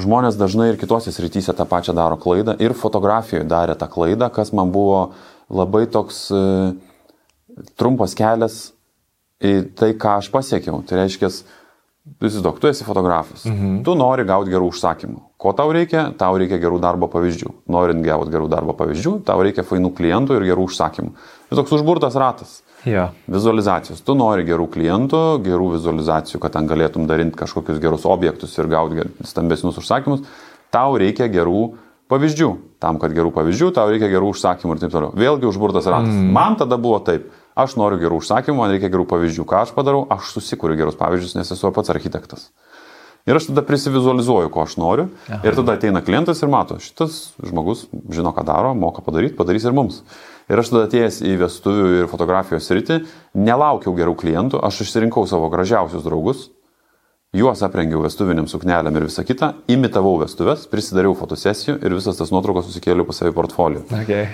Žmonės 0.00 0.38
dažnai 0.40 0.70
ir 0.70 0.78
kitose 0.80 1.12
srityse 1.12 1.52
tą 1.52 1.66
pačią 1.68 1.92
daro 1.96 2.16
klaidą 2.16 2.54
ir 2.64 2.72
fotografijoje 2.72 3.44
darė 3.44 3.76
tą 3.76 3.90
klaidą, 3.92 4.30
kas 4.32 4.54
man 4.56 4.72
buvo 4.72 5.10
labai 5.52 5.84
toks 5.92 6.30
e, 6.32 6.40
trumpas 7.76 8.16
kelias 8.16 8.70
į 9.44 9.52
tai, 9.76 9.92
ką 9.92 10.16
aš 10.22 10.30
pasiekiau. 10.32 10.80
Tai 10.88 11.02
reiškia, 11.02 11.28
įsivaizduok, 12.02 12.58
tu 12.58 12.68
esi 12.70 12.84
fotografas, 12.86 13.44
mhm. 13.46 13.82
tu 13.86 13.94
nori 13.98 14.24
gauti 14.26 14.50
gerų 14.50 14.72
užsakymų. 14.72 15.20
Ko 15.42 15.52
tau 15.58 15.70
reikia? 15.74 16.08
Tau 16.18 16.34
reikia 16.38 16.58
gerų 16.62 16.80
darbo 16.82 17.08
pavyzdžių. 17.10 17.52
Norint 17.70 18.02
gauti 18.06 18.34
gerų 18.34 18.48
darbo 18.50 18.74
pavyzdžių, 18.78 19.16
tau 19.26 19.42
reikia 19.42 19.64
fainų 19.66 19.92
klientų 19.98 20.38
ir 20.38 20.48
gerų 20.50 20.66
užsakymų. 20.70 21.14
Tai 21.50 21.58
toks 21.60 21.74
užburtas 21.78 22.18
ratas. 22.18 22.60
Jo. 22.86 23.08
Vizualizacijos. 23.30 24.02
Tu 24.02 24.14
nori 24.18 24.42
gerų 24.46 24.66
klientų, 24.74 25.22
gerų 25.46 25.68
vizualizacijų, 25.76 26.40
kad 26.42 26.56
ten 26.56 26.66
galėtum 26.70 27.06
daryti 27.06 27.38
kažkokius 27.38 27.78
gerus 27.82 28.06
objektus 28.10 28.56
ir 28.58 28.70
gauti 28.70 29.06
stambesnius 29.26 29.78
užsakymus. 29.78 30.24
Tau 30.74 30.98
reikia 30.98 31.30
gerų 31.30 31.68
pavyzdžių. 32.10 32.50
Tam, 32.82 32.98
kad 32.98 33.14
gerų 33.14 33.30
pavyzdžių, 33.36 33.70
tau 33.76 33.86
reikia 33.92 34.10
gerų 34.10 34.32
užsakymų 34.34 34.74
ir 34.74 34.82
taip 34.82 34.94
toliau. 34.94 35.12
Vėlgi 35.14 35.46
užburtas 35.46 35.86
ratas. 35.86 36.10
Mm. 36.10 36.32
Man 36.34 36.58
tada 36.58 36.78
buvo 36.82 36.98
taip. 37.06 37.30
Aš 37.58 37.76
noriu 37.76 38.00
gerų 38.00 38.22
užsakymų, 38.22 38.58
man 38.58 38.72
reikia 38.72 38.88
gerų 38.92 39.04
pavyzdžių. 39.10 39.44
Ką 39.48 39.64
aš 39.66 39.74
padarau? 39.76 40.06
Aš 40.12 40.32
susikuriu 40.36 40.78
gerus 40.78 40.96
pavyzdžius, 41.00 41.36
nes 41.36 41.52
esu 41.52 41.72
pats 41.74 41.92
architektas. 41.92 42.48
Ir 43.28 43.38
aš 43.38 43.50
tada 43.52 43.62
prisivizualizuoju, 43.62 44.50
ko 44.50 44.64
aš 44.64 44.78
noriu. 44.82 45.04
Aha. 45.28 45.42
Ir 45.46 45.54
tada 45.54 45.76
ateina 45.76 46.00
klientas 46.02 46.40
ir 46.42 46.50
mato, 46.50 46.80
šitas 46.82 47.36
žmogus 47.38 47.84
žino, 48.10 48.32
ką 48.34 48.42
daro, 48.48 48.72
moka 48.74 49.04
padaryti, 49.04 49.36
padarys 49.38 49.68
ir 49.68 49.76
mums. 49.76 50.00
Ir 50.50 50.58
aš 50.58 50.72
tada 50.72 50.88
atėjęs 50.88 51.20
į 51.28 51.36
vestuvių 51.44 51.92
ir 52.00 52.08
fotografijos 52.10 52.66
rytį, 52.74 52.98
nelaukiau 53.38 53.94
gerų 53.94 54.16
klientų, 54.18 54.58
aš 54.66 54.82
išsirinkau 54.86 55.22
savo 55.30 55.52
gražiausius 55.52 56.02
draugus, 56.02 56.48
juos 57.32 57.62
aprengiau 57.64 58.02
vestuviniam 58.04 58.44
suknelėm 58.50 58.96
ir 58.98 59.06
visą 59.06 59.22
kitą, 59.24 59.54
imitavau 59.72 60.18
vestuves, 60.20 60.66
prisidariau 60.68 61.14
fotosesijų 61.16 61.78
ir 61.80 61.94
visas 61.96 62.18
tas 62.18 62.32
nuotraukas 62.34 62.66
susikėliau 62.68 63.06
pas 63.08 63.22
save 63.22 63.32
į 63.32 63.36
portfolio. 63.38 63.84
Okay. 64.02 64.26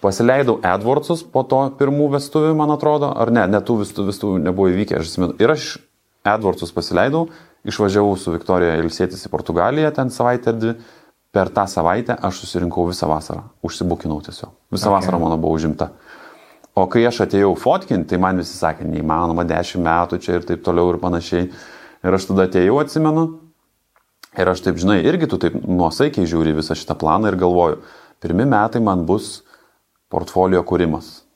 Pasileidau 0.00 0.56
AdWordsus 0.64 1.26
po 1.34 1.44
to 1.44 1.60
pirmų 1.76 2.08
vestuvių, 2.16 2.54
man 2.56 2.72
atrodo, 2.72 3.12
ar 3.12 3.32
ne, 3.34 3.44
net 3.52 3.68
tų 3.68 3.82
vestuvių, 3.82 4.08
vestuvių 4.08 4.40
nebuvo 4.46 4.70
įvykę, 4.72 4.96
aš 4.96 5.12
atsimenu. 5.12 5.36
Ir 5.42 5.52
aš 5.52 5.68
AdWordsus 6.32 6.72
pasileidau, 6.72 7.26
išvažiavau 7.68 8.16
su 8.16 8.32
Viktorija 8.32 8.80
ilsėtis 8.80 9.28
į 9.28 9.34
Portugaliją 9.36 9.92
ten 9.92 10.14
savaitę 10.14 10.54
ar 10.54 10.60
dvi. 10.62 10.76
Per 11.36 11.50
tą 11.52 11.66
savaitę 11.68 12.14
aš 12.24 12.38
susirinkau 12.40 12.86
visą 12.88 13.04
vasarą, 13.10 13.42
užsibukinau 13.66 14.22
tiesiog. 14.24 14.54
Visą 14.72 14.88
okay. 14.88 14.96
vasarą 14.96 15.20
mano 15.20 15.36
buvo 15.36 15.58
užimta. 15.58 15.90
O 16.76 16.86
kai 16.88 17.02
aš 17.08 17.26
atėjau 17.26 17.52
fotkinti, 17.60 18.14
tai 18.14 18.18
man 18.22 18.40
visi 18.40 18.56
sakė, 18.56 18.86
neįmanoma, 18.88 19.44
10 19.48 19.84
metų 19.84 20.18
čia 20.24 20.38
ir 20.38 20.46
taip 20.48 20.64
toliau 20.64 20.94
ir 20.94 21.02
panašiai. 21.02 21.50
Ir 22.06 22.14
aš 22.14 22.30
tada 22.30 22.46
atėjau, 22.46 22.78
atsimenu. 22.82 23.26
Ir 24.36 24.50
aš 24.52 24.62
taip, 24.62 24.78
žinai, 24.78 25.00
irgi 25.08 25.28
tu 25.32 25.40
taip 25.42 25.56
nuosaikiai 25.64 26.28
žiūri 26.28 26.54
visą 26.58 26.76
šitą 26.76 26.94
planą 27.00 27.32
ir 27.32 27.38
galvoju, 27.40 27.80
pirmi 28.22 28.46
metai 28.48 28.82
man 28.84 29.06
bus 29.08 29.40
portfolio 30.12 30.62
kūrimas. 30.66 31.26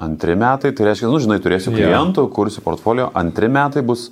Antri 0.00 0.36
metai, 0.38 0.70
tai 0.72 0.86
reiškia, 0.88 1.10
nu, 1.10 1.20
žinai, 1.20 1.40
turėsiu 1.44 1.74
klientų, 1.74 2.24
kursiu 2.32 2.62
portfolio. 2.64 3.10
Antri 3.18 3.50
metai 3.52 3.82
bus 3.84 4.08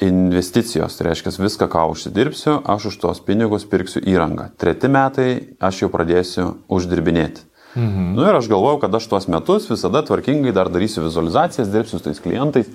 investicijos, 0.00 0.96
tai 0.96 1.10
reiškia, 1.10 1.34
viską, 1.42 1.68
ką 1.68 1.84
užsidirbsiu, 1.92 2.62
aš 2.64 2.88
už 2.92 2.96
tuos 3.02 3.20
pinigus 3.26 3.66
pirksiu 3.68 4.00
įrangą. 4.00 4.48
Treti 4.56 4.88
metai 4.88 5.28
aš 5.60 5.84
jau 5.84 5.90
pradėsiu 5.92 6.46
uždirbinėti. 6.72 7.44
Mhm. 7.74 8.08
Nu 8.16 8.24
ir 8.28 8.36
aš 8.36 8.48
galvojau, 8.52 8.80
kad 8.82 8.94
aš 8.94 9.10
tuos 9.10 9.28
metus 9.32 9.68
visada 9.70 10.02
tvarkingai 10.04 10.52
dar 10.56 10.68
darysiu 10.72 11.04
vizualizacijas, 11.04 11.70
dirbsiu 11.72 11.98
su 11.98 12.04
tais 12.08 12.20
klientais. 12.20 12.72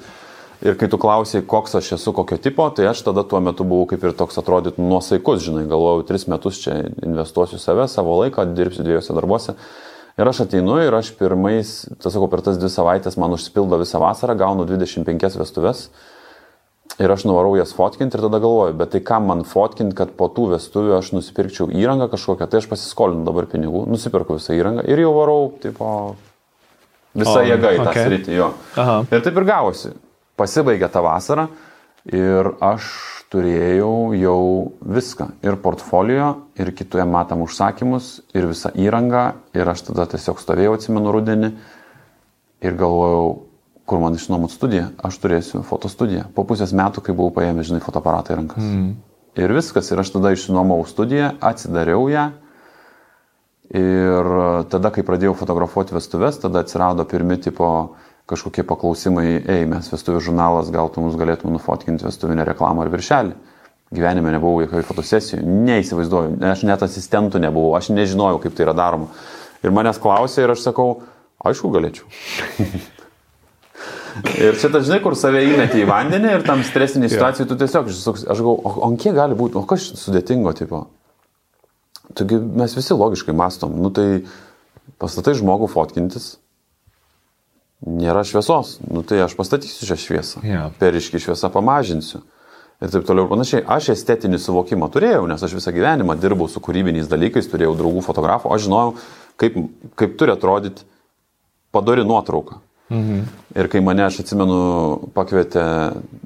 Ir 0.66 0.74
kai 0.74 0.88
tu 0.90 0.98
klausai, 0.98 1.44
koks 1.46 1.76
aš 1.78 1.92
esu, 2.00 2.12
kokio 2.18 2.40
tipo, 2.42 2.66
tai 2.74 2.88
aš 2.90 3.04
tada 3.06 3.22
tuo 3.28 3.38
metu 3.46 3.66
buvau 3.68 3.86
kaip 3.92 4.02
ir 4.08 4.16
toks 4.18 4.40
atrodytų 4.42 4.82
nuosaikus, 4.82 5.44
žinai, 5.46 5.68
galvojau, 5.70 6.06
tris 6.10 6.26
metus 6.32 6.58
čia 6.64 6.80
investuosiu 7.06 7.60
save, 7.62 7.86
savo 7.92 8.16
laiką, 8.24 8.48
dirbsiu 8.58 8.86
dviejose 8.88 9.14
darbuose. 9.14 9.54
Ir 10.18 10.26
aš 10.26 10.48
ateinu 10.48 10.80
ir 10.82 10.96
aš 10.98 11.12
pirmais, 11.20 11.84
tas 12.02 12.16
sakau, 12.16 12.26
per 12.32 12.42
tas 12.42 12.58
dvi 12.58 12.72
savaitės 12.74 13.20
man 13.22 13.36
užsipildo 13.36 13.78
visą 13.78 14.02
vasarą, 14.02 14.34
gaunu 14.40 14.66
25 14.66 15.38
vestuves. 15.38 15.92
Ir 16.98 17.14
aš 17.14 17.28
nuvarau 17.30 17.54
jas 17.60 17.76
fotkinti 17.78 18.18
ir 18.18 18.24
tada 18.26 18.40
galvoju, 18.42 18.74
bet 18.80 18.96
tai 18.96 19.04
kam 19.06 19.28
man 19.30 19.44
fotkinti, 19.46 19.94
kad 20.00 20.16
po 20.18 20.26
tų 20.34 20.48
vestuvių 20.56 20.96
aš 20.98 21.12
nusipirkčiau 21.14 21.68
įrangą 21.70 22.08
kažkokią, 22.10 22.48
tai 22.50 22.64
aš 22.64 22.70
pasiskolinu 22.72 23.28
dabar 23.28 23.46
pinigų, 23.52 23.84
nusipirku 23.92 24.40
visą 24.40 24.58
įrangą 24.58 24.88
ir 24.90 25.04
jau 25.04 25.14
varau, 25.14 25.52
tipo, 25.62 25.92
visą 27.14 27.44
jėgą 27.46 27.76
į 27.76 27.84
tą 27.84 27.92
okay. 27.92 28.10
sritį 28.10 28.38
jo. 28.40 28.50
Aha. 28.82 29.00
Ir 29.12 29.22
taip 29.28 29.38
ir 29.38 29.46
gavosi. 29.52 29.94
Pasibaigė 30.38 30.90
tą 30.94 31.02
vasarą 31.06 31.48
ir 32.14 32.52
aš 32.64 32.88
turėjau 33.34 34.14
jau 34.16 34.42
viską. 34.82 35.32
Ir 35.44 35.58
portfolio, 35.64 36.30
ir 36.60 36.72
kitų 36.76 37.04
matom 37.10 37.44
užsakymus, 37.44 38.22
ir 38.38 38.48
visą 38.52 38.72
įrangą. 38.78 39.26
Ir 39.58 39.68
aš 39.68 39.90
tada 39.90 40.08
tiesiog 40.14 40.40
stovėjau, 40.40 40.78
atsimenu, 40.78 41.12
rudenį 41.16 41.52
ir 42.64 42.78
galvojau, 42.78 43.28
kur 43.88 44.02
man 44.04 44.16
išnuomot 44.18 44.52
studiją, 44.52 44.90
aš 45.04 45.20
turėsiu 45.24 45.62
fotostudiją. 45.68 46.28
Po 46.36 46.44
pusės 46.48 46.74
metų, 46.76 47.04
kai 47.04 47.16
buvau 47.16 47.34
paėmęs, 47.36 47.70
žinai, 47.70 47.84
fotoaparatą 47.84 48.34
į 48.34 48.40
rankas. 48.42 48.64
Mm. 48.64 48.90
Ir 49.38 49.54
viskas, 49.54 49.92
ir 49.92 50.02
aš 50.02 50.16
tada 50.16 50.34
išsinuomau 50.34 50.82
studiją, 50.90 51.36
atsidariau 51.46 52.08
ją. 52.10 52.26
Ir 53.78 54.30
tada, 54.72 54.92
kai 54.96 55.04
pradėjau 55.06 55.36
fotografuoti 55.38 55.96
vestuves, 55.96 56.40
tada 56.40 56.64
atsirado 56.64 57.04
pirmi 57.08 57.36
tipo 57.44 57.70
kažkokie 58.28 58.66
paklausimai, 58.68 59.28
ei, 59.40 59.68
mes 59.70 59.88
vestuvių 59.92 60.22
žurnalas, 60.26 60.72
gal 60.74 60.92
tu 60.92 61.04
mums 61.04 61.16
galėtum 61.20 61.54
nufotkinti 61.56 62.06
vestuvinę 62.08 62.46
reklamą 62.48 62.84
ar 62.84 62.92
viršelį. 62.92 63.38
Gyvenime 63.96 64.34
nebuvau 64.36 64.66
jokioj 64.66 64.84
fotosesijų, 64.84 65.46
neįsivaizduoju, 65.48 66.34
aš 66.44 66.66
net 66.68 66.82
asistentų 66.84 67.40
nebuvau, 67.40 67.72
aš 67.78 67.88
nežinojau, 67.96 68.42
kaip 68.44 68.58
tai 68.58 68.66
yra 68.66 68.74
daroma. 68.76 69.08
Ir 69.64 69.72
manęs 69.72 70.02
klausė 70.04 70.44
ir 70.44 70.52
aš 70.52 70.66
sakau, 70.66 70.90
aišku, 71.48 71.72
galėčiau. 71.72 72.10
ir 74.44 74.60
čia, 74.60 74.74
ta, 74.74 74.82
žinai, 74.84 75.00
kur 75.06 75.16
save 75.16 75.46
įmeti 75.48 75.86
į 75.86 75.88
vandenį 75.88 76.34
ir 76.36 76.44
tam 76.48 76.66
stresinį 76.68 77.14
situacijų, 77.14 77.48
tu 77.48 77.58
tiesiog, 77.64 77.88
aš 77.88 78.44
galvoju, 78.44 78.58
o, 78.60 78.74
o 78.90 78.92
kiek 79.00 79.16
gali 79.16 79.38
būti, 79.40 79.56
o 79.56 79.64
kas 79.70 79.88
sudėtingo, 80.02 80.52
tipo. 80.58 80.84
Taigi 82.18 82.42
mes 82.60 82.76
visi 82.76 82.96
logiškai 82.98 83.36
mastom, 83.40 83.80
nu 83.80 83.94
tai 83.94 84.26
pastatai 85.00 85.38
žmogų 85.40 85.72
fotkintis, 85.72 86.34
nėra 87.86 88.24
šviesos, 88.26 88.78
nu 88.90 89.04
tai 89.06 89.22
aš 89.26 89.36
pastatysiu 89.38 89.86
šią 89.86 89.98
šviesą, 90.02 90.42
Yeah. 90.44 90.72
periški 90.80 91.22
šviesą 91.22 91.52
pamažinsiu. 91.54 92.24
Ir 92.82 92.92
taip 92.94 93.06
toliau 93.06 93.26
ir 93.26 93.32
panašiai. 93.32 93.64
Aš 93.66 93.90
estetinį 93.96 94.38
suvokimą 94.38 94.90
turėjau, 94.94 95.26
nes 95.28 95.42
aš 95.42 95.56
visą 95.58 95.74
gyvenimą 95.74 96.14
dirbau 96.22 96.46
su 96.50 96.62
kūrybiniais 96.62 97.10
dalykais, 97.10 97.50
turėjau 97.50 97.74
draugų 97.78 98.04
fotografų, 98.06 98.54
aš 98.54 98.68
žinojau, 98.68 98.92
kaip, 99.42 99.58
kaip 99.98 100.18
turi 100.18 100.32
atrodyti 100.36 100.86
padori 101.74 102.06
nuotrauka. 102.06 102.62
Mhm. 102.90 103.24
Ir 103.58 103.68
kai 103.68 103.82
mane, 103.82 104.06
aš 104.06 104.22
atsimenu, 104.22 105.10
pakvietė 105.18 105.64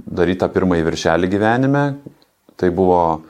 daryti 0.06 0.44
tą 0.44 0.50
pirmąjį 0.52 0.84
viršelį 0.90 1.30
gyvenime, 1.32 1.86
tai 2.60 2.70
buvo 2.70 3.22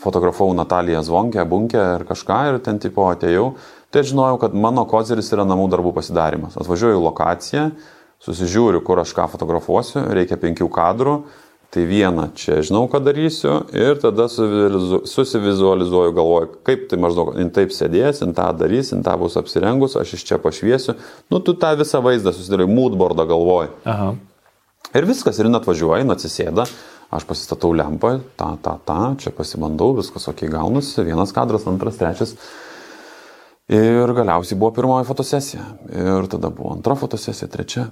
fotografavau 0.00 0.56
Nataliją 0.56 1.02
Zvonkę, 1.04 1.44
Bunkę 1.44 1.82
ir 1.98 2.06
kažką 2.08 2.40
ir 2.48 2.58
ten 2.64 2.80
tipo 2.80 3.04
atėjau, 3.12 3.52
tai 3.90 4.04
aš 4.04 4.12
žinojau, 4.12 4.38
kad 4.42 4.56
mano 4.56 4.86
kozeris 4.88 5.30
yra 5.34 5.44
namų 5.48 5.68
darbų 5.72 5.92
pasidarimas. 5.96 6.56
Atvažiuoju 6.60 6.98
į 6.98 7.04
lokaciją, 7.04 7.68
susižiūriu, 8.24 8.82
kur 8.86 9.00
aš 9.02 9.14
ką 9.16 9.26
fotografuosiu, 9.32 10.04
reikia 10.14 10.38
penkių 10.40 10.68
kadrų, 10.72 11.16
tai 11.70 11.84
vieną 11.86 12.24
čia 12.34 12.58
žinau, 12.66 12.88
ką 12.90 12.98
darysiu 13.06 13.52
ir 13.76 13.98
tada 14.02 14.26
susivizualizuoju, 14.30 16.14
galvoju, 16.16 16.48
kaip 16.66 16.88
tai 16.90 16.98
maždaug, 17.02 17.36
in 17.38 17.52
taip 17.54 17.70
sėdės, 17.74 18.24
in 18.26 18.34
tą 18.34 18.48
darys, 18.58 18.90
in 18.94 19.04
tą 19.06 19.14
bus 19.20 19.38
apsirengus, 19.38 19.94
aš 19.98 20.16
iš 20.18 20.26
čia 20.26 20.40
pašviesiu, 20.42 20.96
nu 21.30 21.38
tu 21.38 21.54
tą 21.54 21.70
visą 21.78 22.02
vaizdą 22.02 22.34
susidarai, 22.34 22.66
moodboardą 22.70 23.26
galvoju. 23.30 23.70
Aha. 23.86 24.10
Ir 24.98 25.06
viskas, 25.06 25.38
ir 25.38 25.46
atvažiuoja, 25.54 26.02
atsisėda, 26.10 26.66
aš 27.14 27.26
pasistatau 27.28 27.70
lempą, 27.78 28.16
tą, 28.38 28.56
tą, 28.64 28.74
tą, 28.86 28.98
čia 29.22 29.30
pasibandau, 29.34 29.94
viskas 29.98 30.26
ok 30.30 30.48
gaunasi, 30.50 31.06
vienas 31.06 31.30
kadras, 31.34 31.68
antras, 31.70 31.98
trečias. 32.00 32.34
Ir 33.70 34.12
galiausiai 34.16 34.58
buvo 34.58 34.72
pirmoji 34.74 35.06
fotosesija. 35.06 35.64
Ir 35.94 36.26
tada 36.30 36.50
buvo 36.50 36.72
antra 36.74 36.96
fotosesija, 36.98 37.46
trečia. 37.52 37.84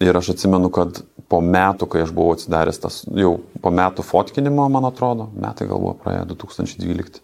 Ir 0.00 0.16
aš 0.16 0.30
atsimenu, 0.32 0.70
kad 0.72 1.02
po 1.28 1.42
metų, 1.44 1.84
kai 1.92 2.06
aš 2.06 2.14
buvau 2.16 2.32
atsidaręs 2.32 2.80
tas, 2.80 3.02
jau 3.12 3.34
po 3.60 3.72
metų 3.74 4.04
fotkinimo, 4.06 4.64
man 4.72 4.88
atrodo, 4.88 5.28
metai 5.36 5.68
gal 5.68 5.82
buvo 5.82 5.92
praėję 6.00 6.24
2012. 6.32 7.20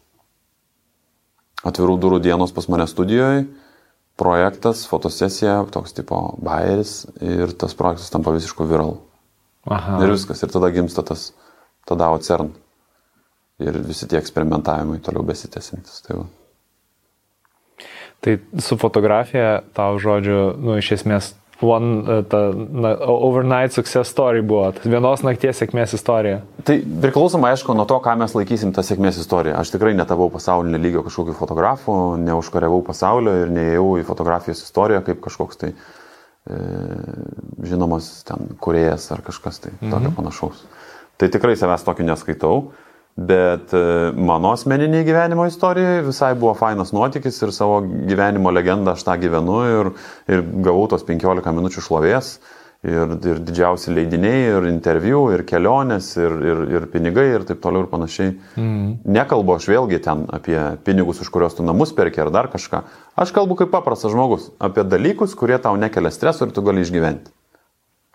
Atvirų 1.67 1.97
durų 2.05 2.21
dienos 2.21 2.53
pas 2.53 2.69
mane 2.69 2.85
studijoje, 2.91 3.47
projektas, 4.21 4.85
fotosesija, 4.91 5.63
toks 5.73 5.97
tipo 5.97 6.21
bairis 6.45 7.07
ir 7.25 7.57
tas 7.57 7.73
projektas 7.77 8.13
tampa 8.13 8.37
visiškai 8.37 8.69
viralu. 8.69 9.01
Aha. 9.73 9.97
Ir 10.05 10.13
viskas, 10.13 10.45
ir 10.45 10.53
tada 10.53 10.69
gimsta 10.75 11.03
tas, 11.03 11.31
tada 11.89 12.13
CERN. 12.29 12.53
Ir 13.65 13.81
visi 13.89 14.05
tie 14.05 14.21
eksperimentavimai 14.21 15.01
toliau 15.01 15.25
besitęsintis. 15.25 16.05
Tai 16.05 16.21
va. 16.21 16.27
Tai 18.25 18.39
su 18.63 18.79
fotografija 18.81 19.61
tau 19.77 19.99
žodžiu, 20.03 20.57
nu, 20.59 20.79
iš 20.81 20.97
esmės, 20.97 21.35
one, 21.61 22.19
e, 22.19 22.23
ta, 22.29 22.41
na, 22.55 22.97
overnight 23.01 23.73
success 23.73 24.11
story 24.11 24.43
buvo, 24.45 24.73
vienos 24.85 25.23
nakties 25.25 25.61
sėkmės 25.63 25.95
istorija. 25.97 26.41
tai 26.67 26.79
priklausomai, 26.83 27.53
aišku, 27.55 27.77
nuo 27.77 27.87
to, 27.89 27.99
ką 28.05 28.17
mes 28.21 28.35
laikysim 28.37 28.73
tą 28.77 28.85
sėkmės 28.85 29.21
istoriją. 29.23 29.57
Aš 29.61 29.73
tikrai 29.77 29.95
netavau 29.97 30.29
pasaulinio 30.33 30.81
lygio 30.81 31.05
kažkokiu 31.07 31.37
fotografu, 31.39 32.17
neužkariavau 32.21 32.83
pasaulio 32.87 33.37
ir 33.45 33.53
neėjau 33.55 33.93
į 34.01 34.09
fotografijos 34.09 34.65
istoriją 34.67 35.05
kaip 35.07 35.23
kažkoks 35.25 35.63
tai 35.63 35.73
e, 35.73 36.59
žinomas 37.69 38.11
ten 38.29 38.57
kuriejas 38.61 39.09
ar 39.15 39.23
kažkas 39.25 39.63
tai 39.63 39.73
mhm. 39.77 39.93
tokio 39.95 40.17
panašaus. 40.19 40.67
Tai 41.17 41.31
tikrai 41.33 41.57
savęs 41.57 41.87
tokio 41.87 42.05
neskaitau. 42.05 42.59
Bet 43.17 43.73
e, 43.73 44.13
mano 44.13 44.51
asmeniniai 44.53 45.05
gyvenimo 45.05 45.47
istorijoje 45.49 46.03
visai 46.05 46.35
buvo 46.37 46.53
fainas 46.55 46.93
nuotykis 46.93 47.41
ir 47.47 47.53
savo 47.57 47.81
gyvenimo 47.81 48.53
legendą 48.53 48.93
aš 48.93 49.07
tą 49.09 49.17
gyvenu 49.23 49.63
ir, 49.71 49.91
ir 50.29 50.45
gavau 50.67 50.85
tos 50.93 51.07
15 51.09 51.57
minučių 51.57 51.85
šlovės 51.87 52.35
ir, 52.85 53.15
ir 53.17 53.41
didžiausi 53.47 53.95
leidiniai, 53.97 54.43
ir 54.51 54.67
interviu, 54.69 55.23
ir 55.35 55.47
kelionės, 55.49 56.11
ir, 56.21 56.35
ir, 56.51 56.61
ir 56.77 56.87
pinigai, 56.93 57.27
ir 57.39 57.47
taip 57.49 57.63
toliau 57.65 57.87
ir 57.87 57.91
panašiai. 57.91 58.35
Mm. 58.61 58.93
Nekalbu 59.17 59.57
aš 59.57 59.71
vėlgi 59.73 60.03
ten 60.05 60.27
apie 60.37 60.59
pinigus, 60.87 61.23
už 61.25 61.33
kuriuos 61.33 61.57
tu 61.59 61.67
namus 61.67 61.95
perki 61.97 62.21
ar 62.23 62.33
dar 62.35 62.51
kažką. 62.53 62.85
Aš 63.17 63.33
kalbu 63.37 63.59
kaip 63.63 63.73
paprastas 63.73 64.13
žmogus 64.15 64.51
apie 64.61 64.85
dalykus, 64.85 65.35
kurie 65.39 65.59
tau 65.63 65.77
nekelia 65.81 66.13
streso 66.15 66.47
ir 66.47 66.53
tu 66.53 66.65
gali 66.67 66.85
išgyventi. 66.85 67.33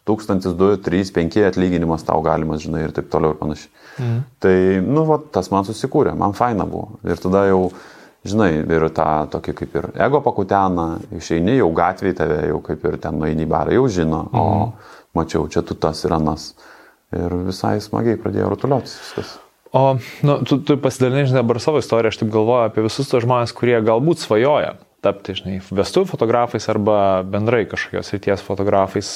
1000, 0.10 0.54
2, 0.58 0.78
3, 0.86 1.12
5 1.14 1.48
atlyginimas 1.52 2.06
tau 2.08 2.22
galimas, 2.26 2.64
žinai, 2.66 2.86
ir 2.88 2.94
taip 2.96 3.10
toliau 3.14 3.36
ir 3.36 3.40
panašiai. 3.40 3.72
Mm. 4.02 4.22
Tai, 4.42 4.56
nu, 4.88 5.06
va, 5.10 5.20
tas 5.34 5.52
man 5.54 5.68
susikūrė, 5.68 6.16
man 6.18 6.34
faina 6.38 6.66
buvo. 6.70 6.98
Ir 7.06 7.22
tada 7.22 7.46
jau, 7.50 7.68
žinai, 8.28 8.50
ir 8.64 8.88
tą 8.96 9.10
tokį 9.36 9.56
kaip 9.62 9.78
ir 9.78 9.90
ego 10.08 10.24
pakutena, 10.26 10.88
išeini 11.18 11.60
jau 11.60 11.70
gatvėje 11.78 12.18
tave, 12.24 12.42
jau 12.50 12.60
kaip 12.66 12.90
ir 12.90 12.98
ten 13.04 13.22
nueini 13.22 13.46
į 13.46 13.52
barą, 13.54 13.78
jau 13.78 13.86
žino, 14.02 14.26
mm. 14.32 14.42
o 14.42 15.18
mačiau, 15.18 15.46
čia 15.52 15.66
tu 15.66 15.78
tas 15.78 16.02
ir 16.08 16.18
anas. 16.18 16.52
Ir 17.12 17.34
visai 17.50 17.76
smagiai 17.84 18.20
pradėjo 18.20 18.54
rutuliotis 18.54 18.96
viskas. 19.04 19.36
O, 19.76 19.98
nu, 20.28 20.38
tu, 20.48 20.58
tu 20.68 20.76
pasidalinai, 20.80 21.28
žinai, 21.28 21.44
dabar 21.44 21.60
savo 21.64 21.80
istoriją, 21.80 22.12
aš 22.12 22.20
taip 22.20 22.32
galvoju 22.32 22.68
apie 22.68 22.84
visus 22.84 23.08
tos 23.08 23.24
žmonės, 23.24 23.54
kurie 23.56 23.78
galbūt 23.84 24.24
svajoja 24.24 24.74
tapti, 25.02 25.36
žinai, 25.38 25.60
vestuvių 25.74 26.10
fotografais 26.12 26.68
arba 26.72 26.98
bendrai 27.26 27.64
kažkokios 27.70 28.12
ryties 28.14 28.44
fotografais. 28.46 29.12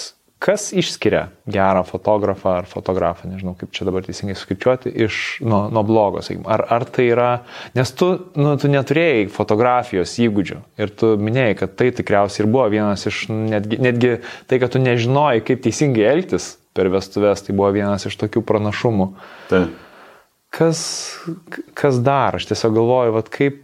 Kas 0.45 0.67
išskiria 0.77 1.23
gerą 1.49 1.81
fotografą 1.87 2.51
ar 2.59 2.67
fotografą, 2.69 3.25
nežinau 3.31 3.55
kaip 3.57 3.71
čia 3.73 3.87
dabar 3.87 4.03
teisingai 4.05 4.35
skaičiuoti, 4.37 4.91
iš 5.07 5.39
nuo, 5.41 5.63
nuo 5.73 5.81
blogo, 5.87 6.21
sakykim. 6.21 6.43
Ar, 6.53 6.61
ar 6.69 6.85
tai 6.85 7.07
yra, 7.09 7.29
nes 7.73 7.93
tu, 7.97 8.11
nu, 8.37 8.51
tu 8.61 8.69
neturėjai 8.69 9.25
fotografijos 9.33 10.13
įgūdžių 10.21 10.59
ir 10.85 10.93
tu 11.01 11.11
minėjai, 11.17 11.57
kad 11.63 11.75
tai 11.81 11.89
tikriausiai 11.97 12.45
ir 12.45 12.51
buvo 12.53 12.67
vienas 12.75 13.07
iš, 13.09 13.23
netgi, 13.33 13.81
netgi 13.81 14.13
tai, 14.45 14.61
kad 14.61 14.75
tu 14.75 14.85
nežinojai, 14.85 15.41
kaip 15.49 15.65
teisingai 15.65 16.05
elgtis 16.13 16.51
per 16.77 16.93
vestuvės, 16.93 17.41
tai 17.41 17.57
buvo 17.57 17.73
vienas 17.73 18.05
iš 18.05 18.21
tokių 18.21 18.45
pranašumų. 18.45 19.11
Tai. 19.49 19.65
Kas, 20.53 20.79
kas 21.73 21.97
dar, 22.05 22.37
aš 22.37 22.51
tiesiog 22.53 22.77
galvoju, 22.77 23.17
vat, 23.17 23.33
kaip, 23.33 23.63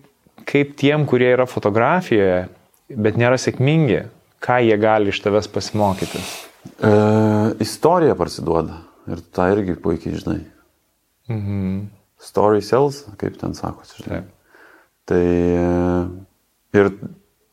kaip 0.50 0.74
tiem, 0.82 1.06
kurie 1.06 1.30
yra 1.38 1.46
fotografijoje, 1.46 2.48
bet 2.90 3.22
nėra 3.22 3.38
sėkmingi, 3.38 4.08
ką 4.42 4.64
jie 4.66 4.82
gali 4.82 5.14
iš 5.14 5.22
tavęs 5.22 5.54
pasimokyti. 5.54 6.50
E, 6.66 6.92
istorija 7.64 8.16
parsiduoda 8.18 8.82
ir 9.10 9.22
tą 9.34 9.48
irgi 9.56 9.78
puikiai 9.82 10.20
žinai. 10.20 10.42
Mhm. 11.32 11.80
Story 12.22 12.62
sells, 12.62 13.04
kaip 13.18 13.40
ten 13.42 13.56
sakosi, 13.58 14.04
žinai. 14.04 14.22
Taip. 14.22 14.34
Tai 15.10 15.24
e, 15.26 15.70
ir 16.78 16.92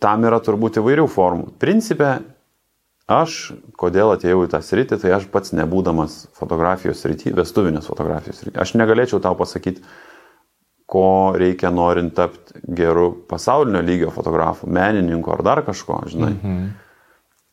tam 0.03 0.27
yra 0.29 0.41
turbūt 0.45 0.79
įvairių 0.83 1.07
formų. 1.11 1.55
Principė, 1.63 2.19
aš, 3.09 3.39
kodėl 3.81 4.13
atėjau 4.15 4.45
į 4.45 4.51
tą 4.53 4.61
sritį, 4.63 5.01
tai 5.03 5.15
aš 5.17 5.27
pats 5.33 5.55
nebūdamas 5.57 6.21
fotografijos 6.37 7.01
srity, 7.03 7.33
vestuvinės 7.35 7.89
fotografijos 7.89 8.43
srity, 8.43 8.59
aš 8.61 8.77
negalėčiau 8.79 9.23
tau 9.25 9.33
pasakyti, 9.39 9.83
ko 10.89 11.33
reikia 11.37 11.73
norint 11.73 12.15
tapti 12.17 12.61
geru 12.77 13.11
pasaulinio 13.29 13.81
lygio 13.85 14.13
fotografu, 14.13 14.69
menininku 14.73 15.33
ar 15.35 15.43
dar 15.45 15.65
kažko, 15.67 16.03
žinai. 16.13 16.35
Mhm. 16.37 16.69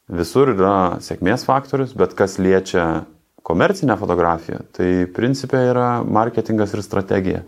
Visur 0.06 0.52
yra 0.53 1.02
sėkmės 1.02 1.48
faktorius, 1.48 1.95
bet 1.98 2.14
kas 2.18 2.38
liečia 2.38 3.06
komercinę 3.45 3.95
fotografiją, 3.98 4.60
tai 4.73 5.06
principė 5.14 5.64
yra 5.72 5.88
marketingas 6.06 6.76
ir 6.76 6.84
strategija. 6.86 7.41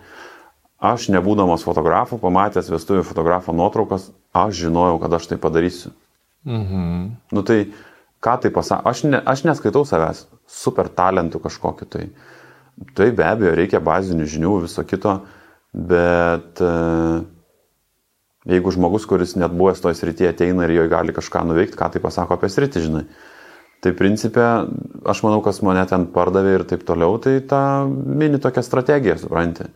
Aš 0.77 1.07
nebūdamas 1.13 1.65
fotografu, 1.65 2.19
pamatęs 2.21 2.69
vestuvių 2.69 3.03
fotografo 3.05 3.53
nuotraukas, 3.53 4.11
aš 4.33 4.59
žinojau, 4.65 4.97
kad 5.01 5.13
aš 5.17 5.29
tai 5.31 5.37
padarysiu. 5.41 5.93
Mhm. 6.45 6.97
Nu 7.33 7.43
tai, 7.45 7.59
ką 8.21 8.35
tai 8.41 8.51
pasako, 8.53 8.89
aš, 8.89 9.03
ne, 9.09 9.21
aš 9.21 9.45
neskaitau 9.45 9.85
savęs 9.85 10.25
super 10.49 10.89
talentų 10.89 11.41
kažkokiu 11.45 11.89
tai. 11.89 12.05
Tai 12.97 13.09
be 13.09 13.25
abejo, 13.25 13.55
reikia 13.57 13.81
bazinių 13.81 14.25
žinių, 14.29 14.53
viso 14.67 14.85
kito, 14.85 15.15
bet 15.73 16.61
e, 16.61 16.73
jeigu 18.47 18.71
žmogus, 18.73 19.05
kuris 19.09 19.35
net 19.39 19.55
buvęs 19.55 19.81
toje 19.83 19.97
srityje 19.99 20.31
ateina 20.31 20.67
ir 20.67 20.75
jo 20.77 20.85
gali 20.91 21.15
kažką 21.15 21.43
nuveikti, 21.49 21.77
ką 21.79 21.89
tai 21.93 22.01
pasako 22.03 22.37
apie 22.37 22.49
sritį, 22.51 22.83
žinai. 22.85 23.03
Tai 23.83 23.91
principė, 23.93 24.45
aš 25.05 25.21
manau, 25.21 25.41
kas 25.45 25.59
mane 25.65 25.83
ten 25.89 26.07
pardavė 26.13 26.55
ir 26.57 26.63
taip 26.69 26.85
toliau, 26.87 27.19
tai 27.21 27.37
ta 27.45 27.85
mini 27.85 28.39
tokia 28.41 28.63
strategija, 28.65 29.19
supranti. 29.21 29.67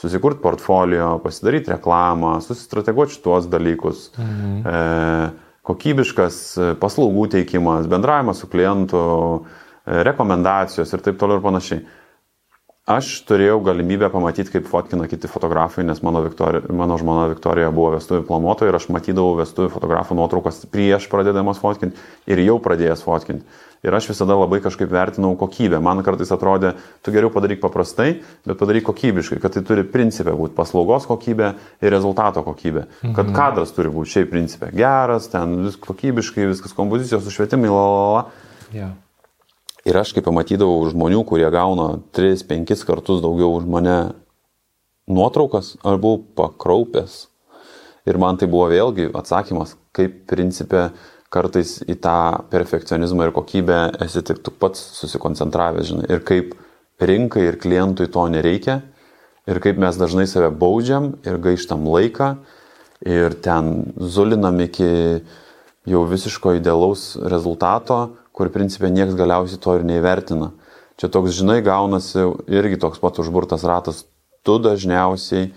Susikurti 0.00 0.40
portfolio, 0.40 1.18
pasidaryti 1.20 1.74
reklamą, 1.74 2.38
susistrateguoti 2.40 3.18
šituos 3.18 3.50
dalykus. 3.52 4.06
Mhm. 4.16 4.54
E, 4.64 5.50
kokybiškas 5.68 6.38
paslaugų 6.80 7.26
teikimas, 7.34 7.88
bendravimas 7.90 8.40
su 8.40 8.48
klientu, 8.48 9.02
e, 9.84 10.00
rekomendacijos 10.08 10.96
ir 10.96 11.04
taip 11.04 11.20
toliau 11.20 11.36
ir 11.36 11.44
panašiai. 11.44 11.84
Aš 12.90 13.08
turėjau 13.28 13.60
galimybę 13.62 14.08
pamatyti, 14.10 14.50
kaip 14.50 14.66
fotkina 14.66 15.04
kiti 15.06 15.28
fotografai, 15.30 15.84
nes 15.86 16.00
mano, 16.02 16.24
Viktorija, 16.24 16.64
mano 16.74 16.96
žmona 16.98 17.28
Viktorija 17.30 17.68
buvo 17.74 17.92
vestuvių 17.94 18.24
planuotoja 18.26 18.72
ir 18.72 18.78
aš 18.80 18.88
matydavau 18.90 19.36
vestuvių 19.38 19.70
fotografų 19.76 20.16
nuotraukas 20.18 20.64
prieš 20.72 21.06
pradėdamas 21.12 21.60
fotkinti 21.62 22.00
ir 22.26 22.42
jau 22.42 22.56
pradėjęs 22.64 23.04
fotkinti. 23.06 23.46
Ir 23.86 23.94
aš 23.96 24.10
visada 24.10 24.34
labai 24.36 24.58
kažkaip 24.60 24.90
vertinau 24.92 25.30
kokybę. 25.40 25.78
Man 25.80 26.02
kartais 26.04 26.32
atrodė, 26.34 26.72
tu 27.00 27.14
geriau 27.14 27.30
padaryk 27.32 27.62
paprastai, 27.62 28.08
bet 28.44 28.58
padaryk 28.60 28.88
kokybiškai, 28.88 29.38
kad 29.40 29.54
tai 29.54 29.62
turi 29.68 29.86
principė 29.88 30.34
būti 30.36 30.56
paslaugos 30.58 31.06
kokybė 31.08 31.52
ir 31.80 31.94
rezultato 31.94 32.42
kokybė. 32.44 32.88
Mhm. 33.04 33.14
Kad 33.20 33.30
kadras 33.36 33.76
turi 33.76 33.92
būti 33.94 34.16
šiaip 34.16 34.34
principė 34.34 34.72
geras, 34.74 35.30
ten 35.30 35.60
viskas 35.62 35.86
kokybiškai, 35.86 36.50
viskas 36.50 36.74
kompozicijos, 36.76 37.22
sušvietimai, 37.28 37.70
la 37.70 37.86
la 37.86 38.10
la. 38.16 38.26
Yeah. 38.74 38.92
Ir 39.88 39.96
aš 39.96 40.12
kaip 40.12 40.26
pamatydavau 40.26 40.82
žmonių, 40.92 41.22
kurie 41.28 41.48
gauna 41.52 41.94
3-5 42.16 42.84
kartus 42.84 43.22
daugiau 43.24 43.54
už 43.56 43.64
mane 43.70 44.12
nuotraukas, 45.08 45.74
aš 45.80 45.96
buvau 46.02 46.20
pakraupęs. 46.36 47.24
Ir 48.08 48.18
man 48.20 48.36
tai 48.40 48.48
buvo 48.50 48.68
vėlgi 48.72 49.08
atsakymas, 49.16 49.76
kaip 49.96 50.24
principė 50.28 50.90
kartais 51.32 51.78
į 51.86 51.96
tą 52.02 52.44
perfekcionizmą 52.52 53.28
ir 53.28 53.34
kokybę 53.36 53.80
esi 54.04 54.22
tik 54.26 54.42
tu 54.44 54.52
pats 54.52 54.82
susikoncentravęs, 54.98 55.92
žinai. 55.92 56.08
Ir 56.12 56.24
kaip 56.28 56.54
rinkai 57.00 57.46
ir 57.48 57.60
klientui 57.60 58.10
to 58.12 58.26
nereikia. 58.28 58.80
Ir 59.48 59.60
kaip 59.64 59.80
mes 59.80 59.96
dažnai 59.96 60.26
save 60.28 60.50
baudžiam 60.52 61.14
ir 61.24 61.40
gaištam 61.40 61.86
laiką. 61.88 62.34
Ir 63.08 63.36
ten 63.40 63.94
zulinam 63.96 64.60
iki 64.60 64.90
jau 65.88 66.02
visiško 66.04 66.58
idealaus 66.58 67.14
rezultato 67.16 68.10
kur 68.36 68.50
principė 68.54 68.90
nieks 68.92 69.16
galiausiai 69.18 69.60
to 69.62 69.76
ir 69.78 69.86
neįvertina. 69.88 70.52
Čia 71.00 71.08
toks, 71.12 71.32
žinai, 71.38 71.60
gaunasi 71.64 72.26
irgi 72.52 72.80
toks 72.80 73.00
pat 73.00 73.18
užburtas 73.22 73.64
ratas. 73.68 74.04
Tu 74.44 74.56
dažniausiai 74.60 75.50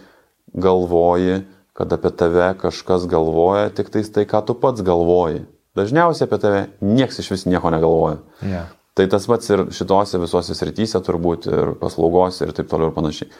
galvoji, 0.53 1.43
kad 1.73 1.91
apie 1.95 2.11
tave 2.15 2.53
kažkas 2.61 3.07
galvoja, 3.09 3.71
tik 3.75 3.89
tais 3.93 4.09
tai, 4.13 4.25
ką 4.29 4.43
tu 4.47 4.55
pats 4.59 4.83
galvoji. 4.85 5.43
Dažniausiai 5.77 6.29
apie 6.29 6.39
tave 6.39 6.63
nieks 6.85 7.19
iš 7.19 7.31
vis 7.33 7.45
nieko 7.49 7.71
negalvoja. 7.73 8.21
Yeah. 8.45 8.71
Tai 8.93 9.07
tas 9.09 9.25
pats 9.25 9.49
ir 9.49 9.65
šitose 9.73 10.19
visose 10.21 10.53
srityse 10.53 11.01
turbūt 11.01 11.47
ir 11.49 11.71
paslaugos 11.81 12.43
ir 12.45 12.53
taip 12.53 12.69
toliau 12.69 12.91
ir 12.91 12.97
panašiai. 12.97 13.31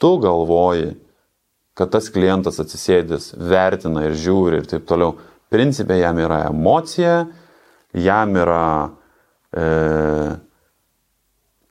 Tu 0.00 0.10
galvoji, 0.20 0.90
kad 1.76 1.92
tas 1.94 2.10
klientas 2.12 2.60
atsisėdęs 2.60 3.32
vertina 3.48 4.04
ir 4.08 4.16
žiūri 4.18 4.60
ir 4.60 4.68
taip 4.68 4.84
toliau. 4.88 5.16
Principė 5.50 5.96
jam 6.02 6.20
yra 6.20 6.44
emocija, 6.50 7.24
jam 7.96 8.36
yra 8.38 8.64
e, 9.54 9.66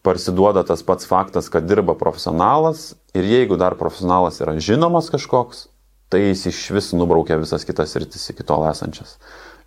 parsiduoda 0.04 0.64
tas 0.68 0.84
pats 0.84 1.08
faktas, 1.08 1.50
kad 1.50 1.68
dirba 1.68 1.96
profesionalas 1.98 2.94
ir 3.14 3.28
jeigu 3.28 3.58
dar 3.60 3.76
profesionalas 3.80 4.40
yra 4.42 4.56
žinomas 4.60 5.12
kažkoks, 5.12 5.68
tai 6.10 6.30
jis 6.30 6.48
iš 6.50 6.64
vis 6.74 6.92
nubraukia 6.98 7.38
visas 7.42 7.66
kitas 7.68 7.96
rytis 8.00 8.32
iki 8.32 8.46
tol 8.48 8.66
esančias. 8.70 9.18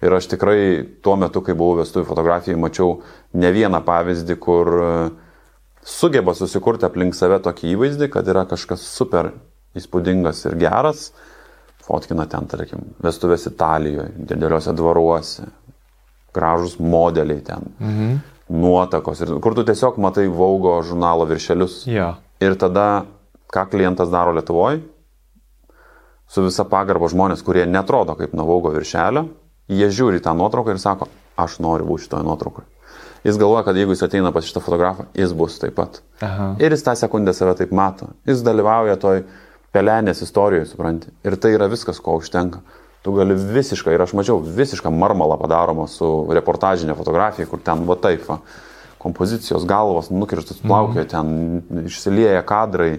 Ir 0.02 0.14
aš 0.16 0.26
tikrai 0.32 0.82
tuo 1.02 1.14
metu, 1.14 1.44
kai 1.46 1.54
buvau 1.54 1.78
vestuvių 1.78 2.08
fotografijai, 2.08 2.58
mačiau 2.58 2.96
ne 3.38 3.52
vieną 3.54 3.78
pavyzdį, 3.86 4.36
kur 4.42 4.70
e, 4.82 4.94
sugeba 5.86 6.34
susikurti 6.34 6.88
aplink 6.88 7.14
save 7.14 7.38
tokį 7.44 7.76
įvaizdį, 7.76 8.08
kad 8.10 8.26
yra 8.26 8.42
kažkas 8.50 8.82
super 8.82 9.30
įspūdingas 9.78 10.42
ir 10.50 10.58
geras. 10.58 11.12
Fotkina 11.82 12.26
ten, 12.30 12.46
tarkim, 12.50 12.82
vestuvės 13.02 13.46
Italijoje, 13.50 14.10
dideliuose 14.30 14.74
dvaruose, 14.78 15.46
gražus 16.34 16.78
modeliai 16.78 17.42
ten, 17.44 17.68
mhm. 17.80 18.14
nuotakos, 18.48 19.20
ir, 19.24 19.34
kur 19.44 19.56
tu 19.56 19.64
tiesiog 19.68 19.98
matai 20.02 20.28
Vaugo 20.28 20.78
žurnalo 20.86 21.26
viršelius. 21.28 21.82
Ja. 21.90 22.14
Ir 22.42 22.56
tada, 22.58 23.04
ką 23.52 23.66
klientas 23.70 24.10
daro 24.12 24.34
Lietuvoje, 24.36 24.80
su 26.32 26.44
visa 26.44 26.64
pagarba 26.68 27.10
žmonės, 27.12 27.44
kurie 27.44 27.66
netrodo 27.68 28.16
kaip 28.18 28.34
nuo 28.36 28.48
Vaugo 28.48 28.72
viršelio, 28.74 29.26
jie 29.72 29.88
žiūri 29.92 30.22
tą 30.24 30.34
nuotrauką 30.36 30.74
ir 30.74 30.80
sako, 30.82 31.08
aš 31.40 31.60
noriu 31.64 31.86
būti 31.88 32.08
šitoje 32.08 32.26
nuotraukoje. 32.26 32.68
Jis 33.22 33.36
galvoja, 33.38 33.62
kad 33.62 33.76
jeigu 33.78 33.94
jis 33.94 34.02
ateina 34.02 34.32
pas 34.34 34.44
šitą 34.44 34.60
fotografą, 34.64 35.04
jis 35.14 35.30
bus 35.38 35.60
taip 35.62 35.76
pat. 35.76 36.00
Aha. 36.26 36.56
Ir 36.58 36.74
jis 36.74 36.82
tą 36.82 36.96
sekundę 36.98 37.34
save 37.36 37.54
taip 37.60 37.70
mato. 37.70 38.08
Jis 38.26 38.42
dalyvauja 38.42 38.96
toj 38.98 39.22
pelenės 39.72 40.24
istorijoje, 40.26 40.72
supranti. 40.72 41.12
Ir 41.22 41.36
tai 41.38 41.52
yra 41.54 41.68
viskas, 41.70 42.00
ko 42.02 42.16
užtenka 42.18 42.64
tu 43.02 43.14
gali 43.16 43.34
visiškai, 43.34 43.96
ir 43.96 44.04
aš 44.04 44.14
mačiau 44.18 44.38
visišką 44.42 44.92
marmalą 44.94 45.38
padaromą 45.40 45.88
su 45.90 46.10
reportažinė 46.30 46.96
fotografija, 46.98 47.48
kur 47.50 47.62
ten 47.64 47.82
va 47.88 47.98
taip, 47.98 48.22
va, 48.28 48.38
kompozicijos 49.02 49.66
galvos 49.66 50.12
nukirstus 50.14 50.62
plaukia, 50.62 51.02
mm. 51.02 51.10
ten 51.10 51.84
išsilieja 51.90 52.44
kadrai, 52.46 52.94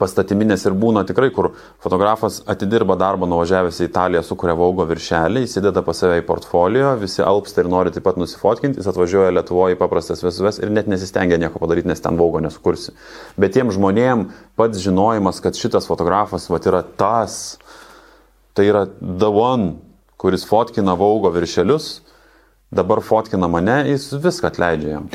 pastatyminės 0.00 0.64
ir 0.66 0.76
būna 0.78 1.02
tikrai, 1.08 1.28
kur 1.34 1.50
fotografas 1.82 2.40
atidirba 2.48 2.96
darbą 3.00 3.28
nuvažiavęs 3.28 3.80
į 3.82 3.88
Italiją, 3.90 4.22
sukuria 4.24 4.54
Vaugo 4.58 4.86
viršelį, 4.88 5.44
įsideda 5.46 5.82
pas 5.84 6.00
save 6.00 6.22
į 6.22 6.26
portfolio, 6.28 6.94
visi 7.00 7.24
alpsta 7.24 7.62
ir 7.62 7.70
nori 7.72 7.92
taip 7.94 8.06
pat 8.06 8.20
nusifotkinti, 8.20 8.80
jis 8.80 8.90
atvažiuoja 8.92 9.34
Lietuvoje 9.36 9.76
į 9.76 9.80
paprastas 9.80 10.24
vesuves 10.24 10.62
ir 10.62 10.72
net 10.72 10.88
nesistengia 10.90 11.40
nieko 11.40 11.60
padaryti, 11.62 11.90
nes 11.90 12.00
ten 12.00 12.16
Vaugo 12.20 12.40
nesukursi. 12.44 12.96
Bet 13.40 13.56
tiem 13.56 13.72
žmonėm 13.74 14.30
pats 14.58 14.80
žinojimas, 14.82 15.42
kad 15.44 15.58
šitas 15.58 15.88
fotografas 15.90 16.48
va, 16.52 16.62
yra 16.72 16.82
tas, 16.82 17.58
Tai 18.52 18.64
yra 18.68 18.86
the 19.00 19.30
one, 19.32 19.76
kuris 20.20 20.44
fotkina 20.48 20.94
Vaugo 20.98 21.30
viršelius, 21.32 22.02
dabar 22.72 23.00
fotkina 23.04 23.48
mane, 23.48 23.82
jis 23.90 24.10
viską 24.12 24.48
atleidžia 24.48 24.94
jam. 24.96 25.08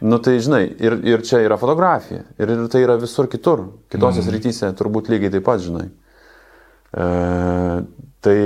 Nu 0.00 0.18
tai 0.22 0.38
žinai, 0.44 0.64
ir, 0.80 0.98
ir 1.08 1.24
čia 1.26 1.40
yra 1.44 1.56
fotografija, 1.60 2.26
ir, 2.38 2.52
ir 2.52 2.68
tai 2.72 2.84
yra 2.84 2.98
visur 3.00 3.28
kitur, 3.32 3.64
kitose 3.92 4.22
mm. 4.22 4.34
rytise 4.34 4.70
turbūt 4.76 5.08
lygiai 5.12 5.32
taip 5.32 5.46
pat, 5.48 5.62
žinai. 5.64 5.88
E, 6.92 7.06
tai 8.24 8.36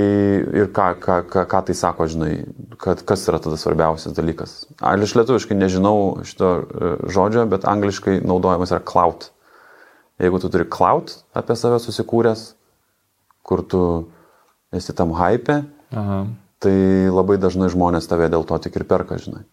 ir 0.61 0.71
ką, 0.75 0.87
ką, 1.03 1.19
ką, 1.31 1.45
ką 1.51 1.61
tai 1.67 1.75
sako, 1.77 2.07
žinai, 2.11 2.31
kad 2.79 3.03
kas 3.07 3.27
yra 3.27 3.41
tada 3.43 3.59
svarbiausias 3.59 4.15
dalykas. 4.15 4.57
Aš 4.79 5.15
lietuviškai 5.19 5.59
nežinau 5.59 6.23
šito 6.27 6.55
e, 6.63 6.95
žodžio, 7.11 7.45
bet 7.51 7.67
angliškai 7.69 8.21
naudojamas 8.23 8.75
yra 8.75 8.83
cloud. 8.83 9.29
Jeigu 10.23 10.39
tu 10.39 10.51
turi 10.51 10.67
cloud 10.71 11.11
apie 11.35 11.55
save 11.59 11.79
susikūręs, 11.83 12.51
kur 13.43 13.63
tu 13.67 13.83
esi 14.73 14.95
tam 14.97 15.13
hype, 15.17 15.61
Aha. 15.93 16.23
tai 16.63 16.75
labai 17.09 17.39
dažnai 17.41 17.69
žmonės 17.73 18.09
tave 18.09 18.29
dėl 18.33 18.45
to 18.49 18.57
tik 18.65 18.79
ir 18.79 18.87
perka, 18.89 19.19
žinai. 19.21 19.43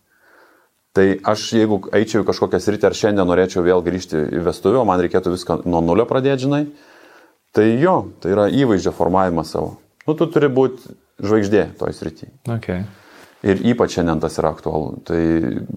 Tai 0.96 1.06
aš 1.32 1.44
jeigu 1.54 1.84
eičiau 1.94 2.24
į 2.24 2.28
kažkokią 2.32 2.58
sritį 2.58 2.88
ar 2.88 2.96
šiandien 2.98 3.28
norėčiau 3.30 3.62
vėl 3.62 3.82
grįžti 3.86 4.24
į 4.34 4.40
vestuvę, 4.48 4.82
man 4.86 4.98
reikėtų 5.04 5.36
viską 5.36 5.60
nuo 5.62 5.82
nulio 5.86 6.06
pradėti, 6.08 6.48
žinai, 6.48 6.64
tai 7.54 7.68
jo, 7.78 8.08
tai 8.22 8.34
yra 8.34 8.48
įvaizdžio 8.50 8.90
formavimas 8.96 9.52
savo. 9.54 9.76
Nu, 10.08 10.16
tu 10.18 10.26
turi 10.26 10.50
būti 10.50 10.96
žvaigždė 11.22 11.68
toj 11.78 11.94
srity. 11.94 12.30
Okay. 12.56 12.82
Ir 13.46 13.62
ypač 13.70 13.94
šiandien 13.96 14.20
tas 14.20 14.34
yra 14.40 14.50
aktualu. 14.52 14.98
Tai 15.06 15.20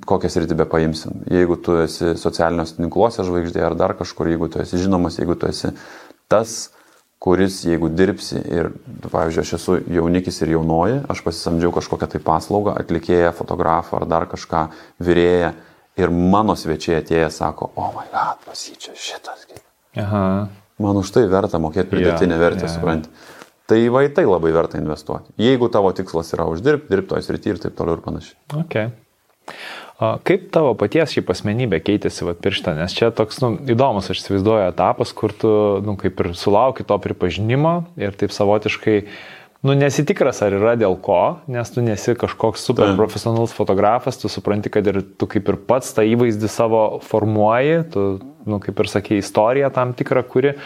kokią 0.09 0.31
sritį 0.33 0.57
be 0.59 0.65
paimsim. 0.67 1.21
Jeigu 1.31 1.55
tu 1.63 1.77
esi 1.79 2.15
socialiniuose 2.19 2.79
tinkluose 2.79 3.23
žvaigždė 3.23 3.63
ar 3.63 3.77
dar 3.79 3.93
kažkur, 3.99 4.31
jeigu 4.33 4.49
tu 4.51 4.59
esi 4.63 4.81
žinomas, 4.81 5.19
jeigu 5.21 5.37
tu 5.39 5.47
esi 5.47 5.71
tas, 6.31 6.73
kuris, 7.23 7.61
jeigu 7.63 7.87
dirbsi 7.87 8.41
ir, 8.51 8.71
pavyzdžiui, 9.07 9.43
aš 9.45 9.53
esu 9.55 9.77
jaunikis 9.95 10.41
ir 10.43 10.57
jaunoji, 10.57 10.97
aš 11.11 11.21
pasisamdžiau 11.23 11.71
kažkokią 11.75 12.09
tai 12.11 12.19
paslaugą, 12.23 12.73
atlikėją, 12.81 13.31
fotografą 13.37 14.01
ar 14.01 14.07
dar 14.11 14.27
kažką, 14.31 14.65
vyrėją 14.99 15.53
ir 16.03 16.11
mano 16.11 16.57
svečiai 16.59 16.99
atėję 16.99 17.29
sako, 17.31 17.71
o 17.75 17.85
oh 17.85 17.93
my 17.95 18.09
god, 18.11 18.43
pasyčia 18.47 18.95
šitas. 18.97 19.47
Aha. 19.95 20.49
man 20.81 20.97
už 20.97 21.11
tai 21.13 21.27
verta 21.29 21.59
mokėti 21.61 21.91
pridėtinę 21.91 22.33
Jo, 22.33 22.41
vertę, 22.41 22.65
jo. 22.65 22.73
supranti. 22.75 23.09
Tai 23.69 23.77
va 23.93 24.01
į 24.03 24.09
tai 24.17 24.25
labai 24.27 24.51
verta 24.51 24.79
investuoti. 24.81 25.31
Jeigu 25.39 25.69
tavo 25.71 25.91
tikslas 25.95 26.33
yra 26.35 26.47
uždirbti, 26.49 26.89
dirbti 26.91 27.13
toj 27.13 27.23
srity 27.23 27.53
ir 27.53 27.61
taip 27.61 27.77
toliau 27.77 27.99
ir 27.99 28.03
panašiai. 28.03 28.35
Okay. 28.65 28.89
Kaip 30.01 30.47
tavo 30.51 30.73
paties 30.77 31.13
šiaip 31.13 31.29
asmenybė 31.29 31.77
keitėsi 31.85 32.25
vat, 32.25 32.39
per 32.41 32.55
šitą, 32.57 32.73
nes 32.75 32.95
čia 32.97 33.11
toks 33.13 33.37
nu, 33.43 33.53
įdomus, 33.69 34.09
aš 34.09 34.23
įsivaizduoju, 34.23 34.71
etapas, 34.71 35.13
kur 35.15 35.35
tu 35.37 35.51
nu, 35.85 35.93
kaip 36.01 36.17
ir 36.23 36.31
sulauki 36.37 36.85
to 36.87 36.97
pripažinimo 37.03 37.75
ir 38.01 38.17
taip 38.17 38.33
savotiškai, 38.33 38.97
nu, 39.63 39.75
nesitikras, 39.77 40.41
ar 40.43 40.57
yra 40.57 40.73
dėl 40.81 40.97
ko, 41.03 41.21
nes 41.51 41.69
tu 41.71 41.85
nesi 41.85 42.17
kažkoks 42.19 42.65
super 42.65 42.89
Taip. 42.89 42.97
profesionalus 42.99 43.53
fotografas, 43.55 44.17
tu 44.19 44.31
supranti, 44.33 44.73
kad 44.73 44.89
ir 44.89 45.03
tu 45.03 45.29
kaip 45.29 45.53
ir 45.53 45.61
pats 45.69 45.93
tą 45.95 46.03
įvaizdį 46.09 46.51
savo 46.51 46.83
formuoji, 47.05 47.79
tu, 47.93 48.07
nu, 48.49 48.59
kaip 48.65 48.83
ir 48.83 48.91
sakė, 48.91 49.21
istoriją 49.21 49.71
tam 49.77 49.95
tikrą 49.95 50.25
kuri. 50.27 50.57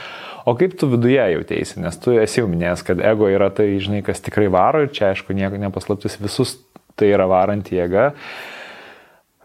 O 0.48 0.56
kaip 0.58 0.78
tu 0.80 0.88
viduje 0.88 1.20
jautėsi, 1.36 1.82
nes 1.84 2.00
tu 2.00 2.16
esi 2.16 2.40
jau 2.40 2.48
minėjęs, 2.48 2.82
kad 2.88 3.04
ego 3.04 3.28
yra 3.28 3.52
tai, 3.54 3.74
žinai, 3.84 4.00
kas 4.08 4.24
tikrai 4.24 4.48
varo 4.48 4.86
ir 4.86 4.94
čia, 4.96 5.12
aišku, 5.12 5.36
nieko 5.36 5.60
nepaslaptis, 5.60 6.16
visus 6.24 6.56
tai 6.98 7.12
yra 7.12 7.28
varanti 7.30 7.76
jėga. 7.78 8.14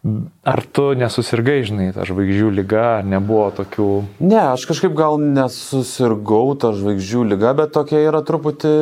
Ar 0.03 0.59
tu 0.75 0.89
nesusirgai, 0.99 1.61
žinai, 1.63 1.93
ta 1.95 2.03
žvaigždžių 2.03 2.49
lyga, 2.57 2.81
ar 2.99 3.05
nebuvo 3.07 3.45
tokių... 3.55 3.85
Ne, 4.19 4.41
aš 4.51 4.65
kažkaip 4.67 4.97
gal 4.99 5.15
nesusirgau 5.23 6.57
tą 6.59 6.73
žvaigždžių 6.75 7.23
lygą, 7.31 7.53
bet 7.61 7.71
tokia 7.77 8.01
yra 8.09 8.19
truputį 8.27 8.73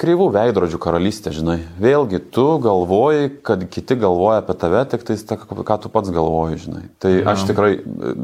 kreivų 0.00 0.30
veidrodžių 0.32 0.80
karalystė, 0.80 1.34
žinai. 1.36 1.58
Vėlgi, 1.84 2.22
tu 2.32 2.46
galvoji, 2.64 3.28
kad 3.44 3.68
kiti 3.68 4.00
galvoja 4.00 4.40
apie 4.40 4.56
tave, 4.64 4.80
tik 4.88 5.04
tai 5.04 5.20
ta, 5.20 5.36
ką 5.36 5.78
tu 5.84 5.92
pats 5.92 6.16
galvoji, 6.16 6.62
žinai. 6.64 6.86
Tai 6.96 7.12
ja. 7.12 7.28
aš 7.34 7.44
tikrai, 7.52 7.74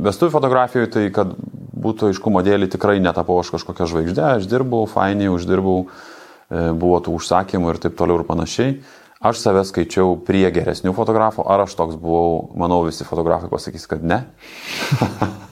vestuvių 0.09 0.33
fotografijoje, 0.39 0.93
tai 0.97 1.07
kad 1.13 1.37
būtų 1.77 2.15
aiškumo 2.15 2.41
dėlį, 2.47 2.73
tikrai 2.73 2.97
netapau 3.05 3.37
aš 3.43 3.53
kažkokią 3.59 3.93
žvaigždę, 3.93 4.31
aš 4.39 4.49
dirbau, 4.49 4.87
fainiai 4.89 5.29
uždirbau, 5.29 5.91
e, 6.49 6.71
buvo 6.73 7.05
tų 7.05 7.21
užsakymų 7.21 7.75
ir 7.75 7.85
taip 7.85 8.01
toliau 8.01 8.23
ir 8.23 8.31
panašiai. 8.33 8.79
Aš 9.17 9.41
save 9.41 9.63
skaičiau 9.65 10.19
prie 10.27 10.45
geresnių 10.53 10.93
fotografų, 10.97 11.47
ar 11.49 11.65
aš 11.65 11.77
toks 11.79 11.97
buvau, 11.97 12.51
manau, 12.59 12.83
visi 12.85 13.07
fotografai 13.09 13.49
pasakys, 13.53 13.89
kad 13.89 14.05
ne. 14.05 14.25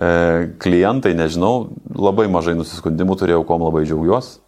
E, 0.00 0.48
Klientai, 0.62 1.10
nežinau, 1.12 1.74
labai 1.92 2.24
mažai 2.32 2.54
nusiskundimų 2.56 3.18
turėjau, 3.20 3.42
kuom 3.44 3.66
labai 3.66 3.82
džiaugiuosi. 3.84 4.38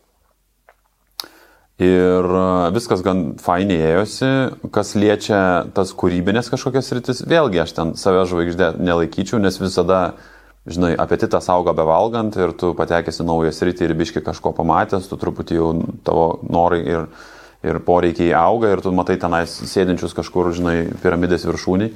Ir 1.82 2.28
e, 2.38 2.44
viskas 2.72 3.02
gan 3.04 3.34
fainiai 3.42 3.82
ėjosi, 3.90 4.30
kas 4.72 4.94
liečia 4.96 5.40
tas 5.76 5.92
kūrybinės 5.98 6.48
kažkokias 6.54 6.88
rytis, 6.96 7.20
vėlgi 7.28 7.60
aš 7.66 7.74
ten 7.76 7.92
save 8.00 8.24
žvaigždė 8.30 8.70
nelaikyčiau, 8.80 9.42
nes 9.44 9.60
visada, 9.60 10.00
žinai, 10.64 10.94
apetitas 11.04 11.50
auga 11.52 11.76
bevalgant 11.76 12.38
ir 12.40 12.56
tu 12.56 12.72
patekęs 12.78 13.20
į 13.20 13.28
naują 13.28 13.52
sritį 13.52 13.90
ir 13.90 13.96
biški 13.98 14.24
kažko 14.24 14.54
pamatęs, 14.56 15.10
tu 15.10 15.20
truputį 15.20 15.60
jau 15.60 15.70
tavo 16.06 16.28
norai 16.48 16.80
ir, 16.86 17.10
ir 17.62 17.78
poreikiai 17.86 18.32
auga 18.34 18.72
ir 18.72 18.82
tu 18.82 18.92
matai 18.94 19.16
tenais 19.20 19.52
sėdinčius 19.70 20.16
kažkur, 20.16 20.50
žinai, 20.56 20.76
piramidės 21.02 21.46
viršūniai. 21.46 21.92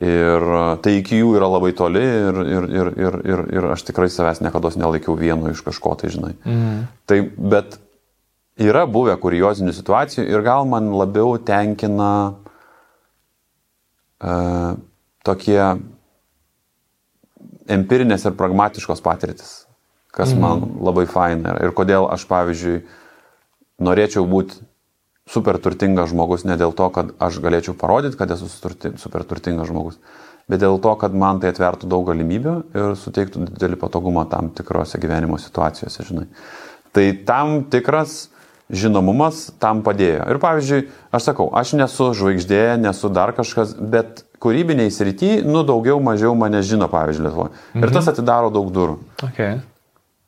Ir 0.00 0.46
e, 0.56 0.62
tai 0.84 0.96
iki 1.00 1.18
jų 1.20 1.34
yra 1.38 1.48
labai 1.50 1.72
toli 1.76 2.02
ir, 2.02 2.40
ir, 2.40 2.66
ir, 2.70 2.90
ir, 3.04 3.16
ir, 3.26 3.44
ir 3.58 3.68
aš 3.74 3.84
tikrai 3.88 4.08
savęs 4.12 4.40
niekada 4.44 4.70
nelaikiau 4.78 5.16
vienu 5.18 5.50
iš 5.50 5.62
kažko, 5.66 5.96
tai 6.00 6.12
žinai. 6.14 6.34
Mm. 6.46 6.84
Tai, 7.10 7.18
bet 7.54 7.78
yra 8.60 8.86
buvę 8.90 9.16
kuriozinių 9.20 9.74
situacijų 9.76 10.26
ir 10.30 10.46
gal 10.46 10.68
man 10.70 10.92
labiau 10.94 11.34
tenkina 11.42 12.10
uh, 14.22 14.78
tokie 15.26 15.60
empirinės 17.70 18.24
ir 18.26 18.38
pragmatiškos 18.38 19.02
patirtis, 19.04 19.52
kas 20.14 20.32
mm. 20.34 20.40
man 20.40 20.56
labai 20.86 21.06
faina 21.10 21.54
yra. 21.54 21.66
Ir 21.66 21.76
kodėl 21.76 22.08
aš, 22.14 22.26
pavyzdžiui, 22.30 22.82
norėčiau 23.84 24.26
būti 24.28 24.69
super 25.30 25.58
turtingas 25.62 26.10
žmogus 26.10 26.44
ne 26.48 26.56
dėl 26.58 26.74
to, 26.76 26.88
kad 26.94 27.12
aš 27.22 27.38
galėčiau 27.42 27.76
parodyti, 27.78 28.18
kad 28.18 28.32
esu 28.34 28.48
super 28.50 29.24
turtingas 29.28 29.70
žmogus, 29.70 30.00
bet 30.50 30.62
dėl 30.62 30.80
to, 30.82 30.94
kad 30.98 31.14
man 31.14 31.40
tai 31.42 31.52
atvertų 31.54 31.90
daug 31.90 32.08
galimybių 32.10 32.56
ir 32.74 32.98
suteiktų 32.98 33.46
didelį 33.52 33.78
patogumą 33.80 34.26
tam 34.30 34.50
tikrose 34.54 34.98
gyvenimo 35.02 35.38
situacijose, 35.38 36.06
žinai. 36.08 36.26
Tai 36.90 37.06
tam 37.26 37.60
tikras 37.70 38.24
žinomumas 38.70 39.48
tam 39.62 39.84
padėjo. 39.86 40.26
Ir 40.30 40.38
pavyzdžiui, 40.42 40.82
aš 41.14 41.30
sakau, 41.30 41.48
aš 41.58 41.74
nesu 41.78 42.10
žvaigždė, 42.16 42.78
nesu 42.82 43.10
dar 43.14 43.34
kažkas, 43.34 43.74
bet 43.78 44.24
kūrybiniai 44.42 44.90
srity, 44.94 45.40
nu 45.46 45.64
daugiau 45.66 45.98
mažiau 46.02 46.36
mane 46.38 46.62
žino, 46.66 46.86
pavyzdžiui, 46.90 47.26
Lietuvoje. 47.26 47.52
Mhm. 47.74 47.84
Ir 47.84 47.94
tas 47.94 48.10
atidaro 48.10 48.50
daug 48.54 48.70
durų. 48.74 48.96
Okay. 49.30 49.58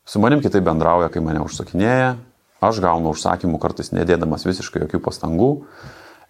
Su 0.07 0.23
manim 0.23 0.43
kitai 0.43 0.63
bendrauja, 0.65 1.11
kai 1.15 1.23
mane 1.23 1.43
užsakinėja, 1.45 2.17
aš 2.63 2.79
gaunu 2.85 3.13
užsakymų 3.13 3.59
kartais 3.63 3.93
nedėdamas 3.95 4.47
visiškai 4.47 4.87
jokių 4.87 5.03
pastangų. 5.05 5.51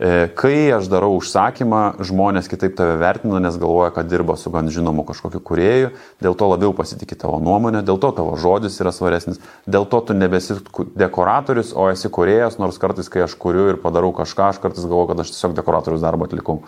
E, 0.03 0.11
Kai 0.35 0.73
aš 0.75 0.89
darau 0.91 1.13
užsakymą, 1.19 2.03
žmonės 2.03 2.49
kitaip 2.51 2.75
tave 2.79 2.97
vertina, 2.99 3.39
nes 3.43 3.59
galvoja, 3.61 3.93
kad 3.95 4.09
dirba 4.11 4.35
su 4.41 4.51
gan 4.51 4.71
žinomu 4.73 5.05
kažkokiu 5.07 5.39
kurieju, 5.45 5.93
dėl 6.25 6.35
to 6.39 6.49
labiau 6.51 6.73
pasitikė 6.75 7.21
tavo 7.21 7.37
nuomonė, 7.45 7.85
dėl 7.87 8.01
to 8.03 8.11
tavo 8.17 8.35
žodis 8.41 8.81
yra 8.83 8.91
svaresnis, 8.95 9.39
dėl 9.69 9.87
to 9.87 10.01
tu 10.09 10.17
nebesi 10.17 10.59
dekoratorius, 10.99 11.71
o 11.77 11.87
esi 11.93 12.11
kuriejas, 12.11 12.59
nors 12.59 12.81
kartais, 12.83 13.13
kai 13.13 13.23
aš 13.29 13.37
kuriu 13.39 13.69
ir 13.75 13.79
padarau 13.85 14.11
kažką, 14.17 14.51
aš 14.51 14.63
kartais 14.65 14.89
galvoju, 14.89 15.13
kad 15.13 15.23
aš 15.23 15.37
tiesiog 15.37 15.55
dekoratorius 15.61 16.03
darbą 16.03 16.27
atlikau. 16.27 16.63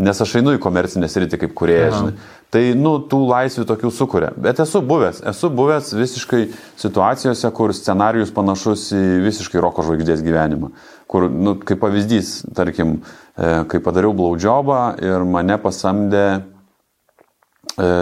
Nes 0.00 0.20
aš 0.24 0.38
einu 0.40 0.54
į 0.56 0.60
komercinę 0.62 1.08
sritį 1.10 1.38
kaip 1.42 1.52
kuriejas, 1.58 1.98
žinai. 1.98 2.14
Tai, 2.52 2.62
nu, 2.76 2.94
tų 3.08 3.18
laisvių 3.28 3.66
tokių 3.68 3.90
sukuria. 3.92 4.30
Bet 4.40 4.60
esu 4.64 4.80
buvęs, 4.84 5.20
esu 5.28 5.50
buvęs 5.52 5.92
visiškai 5.96 6.40
situacijose, 6.80 7.50
kur 7.56 7.74
scenarius 7.76 8.32
panašus 8.34 8.86
į 8.96 9.02
visiškai 9.26 9.60
roko 9.62 9.84
žvaigždės 9.84 10.24
gyvenimą. 10.24 10.72
Kur, 11.12 11.28
nu, 11.28 11.54
kaip 11.60 11.80
pavyzdys, 11.84 12.38
tarkim, 12.56 12.98
e, 13.36 13.52
kai 13.68 13.82
padariau 13.84 14.16
blaudžiobą 14.16 14.80
ir 15.04 15.28
mane 15.28 15.60
pasamdė 15.60 16.26
e, 17.76 17.92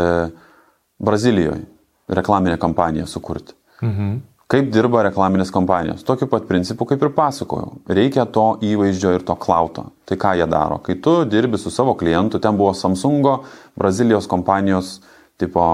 Brazilijoje 1.01 1.67
reklaminę 2.11 2.59
kampaniją 2.59 3.07
sukurti. 3.11 3.55
Mhm. 3.83 4.19
Kaip 4.51 4.72
dirba 4.74 5.05
reklaminės 5.06 5.52
kompanijos? 5.55 6.02
Tokiu 6.06 6.27
pat 6.31 6.48
principu, 6.48 6.86
kaip 6.89 7.02
ir 7.06 7.12
pasakojau. 7.14 7.77
Reikia 7.86 8.24
to 8.35 8.56
įvaizdžio 8.66 9.12
ir 9.14 9.24
to 9.27 9.36
klauto. 9.39 9.85
Tai 10.10 10.18
ką 10.18 10.32
jie 10.40 10.48
daro? 10.51 10.81
Kai 10.82 10.97
tu 10.98 11.20
dirbi 11.31 11.60
su 11.60 11.70
savo 11.70 11.94
klientu, 11.98 12.40
ten 12.43 12.59
buvo 12.59 12.72
Samsungo, 12.74 13.36
Brazilijos 13.78 14.27
kompanijos 14.31 14.97
tipo 15.39 15.64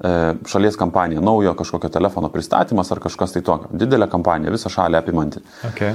e, 0.00 0.14
šalies 0.48 0.80
kampanija, 0.80 1.20
naujo 1.20 1.52
kažkokio 1.58 1.92
telefono 1.92 2.32
pristatymas 2.32 2.90
ar 2.94 3.02
kažkas 3.04 3.36
tai 3.36 3.44
tokio. 3.44 3.68
Didelė 3.76 4.08
kampanija, 4.10 4.54
visą 4.56 4.72
šalį 4.72 5.02
apimanti. 5.02 5.44
Okay. 5.68 5.92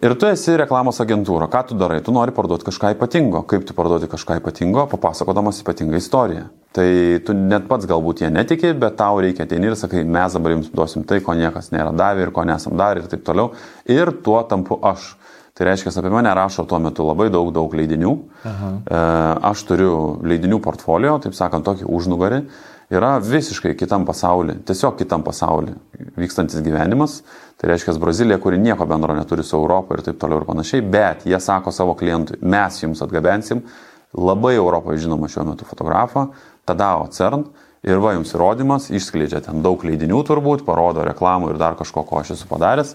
Ir 0.00 0.14
tu 0.16 0.24
esi 0.24 0.54
reklamos 0.56 0.96
agentūra. 1.04 1.50
Ką 1.52 1.60
tu 1.68 1.76
darai? 1.76 2.00
Tu 2.00 2.14
nori 2.16 2.32
parduoti 2.32 2.64
kažką 2.64 2.94
ypatingo. 2.94 3.42
Kaip 3.48 3.66
tu 3.68 3.74
parduoti 3.76 4.08
kažką 4.08 4.38
ypatingo? 4.40 4.86
Papasakodamas 4.88 5.60
ypatingą 5.60 6.00
istoriją. 6.00 6.46
Tai 6.72 6.86
tu 7.26 7.34
net 7.36 7.66
pats 7.68 7.84
galbūt 7.90 8.22
jie 8.24 8.30
netiki, 8.32 8.70
bet 8.72 8.96
tau 8.96 9.20
reikia 9.20 9.44
ateini 9.44 9.68
ir 9.68 9.76
sakai, 9.76 10.06
mes 10.08 10.32
dabar 10.32 10.54
jums 10.54 10.70
duosim 10.72 11.04
tai, 11.04 11.20
ko 11.20 11.36
niekas 11.36 11.68
nėra 11.74 11.92
davę 11.92 12.24
ir 12.24 12.32
ko 12.32 12.46
nesam 12.48 12.78
darę 12.80 13.02
ir 13.02 13.10
taip 13.12 13.26
toliau. 13.26 13.52
Ir 13.84 14.14
tuo 14.24 14.40
tampu 14.48 14.80
aš. 14.80 15.10
Tai 15.52 15.66
reiškia, 15.68 15.92
apie 16.00 16.08
mane 16.08 16.32
rašo 16.32 16.64
tuo 16.64 16.78
metu 16.80 17.04
labai 17.04 17.26
daug, 17.28 17.50
daug 17.52 17.74
leidinių. 17.76 18.12
Aha. 18.48 18.70
E, 18.88 19.00
Aš 19.52 19.66
turiu 19.68 19.92
leidinių 20.24 20.62
portfolio, 20.64 21.18
taip 21.20 21.36
sakant, 21.36 21.66
tokį 21.68 21.84
užnugarį. 21.92 22.38
Yra 22.92 23.14
visiškai 23.24 23.72
kitam 23.78 24.04
pasauliu, 24.04 24.58
tiesiog 24.68 24.98
kitam 24.98 25.22
pasauliu 25.24 25.78
vykstantis 26.20 26.60
gyvenimas. 26.60 27.22
Tai 27.56 27.70
reiškia, 27.70 27.94
Brazilija, 28.02 28.36
kuri 28.42 28.58
nieko 28.60 28.84
bendro 28.90 29.14
neturi 29.16 29.44
su 29.46 29.56
Europą 29.56 29.96
ir 29.96 30.02
taip 30.04 30.18
toliau 30.20 30.42
ir 30.42 30.48
panašiai, 30.48 30.82
bet 30.92 31.24
jie 31.24 31.38
sako 31.40 31.72
savo 31.72 31.94
klientui, 31.96 32.40
mes 32.42 32.82
jums 32.82 33.00
atgabensim 33.04 33.62
labai 34.12 34.56
Europoje 34.58 35.00
žinomą 35.06 35.30
šiuo 35.32 35.46
metu 35.48 35.64
fotografą, 35.64 36.26
tada 36.68 36.90
CERN 37.16 37.46
ir 37.86 38.02
va 38.02 38.12
jums 38.16 38.34
įrodymas, 38.36 38.90
išskleidžia 38.92 39.40
ten 39.46 39.64
daug 39.64 39.80
leidinių 39.86 40.20
turbūt, 40.28 40.66
parodo 40.66 41.06
reklamų 41.06 41.52
ir 41.54 41.62
dar 41.62 41.78
kažko, 41.78 42.04
ko 42.06 42.20
aš 42.20 42.36
esu 42.36 42.50
padaręs. 42.50 42.94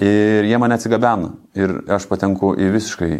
Ir 0.00 0.46
jie 0.48 0.56
mane 0.62 0.78
atsigabena. 0.78 1.34
Ir 1.58 1.82
aš 1.92 2.06
patenku 2.08 2.54
į 2.56 2.70
visiškai 2.78 3.12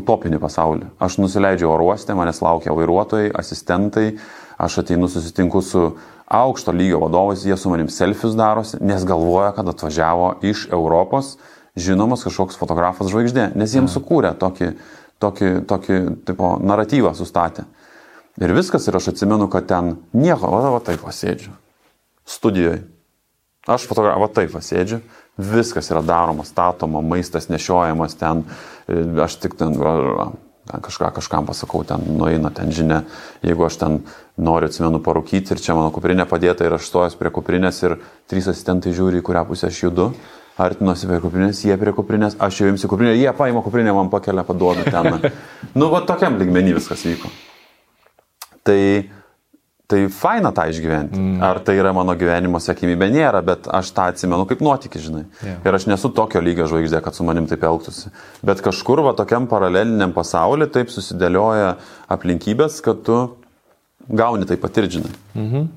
utopinį 0.00 0.40
pasaulį. 0.40 0.88
Aš 1.02 1.18
nusileidžiu 1.20 1.68
oro 1.68 1.90
uoste, 1.90 2.14
manęs 2.16 2.40
laukia 2.42 2.74
vairuotojai, 2.74 3.34
asistentai, 3.36 4.14
aš 4.56 4.78
ateinu 4.82 5.08
susitinku 5.08 5.62
su 5.62 5.90
aukšto 6.26 6.72
lygio 6.72 6.98
vadovais, 6.98 7.44
jie 7.44 7.56
su 7.56 7.70
manim 7.70 7.88
selfius 7.88 8.34
darosi, 8.34 8.80
nes 8.80 9.04
galvoja, 9.04 9.52
kad 9.52 9.68
atvažiavo 9.68 10.34
iš 10.42 10.68
Europos 10.72 11.36
žinomas 11.76 12.24
kažkoks 12.24 12.56
fotografas 12.58 13.10
žvaigždė, 13.12 13.50
nes 13.54 13.74
jiems 13.76 13.92
sukūrė 13.94 14.32
tokį, 14.40 14.72
tokį, 15.22 15.50
tokį 15.68 15.98
tipo, 16.26 16.56
naratyvą 16.62 17.12
sustatę. 17.14 17.66
Ir 18.40 18.52
viskas, 18.56 18.88
ir 18.88 18.96
aš 18.96 19.12
atsimenu, 19.12 19.48
kad 19.52 19.68
ten 19.68 19.94
nieko, 20.16 20.50
va, 20.52 20.72
va 20.72 20.80
taip 20.84 21.04
pasėdžiu. 21.04 21.52
Studijoje. 22.26 22.82
Aš 23.68 23.86
fotografą 23.90 24.28
taip 24.32 24.52
pasėdžiu, 24.54 25.00
viskas 25.36 25.90
yra 25.92 26.02
daroma, 26.06 26.44
statoma, 26.48 27.02
maistas 27.04 27.50
nešiojamas 27.52 28.16
ten, 28.18 28.44
aš 29.22 29.38
tik 29.42 29.56
ten 29.58 29.76
ten 29.76 30.45
kažką 30.66 31.12
kažkam 31.14 31.46
pasakau, 31.46 31.84
ten 31.86 32.02
nueina 32.18 32.50
ten 32.50 32.72
žinia, 32.74 33.04
jeigu 33.42 33.66
aš 33.66 33.78
ten 33.82 34.00
noriu 34.36 34.70
atsimenu 34.70 35.00
parūkyti 35.04 35.54
ir 35.54 35.62
čia 35.62 35.76
mano 35.78 35.92
kuprinė 35.94 36.26
padėta 36.28 36.66
ir 36.66 36.76
aš 36.76 36.88
stojas 36.90 37.16
prie 37.18 37.30
kuprinės 37.30 37.82
ir 37.86 37.98
trys 38.30 38.50
asistentai 38.52 38.94
žiūri, 38.96 39.22
į 39.22 39.26
kurią 39.26 39.46
pusę 39.48 39.70
aš 39.70 39.82
judu, 39.86 40.10
artinuosi 40.58 41.08
prie 41.10 41.20
kuprinės, 41.22 41.62
jie 41.68 41.76
prie 41.80 41.94
kuprinės, 41.96 42.38
aš 42.42 42.62
jau 42.62 42.70
imsiu 42.72 42.90
kuprinę, 42.90 43.14
jie 43.16 43.32
paima 43.36 43.62
kuprinę, 43.62 43.94
man 43.96 44.10
pakelia, 44.12 44.44
paduoda 44.46 44.86
ten. 44.88 45.30
nu, 45.78 45.90
va 45.92 46.02
tokiam 46.08 46.38
ligmenį 46.40 46.76
viskas 46.80 47.04
vyko. 47.06 47.30
Tai 48.66 48.80
Tai 49.86 50.00
faina 50.10 50.50
tą 50.50 50.64
išgyventi. 50.66 51.14
Mm. 51.14 51.42
Ar 51.46 51.60
tai 51.62 51.76
yra 51.78 51.92
mano 51.94 52.16
gyvenimo 52.18 52.58
sėkmybė, 52.58 53.06
nėra, 53.14 53.38
bet 53.46 53.68
aš 53.70 53.92
tą 53.94 54.08
atsimenu 54.10 54.42
kaip 54.50 54.64
nuotykį, 54.66 55.02
žinai. 55.04 55.22
Yeah. 55.44 55.60
Ir 55.62 55.78
aš 55.78 55.86
nesu 55.86 56.10
tokio 56.14 56.42
lygio 56.42 56.66
žvaigždė, 56.66 56.98
kad 57.04 57.14
su 57.14 57.26
manim 57.26 57.46
taip 57.46 57.62
elgtųsi. 57.68 58.10
Bet 58.46 58.64
kažkur 58.66 59.04
va 59.06 59.14
tokiam 59.14 59.46
paraleliniam 59.46 60.10
pasauliu 60.16 60.66
taip 60.74 60.90
susidėlioja 60.90 61.76
aplinkybės, 62.10 62.80
kad 62.82 63.04
tu 63.06 63.20
gauni 64.10 64.48
tai 64.50 64.58
patirdžinai. 64.58 65.14
Mm 65.34 65.50
-hmm. 65.52 65.68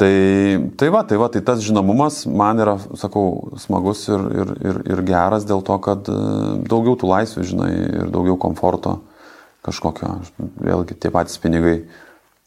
Tai, 0.00 0.70
tai 0.76 0.88
va, 0.88 1.02
tai 1.04 1.16
va, 1.20 1.26
tai 1.28 1.42
tas 1.44 1.60
žinomumas 1.60 2.22
man 2.24 2.56
yra, 2.62 2.78
sakau, 2.96 3.50
smagus 3.60 4.06
ir, 4.08 4.22
ir, 4.32 4.52
ir, 4.64 4.78
ir 4.94 5.02
geras 5.04 5.44
dėl 5.44 5.60
to, 5.60 5.76
kad 5.84 6.08
e, 6.08 6.14
daugiau 6.70 6.96
tų 6.96 7.10
laisvių, 7.10 7.44
žinai, 7.44 7.72
ir 7.98 8.06
daugiau 8.08 8.38
komforto 8.40 8.94
kažkokio, 9.66 10.14
vėlgi 10.56 10.96
tie 10.96 11.10
patys 11.12 11.36
pinigai 11.42 11.82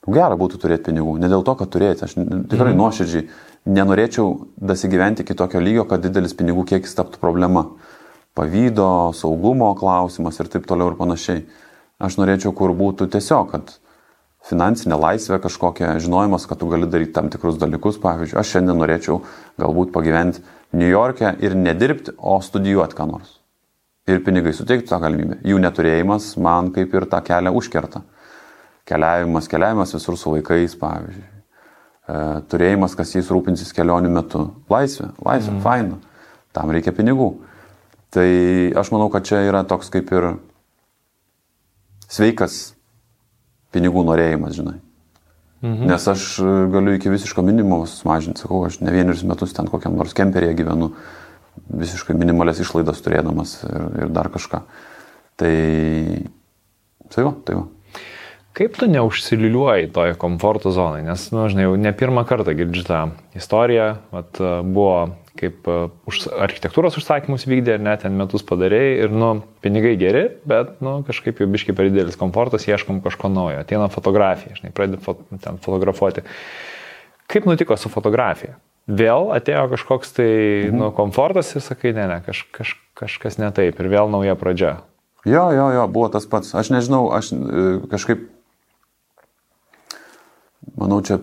Gera 0.04 0.36
būtų 0.36 0.60
turėti 0.60 0.90
pinigų, 0.90 1.16
ne 1.22 1.30
dėl 1.32 1.46
to, 1.48 1.54
kad 1.56 1.70
turėti, 1.72 2.04
aš 2.04 2.18
tikrai 2.18 2.74
mm. 2.74 2.80
nuoširdžiai 2.80 3.28
nenorėčiau 3.72 4.34
dasigyventi 4.60 5.24
iki 5.24 5.36
tokio 5.40 5.62
lygio, 5.64 5.86
kad 5.88 6.04
didelis 6.04 6.36
pinigų 6.36 6.66
kiekis 6.74 6.98
taptų 6.98 7.22
problema. 7.22 7.70
Pavydo, 8.36 9.14
saugumo 9.16 9.70
klausimas 9.78 10.40
ir 10.42 10.50
taip 10.52 10.66
toliau 10.68 10.92
ir 10.92 10.98
panašiai. 11.00 11.46
Aš 12.04 12.18
norėčiau, 12.20 12.52
kur 12.58 12.74
būtų 12.76 13.08
tiesiog, 13.14 13.54
kad 13.54 13.76
finansinė 14.50 14.98
laisvė 15.00 15.40
kažkokia, 15.44 15.94
žinojimas, 16.04 16.48
kad 16.50 16.60
tu 16.60 16.68
gali 16.72 16.90
daryti 16.90 17.14
tam 17.16 17.30
tikrus 17.32 17.60
dalykus. 17.62 18.02
Pavyzdžiui, 18.04 18.40
aš 18.42 18.56
šiandien 18.58 18.82
norėčiau 18.82 19.22
galbūt 19.62 19.94
pagyventi 19.96 20.44
New 20.76 20.90
York'e 20.90 21.36
ir 21.46 21.56
nedirbti, 21.56 22.18
o 22.18 22.42
studijuoti 22.44 22.98
ką 22.98 23.08
nors. 23.08 23.38
Ir 24.10 24.20
pinigai 24.26 24.52
suteiktų 24.52 24.90
tą 24.90 25.00
galimybę. 25.00 25.38
Jų 25.48 25.62
neturėjimas 25.64 26.34
man 26.42 26.74
kaip 26.76 26.92
ir 26.98 27.08
tą 27.08 27.22
kelią 27.24 27.54
užkerta. 27.56 28.04
Keliavimas, 28.90 29.48
keliavimas 29.52 29.94
visur 29.96 30.18
su 30.20 30.34
vaikais, 30.34 30.76
pavyzdžiui. 30.80 31.30
E, 32.04 32.18
turėjimas, 32.52 32.98
kas 33.00 33.14
jais 33.16 33.30
rūpinsis 33.32 33.72
kelionių 33.76 34.12
metu. 34.12 34.46
Laisvė, 34.72 35.14
laisvė, 35.24 35.56
mm. 35.56 35.62
faina. 35.64 36.00
Tam 36.54 36.74
reikia 36.76 36.94
pinigų. 36.96 37.32
Tai 38.14 38.28
aš 38.78 38.92
manau, 38.94 39.08
kad 39.14 39.26
čia 39.26 39.42
yra 39.48 39.64
toks 39.66 39.90
kaip 39.94 40.12
ir 40.14 40.34
sveikas 42.12 42.74
pinigų 43.74 44.04
norėjimas, 44.06 44.58
žinai. 44.60 44.78
Mhm. 45.64 45.88
Nes 45.88 46.08
aš 46.12 46.24
galiu 46.74 46.98
iki 46.98 47.10
visiško 47.10 47.42
minimumo 47.46 47.86
sumažinti, 47.88 48.44
sakau, 48.44 48.66
aš 48.68 48.82
ne 48.84 48.92
vienerius 48.92 49.24
metus 49.24 49.56
ten 49.56 49.70
kokiam 49.72 49.96
nors 49.96 50.12
kemperėje 50.18 50.58
gyvenu, 50.60 50.92
visiškai 51.72 52.16
minimalės 52.20 52.60
išlaidas 52.60 53.00
turėdamas 53.06 53.62
ir, 53.70 53.86
ir 54.04 54.12
dar 54.12 54.28
kažką. 54.34 54.60
Tai, 55.40 55.54
tai 57.16 57.26
va, 57.30 57.32
tai 57.48 57.56
va. 57.62 57.64
Kaip 58.54 58.76
tu 58.78 58.86
neužsiliuliuoji 58.86 59.90
toje 59.96 60.14
komforto 60.22 60.70
zonai, 60.70 61.02
nes, 61.02 61.26
na, 61.34 61.42
nu, 61.42 61.50
žinai, 61.50 61.66
jau 61.66 61.78
ne 61.82 61.94
pirmą 61.98 62.22
kartą 62.30 62.54
girdžiu 62.54 62.84
tą 62.86 63.00
istoriją, 63.34 63.88
vat, 64.14 64.42
buvo 64.70 64.98
kaip 65.40 65.66
už, 66.06 66.28
architektūros 66.46 67.00
užsakymus 67.00 67.48
vykdė, 67.50 67.80
net 67.82 68.04
ten 68.06 68.14
metus 68.18 68.46
padarėjai 68.46 68.92
ir, 69.08 69.16
nu, 69.16 69.32
pinigai 69.66 69.96
geri, 69.98 70.28
bet, 70.46 70.76
nu, 70.86 71.00
kažkaip 71.08 71.42
jau 71.42 71.48
biškai 71.50 71.74
per 71.78 71.90
didelis 71.90 72.20
komfortas, 72.20 72.68
ieškom 72.70 73.02
kažko 73.02 73.32
naujo, 73.34 73.64
ateina 73.64 73.90
fotografija, 73.94 74.60
žinai, 74.60 74.74
pradedi 74.76 75.02
fot, 75.02 75.26
ten 75.42 75.58
fotografuoti. 75.64 76.22
Kaip 77.34 77.50
nutiko 77.50 77.78
su 77.80 77.90
fotografija? 77.90 78.60
Vėl 78.86 79.32
atėjo 79.34 79.66
kažkoks 79.74 80.14
tai, 80.20 80.30
mhm. 80.68 80.78
nu, 80.78 80.92
komfortas 80.94 81.56
ir 81.56 81.66
sakai, 81.66 81.96
ne, 81.98 82.06
ne, 82.12 82.22
kaž, 82.26 82.46
kaž, 82.54 82.78
kažkas 83.00 83.40
ne 83.42 83.50
taip 83.56 83.80
ir 83.80 83.90
vėl 83.90 84.14
nauja 84.14 84.38
pradžia. 84.38 84.78
Jo, 85.26 85.48
jo, 85.56 85.70
jo, 85.72 85.88
buvo 85.88 86.10
tas 86.12 86.28
pats. 86.28 86.52
Aš 86.60 86.70
nežinau, 86.74 87.06
aš 87.16 87.30
e, 87.32 87.78
kažkaip 87.88 88.26
manau, 90.80 91.02
čia 91.06 91.20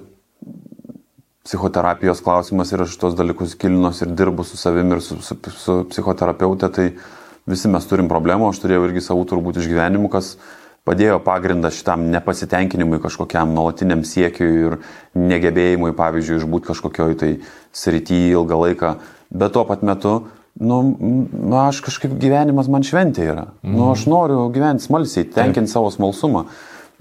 psichoterapijos 1.47 2.23
klausimas 2.23 2.71
ir 2.73 2.85
aš 2.85 2.95
tos 3.01 3.17
dalykus 3.19 3.57
gilinuosi 3.59 4.05
ir 4.07 4.15
dirbu 4.19 4.45
su 4.47 4.59
savimi 4.61 4.97
ir 4.97 5.03
su, 5.03 5.19
su, 5.25 5.37
su 5.57 5.77
psichoterapeutė, 5.91 6.69
tai 6.71 6.89
visi 7.51 7.71
mes 7.73 7.87
turim 7.91 8.11
problemų, 8.11 8.51
aš 8.51 8.61
turėjau 8.63 8.87
irgi 8.87 9.05
savų 9.09 9.25
turbūt 9.33 9.63
išgyvenimų, 9.63 10.11
kas 10.13 10.35
padėjo 10.89 11.19
pagrindą 11.25 11.71
šitam 11.75 12.07
nepasitenkinimui, 12.13 13.01
kažkokiam 13.03 13.53
nuolatiniam 13.57 14.05
siekiui 14.07 14.51
ir 14.69 14.77
negebėjimui, 15.19 15.93
pavyzdžiui, 15.97 16.41
išbūti 16.41 16.71
kažkokioj 16.71 17.17
tai 17.21 17.33
srityje 17.77 18.31
ilgą 18.37 18.61
laiką, 18.65 18.93
bet 19.31 19.57
tuo 19.57 19.65
pat 19.69 19.85
metu, 19.87 20.15
nu, 20.61 20.81
nu, 20.93 21.57
aš 21.61 21.83
kažkaip 21.87 22.17
gyvenimas 22.21 22.69
man 22.73 22.85
šventė 22.87 23.27
yra. 23.33 23.47
Mm. 23.63 23.77
Nu, 23.77 23.91
aš 23.93 24.07
noriu 24.11 24.49
gyventi 24.55 24.87
smalsiai, 24.87 25.29
tenkinti 25.35 25.73
savo 25.73 25.93
smalsumą. 25.95 26.47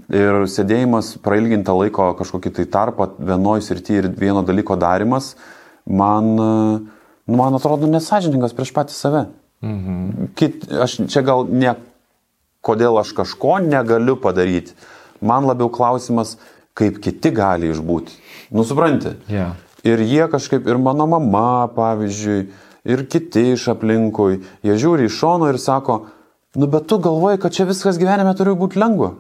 Ir 0.07 0.45
sėdėjimas, 0.49 1.17
prailgintą 1.26 1.76
laiko 1.76 2.13
kažkokį 2.19 2.53
tai 2.55 2.65
tarpą 2.71 3.09
vienoje 3.19 3.65
srityje 3.67 4.03
ir 4.03 4.07
vieno 4.15 4.45
dalyko 4.47 4.77
darimas, 4.80 5.34
man, 5.85 6.31
nu, 6.39 7.35
man 7.35 7.57
atrodo 7.57 7.89
nesažininkas 7.91 8.55
prieš 8.55 8.73
patį 8.77 8.95
save. 8.95 9.27
Mhm. 9.65 10.30
Kit, 10.39 10.63
aš 10.71 11.01
čia 11.11 11.23
gal 11.27 11.49
ne 11.51 11.76
kodėl 12.65 12.99
aš 12.99 13.13
kažko 13.17 13.59
negaliu 13.63 14.17
padaryti. 14.19 14.76
Man 15.21 15.47
labiau 15.47 15.71
klausimas, 15.71 16.38
kaip 16.77 16.99
kiti 17.03 17.31
gali 17.35 17.71
išbūti. 17.73 18.15
Nusipranti. 18.55 19.15
Yeah. 19.31 19.57
Ir 19.88 20.01
jie 20.03 20.27
kažkaip, 20.31 20.67
ir 20.67 20.80
mano 20.80 21.07
mama, 21.07 21.67
pavyzdžiui, 21.76 22.39
ir 22.89 23.03
kiti 23.11 23.51
iš 23.53 23.69
aplinkui, 23.76 24.41
jie 24.63 24.76
žiūri 24.80 25.07
iš 25.07 25.19
šono 25.21 25.49
ir 25.51 25.59
sako, 25.59 26.01
nu 26.59 26.67
bet 26.71 26.88
tu 26.91 26.99
galvoji, 27.03 27.39
kad 27.43 27.55
čia 27.55 27.67
viskas 27.69 27.99
gyvenime 27.99 28.34
turi 28.35 28.55
būti 28.59 28.80
lengva. 28.80 29.13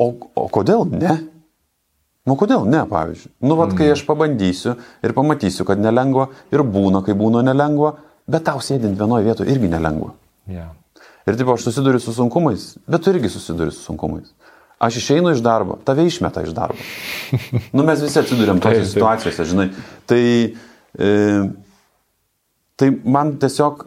O, 0.00 0.10
o 0.34 0.48
kodėl 0.52 0.86
ne? 0.90 1.18
Nu 2.24 2.38
kodėl 2.40 2.64
ne, 2.66 2.80
pavyzdžiui? 2.88 3.30
Nu, 3.44 3.56
vad, 3.58 3.74
kai 3.76 3.90
mm. 3.90 3.96
aš 3.98 4.02
pabandysiu 4.08 4.78
ir 5.04 5.12
pamatysiu, 5.16 5.66
kad 5.68 5.80
nelengva 5.80 6.30
ir 6.54 6.64
būna, 6.64 7.02
kai 7.04 7.16
būna 7.18 7.42
nelengva, 7.44 7.92
bet 8.30 8.46
tau 8.48 8.62
sėdint 8.64 8.96
vienoje 8.96 9.26
vietoje 9.28 9.52
irgi 9.52 9.68
nelengva. 9.68 10.14
Yeah. 10.48 10.72
Ir 11.28 11.36
taip 11.36 11.52
aš 11.52 11.68
susiduriu 11.68 12.00
su 12.00 12.14
sunkumais, 12.16 12.74
bet 12.88 13.04
tu 13.04 13.12
irgi 13.12 13.30
susiduri 13.32 13.72
su 13.72 13.84
sunkumais. 13.84 14.32
Aš 14.82 14.98
išeinu 15.00 15.30
iš 15.32 15.44
darbo, 15.44 15.76
tave 15.84 16.04
išmeta 16.08 16.42
iš 16.44 16.56
darbo. 16.56 16.80
Nu, 17.76 17.84
mes 17.84 18.02
visi 18.04 18.18
atsiduriam 18.20 18.60
tokiose 18.60 18.90
situacijose, 18.94 19.46
žinai. 19.52 19.68
Tai, 20.08 20.24
e, 20.98 21.12
tai 22.80 22.90
man 23.04 23.36
tiesiog, 23.40 23.86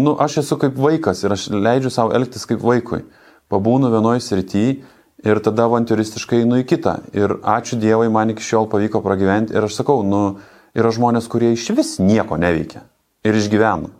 nu, 0.00 0.16
aš 0.20 0.40
esu 0.42 0.58
kaip 0.60 0.76
vaikas 0.80 1.22
ir 1.24 1.36
aš 1.36 1.48
leidžiu 1.52 1.92
savo 1.92 2.16
elgtis 2.16 2.48
kaip 2.48 2.64
vaikui. 2.64 3.04
Pabūnu 3.52 3.92
vienoje 3.92 4.24
srityje 4.26 4.76
ir 5.24 5.40
tada 5.44 5.66
avantūristiškai 5.70 6.42
einu 6.42 6.60
į 6.60 6.66
kitą. 6.68 6.98
Ir 7.16 7.38
ačiū 7.40 7.78
Dievui, 7.80 8.10
man 8.12 8.34
iki 8.34 8.44
šiol 8.44 8.68
pavyko 8.72 9.00
pragyventi 9.04 9.56
ir 9.56 9.66
aš 9.68 9.80
sakau, 9.80 10.02
nu, 10.04 10.38
yra 10.76 10.92
žmonės, 10.92 11.28
kurie 11.32 11.54
iš 11.56 11.70
vis 11.76 11.96
nieko 12.02 12.38
neveikia 12.40 12.84
ir 13.26 13.38
išgyvena. 13.38 13.92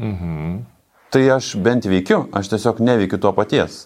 Mhm. 0.00 0.62
Tai 1.14 1.22
aš 1.36 1.54
bent 1.62 1.86
veikiu, 1.86 2.24
aš 2.34 2.50
tiesiog 2.50 2.82
neveikiu 2.82 3.20
to 3.22 3.30
paties. 3.36 3.84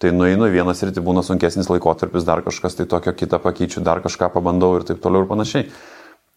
Tai 0.00 0.10
nueinu 0.16 0.48
į 0.48 0.54
vieną 0.56 0.72
sritį, 0.74 1.02
būna 1.04 1.22
sunkesnis 1.22 1.68
laikotarpis, 1.70 2.24
dar 2.26 2.40
kažkas 2.42 2.74
tai 2.74 2.88
tokio 2.90 3.12
kitą 3.14 3.38
pakeičiu, 3.38 3.84
dar 3.84 4.00
kažką 4.02 4.32
pabandau 4.34 4.72
ir 4.78 4.86
taip 4.88 5.02
toliau 5.04 5.22
ir 5.22 5.28
panašiai. 5.30 5.68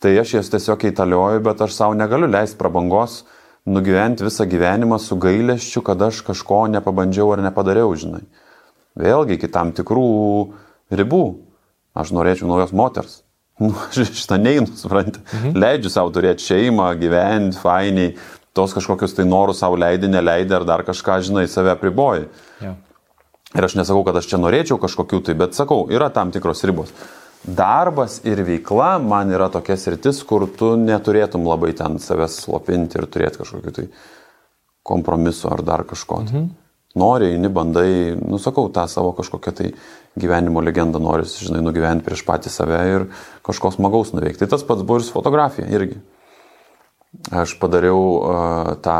Tai 0.03 0.11
aš 0.21 0.35
jas 0.35 0.51
tiesiog 0.53 0.83
įtalioju, 0.91 1.41
bet 1.47 1.63
aš 1.63 1.73
savo 1.73 1.95
negaliu 1.97 2.27
leisti 2.29 2.59
prabangos 2.59 3.23
nugyventi 3.65 4.27
visą 4.27 4.45
gyvenimą 4.45 4.99
su 5.01 5.17
gailėščiu, 5.17 5.81
kad 5.81 6.03
aš 6.03 6.21
kažko 6.27 6.65
nepabandžiau 6.75 7.31
ar 7.33 7.41
nepadariau, 7.47 7.95
žinai. 7.97 8.21
Vėlgi 8.95 9.35
iki 9.35 9.51
tam 9.51 9.73
tikrų 9.75 10.07
ribų. 10.95 11.25
Aš 11.95 12.11
norėčiau 12.15 12.49
naujos 12.51 12.75
moters. 12.75 13.21
Nu, 13.63 13.69
aš 13.71 14.09
šitą 14.11 14.35
neinu, 14.35 14.67
suprantate. 14.75 15.21
Mhm. 15.31 15.53
Leidžiu 15.63 15.87
savo 15.93 16.09
turėti 16.11 16.43
šeimą, 16.43 16.89
gyventi, 16.99 17.55
fainiai, 17.55 18.09
tos 18.51 18.73
kažkokius 18.75 19.13
tai 19.15 19.23
norus 19.29 19.61
savo 19.63 19.77
leidai, 19.79 20.09
neleidai 20.11 20.57
ar 20.57 20.65
dar 20.67 20.83
kažką, 20.83 21.21
žinai, 21.23 21.45
save 21.47 21.77
priboji. 21.79 22.25
Ja. 22.59 22.73
Ir 23.55 23.67
aš 23.69 23.77
nesakau, 23.79 24.01
kad 24.03 24.19
aš 24.19 24.27
čia 24.27 24.41
norėčiau 24.43 24.75
kažkokių 24.83 25.21
tai, 25.29 25.37
bet 25.39 25.55
sakau, 25.55 25.85
yra 25.87 26.09
tam 26.11 26.35
tikros 26.35 26.65
ribos. 26.67 26.91
Darbas 27.47 28.17
ir 28.27 28.43
veikla 28.43 28.97
man 28.99 29.31
yra 29.31 29.47
tokia 29.53 29.79
sritis, 29.79 30.19
kur 30.27 30.49
tu 30.51 30.73
neturėtum 30.81 31.47
labai 31.47 31.71
ten 31.79 31.95
savęs 32.03 32.41
slopinti 32.43 32.99
ir 32.99 33.07
turėti 33.07 33.39
kažkokiu 33.39 33.75
tai 33.79 33.87
kompromisu 34.83 35.47
ar 35.55 35.63
dar 35.63 35.87
kažko. 35.87 36.25
Mhm 36.27 36.64
nori, 36.95 37.33
eini, 37.35 37.51
bandai, 37.51 38.15
nusakau, 38.19 38.69
tą 38.73 38.87
savo 38.91 39.13
kažkokią 39.17 39.55
tai 39.55 39.71
gyvenimo 40.19 40.63
legendą 40.63 41.01
nori, 41.03 41.27
žinai, 41.27 41.63
nugyventi 41.65 42.05
prieš 42.07 42.25
patį 42.27 42.51
save 42.53 42.81
ir 42.91 43.07
kažko 43.45 43.73
smagaus 43.75 44.13
nuveikti. 44.15 44.43
Tai 44.43 44.53
tas 44.55 44.65
pats 44.67 44.83
buvo 44.83 45.01
ir 45.01 45.07
su 45.07 45.15
fotografija 45.15 45.67
irgi. 45.71 45.99
Aš 47.31 47.55
padariau 47.61 47.99
uh, 48.15 48.75
tą 48.83 48.99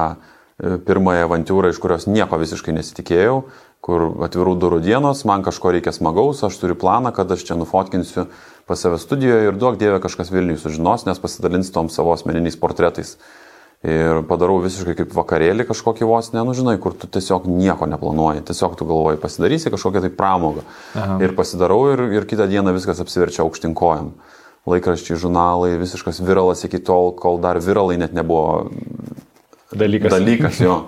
pirmąją 0.58 1.26
avantūrą, 1.28 1.72
iš 1.72 1.80
kurios 1.84 2.06
nieko 2.08 2.40
visiškai 2.40 2.76
nesitikėjau, 2.78 3.42
kur 3.86 4.06
atvirų 4.26 4.56
durų 4.58 4.80
dienos, 4.82 5.26
man 5.28 5.44
kažko 5.46 5.74
reikia 5.76 5.92
smagaus, 5.94 6.42
aš 6.48 6.58
turiu 6.62 6.78
planą, 6.80 7.12
kad 7.14 7.32
aš 7.32 7.44
čia 7.46 7.58
nufotkinsiu 7.60 8.30
pas 8.66 8.82
save 8.82 8.98
studijoje 9.02 9.52
ir 9.52 9.60
duok 9.60 9.78
dievę 9.78 10.00
kažkas 10.02 10.32
Vilniui 10.34 10.58
sužinos, 10.58 11.04
nes 11.06 11.22
pasidalins 11.22 11.70
tom 11.76 11.92
savo 11.94 12.16
asmeniniais 12.16 12.58
portretais. 12.58 13.18
Ir 13.86 14.24
padarau 14.26 14.58
visiškai 14.64 14.96
kaip 14.98 15.12
vakarėlį 15.14 15.68
kažkokį 15.70 16.08
vos, 16.10 16.32
ne, 16.34 16.42
nu 16.48 16.56
žinai, 16.58 16.78
kur 16.82 16.96
tu 16.98 17.10
tiesiog 17.12 17.44
nieko 17.52 17.86
neplanuoji, 17.90 18.46
tiesiog 18.48 18.78
tu 18.80 18.88
galvoji, 18.88 19.20
pasidarysi 19.22 19.70
kažkokią 19.74 20.02
tai 20.06 20.10
pramogą. 20.16 20.64
Aha. 20.98 21.20
Ir 21.22 21.36
pasidarau 21.38 21.84
ir, 21.92 22.02
ir 22.18 22.26
kitą 22.26 22.48
dieną 22.50 22.74
viskas 22.74 23.04
apsiverčia 23.04 23.44
aukštinkojam. 23.44 24.16
Laikraščiai, 24.66 25.20
žurnalai, 25.22 25.76
visiškas 25.78 26.24
viralas 26.26 26.66
iki 26.66 26.80
tol, 26.82 27.12
kol 27.20 27.38
dar 27.44 27.60
viralai 27.62 28.00
net 28.02 28.16
nebuvo 28.18 28.72
dalykas. 29.76 30.16
Dalykas 30.16 30.64
jo. 30.66 30.80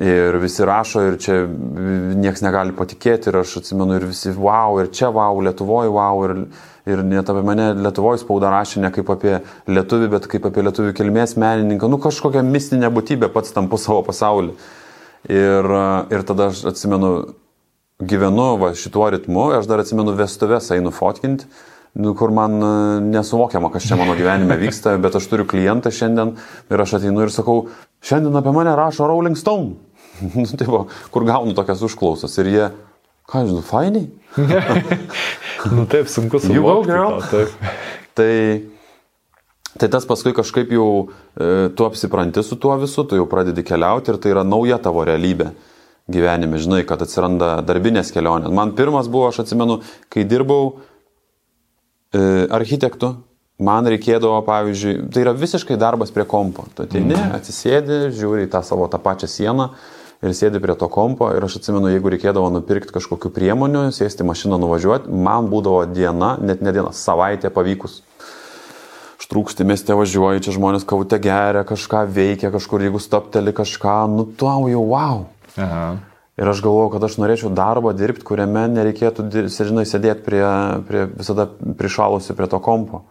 Ir 0.00 0.36
visi 0.38 0.64
rašo 0.64 1.00
ir 1.02 1.16
čia 1.20 1.34
niekas 1.50 2.44
negali 2.44 2.72
patikėti 2.76 3.28
ir 3.28 3.40
aš 3.40 3.56
atsimenu 3.58 3.96
ir 3.98 4.06
visi 4.06 4.30
wow, 4.32 4.78
ir 4.80 4.92
čia 4.94 5.10
wow, 5.12 5.40
Lietuvoje 5.42 5.90
wow, 5.90 6.22
ir, 6.28 6.44
ir 6.88 7.02
net 7.04 7.32
apie 7.32 7.42
mane 7.46 7.70
Lietuvoje 7.80 8.22
spauda 8.22 8.52
rašė 8.54 8.84
ne 8.84 8.92
kaip 8.94 9.10
apie 9.12 9.40
lietuvių, 9.68 10.10
bet 10.14 10.28
kaip 10.30 10.46
apie 10.48 10.64
lietuvių 10.68 10.94
kilmės 10.96 11.36
menininką, 11.40 11.90
nu 11.90 12.00
kažkokią 12.00 12.44
mistinę 12.46 12.92
būtybę 12.94 13.32
pats 13.34 13.52
tampu 13.56 13.80
savo 13.80 14.04
pasaulį. 14.06 14.54
Ir, 15.28 15.66
ir 16.14 16.22
tada 16.24 16.48
aš 16.48 16.62
atsimenu, 16.70 17.10
gyvenu 18.00 18.54
va, 18.60 18.72
šituo 18.72 19.10
ritmu, 19.12 19.50
aš 19.58 19.68
dar 19.68 19.82
atsimenu 19.82 20.16
vestuvės 20.16 20.70
einu 20.72 20.94
fotkinti 20.96 21.50
nu, 21.92 22.14
kur 22.14 22.30
man 22.30 22.62
e, 22.62 22.72
nesuvokiama, 23.10 23.70
kas 23.72 23.86
čia 23.88 23.98
mano 23.98 24.14
gyvenime 24.18 24.56
vyksta, 24.60 24.94
bet 25.02 25.16
aš 25.18 25.26
turiu 25.30 25.46
klientą 25.50 25.90
šiandien 25.94 26.36
ir 26.70 26.82
aš 26.84 26.96
ateinu 27.00 27.24
ir 27.24 27.32
sakau, 27.34 27.64
šiandien 28.06 28.38
apie 28.38 28.52
mane 28.54 28.74
rašo 28.78 29.08
Rolling 29.10 29.38
Stone. 29.38 29.74
nu, 30.36 30.46
tai 30.54 30.68
va, 30.70 30.84
kur 31.10 31.26
gaunu 31.26 31.56
tokias 31.56 31.82
užklausas 31.86 32.36
ir 32.42 32.52
jie, 32.52 32.68
ką 33.30 33.44
žinau, 33.48 33.62
fainiai. 33.66 34.08
nu 35.76 35.86
taip, 35.90 36.10
sunku 36.10 36.42
suvokti. 36.42 36.98
Taip. 37.30 37.72
tai, 38.18 38.34
tai 39.78 39.90
tas 39.92 40.06
paskui 40.08 40.34
kažkaip 40.36 40.70
jau 40.74 40.90
e, 41.06 41.70
tu 41.76 41.88
apsipranti 41.88 42.44
su 42.46 42.58
tuo 42.60 42.76
visu, 42.82 43.06
tu 43.06 43.18
jau 43.18 43.26
pradedi 43.30 43.64
keliauti 43.66 44.12
ir 44.12 44.20
tai 44.22 44.34
yra 44.34 44.46
nauja 44.46 44.80
tavo 44.82 45.06
realybė 45.08 45.52
gyvenime, 46.10 46.58
žinai, 46.58 46.80
kad 46.82 47.02
atsiranda 47.04 47.60
darbinės 47.62 48.08
kelionės. 48.10 48.50
Man 48.50 48.72
pirmas 48.74 49.06
buvo, 49.06 49.28
aš 49.30 49.44
atsimenu, 49.44 49.76
kai 50.10 50.24
dirbau, 50.26 50.80
E, 52.10 52.20
architektų, 52.50 53.12
man 53.62 53.86
reikėdavo, 53.86 54.40
pavyzdžiui, 54.42 54.96
tai 55.14 55.22
yra 55.22 55.34
visiškai 55.36 55.76
darbas 55.78 56.10
prie 56.10 56.24
kompo. 56.26 56.64
Tu 56.74 56.82
ateini, 56.88 57.14
atsisėdi, 57.36 58.08
žiūri 58.18 58.48
į 58.48 58.50
tą 58.50 58.64
savo 58.66 58.88
tą 58.90 58.98
pačią 59.02 59.28
sieną 59.30 59.68
ir 60.20 60.34
sėdi 60.36 60.60
prie 60.60 60.76
to 60.76 60.88
kompo 60.92 61.30
ir 61.34 61.44
aš 61.46 61.60
atsimenu, 61.60 61.90
jeigu 61.94 62.12
reikėdavo 62.12 62.50
nupirkti 62.52 62.94
kažkokių 62.96 63.32
priemonių, 63.36 63.86
sėsti 63.96 64.26
mašiną 64.26 64.60
nuvažiuoti, 64.60 65.08
man 65.10 65.48
būdavo 65.52 65.86
diena, 65.90 66.34
net 66.42 66.64
ne 66.64 66.74
diena, 66.76 66.92
savaitė 66.96 67.52
pavykus. 67.54 68.00
Štrūksti 69.20 69.64
mieste 69.68 69.94
važiuoji, 69.94 70.44
čia 70.46 70.56
žmonės 70.56 70.86
kautė 70.88 71.20
geria, 71.22 71.64
kažką 71.68 72.06
veikia, 72.10 72.50
kažkur 72.52 72.86
jeigu 72.86 73.00
stapteli 73.02 73.52
kažką, 73.56 73.96
nu 74.12 74.24
tau 74.38 74.68
jau 74.70 74.84
wow. 74.90 75.26
Aha. 75.60 75.98
Ir 76.40 76.48
aš 76.48 76.62
galvojau, 76.64 76.94
kad 76.94 77.04
aš 77.04 77.18
norėčiau 77.20 77.50
darbą 77.52 77.92
dirbti, 77.92 78.24
kuriame 78.24 78.62
nereikėtų, 78.72 79.26
žinai, 79.52 79.84
sėdėti 79.84 80.24
prie, 80.24 80.44
prie 80.88 81.02
visada 81.12 81.44
prišalusi 81.76 82.36
prie 82.38 82.48
to 82.48 82.60
kompo. 82.64 83.02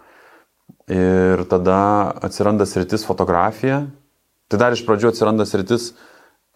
Ir 0.90 1.44
tada 1.52 1.78
atsiranda 2.26 2.66
sritis 2.66 3.06
fotografija. 3.06 3.84
Tai 4.50 4.58
dar 4.58 4.74
iš 4.74 4.82
pradžių 4.88 5.12
atsiranda 5.12 5.46
sritis, 5.46 5.92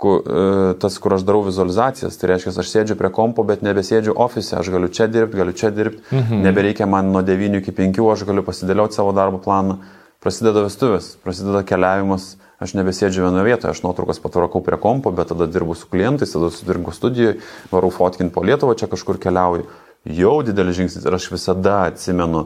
kur, 0.03 0.21
e, 0.27 0.75
tas, 0.83 0.99
kur 0.99 1.15
aš 1.15 1.25
darau 1.27 1.41
vizualizacijas. 1.47 2.19
Tai 2.19 2.33
reiškia, 2.33 2.53
aš 2.59 2.71
sėdžiu 2.75 2.99
prie 2.99 3.11
kompo, 3.15 3.47
bet 3.47 3.63
nebesėdžiu 3.65 4.17
ofise, 4.19 4.57
aš 4.59 4.69
galiu 4.73 4.91
čia 4.91 5.07
dirbti, 5.07 5.39
galiu 5.39 5.55
čia 5.55 5.71
dirbti. 5.71 6.03
Mhm. 6.11 6.45
Nebereikia 6.45 6.89
man 6.89 7.11
nuo 7.15 7.23
9 7.25 7.61
iki 7.63 7.75
5, 7.75 8.05
aš 8.13 8.27
galiu 8.29 8.45
pasidėlioti 8.45 8.99
savo 8.99 9.15
darbo 9.15 9.41
planą. 9.43 9.79
Prasideda 10.23 10.63
vestuvės, 10.63 11.15
prasideda 11.23 11.65
keliavimas 11.67 12.35
Aš 12.63 12.77
nebesėdžiu 12.77 13.25
vienoje 13.25 13.43
vietoje, 13.49 13.73
aš 13.73 13.81
nuotraukas 13.83 14.21
patvarkau 14.23 14.61
prie 14.63 14.77
kompo, 14.79 15.11
bet 15.11 15.31
tada 15.33 15.49
dirbu 15.51 15.75
su 15.75 15.89
klientais, 15.91 16.31
tada 16.31 16.47
sudirbu 16.53 16.93
studijoje, 16.95 17.39
varau 17.73 17.89
fotkinti 17.91 18.31
po 18.31 18.43
Lietuvą, 18.45 18.77
čia 18.79 18.87
kažkur 18.91 19.19
keliauju. 19.19 19.65
Jau 20.07 20.35
didelis 20.47 20.77
žingsnis 20.77 21.03
ir 21.03 21.17
aš 21.17 21.27
visada 21.33 21.81
atsimenu 21.89 22.45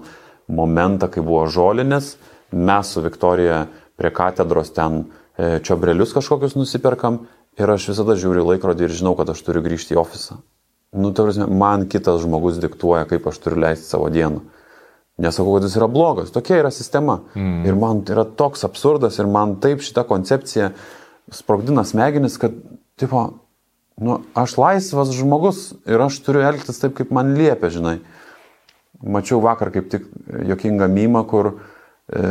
momentą, 0.49 1.09
kai 1.13 1.21
buvo 1.25 1.43
žolinės, 1.53 2.15
mes 2.49 2.93
su 2.93 3.03
Viktorija 3.05 3.65
prie 3.99 4.13
katedros 4.15 4.73
ten 4.73 5.03
e, 5.03 5.59
čiobrelius 5.65 6.15
kažkokius 6.17 6.57
nusiperkam 6.57 7.25
ir 7.57 7.73
aš 7.73 7.89
visada 7.91 8.15
žiūriu 8.19 8.45
laikrodį 8.51 8.87
ir 8.87 8.95
žinau, 8.99 9.15
kad 9.17 9.29
aš 9.33 9.41
turiu 9.45 9.63
grįžti 9.65 9.95
į 9.95 10.01
ofisą. 10.01 10.37
Nu, 10.97 11.11
ta 11.11 11.25
prasme, 11.25 11.49
man 11.51 11.87
kitas 11.91 12.21
žmogus 12.23 12.61
diktuoja, 12.63 13.07
kaip 13.09 13.25
aš 13.27 13.41
turiu 13.43 13.59
leisti 13.65 13.89
savo 13.89 14.07
dieną. 14.13 14.43
Nesakau, 15.21 15.55
kad 15.57 15.65
jis 15.65 15.75
yra 15.79 15.87
blogas, 15.89 16.29
tokia 16.33 16.61
yra 16.61 16.71
sistema. 16.71 17.19
Mm. 17.35 17.65
Ir 17.65 17.79
man 17.79 18.03
yra 18.05 18.23
toks 18.37 18.63
absurdas 18.67 19.17
ir 19.17 19.29
man 19.29 19.57
taip 19.63 19.81
šita 19.83 20.05
koncepcija 20.07 20.71
sprogdina 21.33 21.83
smegenis, 21.85 22.37
kad, 22.39 22.53
tipo, 23.01 23.25
nu, 23.97 24.19
aš 24.37 24.55
laisvas 24.61 25.11
žmogus 25.17 25.71
ir 25.89 26.05
aš 26.05 26.21
turiu 26.23 26.45
elgtis 26.45 26.79
taip, 26.79 26.93
kaip 26.99 27.11
man 27.15 27.33
liepia, 27.37 27.73
žinai. 27.73 27.97
Mačiau 29.01 29.41
vakar 29.43 29.73
kaip 29.73 29.89
tik 29.91 30.05
jokingą 30.47 30.87
mymą, 30.89 31.25
kur 31.29 31.51
e, 32.09 32.21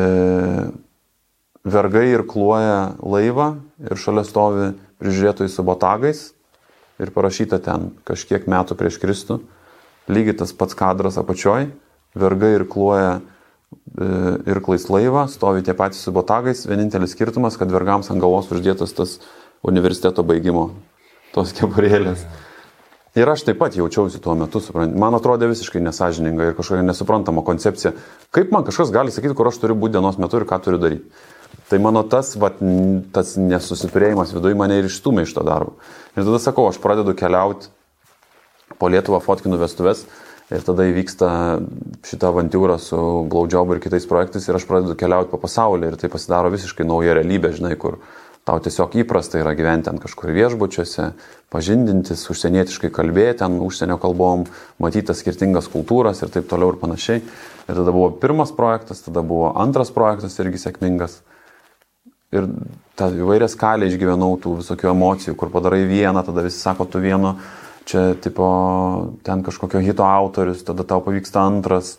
vergai 1.66 2.06
ir 2.14 2.24
kluoja 2.26 2.96
laivą 3.02 3.52
ir 3.82 4.00
šalia 4.00 4.24
stovi 4.26 4.70
prižiūrėtojai 5.02 5.52
su 5.52 5.64
botagais 5.66 6.22
ir 7.02 7.12
parašyta 7.12 7.60
ten 7.62 7.90
kažkiek 8.08 8.48
metų 8.48 8.76
prieš 8.78 9.00
Kristų. 9.02 9.40
Lygiai 10.08 10.36
tas 10.38 10.54
pats 10.56 10.76
kadras 10.78 11.18
apačioj 11.20 11.68
vergai 12.16 12.54
ir 12.56 12.64
kluoja 12.70 13.18
e, 13.18 14.08
ir 14.48 14.62
klais 14.64 14.88
laivą, 14.88 15.26
stovi 15.28 15.64
tie 15.66 15.76
patys 15.76 16.00
su 16.06 16.14
botagais, 16.14 16.64
vienintelis 16.68 17.12
skirtumas, 17.12 17.58
kad 17.60 17.72
vergams 17.72 18.10
ant 18.12 18.22
galvos 18.22 18.48
uždėtas 18.54 18.96
tas 18.96 19.18
universiteto 19.66 20.24
baigimo, 20.26 20.70
tos 21.34 21.52
kepurėlės. 21.56 22.24
Ir 23.16 23.28
aš 23.32 23.46
taip 23.46 23.56
pat 23.56 23.76
jaučiausi 23.76 24.20
tuo 24.20 24.34
metu, 24.36 24.60
suprant. 24.60 24.92
Man 24.92 25.16
atrodė 25.16 25.48
visiškai 25.48 25.80
nesažininga 25.80 26.50
ir 26.50 26.56
kažkokia 26.58 26.84
nesuprantama 26.84 27.40
koncepcija. 27.44 27.94
Kaip 28.28 28.50
man 28.52 28.66
kažkas 28.66 28.92
gali 28.92 29.14
sakyti, 29.14 29.32
kur 29.36 29.48
aš 29.48 29.56
turiu 29.62 29.76
būti 29.80 29.96
dienos 29.96 30.18
metu 30.20 30.36
ir 30.36 30.44
ką 30.48 30.58
turiu 30.60 30.80
daryti. 30.82 31.08
Tai 31.66 31.80
mano 31.82 32.04
tas, 32.06 32.34
va, 32.38 32.52
tas 33.14 33.34
nesusiturėjimas 33.40 34.30
viduje 34.36 34.54
mane 34.58 34.76
ir 34.78 34.86
išstumė 34.86 35.26
iš 35.26 35.34
to 35.34 35.42
darbo. 35.46 35.74
Ir 36.14 36.22
tada 36.22 36.38
sakau, 36.42 36.68
aš 36.70 36.78
pradedu 36.82 37.16
keliauti 37.18 37.72
po 38.78 38.90
Lietuvą, 38.92 39.18
fotkinu 39.24 39.58
vestuvės 39.58 40.04
Ir 40.46 40.62
tada 40.62 40.84
įvyksta 40.86 41.28
šita 42.06 42.28
avantūra 42.30 42.76
su 42.78 42.96
Blaudžiobu 43.26 43.74
ir 43.74 43.80
kitais 43.82 44.04
projektais 44.06 44.44
ir 44.46 44.54
aš 44.54 44.66
pradedu 44.68 44.94
keliauti 44.98 45.32
po 45.32 45.40
pasaulį 45.42 45.88
ir 45.90 45.96
tai 45.98 46.10
pasidaro 46.12 46.52
visiškai 46.54 46.86
nauja 46.86 47.16
realybė, 47.18 47.50
žinai, 47.56 47.72
kur 47.74 47.98
tau 48.46 48.60
tiesiog 48.62 48.94
įprasta 49.02 49.40
yra 49.40 49.56
gyventi 49.58 49.90
ant 49.90 49.98
kažkur 49.98 50.30
viešbučiuose, 50.36 51.08
pažindintis, 51.50 52.22
užsienietiškai 52.30 52.92
kalbėti 52.94 53.40
ten 53.40 53.58
užsienio 53.66 53.98
kalbom, 53.98 54.46
matyti 54.78 55.18
skirtingas 55.18 55.66
kultūras 55.72 56.22
ir 56.22 56.30
taip 56.30 56.46
toliau 56.46 56.70
ir 56.76 56.78
panašiai. 56.78 57.24
Ir 57.66 57.74
tada 57.74 57.90
buvo 57.90 58.12
pirmas 58.22 58.54
projektas, 58.54 59.02
tada 59.02 59.26
buvo 59.26 59.50
antras 59.58 59.90
projektas 59.90 60.38
irgi 60.38 60.62
sėkmingas. 60.62 61.24
Ir 62.34 62.48
tą 62.98 63.12
įvairią 63.14 63.46
skalę 63.52 63.86
išgyvenau 63.86 64.34
tų 64.42 64.56
visokių 64.62 64.90
emocijų, 64.90 65.36
kur 65.38 65.52
padarai 65.52 65.84
vieną, 65.86 66.24
tada 66.26 66.42
visi 66.46 66.58
sako, 66.58 66.88
tu 66.90 67.02
vieno 67.02 67.36
čia 67.86 68.16
tipo 68.18 68.46
ten 69.22 69.44
kažkokio 69.46 69.78
hito 69.84 70.02
autorius, 70.02 70.64
tada 70.66 70.82
tau 70.82 71.04
pavyksta 71.04 71.44
antras, 71.46 71.96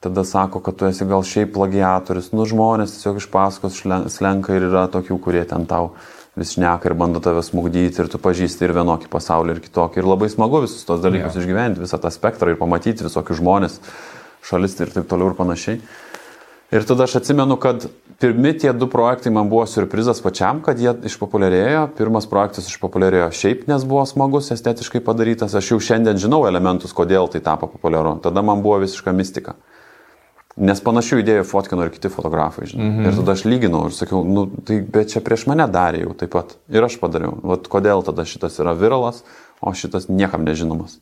tada 0.00 0.22
sako, 0.24 0.60
kad 0.62 0.76
tu 0.78 0.86
esi 0.86 1.08
gal 1.08 1.24
šiaip 1.26 1.50
plagiatorius. 1.56 2.30
Nu, 2.36 2.46
žmonės 2.46 2.94
tiesiog 2.94 3.18
iš 3.18 3.26
paskos 3.32 3.80
slenka 4.14 4.54
ir 4.54 4.68
yra 4.68 4.86
tokių, 4.92 5.18
kurie 5.18 5.42
ten 5.48 5.66
tau 5.66 5.96
vis 6.36 6.52
šneka 6.52 6.90
ir 6.90 6.94
bando 6.94 7.20
tave 7.24 7.42
smugdyti 7.42 8.04
ir 8.04 8.10
tu 8.12 8.20
pažįsti 8.22 8.68
ir 8.68 8.76
vienokį 8.76 9.08
pasaulį 9.10 9.56
ir 9.56 9.62
kitokį. 9.64 10.02
Ir 10.02 10.10
labai 10.12 10.28
smagu 10.30 10.60
visus 10.66 10.84
tos 10.86 11.00
dalykus 11.02 11.32
yeah. 11.32 11.42
išgyventi, 11.42 11.82
visą 11.82 11.98
tą 11.98 12.12
spektrą 12.12 12.52
ir 12.52 12.60
pamatyti 12.60 13.06
visokius 13.08 13.40
žmonės, 13.40 13.80
šalis 14.44 14.76
ir 14.78 14.92
taip 14.92 15.08
toliau 15.10 15.32
ir 15.32 15.38
panašiai. 15.38 15.80
Ir 16.74 16.82
tada 16.82 17.04
aš 17.06 17.20
atsimenu, 17.20 17.56
kad 17.62 17.86
pirmi 18.18 18.50
tie 18.58 18.72
du 18.74 18.88
projektai 18.90 19.30
man 19.32 19.48
buvo 19.48 19.66
surprizas 19.70 20.18
pačiam, 20.22 20.58
kad 20.66 20.80
jie 20.82 20.90
išpopuliarėjo. 21.06 21.84
Pirmas 21.98 22.26
projektas 22.26 22.66
išpopuliarėjo 22.72 23.28
šiaip, 23.38 23.66
nes 23.70 23.84
buvo 23.86 24.02
smagus, 24.08 24.50
estetiškai 24.54 25.00
padarytas. 25.06 25.54
Aš 25.54 25.70
jau 25.74 25.78
šiandien 25.90 26.18
žinau 26.18 26.42
elementus, 26.48 26.94
kodėl 26.96 27.30
tai 27.30 27.40
tapo 27.44 27.70
populiaru. 27.70 28.16
Tada 28.24 28.42
man 28.42 28.66
buvo 28.66 28.80
visiška 28.82 29.14
mistika. 29.14 29.54
Nes 30.56 30.80
panašių 30.80 31.20
idėjų 31.20 31.44
fotkino 31.44 31.84
ir 31.84 31.92
kiti 31.92 32.08
fotografai, 32.10 32.66
žinai. 32.66 32.84
Mm 32.84 32.92
-hmm. 32.98 33.08
Ir 33.08 33.16
tada 33.20 33.32
aš 33.32 33.44
lyginau 33.44 33.86
ir 33.86 33.92
sakiau, 33.92 34.24
nu, 34.24 34.46
tai 34.64 34.80
bet 34.80 35.12
čia 35.12 35.20
prieš 35.20 35.46
mane 35.46 35.66
darė 35.68 36.00
jau 36.02 36.14
taip 36.14 36.30
pat. 36.32 36.56
Ir 36.68 36.84
aš 36.84 36.96
padariau. 37.00 37.38
Vat 37.42 37.68
kodėl 37.68 38.02
tada 38.02 38.24
šitas 38.24 38.58
yra 38.58 38.72
viralas, 38.72 39.22
o 39.60 39.72
šitas 39.74 40.08
niekam 40.08 40.44
nežinomas. 40.44 40.98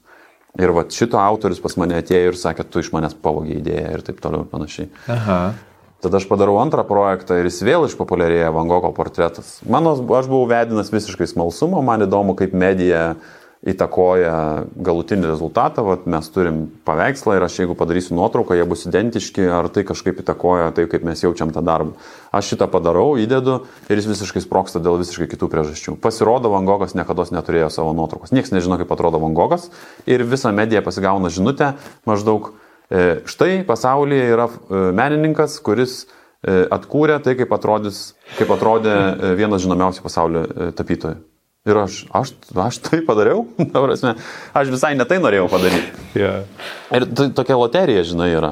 Ir 0.63 0.71
va 0.71 0.85
šito 0.87 1.19
autorius 1.19 1.59
pas 1.63 1.75
mane 1.81 1.99
atėjo 1.99 2.31
ir 2.31 2.37
sakė, 2.39 2.67
tu 2.71 2.83
iš 2.83 2.93
manęs 2.95 3.17
pavogė 3.19 3.57
idėją 3.59 3.95
ir 3.97 4.05
taip 4.07 4.21
toliau 4.23 4.45
ir 4.45 4.51
panašiai. 4.53 4.91
Aha. 5.11 5.39
Tada 6.05 6.21
aš 6.21 6.27
padarau 6.31 6.59
antrą 6.61 6.85
projektą 6.87 7.39
ir 7.41 7.49
jis 7.49 7.63
vėl 7.65 7.87
išpopuliarėja 7.89 8.53
Van 8.55 8.69
Gogho 8.69 8.93
portretas. 8.95 9.57
Mano, 9.67 9.97
aš 9.97 10.29
buvau 10.29 10.45
vedinas 10.51 10.93
visiškai 10.93 11.27
smalsumo, 11.31 11.81
man 11.83 12.05
įdomu, 12.05 12.37
kaip 12.39 12.55
medija 12.55 13.15
įtakoja 13.65 14.65
galutinį 14.77 15.29
rezultatą, 15.31 15.85
Vat 15.85 16.05
mes 16.11 16.27
turim 16.33 16.65
paveikslą 16.85 17.39
ir 17.39 17.47
aš 17.47 17.59
jeigu 17.63 17.77
padarysiu 17.79 18.17
nuotrauką, 18.19 18.57
jie 18.59 18.67
bus 18.69 18.85
identiški, 18.89 19.47
ar 19.49 19.71
tai 19.73 19.87
kažkaip 19.89 20.21
įtakoja 20.21 20.73
tai, 20.77 20.85
kaip 20.91 21.07
mes 21.07 21.23
jaučiam 21.25 21.53
tą 21.55 21.63
darbą. 21.65 21.97
Aš 22.35 22.55
šitą 22.55 22.69
padarau, 22.73 23.15
įdedu 23.21 23.63
ir 23.89 24.01
jis 24.01 24.11
visiškai 24.11 24.45
sproksta 24.45 24.83
dėl 24.85 24.99
visiškai 25.01 25.31
kitų 25.33 25.49
priežasčių. 25.53 25.97
Pasirodo, 26.03 26.53
Van 26.53 26.69
Gogas 26.69 26.97
niekada 26.99 27.25
neturėjo 27.33 27.71
savo 27.73 27.95
nuotraukos. 27.97 28.35
Niekas 28.37 28.53
nežino, 28.53 28.77
kaip 28.81 28.93
atrodo 28.93 29.23
Van 29.23 29.37
Gogas 29.37 29.71
ir 30.05 30.27
visa 30.29 30.53
medija 30.53 30.85
pasigauna 30.85 31.33
žinutę 31.33 31.73
maždaug 32.05 32.53
E, 32.91 33.25
štai 33.25 33.65
pasaulyje 33.67 34.25
yra 34.29 34.49
e, 34.49 34.81
menininkas, 34.93 35.57
kuris 35.65 36.03
e, 36.05 36.67
atkūrė 36.75 37.17
tai, 37.25 37.37
kaip, 37.39 37.53
atrodys, 37.57 38.11
kaip 38.37 38.53
atrodė 38.53 38.97
vienas 39.39 39.65
žinomiausių 39.65 40.05
pasaulio 40.05 40.45
tapytojų. 40.77 41.34
Ir 41.65 41.79
aš, 41.81 42.03
aš, 42.13 42.35
aš 42.61 42.79
tai 42.85 42.99
padariau, 43.07 43.47
aš 44.59 44.69
visai 44.69 44.93
netai 44.99 45.17
norėjau 45.17 45.47
padaryti. 45.49 46.03
Yeah. 46.13 46.43
Ir 46.93 47.07
tai 47.09 47.31
tokia 47.33 47.57
loterija, 47.57 48.03
žinai, 48.05 48.27
yra. 48.37 48.51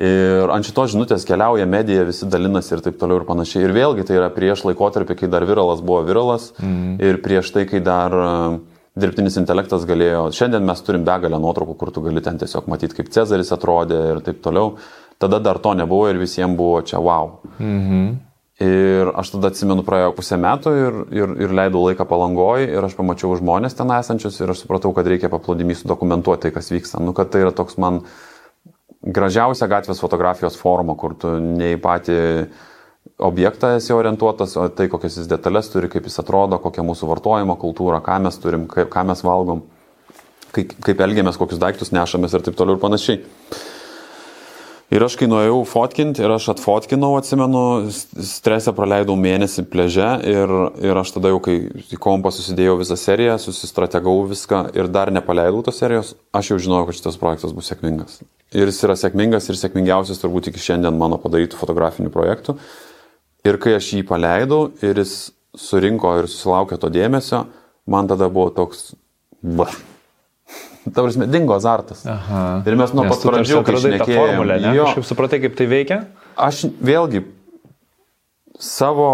Ir 0.00 0.48
ant 0.52 0.64
šitos 0.64 0.94
žinutės 0.94 1.24
keliauja 1.28 1.66
medija, 1.68 2.06
visi 2.08 2.28
dalinasi 2.28 2.74
ir 2.76 2.82
taip 2.84 2.96
toliau 3.00 3.20
ir 3.20 3.26
panašiai. 3.28 3.66
Ir 3.66 3.76
vėlgi 3.76 4.06
tai 4.08 4.16
yra 4.16 4.30
prieš 4.32 4.64
laikotarpį, 4.68 5.18
kai 5.20 5.28
dar 5.32 5.44
viralas 5.48 5.84
buvo 5.84 6.00
viralas 6.08 6.50
mm. 6.56 6.96
ir 7.04 7.20
prieš 7.24 7.52
tai, 7.52 7.64
kai 7.68 7.80
dar 7.84 8.16
uh, 8.16 8.58
dirbtinis 8.96 9.36
intelektas 9.40 9.84
galėjo, 9.88 10.26
šiandien 10.36 10.64
mes 10.64 10.80
turim 10.84 11.04
begalę 11.04 11.40
nuotraukų, 11.40 11.76
kur 11.80 11.92
tu 11.92 12.04
gali 12.04 12.24
ten 12.24 12.40
tiesiog 12.40 12.68
matyti, 12.72 12.96
kaip 12.96 13.12
Cezaris 13.12 13.52
atrodė 13.52 14.00
ir 14.14 14.22
taip 14.24 14.40
toliau. 14.44 14.78
Tada 15.20 15.40
dar 15.44 15.60
to 15.64 15.72
nebuvo 15.76 16.08
ir 16.08 16.20
visiems 16.20 16.56
buvo 16.56 16.80
čia 16.84 17.00
wow. 17.04 17.36
Mhm. 17.60 18.25
Ir 18.56 19.10
aš 19.12 19.34
tada 19.34 19.50
atsimenu, 19.52 19.82
praėjo 19.84 20.14
pusę 20.16 20.38
metų 20.40 20.70
ir, 20.80 20.94
ir, 21.12 21.32
ir 21.44 21.50
leidau 21.52 21.82
laiką 21.84 22.06
palangoj 22.08 22.62
ir 22.64 22.86
aš 22.86 22.94
pamačiau 22.96 23.34
žmonės 23.36 23.76
ten 23.76 23.90
esančius 23.92 24.38
ir 24.40 24.48
aš 24.48 24.62
supratau, 24.62 24.94
kad 24.96 25.04
reikia 25.04 25.28
paplūdimį 25.28 25.76
sudokumentuoti 25.76 26.46
tai, 26.46 26.52
kas 26.54 26.72
vyksta. 26.72 27.02
Nu, 27.04 27.12
kad 27.12 27.28
tai 27.34 27.42
yra 27.44 27.52
toks 27.52 27.76
man 27.76 28.00
gražiausia 29.04 29.68
gatvės 29.68 30.00
fotografijos 30.00 30.56
forma, 30.56 30.96
kur 30.96 31.12
tu 31.20 31.34
nei 31.36 31.76
patį 31.76 32.16
objektą 33.28 33.74
esi 33.76 33.92
orientuotas, 33.92 34.56
o 34.56 34.64
tai 34.72 34.88
kokias 34.88 35.20
jis 35.20 35.28
detalės 35.28 35.68
turi, 35.72 35.92
kaip 35.92 36.08
jis 36.08 36.16
atrodo, 36.24 36.56
kokia 36.62 36.84
mūsų 36.84 37.12
vartojimo 37.12 37.58
kultūra, 37.60 38.00
ką 38.04 38.18
mes 38.24 38.40
turim, 38.40 38.64
kaip, 38.72 38.88
ką 38.92 39.04
mes 39.12 39.20
valgom, 39.24 39.66
kaip, 40.56 40.72
kaip 40.88 41.04
elgiamės, 41.04 41.36
kokius 41.36 41.60
daiktus 41.60 41.92
nešamės 41.92 42.36
ir 42.36 42.48
taip 42.48 42.56
toliau 42.56 42.80
ir 42.80 42.82
panašiai. 42.82 43.20
Ir 44.96 45.02
aš 45.04 45.18
kai 45.20 45.26
nuėjau 45.28 45.58
fotkinti 45.68 46.22
ir 46.24 46.32
aš 46.32 46.46
atfotkinau, 46.54 47.10
atsimenu, 47.18 47.62
stresę 48.24 48.72
praleidau 48.72 49.12
mėnesį 49.20 49.66
pleže 49.68 50.06
ir, 50.24 50.52
ir 50.80 50.96
aš 50.96 51.10
tada 51.18 51.32
jau, 51.34 51.40
kai 51.44 51.56
į 51.92 51.98
kompą 52.00 52.30
susidėjau 52.32 52.78
visą 52.80 52.96
seriją, 52.96 53.34
susistrategavau 53.42 54.22
viską 54.30 54.62
ir 54.78 54.88
dar 54.94 55.12
nepaleidau 55.12 55.60
tos 55.66 55.82
serijos, 55.82 56.14
aš 56.32 56.54
jau 56.54 56.56
žinojau, 56.64 56.86
kad 56.88 56.96
šitas 56.96 57.20
projektas 57.20 57.52
bus 57.52 57.68
sėkmingas. 57.68 58.22
Ir 58.56 58.70
jis 58.70 58.78
yra 58.86 58.96
sėkmingas 58.96 59.50
ir 59.50 59.58
sėkmingiausias 59.60 60.22
turbūt 60.22 60.48
iki 60.48 60.62
šiandien 60.64 60.96
mano 60.96 61.18
padarytų 61.20 61.60
fotografinių 61.60 62.14
projektų. 62.14 62.56
Ir 63.44 63.60
kai 63.60 63.74
aš 63.76 63.90
jį 63.98 64.06
paleidau 64.08 64.62
ir 64.86 65.02
jis 65.02 65.16
surinko 65.60 66.14
ir 66.22 66.30
susilaukė 66.30 66.80
to 66.80 66.88
dėmesio, 66.94 67.44
man 67.84 68.08
tada 68.08 68.30
buvo 68.32 68.48
toks... 68.62 68.94
Bah. 69.44 69.76
Ta 70.94 71.02
prasme, 71.02 71.26
dingo 71.26 71.54
azartas. 71.56 72.04
Aha. 72.06 72.42
Ir 72.66 72.76
mes 72.78 72.92
nuo 72.94 73.06
pat 73.08 73.24
pradžių 73.26 73.62
atradai 73.62 73.98
tą 74.02 74.06
formulę, 74.10 74.60
ne? 74.62 74.74
Jo, 74.76 74.90
aš 74.92 75.08
supratai, 75.08 75.40
kaip 75.42 75.56
tai 75.58 75.66
veikia? 75.70 75.98
Aš 76.38 76.66
vėlgi 76.84 77.24
savo, 78.62 79.08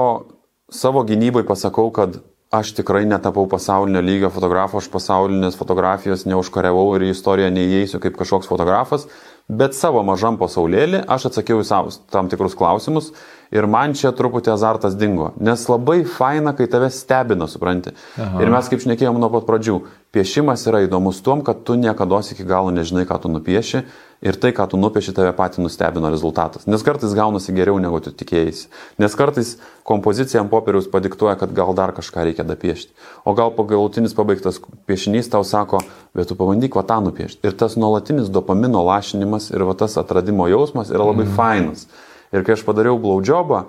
savo 0.72 1.04
gynybai 1.08 1.44
pasakau, 1.48 1.88
kad 1.94 2.20
aš 2.52 2.74
tikrai 2.76 3.06
netapau 3.08 3.46
pasaulinio 3.48 4.02
lygio 4.04 4.28
fotografu, 4.32 4.76
aš 4.82 4.90
pasaulinės 4.92 5.56
fotografijos 5.56 6.26
neužkariavau 6.28 6.90
ir 6.98 7.06
į 7.08 7.14
istoriją 7.14 7.48
neįeisiu 7.54 8.00
kaip 8.02 8.18
kažkoks 8.20 8.50
fotografas, 8.50 9.08
bet 9.48 9.76
savo 9.76 10.02
mažam 10.06 10.38
pasaulėlį 10.40 11.04
aš 11.10 11.30
atsakiau 11.30 11.62
į 11.62 11.68
savo 11.68 11.92
tam 12.12 12.30
tikrus 12.32 12.56
klausimus 12.58 13.10
ir 13.52 13.66
man 13.68 13.96
čia 13.98 14.14
truputį 14.16 14.54
azartas 14.54 14.96
dingo, 14.96 15.32
nes 15.40 15.64
labai 15.68 16.02
faina, 16.08 16.54
kai 16.56 16.68
tave 16.72 16.88
stebina, 16.92 17.48
supranti. 17.50 17.92
Aha. 18.16 18.40
Ir 18.40 18.52
mes 18.52 18.70
kaip 18.72 18.84
šnekėjom 18.84 19.20
nuo 19.20 19.28
pat 19.34 19.44
pradžių, 19.48 19.76
piešimas 20.14 20.64
yra 20.70 20.84
įdomus 20.86 21.20
tuom, 21.24 21.44
kad 21.44 21.60
tu 21.66 21.76
niekada 21.76 22.22
iki 22.32 22.46
galo 22.48 22.72
nežinai, 22.72 23.04
ką 23.08 23.20
tu 23.22 23.32
nupieši 23.32 23.84
ir 24.22 24.38
tai, 24.38 24.52
ką 24.54 24.68
tu 24.70 24.78
nupieši, 24.78 25.14
tave 25.16 25.32
patį 25.36 25.64
nustebino 25.64 26.10
rezultatas. 26.12 26.68
Nes 26.70 26.84
kartais 26.86 27.14
gaunasi 27.16 27.54
geriau, 27.56 27.80
negu 27.82 27.98
tu 28.04 28.12
tikėjai. 28.14 28.54
Nes 29.02 29.16
kartais 29.18 29.56
kompozicija 29.88 30.40
ant 30.42 30.52
popieriaus 30.52 30.86
padiktuoja, 30.92 31.34
kad 31.40 31.52
gal 31.56 31.74
dar 31.78 31.92
kažką 31.96 32.28
reikia 32.28 32.46
dapiešti. 32.46 32.94
O 33.26 33.34
gal 33.38 33.52
pagalutinis 33.56 34.14
pabaigtas 34.14 34.62
piešinys 34.86 35.30
tau 35.32 35.42
sako, 35.46 35.82
bet 36.14 36.30
tu 36.30 36.38
pabandyk 36.38 36.78
va 36.78 36.86
tą 36.86 37.00
nupiešti. 37.02 37.42
Ir 37.42 37.58
tas 37.58 37.76
nuolatinis 37.76 38.30
dopamino 38.32 38.84
lašinimas 38.86 39.50
ir 39.50 39.66
va 39.66 39.74
tas 39.78 39.98
atradimo 39.98 40.46
jausmas 40.50 40.94
yra 40.94 41.10
labai 41.10 41.26
mm. 41.26 41.36
fainas. 41.38 41.86
Ir 42.32 42.46
kai 42.46 42.54
aš 42.54 42.64
padariau 42.64 42.96
blaudžiobą, 43.02 43.66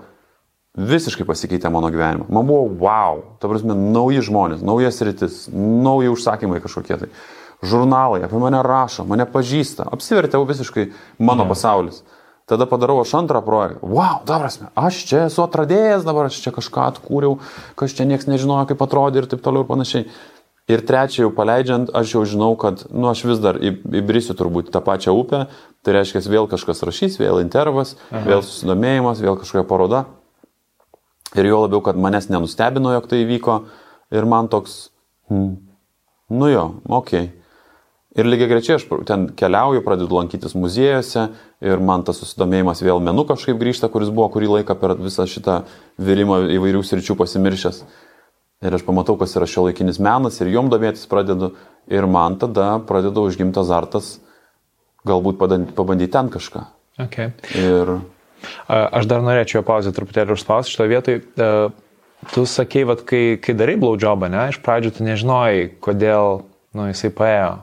visiškai 0.74 1.26
pasikeitė 1.30 1.70
mano 1.74 1.90
gyvenimą. 1.94 2.30
Man 2.34 2.48
buvo 2.50 2.66
wow, 2.82 3.22
ta 3.42 3.50
prasme, 3.50 3.76
nauji 3.78 4.24
žmonės, 4.26 4.64
naujas 4.66 5.02
rytis, 5.06 5.46
nauji 5.54 6.10
užsakymai 6.14 6.62
kažkokie 6.64 6.98
tai. 7.04 7.10
Žurnalai 7.64 8.26
apie 8.26 8.40
mane 8.42 8.60
rašo, 8.66 9.06
mane 9.08 9.24
pažįsta, 9.30 9.88
apsivertėjau 9.96 10.44
visiškai 10.50 10.90
mano 11.20 11.46
yeah. 11.46 11.52
pasaulis. 11.54 12.04
Tada 12.50 12.68
padarau 12.68 12.98
aš 13.00 13.14
antrą 13.16 13.40
projektą. 13.46 13.88
Wow, 13.88 14.20
ta 14.28 14.36
prasme, 14.42 14.68
aš 14.76 15.00
čia 15.08 15.22
esu 15.30 15.46
atradėjęs, 15.46 16.04
dabar 16.04 16.28
aš 16.28 16.42
čia 16.44 16.52
kažką 16.52 16.88
atkūriau, 16.92 17.38
kas 17.80 17.96
čia 17.96 18.04
niekas 18.10 18.28
nežinojo, 18.28 18.66
kaip 18.68 18.82
atrodė 18.84 19.22
ir 19.22 19.28
taip 19.32 19.44
toliau 19.46 19.64
ir 19.64 19.70
panašiai. 19.70 20.10
Ir 20.72 20.84
trečią 20.88 21.26
jau 21.26 21.30
paleidžiant, 21.36 21.92
aš 21.96 22.16
jau 22.16 22.24
žinau, 22.28 22.50
kad, 22.60 22.86
nu, 22.92 23.08
aš 23.12 23.24
vis 23.28 23.40
dar 23.44 23.60
įbrisiu 23.60 24.36
turbūt 24.40 24.72
tą 24.72 24.80
pačią 24.84 25.12
upę, 25.16 25.46
tai 25.84 25.96
reiškia, 25.96 26.24
vėl 26.32 26.48
kažkas 26.52 26.84
rašys, 26.88 27.16
vėl 27.20 27.40
intervas, 27.44 27.96
Aha. 28.12 28.24
vėl 28.28 28.44
susidomėjimas, 28.44 29.24
vėl 29.24 29.40
kažkokia 29.40 29.64
paroda. 29.68 30.04
Ir 31.36 31.48
jo 31.48 31.64
labiau, 31.64 31.80
kad 31.84 32.00
manęs 32.00 32.30
nenustebino, 32.32 32.92
jog 32.96 33.08
tai 33.12 33.24
įvyko. 33.24 33.58
Ir 34.16 34.28
man 34.30 34.52
toks, 34.52 34.92
hmm, 35.32 35.56
nu 36.32 36.52
jo, 36.52 36.68
okei. 36.88 37.28
Okay. 37.28 37.43
Ir 38.14 38.28
lygiai 38.30 38.50
grečiai 38.52 38.78
aš 38.78 38.86
ten 39.10 39.26
keliauju, 39.34 39.82
pradedu 39.86 40.20
lankytis 40.20 40.54
muziejuose 40.54 41.26
ir 41.66 41.82
man 41.82 42.04
tas 42.06 42.20
susidomėjimas 42.22 42.84
vėl 42.86 43.02
menu 43.02 43.26
kažkaip 43.26 43.58
grįžta, 43.58 43.90
kuris 43.90 44.12
buvo 44.14 44.28
kurį 44.36 44.52
laiką 44.60 44.76
per 44.78 44.94
visą 45.00 45.26
šitą 45.30 45.64
virimą 45.98 46.44
įvairių 46.54 46.84
sričių 46.86 47.18
pasimiršęs. 47.18 47.82
Ir 48.64 48.78
aš 48.78 48.86
pamatau, 48.86 49.18
kas 49.20 49.34
yra 49.36 49.48
šio 49.50 49.66
laikinis 49.66 49.98
menas 50.00 50.38
ir 50.40 50.54
jom 50.54 50.70
domėtis 50.72 51.10
pradedu. 51.10 51.56
Ir 51.92 52.06
man 52.08 52.38
tada 52.40 52.78
pradeda 52.88 53.26
užgimti 53.26 53.60
azartas 53.60 54.14
galbūt 55.10 55.42
pabandyti 55.76 56.14
ten 56.14 56.30
kažką. 56.32 56.64
Okay. 57.10 57.34
Ir... 57.58 57.98
Aš 58.70 59.10
dar 59.10 59.26
norėčiau 59.26 59.66
pauzę 59.66 59.92
truputėlį 59.96 60.38
užspausti 60.38 60.76
šitoje 60.76 60.94
vietoje. 60.94 61.22
Tu 62.32 62.46
sakei, 62.48 62.86
kad 62.88 63.04
kai, 63.08 63.26
kai 63.44 63.56
darai 63.58 63.76
blaudžiobą, 63.80 64.30
ne, 64.32 64.48
iš 64.54 64.62
pradžių 64.64 64.94
tu 64.96 65.04
nežinojai, 65.08 65.70
kodėl 65.84 66.44
nu, 66.76 66.88
jisai 66.92 67.12
paėjo. 67.16 67.54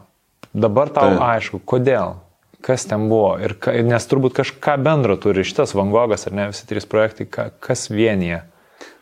Dabar 0.52 0.90
tau 0.90 1.14
tai. 1.14 1.36
aišku, 1.36 1.60
kodėl, 1.62 2.16
kas 2.64 2.86
ten 2.90 3.06
buvo. 3.10 3.36
Ir, 3.42 3.54
nes 3.86 4.06
turbūt 4.10 4.34
kažką 4.40 4.76
bendro 4.82 5.16
turi 5.20 5.46
šitas 5.46 5.76
Vangogas 5.78 6.26
ar 6.26 6.36
ne 6.36 6.48
visi 6.50 6.66
trys 6.68 6.88
projektai, 6.90 7.28
kas 7.30 7.88
vienyje. 7.92 8.42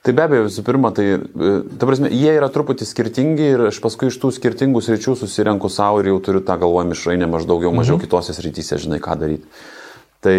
Tai 0.04 0.14
be 0.14 0.24
abejo, 0.24 0.46
visų 0.46 0.62
pirma, 0.64 0.92
tai, 0.94 1.06
e, 1.18 1.52
ta 1.80 1.88
prasme, 1.88 2.08
jie 2.14 2.30
yra 2.36 2.48
truputį 2.52 2.86
skirtingi 2.86 3.48
ir 3.54 3.64
aš 3.68 3.80
paskui 3.82 4.12
iš 4.12 4.16
tų 4.22 4.30
skirtingų 4.36 4.80
sričių 4.84 5.16
susirenku 5.18 5.68
savo 5.72 6.00
ir 6.00 6.12
jau 6.12 6.20
turiu 6.24 6.40
tą 6.46 6.54
galvoje 6.60 6.92
mišrainę 6.92 7.28
maždaug 7.28 7.58
daugiau 7.58 7.74
mažiau 7.74 7.98
mhm. 7.98 8.04
kitose 8.06 8.36
srityse, 8.36 8.78
žinai, 8.84 9.00
ką 9.02 9.18
daryti. 9.20 9.48
Tai, 10.24 10.38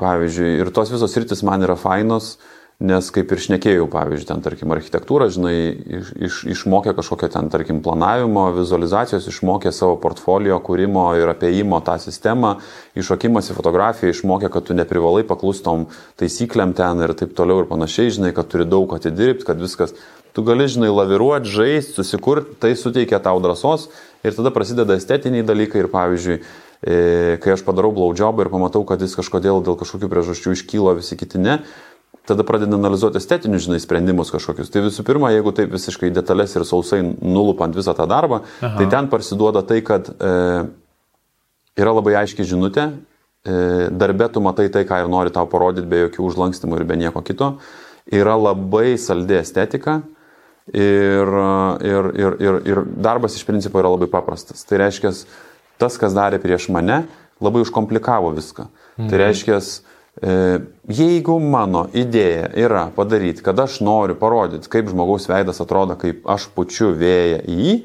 pavyzdžiui, 0.00 0.50
ir 0.62 0.72
tos 0.76 0.90
visos 0.92 1.12
sritis 1.12 1.44
man 1.46 1.64
yra 1.64 1.76
fainos, 1.80 2.34
uh, 2.36 2.55
Nes 2.76 3.06
kaip 3.08 3.30
ir 3.32 3.40
šnekėjau, 3.40 3.86
pavyzdžiui, 3.88 4.26
ten, 4.28 4.42
tarkim, 4.44 4.72
architektūra, 4.74 5.30
žinai, 5.32 5.54
iš, 5.96 6.10
iš, 6.26 6.40
išmokė 6.52 6.92
kažkokią 6.98 7.30
ten, 7.32 7.46
tarkim, 7.48 7.78
planavimo, 7.80 8.50
vizualizacijos, 8.52 9.24
išmokė 9.30 9.72
savo 9.72 9.94
portfolio 10.02 10.58
kūrimo 10.60 11.06
ir 11.16 11.32
apieimo 11.32 11.78
tą 11.86 11.94
sistemą, 12.02 12.58
iššokimas 12.92 13.48
į 13.48 13.56
fotografiją, 13.56 14.12
išmokė, 14.12 14.50
kad 14.52 14.68
tu 14.68 14.76
neprivalai 14.76 15.24
paklustom 15.24 15.86
taisyklėm 16.20 16.76
ten 16.76 17.00
ir 17.00 17.16
taip 17.16 17.32
toliau 17.38 17.64
ir 17.64 17.70
panašiai, 17.72 18.12
žinai, 18.18 18.34
kad 18.36 18.52
turi 18.52 18.68
daug 18.68 18.92
atidirbti, 18.92 19.48
kad 19.48 19.64
viskas, 19.64 19.96
tu 20.36 20.44
gali, 20.44 20.68
žinai, 20.68 20.92
laviruoti, 20.92 21.48
žaisti, 21.48 21.96
susikurti, 21.96 22.60
tai 22.60 22.74
suteikia 22.76 23.24
tau 23.24 23.40
drąsos 23.40 23.88
ir 24.20 24.36
tada 24.36 24.52
prasideda 24.52 25.00
estetiniai 25.00 25.48
dalykai 25.48 25.80
ir, 25.80 25.92
pavyzdžiui, 25.96 26.40
e, 26.84 27.00
kai 27.40 27.56
aš 27.56 27.64
padarau 27.64 27.96
blaudžiobą 27.96 28.44
ir 28.44 28.52
pamatau, 28.52 28.84
kad 28.84 29.00
jis 29.00 29.16
kažkodėl 29.16 29.64
dėl 29.64 29.80
kažkokių 29.80 30.12
priežasčių 30.12 30.58
iškyla, 30.58 30.98
visi 31.00 31.16
kiti 31.16 31.40
ne, 31.40 31.62
tada 32.26 32.44
pradedi 32.46 32.74
analizuoti 32.74 33.20
estetinius, 33.20 33.66
žinai, 33.66 33.78
sprendimus 33.82 34.32
kažkokius. 34.34 34.70
Tai 34.72 34.82
visų 34.86 35.04
pirma, 35.06 35.30
jeigu 35.34 35.52
taip 35.54 35.70
visiškai 35.74 36.10
detalės 36.14 36.56
ir 36.56 36.66
sausai 36.66 37.02
nulupant 37.04 37.76
visą 37.76 37.94
tą 37.96 38.08
darbą, 38.10 38.42
Aha. 38.60 38.74
tai 38.80 38.88
ten 38.92 39.10
parsiduoda 39.12 39.62
tai, 39.66 39.80
kad 39.86 40.10
e, 40.10 40.32
yra 41.78 41.94
labai 41.94 42.16
aiški 42.22 42.46
žinutė, 42.48 42.88
e, 43.46 43.88
darbė 43.94 44.30
tu 44.34 44.42
matai 44.44 44.68
tai, 44.74 44.84
ką 44.88 45.04
ir 45.04 45.10
nori 45.12 45.34
tau 45.34 45.48
parodyti, 45.50 45.88
be 45.90 46.06
jokių 46.06 46.26
užlankstimų 46.30 46.80
ir 46.80 46.86
be 46.88 46.98
nieko 47.00 47.22
kito. 47.26 47.54
Yra 48.14 48.36
labai 48.38 48.94
saldi 49.02 49.38
estetika 49.38 50.00
ir, 50.70 51.36
ir, 51.86 52.10
ir, 52.14 52.38
ir, 52.42 52.62
ir 52.66 52.82
darbas 53.02 53.38
iš 53.38 53.46
principo 53.46 53.82
yra 53.82 53.90
labai 53.94 54.10
paprastas. 54.10 54.66
Tai 54.66 54.82
reiškia, 54.82 55.14
tas, 55.78 55.98
kas 56.00 56.14
darė 56.16 56.38
prieš 56.42 56.68
mane, 56.74 57.04
labai 57.42 57.62
užkomplikavo 57.66 58.32
viską. 58.36 58.66
Tai 58.66 59.04
mhm. 59.04 59.10
Tai 59.12 59.20
reiškia, 59.20 59.60
jeigu 60.22 61.36
mano 61.42 61.86
idėja 61.92 62.48
yra 62.56 62.86
padaryti, 62.96 63.42
kad 63.44 63.58
aš 63.60 63.80
noriu 63.84 64.16
parodyti, 64.16 64.70
kaip 64.72 64.88
žmogaus 64.88 65.28
veidas 65.28 65.60
atrodo, 65.60 65.98
kaip 66.00 66.24
aš 66.28 66.48
pučiu 66.56 66.94
vėją 66.96 67.42
į 67.44 67.56
jį, 67.60 67.76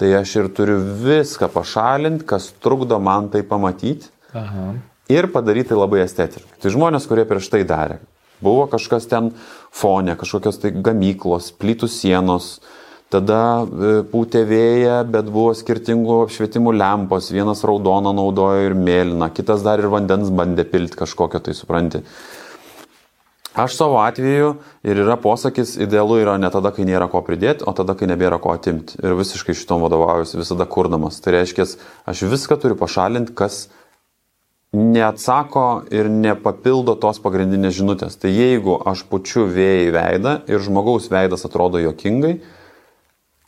tai 0.00 0.12
aš 0.16 0.34
ir 0.40 0.48
turiu 0.56 0.78
viską 1.04 1.50
pašalinti, 1.52 2.24
kas 2.28 2.50
trukdo 2.64 2.98
man 3.00 3.28
tai 3.32 3.42
pamatyti 3.44 4.08
Aha. 4.36 4.72
ir 5.12 5.28
padaryti 5.32 5.72
tai 5.72 5.80
labai 5.80 6.02
estetiškai. 6.04 6.60
Tai 6.62 6.72
žmonės, 6.72 7.08
kurie 7.08 7.24
prieš 7.28 7.52
tai 7.52 7.62
darė, 7.68 8.00
buvo 8.44 8.64
kažkas 8.72 9.08
ten 9.08 9.32
fone, 9.72 10.16
kažkokios 10.16 10.60
tai 10.60 10.72
gamyklos, 10.72 11.52
plytų 11.56 11.88
sienos, 11.92 12.56
uh, 12.60 12.85
Tada 13.12 13.40
e, 13.62 13.90
pūtė 14.10 14.42
vėja, 14.48 14.96
bet 15.06 15.28
buvo 15.30 15.52
skirtingų 15.54 16.24
apšvietimų 16.24 16.72
lempos. 16.74 17.30
Vienas 17.30 17.62
raudoną 17.66 18.10
naudojo 18.16 18.64
ir 18.66 18.74
mėlyną, 18.74 19.30
kitas 19.34 19.62
dar 19.62 19.78
ir 19.82 19.92
vandens 19.92 20.32
bandė 20.34 20.66
pilti 20.66 20.98
kažkokio, 20.98 21.38
tai 21.46 21.54
supranti. 21.54 22.02
Aš 23.56 23.78
savo 23.78 24.02
atveju 24.02 24.50
ir 24.84 24.98
yra 25.00 25.14
posakis, 25.16 25.78
idealu 25.80 26.18
yra 26.20 26.34
ne 26.36 26.50
tada, 26.52 26.74
kai 26.76 26.84
nėra 26.84 27.06
ko 27.08 27.22
pridėti, 27.24 27.64
o 27.64 27.72
tada, 27.72 27.94
kai 27.96 28.10
nebėra 28.10 28.36
ko 28.42 28.52
atimti. 28.52 28.98
Ir 29.00 29.14
visiškai 29.16 29.54
šitom 29.56 29.86
vadovaujuosi 29.86 30.42
visada 30.42 30.66
kurdamas. 30.68 31.22
Tai 31.24 31.38
reiškia, 31.38 31.64
aš 32.10 32.26
viską 32.28 32.58
turiu 32.60 32.76
pašalinti, 32.76 33.32
kas 33.38 33.68
neatsako 34.76 35.86
ir 35.94 36.10
nepapildo 36.12 36.98
tos 37.00 37.22
pagrindinės 37.24 37.78
žinutės. 37.78 38.18
Tai 38.20 38.34
jeigu 38.34 38.76
aš 38.92 39.06
pučiu 39.08 39.46
vėjai 39.48 39.88
veidą 39.94 40.36
ir 40.50 40.60
žmogaus 40.60 41.08
veidas 41.14 41.46
atrodo 41.48 41.80
jokingai, 41.80 42.40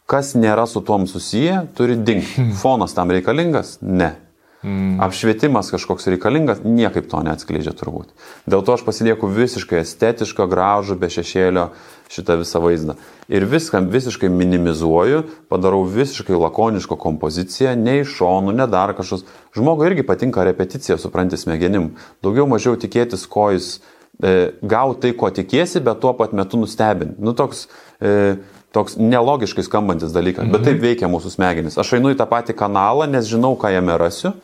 kas 0.08 0.32
nėra 0.38 0.64
su 0.66 0.80
tuom 0.80 1.06
susiję, 1.06 1.66
turi 1.76 1.98
dingti. 2.00 2.48
Fonas 2.62 2.96
tam 2.96 3.12
reikalingas? 3.12 3.78
Ne. 3.82 4.14
Mm. 4.62 4.96
Apšvietimas 5.04 5.68
kažkoks 5.70 6.08
reikalingas, 6.10 6.64
niekaip 6.66 7.06
to 7.06 7.20
neatskleidžia 7.22 7.70
turbūt. 7.78 8.08
Dėl 8.50 8.64
to 8.66 8.74
aš 8.74 8.82
pasilieku 8.82 9.28
visiškai 9.30 9.84
estetišką, 9.84 10.48
gražų, 10.50 10.96
be 10.98 11.06
šešėlio 11.14 11.68
šitą 12.10 12.40
visą 12.40 12.58
vaizdą. 12.64 12.96
Ir 13.30 13.46
viską 13.46 13.84
visiškai 13.92 14.32
minimizuoju, 14.34 15.22
padarau 15.52 15.84
visiškai 15.86 16.34
lakonišką 16.34 16.98
kompoziciją, 16.98 17.76
ne 17.78 18.00
iš 18.00 18.16
šonų, 18.18 18.56
ne 18.58 18.66
dar 18.66 18.96
kažkas. 18.98 19.22
Žmogui 19.54 19.92
irgi 19.92 20.08
patinka 20.08 20.42
repeticija, 20.48 20.98
supranti, 20.98 21.38
smegenim. 21.38 21.92
Daugiau 22.24 22.48
mažiau 22.50 22.74
tikėtis, 22.80 23.28
ko 23.30 23.52
jis 23.54 23.76
e, 23.76 24.56
gauti 24.58 25.06
tai, 25.06 25.14
ko 25.20 25.30
tikiesi, 25.38 25.84
bet 25.86 26.02
tuo 26.02 26.16
pat 26.18 26.34
metu 26.34 26.58
nustebinti. 26.58 27.20
Nu, 27.22 27.36
toks 27.38 27.68
e, 28.02 28.40
toks 28.78 28.96
nelogiškai 29.02 29.66
skambantis 29.66 30.14
dalykas, 30.14 30.46
mhm. 30.46 30.54
bet 30.54 30.68
taip 30.70 30.84
veikia 30.84 31.10
mūsų 31.10 31.34
smegenys. 31.34 31.78
Aš 31.80 31.96
einu 31.98 32.14
į 32.14 32.20
tą 32.20 32.28
patį 32.30 32.56
kanalą, 32.58 33.10
nes 33.10 33.26
žinau, 33.28 33.56
ką 33.58 33.74
jame 33.74 33.98
rasiu. 33.98 34.36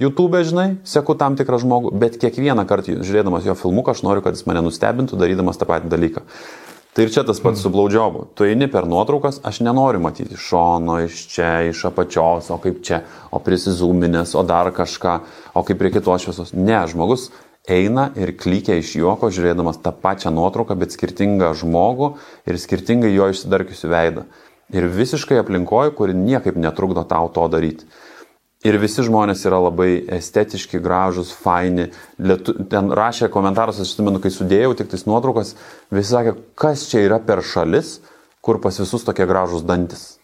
YouTube, 0.00 0.40
žinai, 0.48 0.78
seku 0.88 1.12
tam 1.20 1.36
tikrą 1.36 1.58
žmogų, 1.60 1.92
bet 2.00 2.16
kiekvieną 2.22 2.64
kartą 2.64 2.96
žiūrėdamas 3.04 3.44
jo 3.44 3.52
filmuką, 3.52 3.92
aš 3.92 4.00
noriu, 4.06 4.24
kad 4.24 4.32
jis 4.32 4.46
mane 4.48 4.62
nustebintų, 4.64 5.18
darydamas 5.20 5.60
tą 5.60 5.68
patį 5.68 5.92
dalyką. 5.92 6.24
Tai 6.96 7.04
ir 7.04 7.12
čia 7.12 7.22
tas 7.22 7.38
pats 7.38 7.60
mm. 7.60 7.62
su 7.62 7.70
blaudžiobu. 7.70 8.22
Tu 8.34 8.48
eini 8.48 8.66
per 8.72 8.88
nuotraukas, 8.88 9.42
aš 9.46 9.60
nenoriu 9.62 10.00
matyti 10.02 10.34
iš 10.34 10.46
šono, 10.48 10.96
iš 11.04 11.20
čia, 11.30 11.50
iš 11.68 11.84
apačios, 11.86 12.48
o 12.50 12.56
kaip 12.64 12.80
čia, 12.86 13.04
o 13.30 13.38
prisizūminės, 13.44 14.32
o 14.40 14.42
dar 14.48 14.72
kažką, 14.74 15.14
o 15.54 15.62
kaip 15.68 15.78
prie 15.78 15.92
kitos 15.94 16.24
šviesos. 16.24 16.56
Ne, 16.56 16.80
žmogus 16.90 17.28
eina 17.68 18.10
ir 18.16 18.32
klykia 18.38 18.78
iš 18.80 18.94
juoko, 19.00 19.30
žiūrėdamas 19.32 19.80
tą 19.84 19.92
pačią 19.92 20.32
nuotrauką, 20.34 20.76
bet 20.78 20.94
skirtingą 20.94 21.52
žmogų 21.60 22.14
ir 22.48 22.60
skirtingai 22.60 23.12
jo 23.14 23.30
išsidarkiusių 23.32 23.90
veidą. 23.90 24.28
Ir 24.70 24.86
visiškai 24.86 25.40
aplinkoje, 25.40 25.92
kuri 25.98 26.14
niekaip 26.14 26.56
netrukdo 26.56 27.02
tau 27.08 27.28
to 27.34 27.48
daryti. 27.50 27.88
Ir 28.60 28.76
visi 28.76 29.00
žmonės 29.00 29.42
yra 29.48 29.56
labai 29.64 30.02
estetiški, 30.18 30.82
gražus, 30.84 31.30
faini. 31.32 31.88
Lietu, 32.20 32.52
ten 32.68 32.92
rašė 32.92 33.30
komentaras, 33.32 33.80
aš 33.80 33.94
atsimenu, 33.94 34.20
kai 34.20 34.32
sudėjau 34.34 34.74
tik 34.76 34.90
tais 34.92 35.06
nuotraukas, 35.08 35.54
visi 35.88 36.12
sakė, 36.12 36.34
kas 36.60 36.84
čia 36.90 37.06
yra 37.06 37.22
per 37.24 37.40
šalis, 37.40 37.98
kur 38.44 38.60
pas 38.60 38.76
visus 38.76 39.06
tokie 39.06 39.24
gražus 39.28 39.64
dantis. 39.64 40.20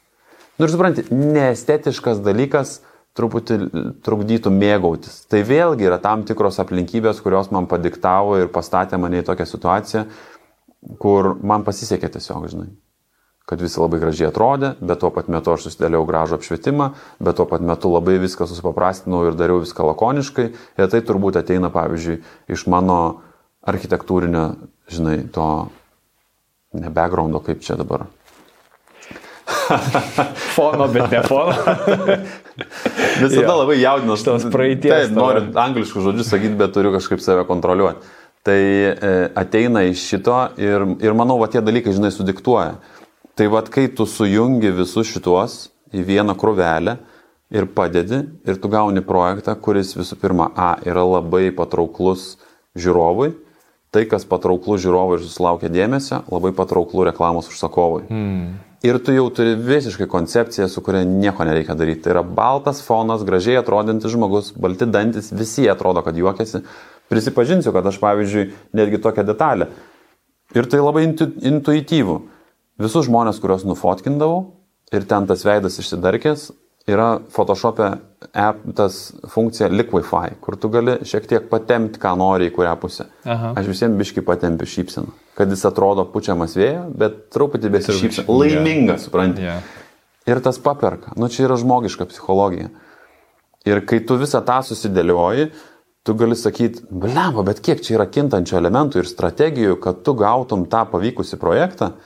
Nu 0.61 0.69
ir 0.69 0.73
supranti, 0.73 1.07
neestetiškas 1.13 2.21
dalykas, 2.25 2.83
truputį 3.16 3.59
trukdytų 4.05 4.52
mėgautis. 4.52 5.22
Tai 5.30 5.43
vėlgi 5.47 5.88
yra 5.88 5.98
tam 6.02 6.24
tikros 6.28 6.60
aplinkybės, 6.62 7.22
kurios 7.24 7.51
man 7.55 7.68
padiktavo 7.70 8.36
ir 8.40 8.51
pastatė 8.52 9.01
mane 9.01 9.22
į 9.22 9.26
tokią 9.28 9.47
situaciją, 9.48 10.02
kur 11.02 11.34
man 11.40 11.64
pasisekė 11.66 12.12
tiesiog, 12.16 12.48
žinai. 12.52 12.68
Kad 13.47 13.62
visi 13.62 13.78
labai 13.78 14.01
gražiai 14.02 14.26
atrodė, 14.32 14.72
bet 14.82 14.98
tuo 15.01 15.12
pat 15.14 15.28
metu 15.30 15.52
aš 15.52 15.68
susidėliau 15.68 16.02
gražų 16.09 16.40
apšvietimą, 16.40 16.88
bet 17.22 17.38
tuo 17.38 17.47
pat 17.47 17.62
metu 17.62 17.93
labai 17.93 18.16
viską 18.18 18.48
susipaprastinau 18.51 19.22
ir 19.28 19.38
dariau 19.38 19.62
viską 19.62 19.86
lakoniškai. 19.93 20.47
Ir 20.82 20.90
tai 20.90 21.02
turbūt 21.06 21.38
ateina, 21.38 21.70
pavyzdžiui, 21.74 22.18
iš 22.51 22.66
mano 22.72 22.98
architektūrinio, 23.66 24.48
žinai, 24.90 25.20
to 25.30 25.47
ne 26.74 26.90
backgroundo, 26.90 27.38
kaip 27.47 27.62
čia 27.62 27.78
dabar 27.78 28.09
fono, 30.56 30.88
bet 30.93 31.10
ne 31.10 31.22
fono. 31.26 31.55
Visada 33.22 33.47
ja. 33.47 33.56
labai 33.56 33.78
jaudinas. 33.80 34.24
Tos 34.26 34.47
praeities. 34.52 35.09
Taip, 35.09 35.16
noriu 35.16 35.48
angliškų 35.62 36.05
žodžių 36.09 36.26
sakyti, 36.26 36.59
bet 36.60 36.74
turiu 36.76 36.93
kažkaip 36.94 37.22
save 37.24 37.47
kontroliuoti. 37.48 38.14
Tai 38.47 38.59
e, 38.59 39.14
ateina 39.34 39.82
iš 39.88 40.05
šito 40.12 40.36
ir, 40.62 40.84
ir 41.02 41.16
manau, 41.18 41.40
va 41.40 41.48
tie 41.51 41.62
dalykai, 41.64 41.94
žinai, 41.97 42.12
sudiktuoja. 42.14 42.76
Tai 43.36 43.48
va, 43.52 43.64
kai 43.66 43.88
tu 43.93 44.06
sujungi 44.09 44.70
visus 44.76 45.10
šituos 45.10 45.56
į 45.94 46.05
vieną 46.06 46.36
krūvelę 46.38 46.97
ir 47.55 47.66
padedi, 47.74 48.22
ir 48.47 48.60
tu 48.62 48.70
gauni 48.70 49.02
projektą, 49.06 49.55
kuris 49.59 49.94
visų 49.98 50.18
pirma, 50.22 50.51
A, 50.55 50.76
yra 50.86 51.05
labai 51.06 51.51
patrauklus 51.55 52.36
žiūrovui, 52.78 53.32
tai, 53.94 54.05
kas 54.10 54.26
patrauklus 54.28 54.82
žiūrovui 54.84 55.18
ir 55.18 55.26
susilaukia 55.26 55.70
dėmesio, 55.72 56.22
labai 56.32 56.52
patrauklų 56.56 57.06
reklamos 57.10 57.51
užsakovui. 57.52 58.06
Hmm. 58.10 58.56
Ir 58.87 58.99
tu 59.03 59.15
jau 59.15 59.25
turi 59.35 59.57
visiškai 59.59 60.07
koncepciją, 60.11 60.69
su 60.71 60.83
kuria 60.85 61.03
nieko 61.09 61.45
nereikia 61.49 61.75
daryti. 61.75 62.05
Tai 62.05 62.13
yra 62.13 62.23
baltas 62.23 62.83
fonas, 62.87 63.25
gražiai 63.27 63.59
atrodantis 63.59 64.13
žmogus, 64.13 64.53
balti 64.55 64.87
dantis, 64.87 65.33
visi 65.35 65.65
atrodo, 65.73 66.05
kad 66.07 66.19
juokiasi. 66.19 66.63
Prisipažinsiu, 67.11 67.73
kad 67.75 67.87
aš, 67.87 67.99
pavyzdžiui, 68.03 68.51
netgi 68.77 69.01
tokią 69.03 69.25
detalę. 69.27 69.71
Ir 70.55 70.69
tai 70.71 70.83
labai 70.83 71.07
intu, 71.09 71.27
intuityvu. 71.51 72.21
Visus 72.83 73.09
žmonės, 73.09 73.41
kuriuos 73.43 73.65
nufotkindavau 73.67 74.45
ir 74.95 75.07
ten 75.09 75.27
tas 75.27 75.43
veidas 75.47 75.81
išsidarkęs, 75.83 76.51
yra 76.87 77.19
Photoshop'e 77.35 77.89
app, 78.33 78.63
tas 78.77 78.99
funkcija 79.31 79.69
Liquify, 79.73 80.37
kur 80.41 80.57
tu 80.61 80.71
gali 80.73 80.99
šiek 81.07 81.27
tiek 81.29 81.47
patemti, 81.51 82.01
ką 82.03 82.15
nori 82.19 82.51
į 82.51 82.55
kurią 82.55 82.75
pusę. 82.81 83.09
Aha. 83.27 83.53
Aš 83.59 83.71
visiems 83.73 83.99
biški 83.99 84.25
patempiu 84.27 84.69
šypseną, 84.71 85.15
kad 85.39 85.51
jis 85.51 85.65
atrodo 85.69 86.07
pučiamas 86.13 86.57
vėjo, 86.59 86.87
bet 86.99 87.25
truputį 87.35 87.73
besišypsena. 87.75 88.27
Laimingas, 88.31 89.01
yeah. 89.01 89.05
supranti. 89.05 89.47
Yeah. 89.47 89.73
Ir 90.27 90.43
tas 90.43 90.59
paperka. 90.63 91.15
Nu, 91.19 91.31
čia 91.31 91.47
yra 91.47 91.59
žmogiška 91.59 92.09
psichologija. 92.11 92.71
Ir 93.67 93.83
kai 93.87 94.01
tu 94.07 94.19
visą 94.19 94.41
tą 94.47 94.61
susidėlioji, 94.67 95.51
tu 96.07 96.15
gali 96.15 96.39
sakyti, 96.39 96.85
blemba, 96.91 97.43
bet 97.47 97.59
kiek 97.67 97.83
čia 97.83 97.97
yra 97.97 98.07
kintančių 98.11 98.61
elementų 98.61 99.03
ir 99.03 99.11
strategijų, 99.11 99.81
kad 99.83 100.05
tu 100.07 100.15
gautum 100.19 100.69
tą 100.71 100.85
pavykusi 100.93 101.39
projektą, 101.43 101.97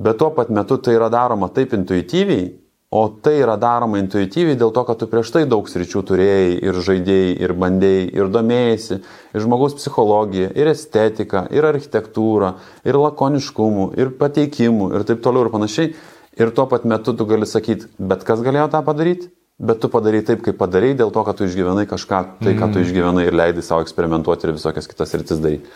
bet 0.00 0.16
tuo 0.20 0.30
pat 0.32 0.48
metu 0.54 0.78
tai 0.80 0.96
yra 0.96 1.10
daroma 1.12 1.50
taip 1.52 1.74
intuityviai, 1.76 2.48
O 2.90 3.02
tai 3.12 3.34
yra 3.42 3.58
daroma 3.60 3.98
intuityviai 4.00 4.56
dėl 4.56 4.70
to, 4.72 4.80
kad 4.88 4.96
tu 4.96 5.06
prieš 5.12 5.28
tai 5.34 5.42
daug 5.44 5.66
sričių 5.68 6.00
turėjai 6.08 6.52
ir 6.64 6.76
žaidėjai, 6.86 7.32
ir 7.44 7.52
bandėjai, 7.60 8.04
ir 8.16 8.30
domėjai, 8.32 9.00
ir 9.36 9.42
žmogaus 9.44 9.74
psichologija, 9.76 10.48
ir 10.56 10.70
estetika, 10.72 11.42
ir 11.52 11.68
architektūra, 11.68 12.54
ir 12.88 12.96
lakoniškumų, 12.96 13.90
ir 14.00 14.14
pateikimų, 14.16 14.88
ir 14.96 15.04
taip 15.10 15.20
toliau 15.26 15.44
ir 15.44 15.52
panašiai. 15.52 15.92
Ir 16.38 16.54
tuo 16.54 16.64
pat 16.70 16.86
metu 16.88 17.12
tu 17.18 17.26
gali 17.28 17.44
sakyti, 17.50 17.90
bet 17.98 18.24
kas 18.24 18.40
galėjo 18.46 18.70
tą 18.72 18.80
padaryti, 18.86 19.28
bet 19.58 19.82
tu 19.82 19.90
padarai 19.92 20.22
taip, 20.24 20.40
kaip 20.46 20.56
padarai, 20.56 20.94
dėl 20.96 21.12
to, 21.12 21.24
kad 21.26 21.36
tu 21.36 21.44
išgyvenai 21.44 21.84
kažką, 21.90 22.22
tai, 22.40 22.54
ką 22.54 22.70
tu 22.70 22.78
mm. 22.78 22.86
išgyvenai 22.86 23.26
ir 23.26 23.36
leidai 23.36 23.64
savo 23.66 23.84
eksperimentuoti 23.84 24.48
ir 24.48 24.54
visokias 24.54 24.88
kitas 24.88 25.12
rytis 25.18 25.42
daryti. 25.44 25.68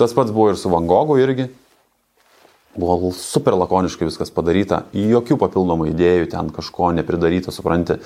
Tas 0.00 0.14
pats 0.16 0.32
buvo 0.32 0.54
ir 0.54 0.56
su 0.58 0.72
Van 0.72 0.86
Gogu 0.88 1.18
irgi. 1.20 1.50
Buvo 2.74 3.12
super 3.14 3.54
lakoniškai 3.54 4.08
viskas 4.08 4.32
padaryta, 4.34 4.82
jokių 4.96 5.38
papildomų 5.38 5.92
idėjų, 5.92 6.28
ten 6.32 6.50
kažko 6.54 6.90
nepridaryta, 6.96 7.54
supranti. 7.54 8.00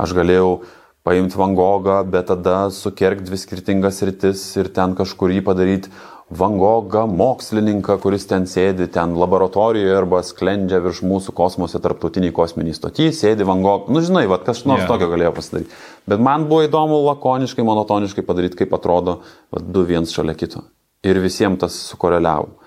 Aš 0.00 0.12
galėjau 0.16 0.60
paimti 1.04 1.38
Van 1.40 1.54
Gogą, 1.56 2.02
bet 2.04 2.28
tada 2.28 2.68
sukerkti 2.74 3.30
dvi 3.30 3.38
skirtingas 3.40 4.02
rytis 4.04 4.44
ir 4.60 4.68
ten 4.76 4.92
kažkur 4.98 5.32
jį 5.32 5.44
padaryti 5.46 5.92
Van 6.30 6.58
Gogą, 6.60 7.06
mokslininką, 7.10 7.96
kuris 7.98 8.28
ten 8.30 8.44
sėdi, 8.46 8.86
ten 8.94 9.16
laboratorijoje 9.18 9.96
arba 9.98 10.20
sklendžia 10.22 10.78
virš 10.84 11.00
mūsų 11.02 11.34
kosmose 11.34 11.80
tarptautiniai 11.82 12.30
kosminiai 12.36 12.76
stotį, 12.76 13.08
sėdi 13.16 13.46
Van 13.48 13.64
Gogą, 13.64 13.90
nu 13.90 14.02
žinai, 14.04 14.28
vad 14.30 14.44
kas 14.46 14.62
nors 14.62 14.84
yeah. 14.84 14.92
tokio 14.92 15.08
galėjo 15.10 15.32
pasidaryti. 15.40 15.74
Bet 16.06 16.22
man 16.22 16.46
buvo 16.46 16.68
įdomu 16.68 17.00
lakoniškai, 17.08 17.64
monotoniškai 17.66 18.22
padaryti, 18.28 18.60
kaip 18.62 18.76
atrodo 18.78 19.18
vat, 19.50 19.66
du 19.66 19.82
viens 19.88 20.14
šalia 20.14 20.36
kito. 20.38 20.62
Ir 21.02 21.18
visiems 21.18 21.64
tas 21.64 21.80
sukoreliavo. 21.90 22.60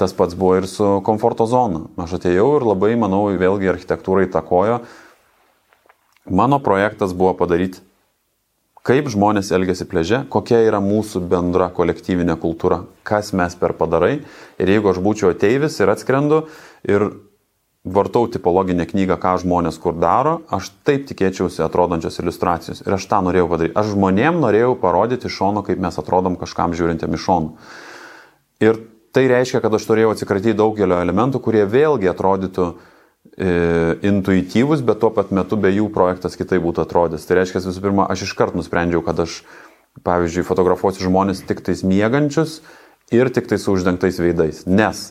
Tas 0.00 0.16
pats 0.16 0.32
buvo 0.38 0.56
ir 0.56 0.66
su 0.70 0.86
komforto 1.04 1.44
zona. 1.44 1.84
Aš 2.00 2.16
atėjau 2.16 2.48
ir 2.56 2.64
labai, 2.64 2.94
manau, 2.96 3.26
vėlgi 3.36 3.68
architektūrai 3.74 4.30
takojo. 4.32 4.80
Mano 6.30 6.60
projektas 6.64 7.12
buvo 7.16 7.34
padaryti 7.36 7.82
kaip 8.86 9.10
žmonės 9.12 9.50
elgesi 9.52 9.86
pleže, 9.88 10.22
kokia 10.32 10.62
yra 10.64 10.80
mūsų 10.82 11.22
bendra 11.28 11.68
kolektyvinė 11.74 12.36
kultūra, 12.40 12.84
kas 13.04 13.34
mes 13.36 13.56
per 13.60 13.74
padarai. 13.76 14.20
Ir 14.60 14.72
jeigu 14.72 14.92
aš 14.92 15.00
būčiau 15.04 15.34
ateivis 15.34 15.76
ir 15.82 15.92
atskrendu 15.92 16.46
ir 16.88 17.10
vartau 17.84 18.26
tipologinę 18.28 18.84
knygą, 18.88 19.16
ką 19.20 19.34
žmonės 19.44 19.78
kur 19.80 19.96
daro, 20.00 20.40
aš 20.52 20.72
taip 20.84 21.06
tikėčiausi 21.08 21.62
atrodančios 21.64 22.20
iliustracijos. 22.20 22.82
Ir 22.84 22.96
aš 22.96 23.06
tą 23.08 23.20
norėjau 23.24 23.48
padaryti. 23.52 23.76
Aš 23.80 23.92
žmonėm 23.94 24.40
norėjau 24.42 24.74
parodyti 24.80 25.28
iš 25.28 25.38
šono, 25.40 25.64
kaip 25.64 25.80
mes 25.80 26.00
atrodom 26.00 26.36
kažkam 26.40 26.76
žiūrintėm 26.76 27.16
iš 27.16 27.24
šono. 27.28 27.54
Ir 28.60 28.82
tai 29.16 29.26
reiškia, 29.30 29.60
kad 29.64 29.74
aš 29.74 29.88
turėjau 29.88 30.14
atsikratyti 30.14 30.58
daugelio 30.58 31.00
elementų, 31.02 31.42
kurie 31.44 31.66
vėlgi 31.68 32.10
atrodytų 32.12 32.70
E, 33.40 33.96
intuityvus, 34.02 34.80
bet 34.84 35.00
tuo 35.00 35.08
pat 35.12 35.30
metu 35.32 35.56
be 35.60 35.70
jų 35.72 35.86
projektas 35.94 36.34
kitaip 36.36 36.60
būtų 36.64 36.82
atrodęs. 36.82 37.26
Tai 37.28 37.38
reiškia, 37.38 37.62
visų 37.62 37.82
pirma, 37.84 38.04
aš 38.12 38.26
iškart 38.26 38.56
nusprendžiau, 38.56 39.00
kad 39.06 39.22
aš, 39.22 39.42
pavyzdžiui, 40.04 40.44
fotografuosiu 40.48 41.06
žmonės 41.06 41.40
tik 41.48 41.62
tais 41.64 41.80
miegančius 41.86 42.58
ir 43.14 43.30
tik 43.32 43.48
tais 43.48 43.64
uždengtais 43.68 44.20
veidais. 44.20 44.64
Nes 44.68 45.02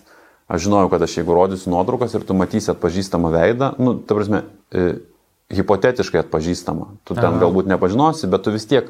aš 0.49 0.65
žinojau, 0.65 0.91
kad 0.93 1.05
aš 1.05 1.19
jeigu 1.19 1.38
rodysiu 1.38 1.73
nuotraukas 1.73 2.13
ir 2.17 2.26
tu 2.26 2.38
matysi 2.38 2.73
atpažįstamą 2.73 3.31
veidą, 3.34 3.71
nu, 3.81 3.95
ta 4.01 4.17
prasme, 4.17 4.43
e, 4.73 4.99
hipotetiškai 5.53 6.21
atpažįstamą. 6.26 6.89
Tu 7.05 7.17
ten 7.17 7.31
Aha. 7.31 7.41
galbūt 7.45 7.69
nepažinosi, 7.69 8.30
bet 8.30 8.45
tu 8.45 8.53
vis 8.53 8.65
tiek 8.69 8.89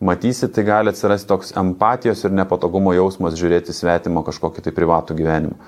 matysi, 0.00 0.48
tai 0.48 0.64
gali 0.66 0.92
atsirasti 0.92 1.28
toks 1.30 1.54
empatijos 1.60 2.24
ir 2.24 2.34
nepatogumo 2.34 2.94
jausmas 2.96 3.36
žiūrėti 3.38 3.74
svetimo 3.76 4.24
kažkokį 4.26 4.64
tai 4.64 4.72
privatų 4.76 5.18
gyvenimą. 5.18 5.58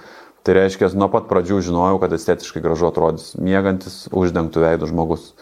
Tai 0.47 0.55
reiškia, 0.55 0.93
nuo 0.95 1.09
pat 1.11 1.27
pradžių 1.27 1.59
žinojau, 1.67 1.99
kad 2.03 2.13
estetiškai 2.15 2.63
gražu 2.63 2.87
atrodys 2.87 3.33
mėgantis, 3.35 4.05
uždengtų 4.15 4.63
veidų 4.63 4.91
žmogus. 4.93 5.33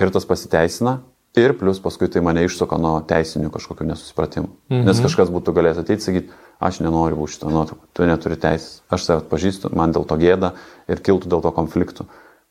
Ir 0.00 0.12
tas 0.14 0.24
pasiteisina. 0.24 1.02
Ir 1.38 1.52
plus 1.54 1.78
paskui 1.78 2.08
tai 2.10 2.22
mane 2.26 2.42
išsuka 2.42 2.74
nuo 2.80 2.96
teisinių 3.06 3.52
kažkokių 3.54 3.84
nesusipratimų. 3.92 4.48
Mhm. 4.72 4.88
Nes 4.88 5.02
kažkas 5.04 5.28
būtų 5.30 5.54
galėjęs 5.54 5.82
ateiti 5.84 6.00
ir 6.00 6.06
sakyti, 6.08 6.40
aš 6.58 6.80
nenoriu 6.82 7.20
būti 7.20 7.36
šito 7.36 7.52
nuotrauko, 7.52 7.86
tu 7.94 8.08
neturi 8.08 8.38
teisės, 8.40 8.80
aš 8.90 9.04
save 9.06 9.22
atpažįstu, 9.22 9.70
man 9.76 9.94
dėl 9.94 10.08
to 10.08 10.18
gėda 10.18 10.54
ir 10.90 11.04
kiltų 11.06 11.30
dėl 11.30 11.44
to 11.44 11.52
konfliktų. 11.54 12.08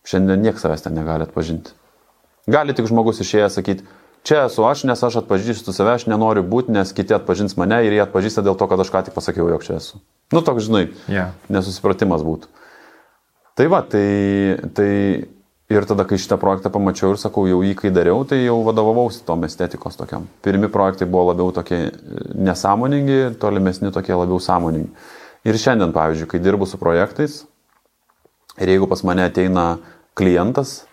Šiandien 0.07 0.45
niekas 0.45 0.63
savęs 0.63 0.85
ten 0.85 0.95
negali 0.95 1.27
atpažinti. 1.27 1.75
Gali 2.49 2.73
tik 2.77 2.87
žmogus 2.87 3.19
išėjęs 3.25 3.59
sakyti, 3.59 3.83
čia 4.27 4.43
esu 4.47 4.65
aš, 4.67 4.85
nes 4.89 5.01
aš 5.03 5.21
atpažįstu 5.23 5.73
save, 5.75 5.95
aš 5.97 6.07
nenoriu 6.11 6.43
būti, 6.45 6.73
nes 6.75 6.93
kiti 6.95 7.15
atpažins 7.15 7.57
mane 7.59 7.81
ir 7.85 7.95
jie 7.95 8.03
atpažįsta 8.05 8.45
dėl 8.45 8.57
to, 8.59 8.69
kad 8.69 8.79
aš 8.79 8.93
ką 8.93 9.03
tik 9.07 9.17
pasakiau, 9.17 9.49
jog 9.51 9.65
čia 9.65 9.77
esu. 9.79 9.99
Nu, 10.33 10.43
toks, 10.45 10.67
žinai, 10.67 10.87
yeah. 11.09 11.33
nesusipratimas 11.49 12.25
būtų. 12.25 12.51
Tai 13.59 13.67
va, 13.71 13.81
tai, 13.83 14.05
tai 14.77 14.91
ir 15.69 15.85
tada, 15.85 16.05
kai 16.07 16.17
šitą 16.21 16.37
projektą 16.41 16.71
pamačiau 16.73 17.13
ir 17.13 17.21
sakau, 17.21 17.45
jau 17.49 17.59
jį 17.65 17.75
kai 17.77 17.91
dariau, 17.93 18.23
tai 18.27 18.41
jau 18.41 18.59
vadovavausi 18.65 19.21
tom 19.27 19.43
estetikos 19.45 19.99
tokiam. 19.99 20.25
Pirmi 20.45 20.69
projektai 20.71 21.07
buvo 21.09 21.29
labiau 21.29 21.53
tokie 21.53 21.89
nesąmoningi, 22.35 23.35
tolimesni 23.41 23.93
tokie 23.93 24.15
labiau 24.17 24.41
sąmoningi. 24.41 24.89
Ir 25.47 25.59
šiandien, 25.59 25.93
pavyzdžiui, 25.95 26.29
kai 26.31 26.41
dirbu 26.43 26.67
su 26.67 26.79
projektais 26.81 27.43
ir 28.59 28.73
jeigu 28.73 28.89
pas 28.91 29.03
mane 29.07 29.23
ateina 29.29 29.77
klientas 30.19 30.81
e, 30.81 30.88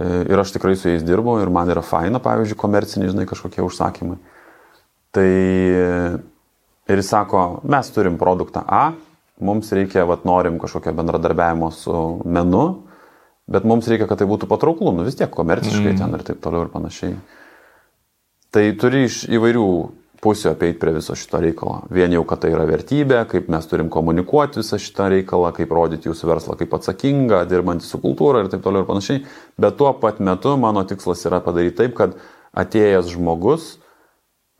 ir 0.00 0.40
aš 0.40 0.54
tikrai 0.54 0.76
su 0.78 0.88
jais 0.88 1.04
dirbu 1.04 1.38
ir 1.42 1.50
man 1.52 1.68
yra 1.68 1.82
faina, 1.84 2.20
pavyzdžiui, 2.22 2.58
komerciniai, 2.58 3.10
žinai, 3.12 3.26
kažkokie 3.28 3.64
užsakymai, 3.66 4.16
tai 5.12 5.28
ir 6.88 7.02
jis 7.02 7.10
sako, 7.12 7.60
mes 7.68 7.90
turim 7.92 8.16
produktą 8.20 8.64
A, 8.66 8.92
mums 9.42 9.72
reikia, 9.74 10.06
vat, 10.08 10.24
norim 10.28 10.58
kažkokio 10.62 10.94
bendradarbiavimo 10.96 11.70
su 11.74 11.94
menu, 12.24 12.64
bet 13.50 13.66
mums 13.68 13.88
reikia, 13.90 14.08
kad 14.08 14.20
tai 14.22 14.28
būtų 14.30 14.48
patrauklu, 14.50 14.94
nu 14.96 15.06
vis 15.06 15.18
tiek 15.18 15.30
komerciškai 15.32 15.92
mm. 15.92 16.00
ten 16.00 16.16
ir 16.16 16.24
taip 16.26 16.40
toliau 16.44 16.66
ir 16.66 16.72
panašiai. 16.72 17.16
Tai 18.52 18.64
turi 18.80 19.06
iš 19.08 19.22
įvairių 19.32 19.66
pusių 20.22 20.52
apeiti 20.52 20.78
prie 20.78 20.92
viso 20.94 21.16
šito 21.18 21.40
reikalo. 21.42 21.80
Vien 21.90 22.12
jau, 22.14 22.22
kad 22.28 22.44
tai 22.44 22.52
yra 22.54 22.66
vertybė, 22.68 23.24
kaip 23.30 23.48
mes 23.50 23.66
turim 23.66 23.88
komunikuoti 23.90 24.60
visą 24.60 24.78
šitą 24.78 25.08
reikalą, 25.16 25.50
kaip 25.56 25.72
rodyti 25.74 26.10
jūsų 26.10 26.28
verslą 26.30 26.58
kaip 26.60 26.76
atsakingą, 26.78 27.42
dirbantį 27.50 27.88
su 27.88 27.98
kultūra 28.02 28.44
ir 28.44 28.50
taip 28.52 28.62
toliau 28.62 28.84
ir 28.84 28.90
panašiai. 28.90 29.24
Bet 29.60 29.80
tuo 29.80 29.90
pat 29.98 30.20
metu 30.22 30.54
mano 30.62 30.84
tikslas 30.86 31.24
yra 31.26 31.42
padaryti 31.42 31.80
taip, 31.80 31.96
kad 31.98 32.14
atėjęs 32.54 33.10
žmogus 33.16 33.72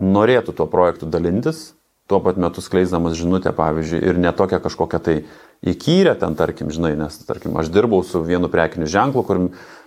norėtų 0.03 0.57
tuo 0.59 0.67
projektu 0.67 1.07
dalintis, 1.07 1.73
tuo 2.11 2.19
pat 2.25 2.41
metu 2.43 2.65
skleisdamas 2.65 3.15
žinutę, 3.19 3.53
pavyzdžiui, 3.55 4.01
ir 4.03 4.19
ne 4.19 4.33
tokia 4.35 4.59
kažkokia 4.65 4.99
tai 4.99 5.15
įkyrė 5.63 6.17
ten, 6.19 6.35
tarkim, 6.39 6.73
žinai, 6.75 6.97
nes, 6.99 7.21
tarkim, 7.29 7.55
aš 7.61 7.71
dirbau 7.71 8.03
su 8.03 8.21
vienu 8.27 8.51
prekiniu 8.51 8.91
ženklu, 8.91 9.23
kur, 9.29 9.45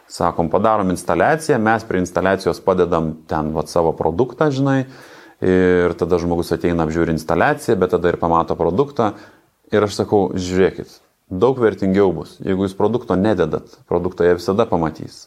sakom, 0.08 0.48
padarom 0.54 0.94
instaliaciją, 0.94 1.60
mes 1.60 1.84
prie 1.84 2.00
instaliacijos 2.06 2.62
padedam 2.64 3.12
ten 3.28 3.52
vat, 3.58 3.68
savo 3.68 3.92
produktą, 3.98 4.48
žinai, 4.54 4.86
ir 5.46 5.94
tada 6.00 6.20
žmogus 6.22 6.54
ateina 6.56 6.88
apžiūri 6.88 7.14
instaliaciją, 7.16 7.78
bet 7.82 7.94
tada 7.94 8.12
ir 8.12 8.20
pamato 8.22 8.58
produktą. 8.58 9.14
Ir 9.74 9.86
aš 9.86 10.00
sakau, 10.02 10.28
žiūrėkit, 10.38 11.00
daug 11.30 11.58
vertingiau 11.62 12.12
bus, 12.14 12.36
jeigu 12.42 12.68
jūs 12.68 12.78
produkto 12.78 13.18
nededat, 13.18 13.80
produktą 13.90 14.28
jie 14.28 14.36
visada 14.38 14.68
pamatys. 14.70 15.26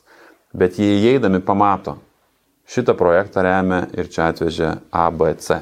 Bet 0.55 0.79
jie 0.79 0.95
įeidami 1.01 1.43
pamato, 1.45 1.99
šitą 2.71 2.95
projektą 2.99 3.43
remia 3.47 3.83
ir 3.97 4.11
čia 4.13 4.31
atvežė 4.33 4.77
ABC 4.95 5.59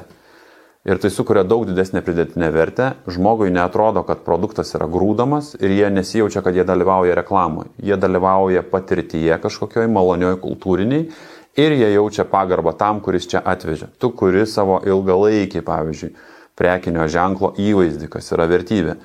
ir 0.86 1.00
tai 1.02 1.10
sukuria 1.10 1.42
daug 1.42 1.66
didesnę 1.66 2.00
pridėtinę 2.06 2.48
vertę, 2.54 2.92
žmogui 3.10 3.50
netrodo, 3.50 4.04
kad 4.06 4.22
produktas 4.26 4.70
yra 4.78 4.86
grūdamas 4.90 5.54
ir 5.58 5.74
jie 5.74 5.88
nesijaučia, 5.90 6.42
kad 6.46 6.54
jie 6.54 6.64
dalyvauja 6.66 7.16
reklamoje. 7.18 7.72
Jie 7.82 7.98
dalyvauja 7.98 8.62
patirtyje 8.70 9.38
kažkokioj 9.42 9.90
malonioj 9.90 10.38
kultūriniai 10.44 11.08
ir 11.56 11.74
jie 11.76 11.90
jaučia 11.94 12.24
pagarbą 12.28 12.76
tam, 12.78 13.00
kuris 13.00 13.28
čia 13.30 13.42
atvežė. 13.44 13.90
Tu 13.98 14.10
kuri 14.12 14.46
savo 14.46 14.80
ilgalaikį, 14.86 15.62
pavyzdžiui, 15.66 16.14
prekinio 16.56 17.06
ženklo 17.08 17.52
įvaizdį, 17.60 18.08
kas 18.12 18.32
yra 18.32 18.48
vertybė. 18.50 18.96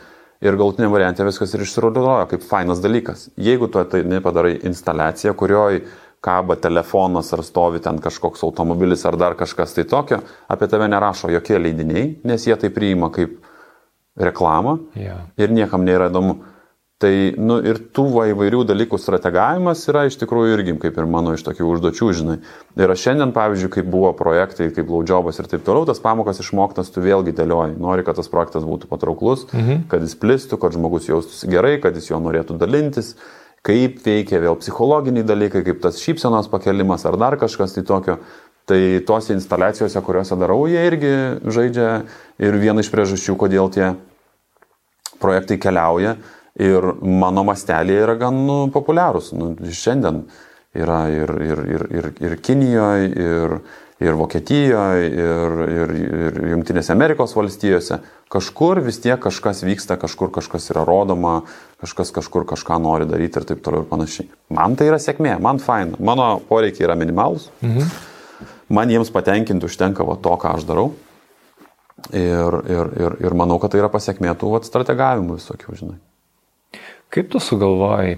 Ir 0.42 0.58
galtinė 0.58 0.88
variantė 0.90 1.28
viskas 1.28 1.52
ir 1.54 1.62
išsirodojo 1.66 2.26
kaip 2.32 2.46
fainas 2.48 2.82
dalykas. 2.82 3.28
Jeigu 3.38 3.70
tu 3.70 3.84
tai 3.86 4.02
nepadarai 4.08 4.56
instaliaciją, 4.66 5.36
kurioje 5.38 5.84
kaba 6.22 6.56
telefonas 6.56 7.32
ar 7.34 7.44
stovi 7.46 7.82
ten 7.82 8.00
kažkoks 8.02 8.44
automobilis 8.46 9.06
ar 9.06 9.18
dar 9.18 9.36
kažkas 9.38 9.74
tai 9.74 9.86
tokio, 9.90 10.22
apie 10.50 10.68
tave 10.70 10.88
nerašo 10.90 11.30
jokie 11.34 11.58
leidiniai, 11.58 12.16
nes 12.24 12.46
jie 12.46 12.58
tai 12.62 12.70
priima 12.74 13.10
kaip 13.14 13.40
reklamą 14.18 14.78
yeah. 14.96 15.26
ir 15.38 15.54
niekam 15.54 15.86
nėra 15.86 16.12
įdomu. 16.12 16.38
Tai, 17.02 17.12
nu, 17.42 17.56
ir 17.66 17.80
tų 17.96 18.04
va 18.14 18.28
įvairių 18.30 18.60
dalykų 18.70 19.00
strategavimas 19.02 19.82
yra 19.90 20.04
iš 20.06 20.20
tikrųjų 20.22 20.52
irgi 20.54 20.76
kaip 20.84 21.00
ir 21.02 21.08
mano 21.10 21.34
iš 21.34 21.42
tokių 21.48 21.66
užduočių, 21.72 22.10
žinai. 22.20 22.36
Ir 22.78 22.94
aš 22.94 23.06
šiandien, 23.08 23.32
pavyzdžiui, 23.34 23.72
kaip 23.74 23.88
buvo 23.90 24.12
projektai, 24.18 24.68
kaip 24.76 24.92
laudžiobas 24.92 25.42
ir 25.42 25.50
taip 25.50 25.64
toliau, 25.66 25.88
tas 25.90 26.02
pamokas 26.04 26.44
išmoktas 26.44 26.94
tu 26.94 27.02
vėlgi 27.02 27.34
dėlioji. 27.40 27.80
Nori, 27.82 28.06
kad 28.06 28.20
tas 28.20 28.30
projektas 28.30 28.68
būtų 28.70 28.90
patrauklus, 28.92 29.48
mhm. 29.50 29.88
kad 29.90 30.06
jis 30.06 30.14
plistų, 30.22 30.60
kad 30.62 30.78
žmogus 30.78 31.10
jaustųsi 31.10 31.50
gerai, 31.50 31.80
kad 31.82 31.98
jis 31.98 32.12
jo 32.12 32.20
norėtų 32.22 32.60
dalintis 32.62 33.16
kaip 33.66 34.00
veikia 34.06 34.42
vėl 34.42 34.58
psichologiniai 34.58 35.26
dalykai, 35.26 35.64
kaip 35.66 35.82
tas 35.84 36.00
šypsenos 36.02 36.50
pakelimas 36.50 37.06
ar 37.06 37.18
dar 37.22 37.38
kažkas 37.42 37.78
tai 37.78 37.86
tokio. 37.86 38.20
Tai 38.70 38.78
tose 39.10 39.34
instaliacijose, 39.34 40.02
kuriuose 40.06 40.38
darau, 40.38 40.60
jie 40.70 40.84
irgi 40.86 41.14
žaidžia 41.50 41.88
ir 42.40 42.58
viena 42.62 42.86
iš 42.86 42.92
priežasčių, 42.94 43.34
kodėl 43.42 43.72
tie 43.74 43.88
projektai 45.22 45.58
keliauja 45.62 46.14
ir 46.60 46.88
mano 47.02 47.46
mastelėje 47.48 48.08
yra 48.08 48.18
gan 48.20 48.42
nu, 48.48 48.58
populiarūs. 48.74 49.32
Nu, 49.38 49.54
šiandien 49.62 50.26
yra 50.78 51.06
ir, 51.12 51.32
ir, 51.44 51.64
ir, 51.76 51.86
ir, 51.92 52.10
ir 52.20 52.36
Kinijoje, 52.44 53.08
ir, 53.12 53.56
ir 54.02 54.18
Vokietijoje, 54.18 55.10
ir, 55.12 55.62
ir, 55.72 55.94
ir 56.26 56.40
Junktinėse 56.54 56.94
Amerikos 56.94 57.36
valstijose. 57.38 58.02
Kažkur 58.32 58.82
vis 58.86 59.02
tiek 59.04 59.20
kažkas 59.22 59.64
vyksta, 59.68 59.98
kažkur 60.00 60.32
kažkas 60.34 60.70
yra 60.74 60.86
rodoma, 60.88 61.42
kažkas 61.84 62.14
kažkur 62.16 62.48
kažką 62.50 62.80
nori 62.82 63.08
daryti 63.10 63.42
ir 63.42 63.48
taip 63.48 63.64
toliau 63.64 63.86
ir 63.86 63.92
panašiai. 63.92 64.30
Man 64.56 64.78
tai 64.80 64.90
yra 64.92 65.00
sėkmė, 65.02 65.36
man 65.44 65.60
fain, 65.64 65.96
mano 66.00 66.34
poreikiai 66.50 66.88
yra 66.88 66.98
minimalus, 67.00 67.50
mhm. 67.62 67.92
man 68.72 68.92
jiems 68.92 69.12
patenkinti 69.14 69.68
užtenka 69.68 70.08
va, 70.08 70.18
to, 70.20 70.36
ką 70.40 70.56
aš 70.58 70.68
darau. 70.70 70.92
Ir, 72.18 72.56
ir, 72.66 72.88
ir, 72.98 73.16
ir 73.28 73.36
manau, 73.38 73.60
kad 73.62 73.76
tai 73.76 73.84
yra 73.84 73.92
pasiekmė 73.94 74.32
tų 74.40 74.56
strategavimų 74.66 75.36
visokių, 75.38 75.76
žinai. 75.78 76.00
Kaip 77.12 77.28
tu 77.32 77.42
sugalvojai 77.44 78.16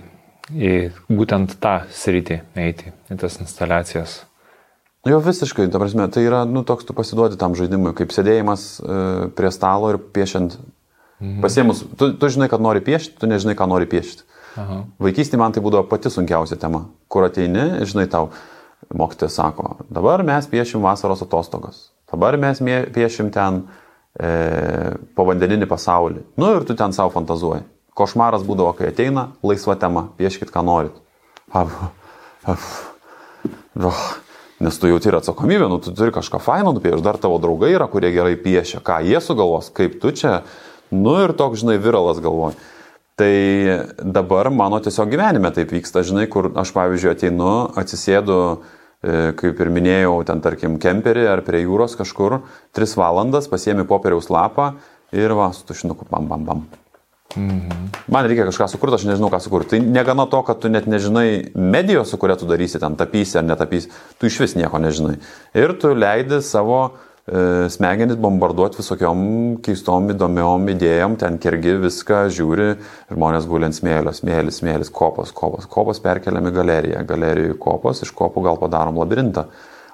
į 0.53 0.73
būtent 1.09 1.55
tą 1.63 1.79
sritį 1.89 2.43
eiti, 2.61 2.91
į 3.09 3.17
tas 3.23 3.39
instaliacijas? 3.41 4.19
Jo 5.09 5.17
visiškai, 5.19 5.65
ta 5.73 5.81
prasme, 5.81 6.05
tai 6.13 6.27
yra, 6.27 6.43
nu, 6.47 6.61
toks 6.63 6.85
tu 6.87 6.93
pasiduodi 6.95 7.39
tam 7.39 7.57
žaidimui, 7.59 7.91
kaip 7.97 8.13
sėdėjimas 8.15 8.67
e, 8.79 8.99
prie 9.35 9.49
stalo 9.51 9.89
ir 9.91 9.99
piešiant. 10.15 10.55
Mhm. 11.17 11.41
Pasiemus, 11.43 11.81
tu, 11.97 12.13
tu 12.19 12.29
žinai, 12.31 12.47
kad 12.51 12.63
nori 12.63 12.83
piešti, 12.85 13.17
tu 13.19 13.27
nežinai, 13.27 13.57
ką 13.57 13.67
nori 13.71 13.89
piešti. 13.89 14.29
Vaikystėje 15.01 15.41
man 15.41 15.53
tai 15.55 15.63
būdavo 15.65 15.87
pati 15.89 16.11
sunkiausia 16.13 16.59
tema, 16.61 16.85
kur 17.09 17.25
ateini, 17.25 17.81
žinai, 17.89 18.05
tau 18.11 18.29
mokytojas 18.93 19.39
sako, 19.39 19.79
dabar 19.89 20.21
mes 20.27 20.45
piešim 20.51 20.83
vasaros 20.85 21.23
atostogas, 21.25 21.87
dabar 22.11 22.37
mes 22.37 22.61
piešim 22.93 23.31
ten 23.33 23.63
e, 24.13 24.93
povandeninį 25.17 25.65
pasaulį. 25.71 26.21
Nu 26.37 26.53
ir 26.53 26.67
tu 26.69 26.77
ten 26.77 26.93
savo 26.93 27.09
fantazuoji. 27.15 27.65
Košmaras 27.93 28.45
būdavo, 28.47 28.73
kai 28.77 28.89
ateina, 28.89 29.29
laisva 29.45 29.77
tema, 29.79 30.07
pieškit, 30.17 30.49
ką 30.53 30.65
norit. 30.65 30.97
Af, 31.53 31.73
af, 32.49 32.69
oh. 33.77 34.05
Nes 34.63 34.77
tu 34.79 34.87
jauti 34.87 35.09
ir 35.09 35.17
atsakomybę, 35.17 35.67
nu 35.67 35.79
tu 35.83 35.91
turi 35.91 36.13
kažką 36.13 36.39
faino 36.39 36.71
nupiešti, 36.71 37.03
dar 37.03 37.17
tavo 37.19 37.39
draugai 37.41 37.73
yra, 37.73 37.87
kurie 37.91 38.13
gerai 38.15 38.37
piešia, 38.39 38.79
ką 38.85 39.01
jie 39.03 39.19
sugalvos, 39.19 39.67
kaip 39.75 39.97
tu 39.99 40.13
čia, 40.15 40.43
nu 40.93 41.17
ir 41.23 41.33
toks, 41.35 41.63
žinai, 41.63 41.75
viralas 41.83 42.21
galvoj. 42.23 42.55
Tai 43.19 43.33
dabar 43.99 44.49
mano 44.53 44.79
tiesiog 44.79 45.11
gyvenime 45.11 45.51
taip 45.53 45.73
vyksta, 45.73 46.05
žinai, 46.07 46.29
kur 46.31 46.47
aš, 46.55 46.71
pavyzdžiui, 46.77 47.11
ateinu, 47.11 47.49
atsisėdu, 47.81 48.37
e, 49.03 49.17
kaip 49.41 49.59
ir 49.59 49.73
minėjau, 49.73 50.15
ten 50.29 50.39
tarkim 50.45 50.79
kemperį 50.81 51.27
ar 51.33 51.43
prie 51.43 51.65
jūros 51.65 51.97
kažkur, 51.99 52.39
tris 52.71 52.95
valandas, 52.97 53.51
pasiemi 53.51 53.83
popieriaus 53.89 54.31
lapą 54.31 54.77
ir 55.11 55.35
va, 55.35 55.51
su 55.51 55.67
tušinuku, 55.67 56.07
bam, 56.13 56.31
bam, 56.31 56.47
bam. 56.47 56.65
Mhm. 57.37 57.87
Man 58.13 58.27
reikia 58.29 58.45
kažką 58.45 58.67
sukurti, 58.69 58.99
aš 58.99 59.07
nežinau, 59.09 59.31
ką 59.33 59.39
sukurti. 59.41 59.77
Tai 59.77 59.93
negana 59.95 60.27
to, 60.29 60.41
kad 60.45 60.59
tu 60.61 60.69
net 60.69 60.85
nežinai 60.89 61.53
medijos, 61.55 62.11
su 62.11 62.19
kuria 62.21 62.37
tu 62.37 62.45
darysi, 62.49 62.81
ten 62.81 62.97
tapysi 62.99 63.39
ar 63.41 63.47
netapysi, 63.47 63.89
tu 64.19 64.29
iš 64.29 64.39
vis 64.43 64.55
nieko 64.59 64.81
nežinai. 64.81 65.17
Ir 65.57 65.73
tu 65.81 65.95
leidi 65.97 66.41
savo 66.45 66.79
e, 67.25 67.69
smegenis 67.73 68.19
bombarduoti 68.21 68.81
visokiom 68.83 69.25
keistom, 69.65 70.11
įdomiom 70.13 70.69
idėjom, 70.75 71.17
ten 71.21 71.41
kergi 71.41 71.77
viską, 71.87 72.27
žiūri, 72.37 72.69
žmonės 73.13 73.49
guli 73.49 73.69
ant 73.69 73.79
smėlio, 73.79 74.13
smėlis, 74.13 74.61
smėlis, 74.61 74.93
kopos, 74.93 75.33
kopos, 75.33 75.65
kopos 75.71 76.03
perkeliami 76.03 76.53
galeriją, 76.53 77.05
galerijų 77.09 77.57
kopos, 77.61 78.05
iš 78.05 78.13
kopų 78.13 78.45
gal 78.45 78.61
padarom 78.61 79.01
labirintą 79.01 79.47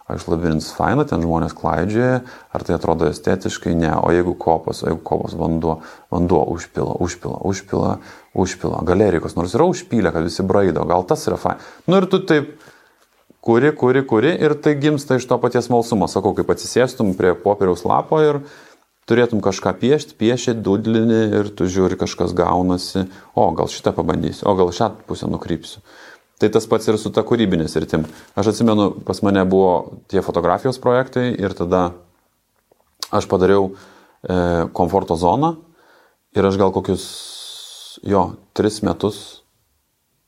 aš 0.09 0.25
labirintas 0.31 0.71
faina, 0.73 1.05
ten 1.07 1.21
žmonės 1.21 1.53
klaidžioja, 1.57 2.23
ar 2.55 2.65
tai 2.65 2.75
atrodo 2.75 3.09
estetiškai, 3.09 3.75
ne, 3.77 3.91
o 3.93 4.09
jeigu 4.13 4.33
kopos, 4.41 4.81
o 4.83 4.89
jeigu 4.89 5.03
kopos 5.05 5.35
vanduo, 5.37 5.79
vanduo 6.13 6.41
užpila, 6.55 6.97
užpila, 7.05 7.37
užpila, 7.45 7.93
užpila, 8.33 8.81
galerikos, 8.87 9.37
nors 9.37 9.53
yra 9.57 9.69
užpylę, 9.69 10.13
kad 10.15 10.25
visi 10.25 10.45
braido, 10.45 10.87
gal 10.89 11.05
tas 11.09 11.27
yra 11.29 11.37
faina. 11.41 11.61
Nu 11.87 12.01
ir 12.01 12.09
tu 12.09 12.23
taip 12.25 12.55
kuri, 13.45 13.71
kuri, 13.75 14.03
kuri 14.07 14.33
ir 14.41 14.57
tai 14.63 14.75
gimsta 14.81 15.19
iš 15.19 15.27
to 15.29 15.37
paties 15.41 15.69
malsumo, 15.71 16.09
sakau, 16.11 16.33
kaip 16.37 16.49
atsisėstum 16.53 17.13
prie 17.17 17.35
popieriaus 17.37 17.85
lapo 17.87 18.19
ir 18.23 18.41
turėtum 19.09 19.41
kažką 19.41 19.73
piešti, 19.81 20.17
piešti, 20.19 20.53
dudlinį 20.65 21.21
ir 21.39 21.49
tu 21.57 21.65
žiūri, 21.69 21.97
kažkas 21.97 22.35
gaunasi, 22.37 23.07
o 23.33 23.47
gal 23.57 23.71
šitą 23.71 23.93
pabandysiu, 23.97 24.45
o 24.49 24.53
gal 24.59 24.69
šią 24.75 24.91
pusę 25.09 25.29
nukrypsiu. 25.31 25.81
Tai 26.39 26.47
tas 26.47 26.67
pats 26.71 26.87
ir 26.87 26.95
su 26.95 27.11
ta 27.11 27.23
kūrybinė 27.27 27.67
sritim. 27.67 28.05
Aš 28.39 28.53
atsimenu, 28.53 28.93
pas 29.03 29.19
mane 29.27 29.43
buvo 29.49 29.99
tie 30.07 30.23
fotografijos 30.23 30.79
projektai 30.79 31.33
ir 31.35 31.55
tada 31.57 31.89
aš 33.11 33.27
padariau 33.27 33.73
e, 33.73 34.67
komforto 34.71 35.17
zoną 35.19 35.57
ir 36.37 36.45
aš 36.47 36.59
gal 36.61 36.71
kokius, 36.71 37.05
jo, 38.07 38.23
tris 38.55 38.79
metus, 38.85 39.41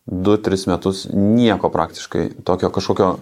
du, 0.03 0.35
tris 0.35 0.67
metus 0.67 1.05
nieko 1.13 1.71
praktiškai 1.71 2.43
tokio 2.43 2.71
kažkokio 2.73 3.13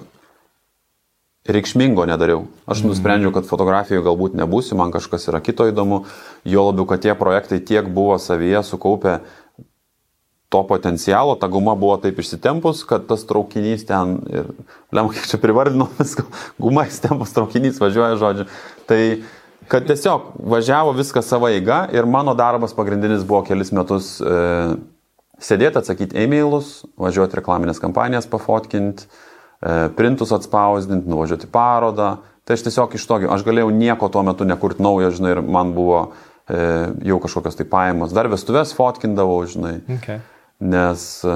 reikšmingo 1.50 2.06
nedariau. 2.10 2.48
Aš 2.66 2.82
mhm. 2.82 2.92
nusprendžiau, 2.94 3.34
kad 3.36 3.48
fotografijoje 3.50 4.06
galbūt 4.06 4.38
nebūsiu, 4.40 4.78
man 4.80 4.94
kažkas 4.96 5.30
yra 5.32 5.42
kito 5.44 5.68
įdomu, 5.70 6.04
jo 6.48 6.66
labiau, 6.70 6.88
kad 6.90 7.06
tie 7.06 7.16
projektai 7.18 7.62
tiek 7.62 7.88
buvo 7.90 8.18
savyje 8.22 8.64
sukaupę 8.66 9.20
to 10.50 10.64
potencialo, 10.68 11.36
ta 11.38 11.48
guma 11.48 11.76
buvo 11.78 11.96
taip 12.02 12.20
išsitempus, 12.20 12.82
kad 12.90 13.06
tas 13.10 13.22
traukinys 13.30 13.86
ten, 13.86 14.18
ir, 14.34 14.48
lem, 14.92 15.12
kiek 15.14 15.28
čia 15.30 15.38
privardino 15.42 15.86
viską, 16.00 16.26
guma 16.62 16.88
išsitempus 16.90 17.36
traukinys 17.36 17.78
važiuoja, 17.82 18.18
žodžiu. 18.18 18.48
Tai, 18.90 19.02
kad 19.70 19.86
tiesiog 19.86 20.32
važiavo 20.50 20.96
viskas 20.98 21.30
savo 21.30 21.50
eiga 21.50 21.84
ir 21.94 22.10
mano 22.10 22.34
darbas 22.34 22.74
pagrindinis 22.74 23.26
buvo 23.30 23.44
kelis 23.46 23.70
metus 23.76 24.16
e, 24.18 24.40
sėdėti, 25.38 25.84
atsakyti 25.84 26.18
e-mailus, 26.24 26.80
važiuoti 26.98 27.38
reklaminės 27.38 27.82
kampanijas 27.84 28.26
pafotkinti, 28.32 29.06
e, 29.06 29.76
printus 30.00 30.34
atspausdinti, 30.34 31.06
nuvažiuoti 31.10 31.52
parodą. 31.54 32.16
Tai 32.42 32.58
aš 32.58 32.66
tiesiog 32.66 32.98
iš 32.98 33.06
tokio, 33.06 33.30
aš 33.30 33.46
galėjau 33.46 33.70
nieko 33.70 34.10
tuo 34.10 34.26
metu 34.26 34.50
nekurti 34.50 34.82
naujo, 34.82 35.14
žinai, 35.14 35.36
ir 35.36 35.44
man 35.46 35.76
buvo 35.78 36.02
e, 36.50 36.58
jau 37.06 37.22
kažkokios 37.22 37.62
tai 37.62 37.70
pajamos. 37.70 38.18
Dar 38.18 38.32
vestuvės 38.34 38.74
fotkindavau, 38.74 39.44
žinai. 39.46 39.76
Okay. 40.00 40.18
Nes 40.60 41.24
e, 41.24 41.36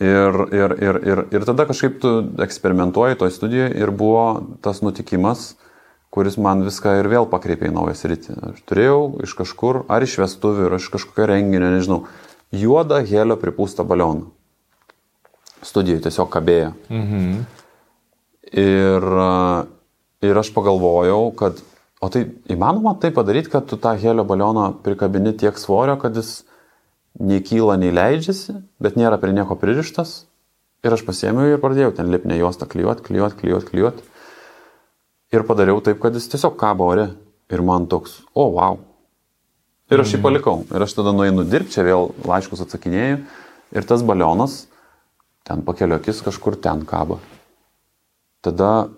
ir, 0.00 0.38
ir, 0.56 0.74
ir, 0.80 1.00
ir, 1.04 1.22
ir 1.36 1.44
tada 1.44 1.66
kažkaip 1.68 1.98
tu 2.00 2.12
eksperimentuoji 2.40 3.18
toj 3.20 3.32
studijoje 3.34 3.74
ir 3.76 3.92
buvo 3.92 4.56
tas 4.64 4.80
nutikimas, 4.80 5.52
kuris 6.14 6.38
man 6.40 6.64
viską 6.64 6.96
ir 7.02 7.10
vėl 7.12 7.28
pakreipė 7.28 7.68
į 7.68 7.74
naują 7.76 7.96
sritį. 7.98 8.38
Aš 8.54 8.64
turėjau 8.68 9.02
iš 9.26 9.36
kažkur, 9.36 9.82
ar 9.92 10.06
iš 10.06 10.16
vestuvių, 10.22 10.70
ar 10.70 10.78
iš 10.78 10.88
kažkokio 10.94 11.28
renginio, 11.28 11.68
nežinau, 11.74 12.00
juodą 12.56 13.02
helio 13.04 13.36
pripūstą 13.36 13.84
balioną. 13.84 14.30
Studijoje 15.60 16.06
tiesiog 16.06 16.32
kabėjo. 16.32 16.72
Mhm. 16.88 17.40
Ir, 18.48 19.08
e, 19.28 19.30
ir 20.24 20.40
aš 20.40 20.54
pagalvojau, 20.56 21.34
kad, 21.36 21.60
o 22.00 22.08
tai 22.08 22.30
įmanoma 22.48 22.96
tai 22.96 23.12
padaryti, 23.12 23.52
kad 23.52 23.68
tu 23.68 23.76
tą 23.76 23.92
helio 24.00 24.24
balioną 24.24 24.70
prikabini 24.80 25.36
tiek 25.36 25.58
svorio, 25.60 25.98
kad 26.00 26.16
jis 26.16 26.47
nei 27.18 27.42
kyla, 27.44 27.76
nei 27.80 27.92
leidžiasi, 27.94 28.56
bet 28.82 28.98
nėra 28.98 29.18
prie 29.20 29.34
nieko 29.34 29.58
pririštas. 29.58 30.22
Ir 30.86 30.94
aš 30.94 31.02
pasėmiau 31.06 31.50
ir 31.50 31.62
pradėjau 31.62 31.96
ten 31.96 32.10
lipnę 32.12 32.36
juostą 32.38 32.68
klijuoti, 32.70 33.02
klijuoti, 33.06 33.38
klijuoti, 33.40 33.70
klijuoti. 33.72 34.04
Ir 35.34 35.44
padariau 35.44 35.80
taip, 35.84 35.98
kad 36.00 36.14
jis 36.14 36.30
tiesiog 36.30 36.54
kabo 36.60 36.86
ore. 36.92 37.08
Ir 37.48 37.64
man 37.64 37.88
toks, 37.88 38.20
o, 38.36 38.44
wow. 38.54 38.78
Ir 39.88 40.02
aš 40.02 40.14
jį 40.14 40.18
mhm. 40.20 40.24
palikau. 40.26 40.62
Ir 40.68 40.84
aš 40.84 40.94
tada 40.98 41.14
nueinu 41.16 41.46
dirbti, 41.48 41.74
čia 41.78 41.84
vėl 41.86 42.12
laiškus 42.28 42.62
atsakinėjau. 42.66 43.22
Ir 43.76 43.88
tas 43.88 44.04
balionas 44.06 44.62
ten 45.48 45.64
pakelio 45.64 45.96
akis 45.96 46.20
kažkur 46.24 46.58
ten 46.60 46.84
kabo. 46.88 47.18
Tada 48.44 48.90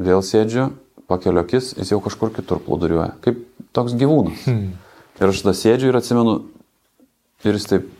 vėl 0.00 0.24
sėdžiu, 0.24 0.70
pakelio 1.08 1.44
akis, 1.44 1.74
jis 1.76 1.92
jau 1.92 2.00
kažkur 2.04 2.32
kitur 2.34 2.60
plūduriuoja. 2.64 3.14
Kaip 3.24 3.44
toks 3.76 3.96
gyvūnas. 4.00 4.46
Hmm. 4.48 4.72
Ir 5.18 5.32
aš 5.32 5.42
tada 5.44 5.54
sėdžiu 5.58 5.90
ir 5.90 5.98
atsimenu, 5.98 6.38
Ir 7.46 7.54
jis 7.54 7.68
taip, 7.70 7.90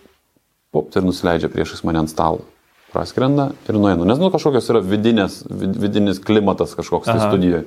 pop, 0.74 0.88
ir 0.90 1.04
nusileidžia 1.06 1.50
priešais 1.52 1.84
mane 1.86 2.02
ant 2.02 2.10
stalo. 2.10 2.42
Praskrenda 2.90 3.50
ir 3.68 3.76
nueina. 3.76 4.06
Nes, 4.08 4.18
nu, 4.18 4.30
kažkokios 4.32 4.70
yra 4.72 4.80
vidinės, 4.82 5.42
vid, 5.50 5.76
vidinis 5.78 6.18
klimatas 6.24 6.72
kažkoks 6.78 7.10
tai 7.10 7.20
studijoje. 7.20 7.66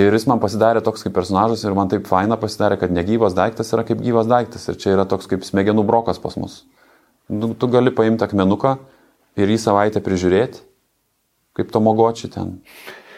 Ir 0.00 0.14
jis 0.14 0.24
man 0.30 0.38
pasidarė 0.38 0.80
toks 0.86 1.02
kaip 1.02 1.14
personažas 1.16 1.64
ir 1.66 1.74
man 1.74 1.90
taip 1.90 2.06
faina 2.06 2.38
pasidarė, 2.40 2.78
kad 2.80 2.94
negyvas 2.94 3.34
daiktas 3.34 3.72
yra 3.74 3.84
kaip 3.86 4.00
gyvas 4.02 4.28
daiktas. 4.30 4.68
Ir 4.70 4.78
čia 4.80 4.94
yra 4.94 5.04
toks 5.10 5.28
kaip 5.30 5.44
smegenų 5.46 5.84
brokas 5.86 6.22
pas 6.22 6.38
mus. 6.38 6.62
Nu, 7.30 7.52
tu 7.54 7.68
gali 7.70 7.92
paimti 7.94 8.24
akmenuką 8.26 8.76
ir 9.38 9.50
jį 9.50 9.58
savaitę 9.62 10.02
prižiūrėti, 10.02 10.62
kaip 11.58 11.74
to 11.74 11.82
mogočiai 11.82 12.32
ten. 12.32 12.56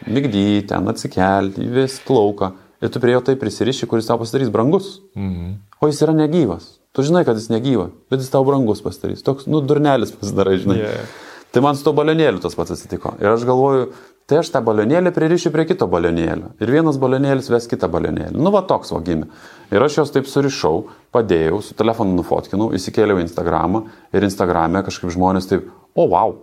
Migdyti, 0.09 0.67
ten 0.73 0.89
atsikelti, 0.91 1.63
įvesti 1.69 2.13
lauką. 2.13 2.51
Ir 2.83 2.91
tu 2.91 3.01
prie 3.05 3.15
jo 3.15 3.23
taip 3.23 3.39
prisiriši, 3.39 3.87
kuris 3.87 4.09
tau 4.09 4.19
pasidarys 4.19 4.51
brangus. 4.51 4.97
Mhm. 5.15 5.55
O 5.79 5.93
jis 5.93 6.03
yra 6.03 6.17
negyvas. 6.17 6.82
Tu 6.93 7.07
žinai, 7.09 7.25
kad 7.25 7.39
jis 7.41 7.49
negyva, 7.49 7.89
bet 8.13 8.21
jis 8.21 8.33
tau 8.33 8.45
brangus 8.45 8.83
pasidarys. 8.85 9.25
Toks, 9.25 9.47
nu, 9.49 9.63
durnelis 9.65 10.13
pasidarai, 10.13 10.59
žinai. 10.61 10.81
Yeah. 10.83 11.13
Tai 11.53 11.61
man 11.65 11.77
su 11.77 11.85
to 11.85 11.93
balionėliu 11.97 12.41
tas 12.41 12.57
pats 12.57 12.73
atsitiko. 12.73 13.15
Ir 13.21 13.29
aš 13.29 13.43
galvoju, 13.49 13.89
tai 14.29 14.39
aš 14.41 14.51
tą 14.55 14.63
balionėlį 14.65 15.13
pririšiu 15.13 15.53
prie 15.53 15.67
kito 15.69 15.85
balionėlio. 15.93 16.55
Ir 16.65 16.73
vienas 16.73 16.97
balionėlis 17.01 17.51
ves 17.53 17.69
kitą 17.69 17.91
balionėlį. 17.93 18.41
Nu, 18.41 18.53
va 18.55 18.63
toks 18.69 18.93
vagimi. 18.95 19.29
Ir 19.73 19.85
aš 19.85 19.99
juos 20.01 20.15
taip 20.15 20.29
surišau, 20.29 20.87
padėjau, 21.13 21.61
su 21.65 21.77
telefonu 21.77 22.17
nufotkinau, 22.17 22.71
įsikėliau 22.77 23.21
į 23.21 23.27
Instagramą 23.27 23.85
ir 24.17 24.29
Instagram'e 24.29 24.85
kažkaip 24.87 25.13
žmonės 25.13 25.51
taip, 25.51 25.69
o, 25.93 26.09
wow. 26.09 26.37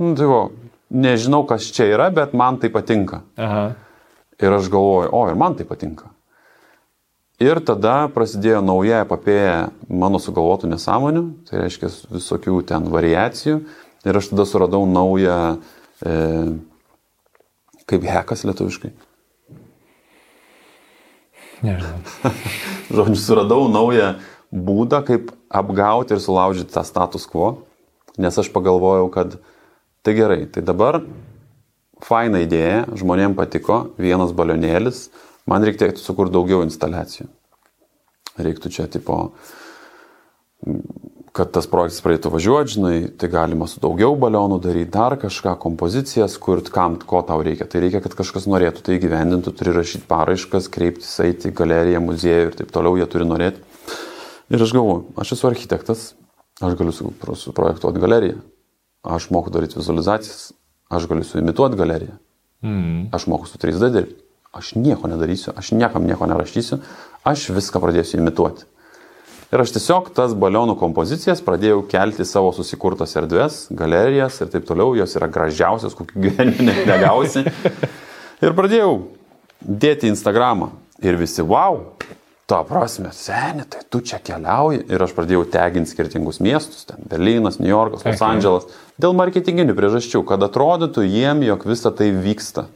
Nu, 0.00 0.14
tai 0.16 0.28
va, 0.30 0.46
nežinau, 0.92 1.44
kas 1.48 1.68
čia 1.76 1.90
yra, 1.92 2.08
bet 2.12 2.32
man 2.36 2.60
tai 2.60 2.72
patinka. 2.72 3.20
Aha. 3.36 3.68
Ir 4.40 4.56
aš 4.56 4.72
galvoju, 4.72 5.12
o, 5.12 5.26
ir 5.28 5.36
man 5.40 5.60
tai 5.60 5.68
patinka. 5.68 6.08
Ir 7.42 7.58
tada 7.66 8.06
prasidėjo 8.14 8.60
nauja 8.62 9.00
epopėja 9.02 9.70
mano 9.90 10.20
sugalvotų 10.22 10.68
nesąmonių, 10.70 11.22
tai 11.48 11.64
reiškia 11.64 11.88
visokių 12.12 12.60
ten 12.68 12.86
variacijų. 12.92 13.62
Ir 14.06 14.18
aš 14.18 14.28
tada 14.30 14.44
suradau 14.46 14.84
naują, 14.86 15.38
e, 16.02 16.12
kaip 17.90 18.06
hekas 18.06 18.44
lietuviškai. 18.46 18.92
Nežinau. 21.62 21.98
Žodžiu, 22.96 23.18
suradau 23.22 23.66
naują 23.70 24.14
būdą, 24.52 25.02
kaip 25.08 25.34
apgauti 25.50 26.14
ir 26.14 26.22
sulaužyti 26.22 26.74
tą 26.74 26.84
status 26.86 27.26
quo, 27.30 27.62
nes 28.20 28.38
aš 28.38 28.50
pagalvojau, 28.54 29.08
kad 29.14 29.38
tai 30.02 30.14
gerai, 30.18 30.42
tai 30.50 30.62
dabar 30.66 31.00
faina 32.02 32.42
idėja, 32.42 32.84
žmonėms 32.98 33.38
patiko, 33.38 33.78
vienas 33.96 34.34
balionėlis, 34.34 35.06
man 35.50 35.64
reikėtų 35.66 36.02
sukurti 36.02 36.36
daugiau 36.36 36.62
instaliacijų. 36.66 37.28
Reiktų 38.42 38.70
čia 38.72 38.86
tipo, 38.88 39.18
kad 41.36 41.50
tas 41.52 41.66
projektas 41.68 42.02
pradėtų 42.04 42.30
važiuoti, 42.32 42.74
žinai, 42.76 42.96
tai 43.18 43.28
galima 43.32 43.66
su 43.68 43.80
daugiau 43.82 44.14
balionų 44.20 44.58
daryti, 44.62 44.92
dar 44.92 45.16
kažką, 45.20 45.54
kompozicijas, 45.60 46.36
kur 46.40 46.62
kam, 46.72 46.98
ko 47.08 47.22
tau 47.28 47.42
reikia. 47.44 47.66
Tai 47.68 47.82
reikia, 47.84 48.02
kad 48.04 48.16
kažkas 48.18 48.48
norėtų 48.50 48.84
tai 48.86 48.98
gyvendintų, 49.02 49.54
turi 49.56 49.74
rašyti 49.76 50.08
paraiškas, 50.10 50.68
kreiptis, 50.72 51.12
eiti 51.24 51.50
į 51.50 51.56
galeriją, 51.60 52.02
muziejų 52.04 52.48
ir 52.50 52.58
taip 52.60 52.72
toliau, 52.74 52.98
jie 53.00 53.08
turi 53.10 53.28
norėti. 53.28 53.64
Ir 54.52 54.64
aš 54.64 54.74
galvoju, 54.76 55.06
aš 55.20 55.36
esu 55.38 55.48
architektas, 55.48 56.08
aš 56.60 56.76
galiu 56.76 56.92
suprojektuoti 56.92 58.02
galeriją, 58.02 58.42
aš 59.08 59.30
moku 59.32 59.52
daryti 59.52 59.80
vizualizacijas, 59.80 60.50
aš 60.92 61.08
galiu 61.08 61.24
suimituoti 61.24 61.80
galeriją, 61.80 62.18
mm. 62.60 63.08
aš 63.16 63.26
moku 63.32 63.48
su 63.48 63.60
3D 63.62 63.88
dirbti, 63.94 64.21
aš 64.52 64.74
nieko 64.76 65.08
nedarysiu, 65.08 65.54
aš 65.56 65.72
niekam 65.72 66.04
nieko 66.06 66.28
nerašysiu, 66.28 66.78
aš 67.24 67.48
viską 67.56 67.80
pradėsiu 67.80 68.20
imituoti. 68.20 68.66
Ir 69.52 69.60
aš 69.60 69.74
tiesiog 69.74 70.10
tas 70.16 70.32
balionų 70.36 70.78
kompozicijas 70.80 71.42
pradėjau 71.44 71.82
kelti 71.88 72.24
savo 72.24 72.54
susikurtas 72.56 73.12
erdves, 73.20 73.66
galerijas 73.68 74.38
ir 74.40 74.52
taip 74.52 74.64
toliau, 74.68 74.94
jos 74.96 75.16
yra 75.18 75.28
gražiausios, 75.32 75.96
kokių 75.96 76.22
gyvenime 76.24 76.76
negausi. 76.88 77.44
Ir 78.40 78.56
pradėjau 78.56 78.94
dėti 79.60 80.08
Instagramą. 80.08 80.70
Ir 81.02 81.18
visi, 81.20 81.42
wow, 81.44 81.80
to 82.48 82.60
prasme, 82.68 83.10
seniai, 83.16 83.66
tai 83.68 83.82
tu 83.90 84.00
čia 84.06 84.22
keliauji. 84.24 84.86
Ir 84.92 85.04
aš 85.04 85.12
pradėjau 85.16 85.44
teginti 85.52 85.90
skirtingus 85.90 86.40
miestus, 86.44 86.86
ten 86.88 87.04
Berlynas, 87.10 87.58
New 87.60 87.68
Yorkas, 87.68 88.06
Los 88.06 88.24
Andželas, 88.24 88.68
dėl 89.02 89.16
marketinginių 89.18 89.76
priežasčių, 89.76 90.22
kad 90.28 90.44
atrodytų 90.48 91.04
jiem, 91.04 91.44
jog 91.48 91.68
visa 91.68 91.92
tai 91.92 92.12
vyksta. 92.14 92.68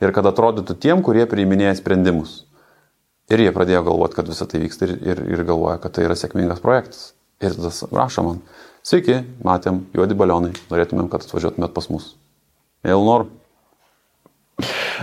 Ir 0.00 0.14
kad 0.16 0.26
atrodytų 0.30 0.76
tiem, 0.80 1.02
kurie 1.04 1.26
priiminėja 1.28 1.74
sprendimus. 1.78 2.44
Ir 3.30 3.44
jie 3.44 3.50
pradėjo 3.54 3.84
galvoti, 3.86 4.16
kad 4.16 4.30
visa 4.30 4.46
tai 4.48 4.62
vyksta 4.62 4.88
ir, 4.88 4.94
ir, 5.06 5.20
ir 5.36 5.42
galvoja, 5.46 5.76
kad 5.82 5.94
tai 5.94 6.06
yra 6.08 6.16
sėkmingas 6.18 6.62
projektas. 6.64 7.12
Ir 7.40 7.54
tada 7.56 7.70
rašo 7.94 8.24
man, 8.26 8.40
sveiki, 8.86 9.20
matėm, 9.46 9.84
juodi 9.96 10.16
balionai, 10.18 10.54
norėtumėm, 10.72 11.08
kad 11.12 11.24
atvažiuotumėt 11.24 11.74
pas 11.76 11.88
mus. 11.92 12.14
Vėl 12.84 13.04
nor. 13.06 13.28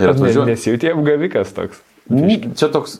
Ir 0.02 0.12
atvažiuoju. 0.12 0.48
Nesijauti 0.50 0.90
apgavikas 0.92 1.54
toks. 1.56 1.80
Čia 2.08 2.70
toks, 2.72 2.98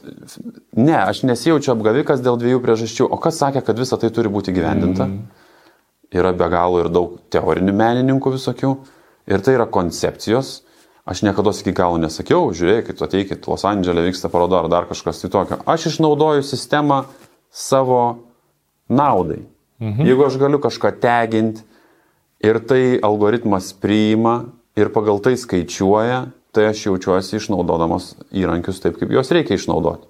ne, 0.77 0.97
aš 1.01 1.23
nesijaučiu 1.25 1.73
apgavikas 1.73 2.23
dėl 2.25 2.39
dviejų 2.41 2.61
priežasčių. 2.65 3.07
O 3.09 3.19
kas 3.23 3.39
sakė, 3.41 3.63
kad 3.65 3.79
visa 3.81 3.97
tai 4.01 4.11
turi 4.15 4.31
būti 4.33 4.53
gyvendinta? 4.57 5.07
Mm. 5.09 5.47
Yra 6.19 6.33
be 6.37 6.49
galo 6.53 6.83
ir 6.83 6.91
daug 6.93 7.19
teorinių 7.33 7.75
menininkų 7.77 8.35
visokių. 8.37 8.73
Ir 9.29 9.45
tai 9.45 9.59
yra 9.59 9.69
koncepcijos 9.69 10.59
Aš 11.09 11.23
niekada 11.25 11.55
iki 11.57 11.73
galo 11.73 11.97
nesakiau, 11.97 12.51
žiūrėkit, 12.53 13.01
ateikit, 13.01 13.47
Los 13.49 13.63
Andželė 13.65 14.03
vyksta 14.11 14.29
paroda 14.29 14.59
ar 14.61 14.67
dar 14.69 14.85
kažkas 14.91 15.23
tai 15.23 15.31
tokio. 15.33 15.57
Aš 15.65 15.87
išnaudoju 15.95 16.45
sistemą 16.45 17.07
savo 17.49 18.29
naudai. 18.93 19.41
Mhm. 19.81 20.05
Jeigu 20.05 20.27
aš 20.27 20.37
galiu 20.37 20.61
kažką 20.61 20.93
teginti 21.01 21.65
ir 22.45 22.61
tai 22.61 22.99
algoritmas 23.01 23.73
priima 23.73 24.51
ir 24.77 24.93
pagal 24.93 25.23
tai 25.25 25.39
skaičiuoja, 25.41 26.27
tai 26.53 26.69
aš 26.75 26.85
jaučiuosi 26.91 27.39
išnaudodamas 27.41 28.13
įrankius 28.29 28.83
taip, 28.85 28.99
kaip 29.01 29.09
juos 29.09 29.33
reikia 29.33 29.57
išnaudoti. 29.57 30.05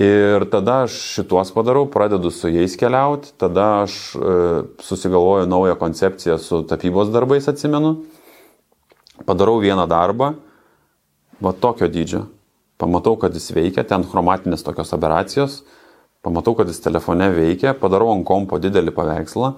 Ir 0.00 0.46
tada 0.48 0.86
aš 0.86 0.96
šituos 1.18 1.50
padarau, 1.52 1.84
pradedu 1.92 2.30
su 2.32 2.48
jais 2.48 2.72
keliauti, 2.80 3.34
tada 3.36 3.82
aš 3.82 3.98
e, 4.16 4.38
susigalvoju 4.80 5.50
naują 5.50 5.76
koncepciją 5.76 6.38
su 6.40 6.62
tapybos 6.64 7.12
darbais, 7.12 7.50
atsimenu 7.52 7.98
padarau 9.26 9.60
vieną 9.60 9.86
darbą, 9.88 10.34
va 11.40 11.52
tokio 11.52 11.88
dydžio, 11.88 12.24
pamatau, 12.80 13.16
kad 13.20 13.34
jis 13.36 13.50
veikia, 13.56 13.84
ten 13.84 14.04
chromatinės 14.08 14.64
tokios 14.64 14.92
aberacijos, 14.96 15.60
pamatau, 16.24 16.54
kad 16.58 16.68
jis 16.68 16.82
telefone 16.84 17.30
veikia, 17.34 17.74
padarau 17.76 18.12
ant 18.14 18.26
kompo 18.28 18.60
didelį 18.60 18.94
paveikslą, 18.96 19.54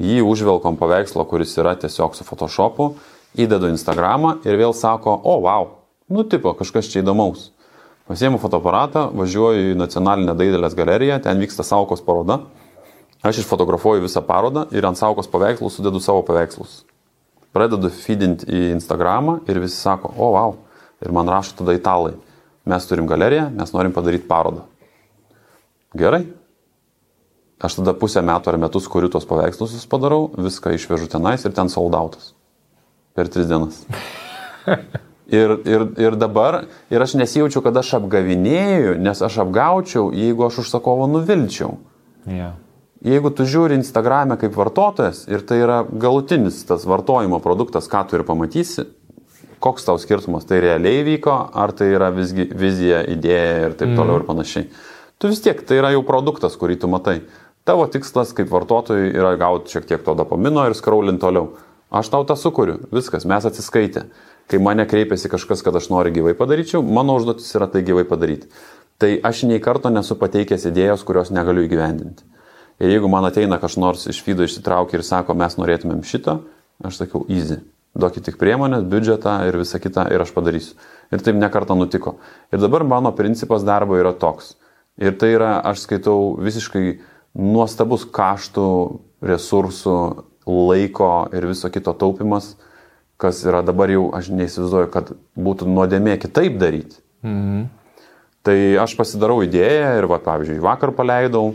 jį 0.00 0.22
užvelkom 0.26 0.78
paveikslą, 0.80 1.26
kuris 1.30 1.54
yra 1.58 1.74
tiesiog 1.78 2.16
su 2.18 2.26
Photoshopu, 2.26 2.94
įdedu 3.38 3.70
Instagramą 3.72 4.38
ir 4.46 4.58
vėl 4.58 4.74
sako, 4.74 5.14
o, 5.22 5.38
wow, 5.46 5.70
nu 6.10 6.26
tipo, 6.26 6.54
kažkas 6.58 6.90
čia 6.90 7.02
įdomaus. 7.02 7.50
Pasiemu 8.04 8.36
fotoaparatą, 8.36 9.06
važiuoju 9.16 9.70
į 9.72 9.76
nacionalinę 9.80 10.34
dailės 10.36 10.74
galeriją, 10.76 11.22
ten 11.24 11.40
vyksta 11.40 11.64
saukos 11.64 12.04
paroda. 12.04 12.42
Aš 13.24 13.40
išfotografuoju 13.40 14.04
visą 14.04 14.20
parodą 14.20 14.66
ir 14.76 14.84
ant 14.84 15.00
saukos 15.00 15.30
paveikslų 15.32 15.72
sudedu 15.72 16.02
savo 16.04 16.20
paveikslus 16.26 16.82
pradedu 17.54 17.90
feedinti 17.94 18.48
į 18.50 18.62
Instagramą 18.74 19.38
ir 19.48 19.60
visi 19.62 19.78
sako, 19.78 20.10
o, 20.18 20.30
wow, 20.34 20.56
ir 21.04 21.14
man 21.14 21.30
rašo 21.30 21.60
tada 21.60 21.76
italai, 21.76 22.14
mes 22.66 22.88
turim 22.90 23.06
galeriją, 23.10 23.48
mes 23.54 23.74
norim 23.74 23.94
padaryti 23.94 24.26
parodą. 24.28 24.64
Gerai. 25.94 26.24
Aš 27.64 27.78
tada 27.78 27.94
pusę 27.96 28.20
metų 28.26 28.50
ar 28.50 28.58
metus 28.60 28.88
kuriu 28.90 29.08
tos 29.12 29.24
paveikslus, 29.28 29.76
vis 29.78 29.86
padarau, 29.88 30.26
viską 30.34 30.74
išvežu 30.74 31.06
tenais 31.12 31.46
ir 31.46 31.54
ten 31.56 31.70
soldautas. 31.72 32.32
Per 33.14 33.30
tris 33.30 33.48
dienas. 33.50 33.84
Ir, 35.24 35.54
ir, 35.64 35.82
ir 35.96 36.14
dabar, 36.20 36.66
ir 36.92 37.00
aš 37.00 37.14
nesijaučiu, 37.16 37.62
kad 37.64 37.78
aš 37.80 37.94
apgavinėju, 37.96 38.98
nes 39.00 39.22
aš 39.24 39.38
apgaučiau, 39.46 40.10
jeigu 40.12 40.44
aš 40.44 40.58
užsakovo 40.60 41.08
nuvilčiau. 41.08 41.78
Yeah 42.28 42.52
jeigu 43.04 43.30
tu 43.36 43.46
žiūri 43.48 43.76
Instagram'e 43.78 44.38
kaip 44.40 44.56
vartotojas 44.56 45.24
ir 45.30 45.44
tai 45.46 45.60
yra 45.62 45.82
galutinis 45.84 46.62
tas 46.68 46.86
vartojimo 46.88 47.40
produktas, 47.44 47.88
ką 47.90 48.06
tu 48.08 48.18
ir 48.18 48.24
pamatysi, 48.26 48.86
koks 49.64 49.86
tau 49.86 50.00
skirtumas, 50.00 50.44
tai 50.48 50.60
realiai 50.64 51.04
vyko, 51.06 51.36
ar 51.56 51.72
tai 51.76 51.92
yra 51.94 52.10
visgi 52.12 52.48
vizija, 52.52 53.04
idėja 53.08 53.70
ir 53.70 53.78
taip 53.78 53.92
mm. 53.92 53.96
toliau 54.00 54.20
ir 54.20 54.26
panašiai. 54.28 54.68
Tu 55.20 55.30
vis 55.30 55.40
tiek, 55.40 55.60
tai 55.64 55.78
yra 55.80 55.94
jau 55.94 56.02
produktas, 56.04 56.56
kurį 56.60 56.80
tu 56.82 56.90
matai. 56.90 57.20
Tavo 57.64 57.86
tikslas 57.88 58.34
kaip 58.36 58.50
vartotojui 58.52 59.14
yra 59.16 59.32
gauti 59.40 59.72
šiek 59.72 59.86
tiek 59.88 60.04
to 60.04 60.16
dopamino 60.18 60.66
ir 60.68 60.76
skraulint 60.76 61.22
toliau. 61.22 61.54
Aš 61.94 62.10
tau 62.12 62.26
tą 62.28 62.36
sukuriu, 62.36 62.80
viskas, 62.92 63.24
mes 63.28 63.46
atsiskaitė. 63.48 64.08
Kai 64.50 64.60
mane 64.60 64.84
kreipiasi 64.84 65.30
kažkas, 65.32 65.62
kad 65.64 65.76
aš 65.78 65.88
noriu 65.88 66.12
gyvai 66.12 66.34
padaryčiau, 66.36 66.82
mano 66.84 67.14
užduotis 67.16 67.48
yra 67.56 67.70
tai 67.72 67.80
gyvai 67.86 68.04
padaryti. 68.08 68.50
Tai 69.00 69.14
aš 69.24 69.46
nei 69.48 69.62
karto 69.64 69.88
nesu 69.88 70.18
pateikęs 70.20 70.66
idėjos, 70.68 71.06
kurios 71.08 71.32
negaliu 71.32 71.64
įgyvendinti. 71.64 72.26
Ir 72.84 72.90
jeigu 72.92 73.08
man 73.08 73.24
ateina 73.24 73.56
kažkas 73.56 73.80
nors 73.80 74.02
iš 74.10 74.18
vydo 74.26 74.44
išsitraukia 74.44 74.98
ir 74.98 75.06
sako, 75.06 75.36
mes 75.40 75.56
norėtumėm 75.56 76.02
šito, 76.04 76.42
aš 76.84 77.00
sakiau, 77.00 77.22
easy. 77.32 77.62
Duokit 77.94 78.26
tik 78.26 78.36
priemonės, 78.40 78.82
biudžetą 78.90 79.38
ir 79.48 79.56
visą 79.60 79.78
kitą 79.80 80.08
ir 80.12 80.20
aš 80.20 80.32
padarysiu. 80.34 80.74
Ir 81.14 81.22
taip 81.22 81.38
nekarta 81.38 81.76
nutiko. 81.78 82.16
Ir 82.52 82.60
dabar 82.60 82.82
mano 82.84 83.14
principas 83.14 83.64
darbo 83.64 83.96
yra 83.96 84.12
toks. 84.12 84.56
Ir 85.00 85.14
tai 85.18 85.30
yra, 85.36 85.52
aš 85.70 85.86
skaitau, 85.86 86.34
visiškai 86.42 86.98
nuostabus 87.38 88.04
kaštų, 88.04 88.66
resursų, 89.24 89.96
laiko 90.44 91.12
ir 91.32 91.46
viso 91.48 91.70
kito 91.72 91.94
taupimas, 91.96 92.52
kas 93.16 93.40
yra 93.46 93.62
dabar 93.64 93.94
jau, 93.94 94.08
aš 94.14 94.28
neįsivaizduoju, 94.34 94.90
kad 94.92 95.14
būtų 95.38 95.70
nuodėmė 95.70 96.18
kitaip 96.20 96.58
daryti. 96.60 97.00
Mhm. 97.24 97.64
Tai 98.44 98.56
aš 98.82 98.92
pasidarau 98.98 99.38
idėją 99.46 99.94
ir, 99.96 100.06
va, 100.10 100.18
pavyzdžiui, 100.20 100.60
vakar 100.60 100.92
paleidau, 100.92 101.54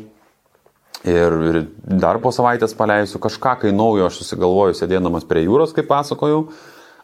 Ir, 1.07 1.35
ir 1.47 1.57
dar 2.01 2.19
po 2.19 2.31
savaitės 2.35 2.75
paleisiu 2.75 3.21
kažką, 3.23 3.55
kai 3.61 3.71
naujo 3.71 4.09
aš 4.09 4.19
susigalvoju 4.19 4.75
sėdėdamas 4.75 5.27
prie 5.29 5.45
jūros, 5.45 5.71
kaip 5.75 5.87
pasakojau. 5.87 6.49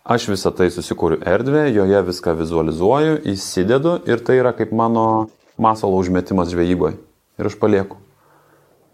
Aš 0.06 0.28
visą 0.30 0.52
tai 0.54 0.68
susikūriu 0.70 1.22
erdvę, 1.26 1.64
joje 1.74 2.02
viską 2.12 2.36
vizualizuoju, 2.38 3.22
įsidedu 3.32 3.96
ir 4.06 4.22
tai 4.22 4.36
yra 4.42 4.52
kaip 4.54 4.76
mano 4.76 5.32
masalo 5.58 5.98
užmetimas 5.98 6.52
žvejyboje. 6.52 7.00
Ir 7.40 7.50
aš 7.50 7.56
palieku. 7.58 7.98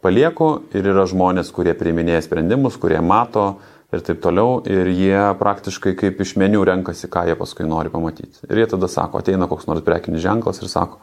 Palieku 0.02 0.52
ir 0.73 0.88
yra 0.94 1.03
žmonės, 1.10 1.52
kurie 1.53 1.73
priiminėja 1.78 2.23
sprendimus, 2.26 2.78
kurie 2.82 3.02
mato 3.03 3.57
ir 3.91 4.06
taip 4.06 4.22
toliau. 4.23 4.61
Ir 4.69 4.88
jie 4.94 5.19
praktiškai 5.41 5.98
kaip 5.99 6.22
iš 6.23 6.38
menių 6.41 6.64
renkasi, 6.72 7.10
ką 7.11 7.26
jie 7.28 7.36
paskui 7.38 7.68
nori 7.68 7.91
pamatyti. 7.94 8.45
Ir 8.48 8.64
jie 8.64 8.69
tada 8.72 8.90
sako, 8.90 9.19
ateina 9.22 9.49
koks 9.52 9.68
nors 9.69 9.84
prekinis 9.86 10.23
ženklas 10.23 10.61
ir 10.61 10.72
sako, 10.72 11.02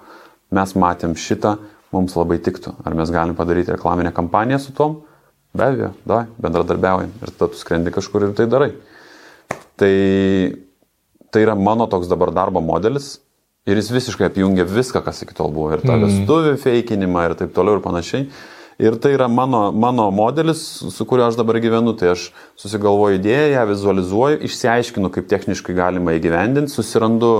mes 0.54 0.72
matėm 0.78 1.18
šitą, 1.18 1.58
mums 1.94 2.16
labai 2.18 2.38
tiktų. 2.44 2.74
Ar 2.84 2.96
mes 2.96 3.12
galim 3.12 3.36
padaryti 3.38 3.74
reklaminę 3.74 4.12
kampaniją 4.16 4.60
su 4.62 4.74
tom? 4.76 5.00
Be 5.56 5.64
abejo, 5.64 5.92
da, 6.06 6.26
bendradarbiaujam. 6.42 7.14
Ir 7.22 7.32
tada 7.32 7.52
tu 7.52 7.60
skrendi 7.60 7.92
kažkur 7.94 8.28
ir 8.28 8.34
tai 8.36 8.46
darai. 8.50 8.72
Tai, 9.78 9.94
tai 11.32 11.46
yra 11.46 11.56
mano 11.56 11.88
toks 11.88 12.10
dabar 12.10 12.34
darbo 12.34 12.60
modelis. 12.64 13.16
Ir 13.68 13.80
jis 13.80 13.90
visiškai 13.92 14.28
apjungia 14.28 14.64
viską, 14.68 15.02
kas 15.04 15.24
iki 15.24 15.36
tol 15.36 15.50
buvo. 15.52 15.72
Ir 15.76 15.82
tą 15.84 15.96
mm. 15.96 16.04
vestuvių 16.06 16.54
feikinimą 16.62 17.26
ir 17.28 17.36
taip 17.40 17.52
toliau 17.56 17.78
ir 17.78 17.84
panašiai. 17.84 18.28
Ir 18.78 18.94
tai 19.02 19.10
yra 19.16 19.26
mano, 19.26 19.72
mano 19.74 20.06
modelis, 20.14 20.60
su 20.94 21.04
kuriuo 21.08 21.26
aš 21.26 21.36
dabar 21.40 21.58
gyvenu. 21.60 21.96
Tai 21.98 22.12
aš 22.14 22.28
susigalvoju 22.60 23.18
idėją, 23.18 23.48
ją 23.56 23.64
vizualizuoju, 23.72 24.40
išsiaiškinu, 24.46 25.10
kaip 25.16 25.26
techniškai 25.32 25.74
galima 25.76 26.14
įgyvendinti, 26.16 26.72
susirandu 26.72 27.32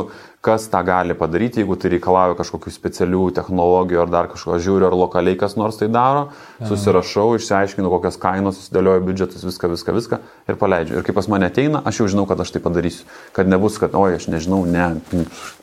kas 0.45 0.69
tą 0.71 0.81
gali 0.87 1.15
padaryti, 1.19 1.59
jeigu 1.63 1.75
tai 1.81 1.91
reikalauja 1.97 2.37
kažkokių 2.39 2.71
specialių 2.71 3.23
technologijų 3.35 4.03
ar 4.05 4.13
dar 4.13 4.29
kažko, 4.31 4.59
žiūriu, 4.63 4.87
ar 4.87 4.95
lokaliai 4.95 5.39
kas 5.39 5.57
nors 5.59 5.81
tai 5.81 5.89
daro, 5.91 6.29
susirašau, 6.63 7.33
išsiaiškinu, 7.41 7.91
kokias 7.91 8.21
kainos, 8.23 8.61
susidėlioju 8.61 9.03
biudžetus, 9.09 9.43
viską, 9.49 9.73
viską, 9.75 9.95
viską 9.97 10.21
ir 10.49 10.61
paleidžiu. 10.61 11.01
Ir 11.01 11.09
kai 11.09 11.17
pas 11.17 11.27
mane 11.33 11.49
ateina, 11.51 11.83
aš 11.91 12.03
jau 12.03 12.07
žinau, 12.15 12.27
kad 12.31 12.39
aš 12.45 12.55
tai 12.55 12.63
padarysiu. 12.63 13.09
Kad 13.35 13.51
nebus, 13.51 13.81
kad, 13.83 13.99
oi, 13.99 14.15
aš 14.21 14.29
nežinau, 14.31 14.63
ne, 14.69 14.87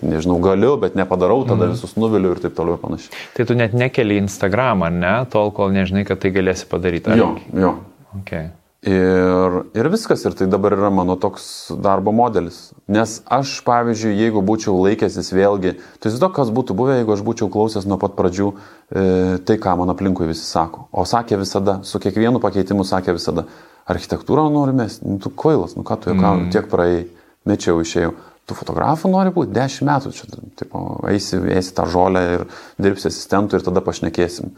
nežinau, 0.04 0.42
galiu, 0.44 0.76
bet 0.82 1.00
nepadarau, 1.00 1.46
tada 1.48 1.70
mhm. 1.70 1.78
visus 1.78 1.96
nuviliu 1.96 2.36
ir 2.36 2.44
taip 2.44 2.60
toliau 2.60 2.76
ir 2.76 2.84
panašiai. 2.84 3.24
Tai 3.40 3.48
tu 3.48 3.56
net 3.56 3.78
nekeli 3.78 4.20
Instagramą, 4.26 4.92
ne, 4.92 5.16
tol, 5.32 5.56
kol 5.56 5.72
nežinai, 5.76 6.04
kad 6.10 6.20
tai 6.20 6.36
galėsi 6.36 6.68
padaryti. 6.68 7.16
Ar? 7.16 7.24
Jo, 7.24 7.32
jo. 7.56 7.76
Okay. 8.20 8.52
Ir, 8.86 9.56
ir 9.74 9.88
viskas, 9.90 10.22
ir 10.28 10.36
tai 10.38 10.46
dabar 10.46 10.76
yra 10.76 10.92
mano 10.94 11.16
toks 11.18 11.72
darbo 11.82 12.12
modelis. 12.14 12.68
Nes 12.86 13.16
aš, 13.34 13.56
pavyzdžiui, 13.66 14.12
jeigu 14.20 14.44
būčiau 14.46 14.76
laikęsis 14.84 15.32
vėlgi, 15.34 15.72
tai 16.04 16.12
žinau, 16.14 16.30
kas 16.36 16.52
būtų 16.54 16.76
buvę, 16.78 17.00
jeigu 17.00 17.16
aš 17.16 17.24
būčiau 17.26 17.50
klausęs 17.50 17.88
nuo 17.90 17.98
pat 18.02 18.14
pradžių 18.20 18.52
e, 18.52 19.06
tai, 19.42 19.56
ką 19.64 19.74
man 19.80 19.90
aplinkui 19.96 20.30
visi 20.30 20.46
sako. 20.46 20.86
O 20.94 21.08
sakė 21.10 21.40
visada, 21.42 21.80
su 21.82 21.98
kiekvienu 22.04 22.38
pakeitimu 22.44 22.86
sakė 22.86 23.18
visada, 23.18 23.48
architektūrą 23.90 24.46
norime, 24.54 24.86
nu, 25.02 25.18
tu 25.24 25.34
kvailas, 25.34 25.74
nu 25.80 25.82
ką 25.88 25.98
tu 26.04 26.14
jau 26.14 26.20
mm. 26.20 26.54
tiek 26.54 26.70
praėjai, 26.70 27.02
mečiau, 27.50 27.82
išėjau. 27.82 28.14
Tu 28.46 28.54
fotografu 28.54 29.10
nori 29.10 29.34
būti 29.34 29.50
10 29.58 29.90
metų, 29.90 30.14
čia, 30.14 30.30
tipo, 30.62 30.86
eisi, 31.10 31.42
eisi 31.58 31.74
tą 31.74 31.88
žolę 31.90 32.26
ir 32.36 32.48
dirbsi 32.78 33.10
asistentų 33.10 33.58
ir 33.58 33.66
tada 33.66 33.82
pašnekėsim. 33.82 34.54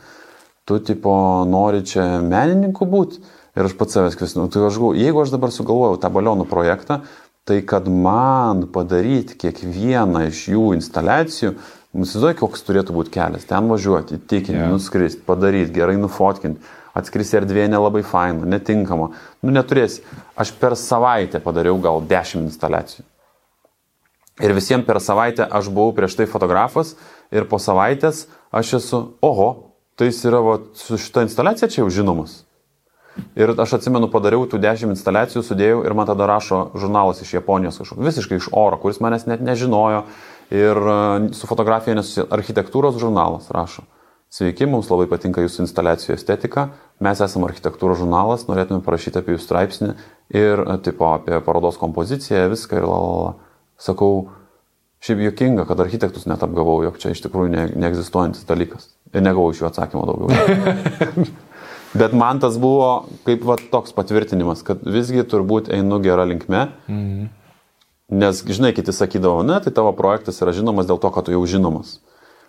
Tu, 0.67 0.83
tipo, 0.83 1.15
nori 1.47 1.85
čia 1.87 2.17
menininku 2.19 2.83
būti 2.91 3.23
Ir 3.57 3.65
aš 3.65 3.73
pats 3.77 3.97
savęs 3.97 4.17
kvesinu, 4.19 4.45
tai 4.53 4.61
aš 4.67 4.77
galvoju, 4.77 5.01
jeigu 5.01 5.23
aš 5.23 5.33
dabar 5.33 5.53
sugalvojau 5.53 5.97
tą 6.01 6.11
balionų 6.13 6.45
projektą, 6.49 7.01
tai 7.47 7.61
kad 7.65 7.87
man 7.89 8.67
padaryti 8.69 9.37
kiekvieną 9.39 10.27
iš 10.29 10.43
jų 10.53 10.69
instaliacijų, 10.77 11.55
Įsivaizduoju, 11.97 12.35
koks 12.37 12.65
turėtų 12.67 12.93
būti 12.93 13.13
kelias. 13.15 13.45
Ten 13.49 13.69
važiuoti, 13.71 14.19
įtikinti, 14.19 14.59
yeah. 14.59 14.69
nuskristi, 14.69 15.23
padaryti, 15.25 15.73
gerai 15.73 15.95
nufotkinti, 15.97 16.61
atskristi 16.97 17.39
erdvė 17.39 17.65
nelabai 17.71 18.03
faina, 18.05 18.45
netinkama. 18.45 19.09
Nu, 19.41 19.53
neturėsi. 19.55 20.03
Aš 20.37 20.51
per 20.59 20.75
savaitę 20.77 21.41
padariau 21.41 21.79
gal 21.81 22.03
10 22.05 22.43
instaliacijų. 22.51 23.05
Ir 24.45 24.53
visiems 24.53 24.85
per 24.85 24.99
savaitę 25.01 25.47
aš 25.47 25.71
buvau 25.73 25.95
prieš 25.97 26.19
tai 26.19 26.27
fotografas 26.29 26.93
ir 27.33 27.47
po 27.49 27.57
savaitės 27.57 28.27
aš 28.53 28.75
esu, 28.77 28.99
oho, 29.25 29.47
tai 29.97 30.11
jis 30.11 30.21
yra 30.29 30.43
va, 30.45 30.59
su 30.77 30.99
šita 31.01 31.25
instaliacija 31.25 31.71
čia 31.73 31.81
jau 31.81 31.89
žinomas. 31.89 32.43
Ir 33.37 33.53
aš 33.53 33.75
atsimenu, 33.77 34.09
padariau 34.09 34.47
tų 34.49 34.59
dešimt 34.61 34.95
instaliacijų, 34.95 35.43
sudėjau 35.45 35.83
ir 35.85 35.93
man 35.97 36.07
tada 36.09 36.25
rašo 36.29 36.71
žurnalas 36.77 37.21
iš 37.21 37.35
Japonijos 37.37 37.77
kažkoks, 37.81 38.01
visiškai 38.07 38.39
iš 38.41 38.49
oro, 38.51 38.79
kuris 38.81 39.01
manęs 39.03 39.27
net 39.29 39.43
nežinojo. 39.45 40.05
Ir 40.53 40.79
e, 40.79 40.97
su 41.35 41.47
fotografija 41.49 41.97
nesusiję. 41.97 42.25
Architektūros 42.31 42.97
žurnalas 43.01 43.49
rašo. 43.51 43.83
Sveiki, 44.31 44.65
mums 44.67 44.89
labai 44.91 45.05
patinka 45.11 45.43
jūsų 45.43 45.63
instaliacijų 45.63 46.15
estetika, 46.17 46.69
mes 47.03 47.19
esame 47.23 47.47
architektūros 47.47 48.01
žurnalas, 48.01 48.47
norėtume 48.49 48.81
parašyti 48.83 49.21
apie 49.21 49.35
jūsų 49.35 49.45
straipsnį 49.45 49.93
ir 50.35 50.63
e, 50.63 50.77
tipo, 50.83 51.11
apie 51.13 51.39
parodos 51.45 51.79
kompoziciją, 51.79 52.47
viską 52.51 52.81
ir 52.81 52.87
lalala. 52.89 53.35
Sakau, 53.79 54.29
šiaip 55.03 55.21
juokinga, 55.27 55.67
kad 55.69 55.83
architektus 55.83 56.25
net 56.27 56.43
apgavau, 56.43 56.79
jog 56.87 56.97
čia 57.01 57.13
iš 57.13 57.21
tikrųjų 57.27 57.53
ne, 57.53 57.67
neegzistuojantis 57.85 58.47
dalykas. 58.49 58.89
Ir 59.13 59.23
negavau 59.23 59.53
iš 59.53 59.61
jų 59.61 59.69
atsakymą 59.69 60.07
daugiau. 60.09 61.27
Bet 61.95 62.13
man 62.17 62.41
tas 62.43 62.57
buvo 62.59 63.07
kaip 63.27 63.45
va, 63.47 63.55
toks 63.71 63.95
patvirtinimas, 63.95 64.63
kad 64.67 64.83
visgi 64.83 65.23
turbūt 65.23 65.71
einu 65.73 66.01
gerą 66.03 66.27
linkmę. 66.27 66.67
Mhm. 66.89 67.27
Nes, 68.07 68.39
žinai, 68.39 68.71
kiti 68.71 68.93
sakydavo, 68.95 69.41
ne, 69.43 69.57
tai 69.59 69.73
tavo 69.75 69.91
projektas 69.91 70.39
yra 70.39 70.53
žinomas 70.55 70.87
dėl 70.87 70.99
to, 71.03 71.09
kad 71.11 71.27
tu 71.27 71.33
jau 71.33 71.41
žinomas. 71.43 71.97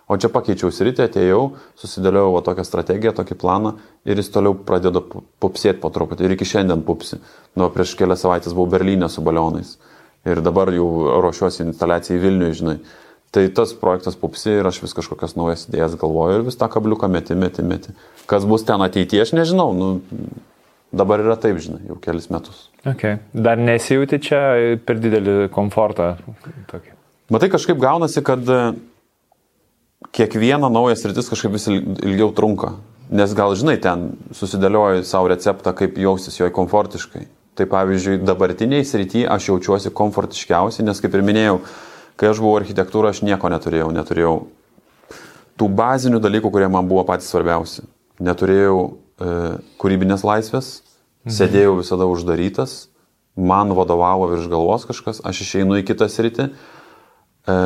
O 0.09 0.15
čia 0.17 0.31
pakeičiau 0.33 0.71
sritį, 0.73 1.03
atėjau, 1.05 1.41
susidėliojau 1.77 2.31
va, 2.33 2.41
tokią 2.45 2.63
strategiją, 2.65 3.11
tokį 3.19 3.35
planą 3.37 3.75
ir 4.09 4.17
jis 4.17 4.31
toliau 4.33 4.55
pradėjo 4.55 5.03
pupsėti 5.43 5.77
po 5.83 5.91
truputį. 5.93 6.25
Ir 6.25 6.33
iki 6.33 6.47
šiandien 6.49 6.81
pupsi. 6.87 7.19
Nu, 7.59 7.67
prieš 7.75 7.93
kelias 7.99 8.23
savaitės 8.25 8.55
buvau 8.55 8.71
Berlyne 8.71 9.11
su 9.11 9.21
balionais. 9.21 9.75
Ir 10.25 10.41
dabar 10.41 10.71
jau 10.73 10.87
ruošiuosi 11.21 11.61
instaliacijai 11.67 12.23
Vilniuje, 12.23 12.57
žinai. 12.57 12.77
Tai 13.29 13.43
tas 13.53 13.75
projektas 13.77 14.17
pupsi 14.17 14.55
ir 14.57 14.65
aš 14.65 14.79
vis 14.81 14.95
kažkokias 14.97 15.35
naujas 15.37 15.67
idėjas 15.67 15.97
galvoju 16.01 16.39
ir 16.39 16.45
vis 16.47 16.57
tą 16.57 16.65
kabliuką 16.71 17.09
meti, 17.13 17.37
meti, 17.37 17.61
meti. 17.61 17.93
Kas 18.29 18.47
bus 18.49 18.65
ten 18.65 18.81
ateityje, 18.81 19.21
aš 19.27 19.33
nežinau. 19.37 19.69
Nu, 19.77 19.89
dabar 20.89 21.21
yra 21.21 21.35
taip, 21.37 21.59
žinai, 21.61 21.83
jau 21.91 21.99
kelis 22.01 22.31
metus. 22.33 22.67
Okay. 22.89 23.19
Dar 23.33 23.61
nesijauti 23.61 24.17
čia 24.25 24.41
per 24.85 24.97
didelį 25.01 25.51
komfortą. 25.53 26.15
Tokį. 26.71 26.95
Matai, 27.29 27.51
kažkaip 27.53 27.77
gaunasi, 27.77 28.23
kad 28.25 28.49
e, 28.49 28.61
kiekviena 30.17 30.71
nauja 30.73 30.97
sritis 30.97 31.29
kažkaip 31.29 31.53
vis 31.53 31.69
ilgiau 31.69 32.31
trunka. 32.33 32.73
Nes 33.13 33.33
gal, 33.37 33.53
žinai, 33.57 33.75
ten 33.81 34.15
susidėlioju 34.37 35.05
savo 35.05 35.29
receptą, 35.29 35.75
kaip 35.77 35.97
jaustis 36.01 36.37
joje 36.39 36.53
komfortiškai. 36.57 37.27
Tai 37.57 37.67
pavyzdžiui, 37.69 38.21
dabartiniai 38.25 38.85
srityje 38.87 39.29
aš 39.29 39.51
jaučiuosi 39.51 39.93
komfortiškiausiai, 39.93 40.85
nes 40.87 41.01
kaip 41.03 41.17
ir 41.17 41.25
minėjau, 41.27 41.59
Kai 42.19 42.33
aš 42.33 42.41
buvau 42.43 42.57
architektūra, 42.59 43.13
aš 43.13 43.21
nieko 43.23 43.47
neturėjau. 43.51 43.93
Neturėjau 43.95 44.33
tų 45.59 45.69
bazinių 45.75 46.19
dalykų, 46.23 46.51
kurie 46.51 46.67
man 46.71 46.87
buvo 46.89 47.05
patys 47.07 47.29
svarbiausi. 47.31 47.85
Neturėjau 48.23 48.79
e, 48.83 49.35
kūrybinės 49.79 50.25
laisvės, 50.27 50.71
mhm. 51.23 51.35
sėdėjau 51.37 51.77
visada 51.79 52.07
uždarytas, 52.11 52.89
man 53.39 53.71
vadovavo 53.75 54.27
virš 54.33 54.49
galvos 54.51 54.83
kažkas, 54.89 55.23
aš 55.23 55.43
išeinu 55.45 55.79
į 55.79 55.85
kitą 55.87 56.09
sritį, 56.11 56.49
e, 56.49 57.57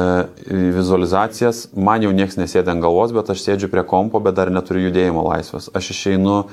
vizualizacijas, 0.77 1.67
man 1.73 2.05
jau 2.05 2.13
niekas 2.13 2.38
nesėdė 2.38 2.75
ant 2.75 2.85
galvos, 2.85 3.13
bet 3.15 3.34
aš 3.34 3.41
sėdžiu 3.45 3.71
prie 3.73 3.85
kompo, 3.89 4.21
bet 4.21 4.38
dar 4.38 4.53
neturiu 4.53 4.88
judėjimo 4.88 5.25
laisvės. 5.31 5.71
Aš 5.73 5.93
išeinu 5.95 6.43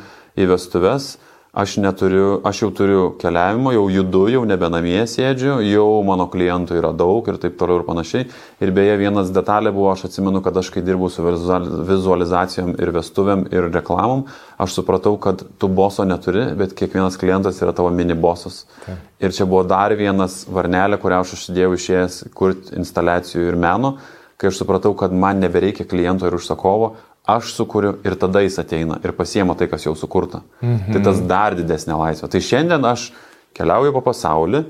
į 0.41 0.49
vestuves, 0.55 1.19
aš 1.53 1.77
neturiu, 1.83 2.41
aš 2.47 2.63
jau 2.63 2.71
turiu 2.75 3.05
keliavimo, 3.19 3.73
jau 3.75 3.89
judu, 3.91 4.23
jau 4.31 4.43
nebe 4.47 4.69
namie 4.71 5.01
sėdžiu, 5.11 5.57
jau 5.67 5.87
mano 6.07 6.29
klientų 6.31 6.77
yra 6.79 6.93
daug 6.95 7.27
ir 7.27 7.41
taip 7.43 7.57
toliau 7.59 7.81
ir 7.81 7.87
panašiai. 7.89 8.29
Ir 8.63 8.71
beje, 8.77 8.95
vienas 9.01 9.33
detalė 9.35 9.73
buvo, 9.75 9.89
aš 9.91 10.07
atsimenu, 10.11 10.45
kad 10.45 10.57
aš 10.61 10.71
kai 10.75 10.85
dirbau 10.87 11.11
su 11.11 11.25
vizualizacijom 11.27 12.77
ir 12.79 12.95
vestuvėm 12.95 13.49
ir 13.51 13.67
reklamom, 13.75 14.29
aš 14.63 14.79
supratau, 14.79 15.17
kad 15.19 15.43
tu 15.59 15.69
boso 15.69 16.07
neturi, 16.07 16.47
bet 16.59 16.77
kiekvienas 16.79 17.19
klientas 17.19 17.59
yra 17.65 17.75
tavo 17.75 17.91
mini 17.91 18.15
bosas. 18.15 18.63
Tai. 18.87 19.01
Ir 19.21 19.35
čia 19.35 19.45
buvo 19.45 19.65
dar 19.67 19.93
vienas 19.99 20.45
varnelė, 20.49 21.01
kurią 21.03 21.25
aš 21.25 21.35
užsidėjau 21.37 21.75
išėjęs 21.77 22.23
kurti 22.37 22.79
instaliacijų 22.79 23.51
ir 23.51 23.59
meno, 23.59 23.97
kai 24.41 24.49
aš 24.49 24.63
supratau, 24.63 24.95
kad 24.97 25.13
man 25.13 25.43
nebereikia 25.43 25.85
kliento 25.85 26.31
ir 26.31 26.39
užsakovo, 26.39 26.95
aš 27.37 27.55
sukūriu 27.57 27.97
ir 28.07 28.17
tada 28.21 28.43
jis 28.45 28.59
ateina 28.63 28.99
ir 29.05 29.15
pasiema 29.17 29.57
tai, 29.59 29.69
kas 29.71 29.87
jau 29.87 29.95
sukurta. 29.99 30.43
Mhm. 30.63 30.93
Tai 30.95 31.03
tas 31.09 31.23
dar 31.31 31.57
didesnė 31.59 31.99
laisvė. 31.99 32.31
Tai 32.31 32.43
šiandien 32.51 32.87
aš 32.91 33.11
keliauju 33.57 33.95
po 33.97 34.05
pasaulį, 34.11 34.65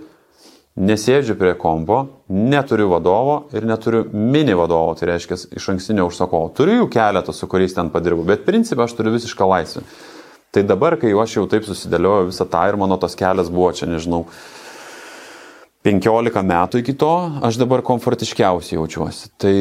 nesėdžiu 0.81 1.35
prie 1.39 1.53
kompo, 1.59 1.99
neturiu 2.31 2.89
vadovo 2.93 3.35
ir 3.57 3.67
neturiu 3.69 4.05
mini 4.13 4.55
vadovo, 4.57 4.95
tai 4.97 5.11
reiškia 5.13 5.37
iš 5.59 5.69
ankstinio 5.75 6.07
užsakovo. 6.09 6.53
Turiu 6.57 6.83
jų 6.83 6.87
keletą, 6.93 7.35
su 7.37 7.49
kuriais 7.51 7.75
ten 7.77 7.91
padirbu, 7.93 8.25
bet 8.29 8.47
principė 8.47 8.87
aš 8.87 8.97
turiu 8.99 9.13
visišką 9.17 9.49
laisvę. 9.51 9.85
Tai 10.51 10.63
dabar, 10.67 10.97
kai 10.99 11.13
aš 11.15 11.37
jau 11.37 11.45
taip 11.51 11.67
susidėlioju 11.67 12.31
visą 12.31 12.47
tą 12.51 12.65
ir 12.71 12.79
mano 12.81 12.97
tas 12.99 13.15
kelias 13.19 13.51
buvo 13.53 13.71
čia, 13.77 13.87
nežinau, 13.91 14.25
15 15.87 16.43
metų 16.45 16.83
iki 16.83 16.95
to, 16.99 17.13
aš 17.47 17.57
dabar 17.61 17.85
komfortiškiausiai 17.87 18.77
jaučiuosi. 18.77 19.31
Tai 19.41 19.55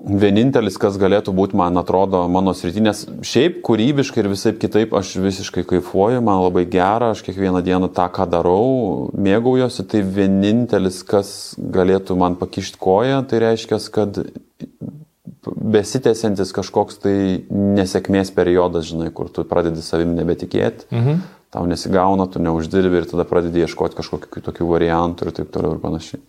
vienintelis, 0.00 0.78
kas 0.80 0.96
galėtų 1.00 1.32
būti, 1.36 1.56
man 1.60 1.76
atrodo, 1.80 2.22
mano 2.32 2.54
sritinės, 2.56 3.04
šiaip 3.26 3.60
kūrybiškai 3.66 4.22
ir 4.22 4.30
visai 4.32 4.52
kitaip 4.56 4.94
aš 4.96 5.12
visiškai 5.20 5.64
kaifuoju, 5.68 6.22
man 6.24 6.40
labai 6.44 6.64
gera, 6.70 7.12
aš 7.12 7.22
kiekvieną 7.26 7.60
dieną 7.66 7.90
tą, 7.96 8.06
ką 8.12 8.26
darau, 8.32 9.10
mėgaujuosi, 9.12 9.84
tai 9.90 10.02
vienintelis, 10.06 11.02
kas 11.08 11.34
galėtų 11.60 12.16
man 12.20 12.38
pakišti 12.40 12.80
koją, 12.80 13.20
tai 13.28 13.42
reiškia, 13.44 13.80
kad 13.92 14.22
besitęsiantis 15.40 16.52
kažkoks 16.56 17.00
tai 17.04 17.16
nesėkmės 17.50 18.32
periodas, 18.36 18.88
žinai, 18.90 19.10
kur 19.14 19.30
tu 19.32 19.44
pradedi 19.48 19.84
savim 19.84 20.14
nebetikėti, 20.16 20.88
mhm. 20.92 21.20
tau 21.54 21.66
nesigauna, 21.68 22.28
tu 22.30 22.42
neuždirbi 22.42 23.02
ir 23.02 23.10
tada 23.10 23.28
pradedi 23.28 23.64
ieškoti 23.64 24.00
kažkokių 24.00 24.32
kitokių 24.38 24.70
variantų 24.72 25.28
ir 25.28 25.36
taip 25.40 25.52
toliau 25.54 25.76
ir 25.76 25.84
panašiai. 25.84 26.24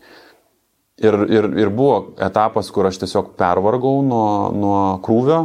Ir, 1.02 1.18
ir, 1.34 1.48
ir 1.58 1.72
buvo 1.74 2.14
etapas, 2.22 2.70
kur 2.74 2.86
aš 2.86 3.00
tiesiog 3.02 3.34
pervargau 3.40 4.04
nuo, 4.06 4.26
nuo 4.54 4.82
krūvio, 5.02 5.40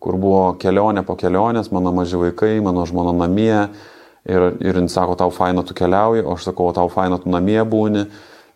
kur 0.00 0.16
buvo 0.16 0.42
kelionė 0.60 1.04
po 1.04 1.16
kelionės, 1.20 1.68
mano 1.74 1.92
maži 1.92 2.16
vaikai, 2.20 2.54
mano 2.64 2.86
žmona 2.88 3.12
namie. 3.12 3.68
Ir, 4.30 4.46
ir 4.60 4.76
jis 4.80 4.94
sako, 4.96 5.16
tau 5.20 5.32
faina 5.32 5.64
tu 5.64 5.76
keliauji, 5.76 6.24
o 6.24 6.36
aš 6.36 6.50
sakau, 6.50 6.70
tau 6.76 6.88
faina 6.92 7.18
tu 7.20 7.32
namie 7.32 7.60
būni. 7.68 8.06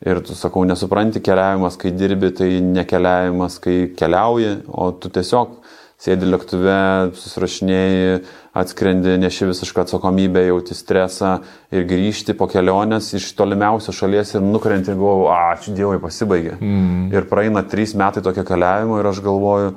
Ir 0.05 0.21
tu 0.25 0.37
sakau, 0.37 0.65
nesupranti 0.69 1.23
keliavimas, 1.25 1.79
kai 1.81 1.93
dirbi, 1.97 2.33
tai 2.37 2.51
nekeliavimas, 2.65 3.57
kai 3.65 3.77
keliauji, 3.97 4.59
o 4.69 4.91
tu 5.01 5.13
tiesiog 5.13 5.55
sėdi 6.05 6.29
lėktuve, 6.29 6.77
susirašinėjai, 7.17 8.19
atskrendi, 8.61 9.15
neši 9.23 9.49
visišką 9.49 9.85
atsakomybę, 9.85 10.43
jauti 10.51 10.77
stresą 10.77 11.39
ir 11.75 11.87
grįžti 11.89 12.37
po 12.37 12.49
kelionės 12.51 13.13
iš 13.17 13.31
tolimiausios 13.39 13.97
šalies 13.97 14.35
ir 14.37 14.45
nukrenti 14.45 14.93
ir 14.93 15.01
galvoju, 15.01 15.31
ačiū 15.33 15.75
Dievui, 15.77 15.99
pasibaigė. 16.03 16.59
Mm. 16.61 17.09
Ir 17.15 17.29
praeina 17.31 17.65
trys 17.67 17.97
metai 17.99 18.23
tokio 18.25 18.45
keliavimo 18.47 19.01
ir 19.01 19.11
aš 19.11 19.23
galvoju, 19.25 19.75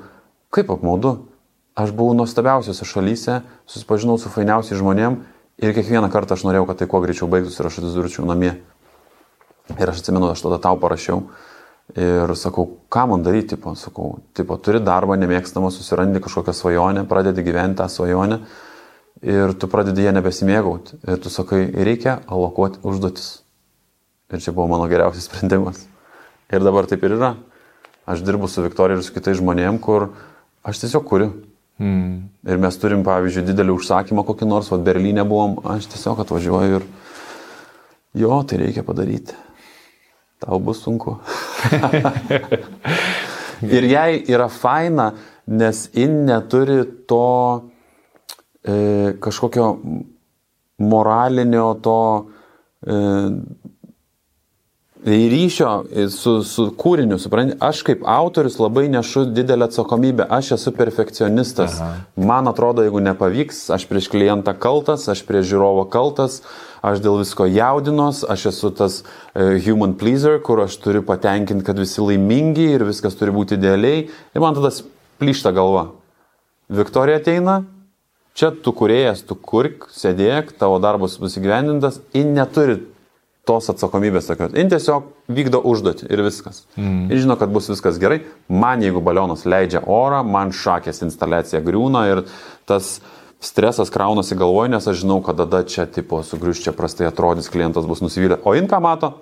kaip 0.53 0.71
apmaudu. 0.75 1.17
Aš 1.77 1.93
buvau 1.93 2.15
nuostabiausiose 2.17 2.85
šalyse, 2.89 3.41
susipažinau 3.69 4.17
su 4.19 4.31
fainiausiais 4.33 4.79
žmonėm 4.81 5.21
ir 5.61 5.75
kiekvieną 5.77 6.09
kartą 6.13 6.35
aš 6.35 6.47
norėjau, 6.47 6.65
kad 6.69 6.81
tai 6.81 6.87
kuo 6.89 7.03
greičiau 7.03 7.29
baigtųsi 7.29 7.61
ir 7.61 7.69
aš 7.69 7.83
atsidurčiau 7.83 8.25
namie. 8.25 8.55
Ir 9.77 9.91
aš 9.91 10.01
atsimenu, 10.01 10.31
aš 10.31 10.41
tada 10.47 10.57
tau 10.63 10.79
parašiau 10.81 11.27
Ir 11.95 12.34
sakau, 12.35 12.65
ką 12.91 13.05
man 13.07 13.23
daryti, 13.23 13.55
tipo, 13.55 13.72
sakau, 13.80 14.18
tipo, 14.35 14.57
turi 14.59 14.81
darbą 14.84 15.15
nemėgstamą, 15.15 15.69
susirandi 15.72 16.19
kažkokią 16.19 16.53
svajonę, 16.53 17.05
pradedi 17.07 17.45
gyventi 17.47 17.80
tą 17.80 17.88
svajonę 17.88 18.41
ir 19.23 19.53
tu 19.55 19.69
pradedi 19.72 20.03
ją 20.03 20.11
nebesimėgauti. 20.18 20.99
Ir 21.07 21.22
tu 21.23 21.31
sakai, 21.31 21.64
reikia 21.72 22.19
alokuoti 22.27 22.84
užduotis. 22.84 23.30
Ir 24.27 24.43
čia 24.43 24.51
buvo 24.51 24.68
mano 24.76 24.89
geriausias 24.91 25.27
sprendimas. 25.30 25.85
Ir 26.51 26.64
dabar 26.64 26.91
taip 26.91 27.07
ir 27.07 27.15
yra. 27.15 27.35
Aš 28.07 28.23
dirbu 28.27 28.51
su 28.51 28.64
Viktorija 28.64 28.99
ir 28.99 29.07
su 29.07 29.15
kitais 29.15 29.39
žmonėm, 29.39 29.80
kur 29.84 30.09
aš 30.68 30.84
tiesiog 30.84 31.07
kuriu. 31.07 31.31
Mm. 31.80 32.30
Ir 32.47 32.59
mes 32.61 32.77
turim, 32.81 33.03
pavyzdžiui, 33.07 33.47
didelį 33.47 33.76
užsakymą 33.77 34.23
kokį 34.27 34.47
nors, 34.49 34.72
o 34.73 34.80
Berlyne 34.81 35.23
buvom, 35.27 35.59
aš 35.76 35.88
tiesiog 35.91 36.23
atvažiuoju 36.23 36.80
ir 36.80 36.88
jo, 38.18 38.39
tai 38.43 38.64
reikia 38.64 38.84
padaryti. 38.88 39.35
Tau 40.43 40.59
bus 40.64 40.84
sunku. 40.84 41.19
ir 43.77 43.89
jai 43.91 44.11
yra 44.27 44.49
faina, 44.49 45.11
nes 45.47 45.89
in 45.93 46.25
neturi 46.27 46.84
to 47.07 47.23
e, 48.63 49.13
kažkokio 49.23 49.69
moralinio 50.77 51.73
to 51.81 51.99
e, 52.81 52.97
ryšio 55.07 55.71
su, 56.11 56.41
su 56.43 56.67
kūriniu, 56.77 57.17
supranti, 57.21 57.55
aš 57.63 57.81
kaip 57.88 58.03
autorius 58.07 58.57
labai 58.59 58.88
nešu 58.91 59.27
didelę 59.31 59.69
atsakomybę, 59.69 60.25
aš 60.29 60.51
esu 60.57 60.73
perfekcionistas. 60.75 61.77
Aha. 61.79 62.01
Man 62.15 62.49
atrodo, 62.49 62.84
jeigu 62.84 63.01
nepavyks, 63.05 63.67
aš 63.73 63.88
prieš 63.89 64.09
klientą 64.11 64.55
kaltas, 64.59 65.07
aš 65.11 65.23
prieš 65.27 65.53
žiūrovą 65.53 65.88
kaltas, 65.93 66.41
aš 66.85 67.01
dėl 67.03 67.19
visko 67.21 67.47
jaudinos, 67.49 68.23
aš 68.27 68.49
esu 68.51 68.71
tas 68.75 68.99
uh, 69.03 69.55
human 69.63 69.95
pleaser, 69.99 70.39
kur 70.43 70.63
aš 70.65 70.79
turiu 70.83 71.03
patenkinti, 71.07 71.65
kad 71.67 71.79
visi 71.79 72.03
laimingi 72.03 72.67
ir 72.75 72.85
viskas 72.87 73.17
turi 73.19 73.33
būti 73.35 73.57
idealiai. 73.57 74.05
Ir 74.07 74.43
man 74.43 74.57
tada 74.57 74.73
plyšta 75.21 75.53
galva. 75.55 75.89
Viktorija 76.67 77.21
ateina, 77.21 77.61
čia 78.37 78.51
tu 78.51 78.73
kuriejas, 78.75 79.23
tu 79.25 79.37
kurk, 79.39 79.87
sėdėk, 79.95 80.53
tavo 80.59 80.81
darbas 80.83 81.15
bus 81.21 81.39
įgyvendintas 81.39 82.01
ir 82.17 82.27
neturi 82.27 82.81
tos 83.47 83.69
atsakomybės 83.71 84.27
tokios. 84.27 84.55
Jis 84.57 84.71
tiesiog 84.73 85.07
vykdo 85.31 85.61
užduotį 85.71 86.09
ir 86.11 86.23
viskas. 86.25 86.65
Mm. 86.75 87.07
Ir 87.11 87.21
žino, 87.23 87.37
kad 87.39 87.51
bus 87.53 87.69
viskas 87.71 87.99
gerai. 88.01 88.19
Man, 88.51 88.83
jeigu 88.83 89.01
balionas 89.03 89.45
leidžia 89.47 89.85
orą, 89.87 90.23
man 90.27 90.51
šakės 90.55 90.99
instaliacija 91.07 91.63
griūna 91.63 92.03
ir 92.11 92.23
tas 92.67 92.97
stresas 93.43 93.91
kraunasi 93.93 94.38
galvoje, 94.38 94.72
nes 94.73 94.88
aš 94.88 95.03
žinau, 95.03 95.19
kad 95.26 95.38
tada 95.39 95.64
čia 95.68 95.85
tipo 95.85 96.22
sugrius, 96.26 96.64
čia 96.64 96.73
prastai 96.76 97.09
atrodys, 97.09 97.51
klientas 97.53 97.85
bus 97.89 98.01
nusivylę. 98.05 98.41
O 98.45 98.55
in 98.57 98.69
ką 98.69 98.81
mato? 98.84 99.14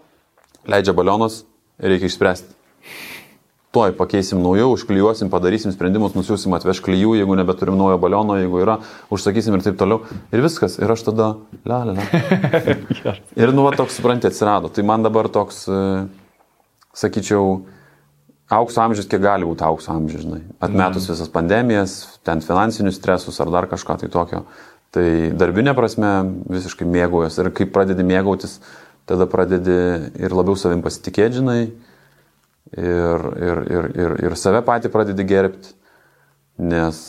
Leidžia 0.68 0.96
balionas 0.98 1.44
ir 1.80 1.96
reikia 1.96 2.10
išspręsti 2.12 2.56
tuoj 3.76 3.92
pakeisim 3.98 4.40
naujų, 4.44 4.70
užklijuosim, 4.78 5.30
padarysim 5.32 5.74
sprendimus, 5.76 6.16
nusiusim 6.16 6.54
atveš 6.56 6.80
klyjų, 6.86 7.18
jeigu 7.20 7.36
nebeturim 7.36 7.76
naujo 7.80 7.98
baliono, 8.00 8.38
jeigu 8.40 8.62
yra, 8.64 8.78
užsakysim 9.14 9.58
ir 9.58 9.66
taip 9.66 9.76
toliau. 9.80 10.06
Ir 10.32 10.44
viskas. 10.46 10.78
Ir 10.80 10.92
aš 10.94 11.04
tada, 11.10 11.34
la, 11.68 11.82
la, 11.90 11.96
la. 11.98 13.16
ir 13.42 13.52
nu, 13.52 13.66
va, 13.68 13.74
toks, 13.76 13.98
suprantate, 14.00 14.32
atsirado. 14.32 14.72
Tai 14.72 14.86
man 14.88 15.04
dabar 15.04 15.28
toks, 15.34 15.66
e, 15.68 15.82
sakyčiau, 16.96 17.58
aukso 18.54 18.82
amžius, 18.84 19.08
kiek 19.10 19.24
gali 19.24 19.48
būti 19.48 19.66
aukso 19.66 19.94
amžius, 19.94 20.26
žinai. 20.26 20.42
Atmetus 20.60 21.08
mm. 21.08 21.14
visas 21.16 21.32
pandemijas, 21.34 21.98
ten 22.28 22.44
finansinius 22.46 23.00
stresus 23.00 23.40
ar 23.42 23.52
dar 23.54 23.70
kažką 23.72 23.98
tai 24.04 24.12
tokio. 24.14 24.46
Tai 24.96 25.08
darbinė 25.36 25.74
prasme 25.76 26.12
visiškai 26.52 26.88
mėgaujas. 26.88 27.40
Ir 27.42 27.52
kai 27.56 27.68
pradedi 27.68 28.06
mėgautis, 28.08 28.60
tada 29.10 29.28
pradedi 29.30 29.80
ir 30.22 30.36
labiau 30.36 30.56
savim 30.60 30.86
pasitikėti, 30.86 31.42
žinai 31.42 31.60
ir, 31.66 33.26
ir, 33.50 33.62
ir, 33.70 33.90
ir, 33.96 34.16
ir 34.30 34.38
save 34.40 34.62
patį 34.66 34.92
pradedi 34.94 35.26
gerbti, 35.28 35.76
nes 36.62 37.02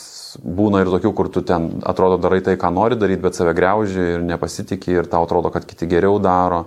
būna 0.43 0.83
ir 0.83 0.91
tokių, 0.93 1.13
kur 1.17 1.31
tu 1.33 1.43
ten 1.47 1.69
atrodo 1.87 2.19
darai 2.21 2.43
tai, 2.45 2.57
ką 2.61 2.73
nori 2.75 2.99
daryti, 2.99 3.23
bet 3.23 3.39
save 3.39 3.55
greuži 3.57 4.03
ir 4.17 4.27
nepasitikė 4.27 4.99
ir 4.99 5.09
tau 5.13 5.25
atrodo, 5.25 5.53
kad 5.55 5.65
kiti 5.69 5.89
geriau 5.89 6.19
daro. 6.23 6.67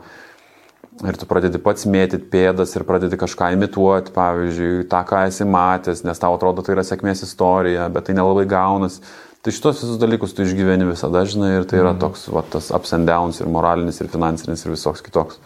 Ir 1.07 1.15
tu 1.15 1.23
pradedi 1.29 1.61
pats 1.63 1.85
mėtyti 1.87 2.27
pėdas 2.27 2.73
ir 2.75 2.83
pradedi 2.83 3.15
kažką 3.19 3.53
imituoti, 3.55 4.11
pavyzdžiui, 4.11 4.83
tą, 4.91 4.99
ką 5.07 5.21
esi 5.29 5.47
matęs, 5.47 6.03
nes 6.03 6.19
tau 6.19 6.35
atrodo, 6.35 6.65
tai 6.65 6.75
yra 6.75 6.83
sėkmės 6.83 7.23
istorija, 7.23 7.85
bet 7.93 8.09
tai 8.09 8.17
nelabai 8.17 8.43
gaunas. 8.49 8.99
Tai 9.39 9.53
šitos 9.55 9.79
visus 9.79 9.99
dalykus 10.01 10.35
tu 10.35 10.43
išgyveni 10.43 10.89
visada, 10.89 11.23
žinai, 11.23 11.53
ir 11.61 11.69
tai 11.69 11.79
yra 11.79 11.93
mhm. 11.93 12.01
toks, 12.03 12.27
va, 12.35 12.43
tas 12.43 12.67
ups 12.75 12.91
and 12.97 13.07
downs 13.07 13.39
ir 13.39 13.47
moralinis, 13.47 14.01
ir 14.03 14.11
finansinis, 14.11 14.65
ir 14.65 14.75
visoks 14.75 15.05
kitoks. 15.05 15.39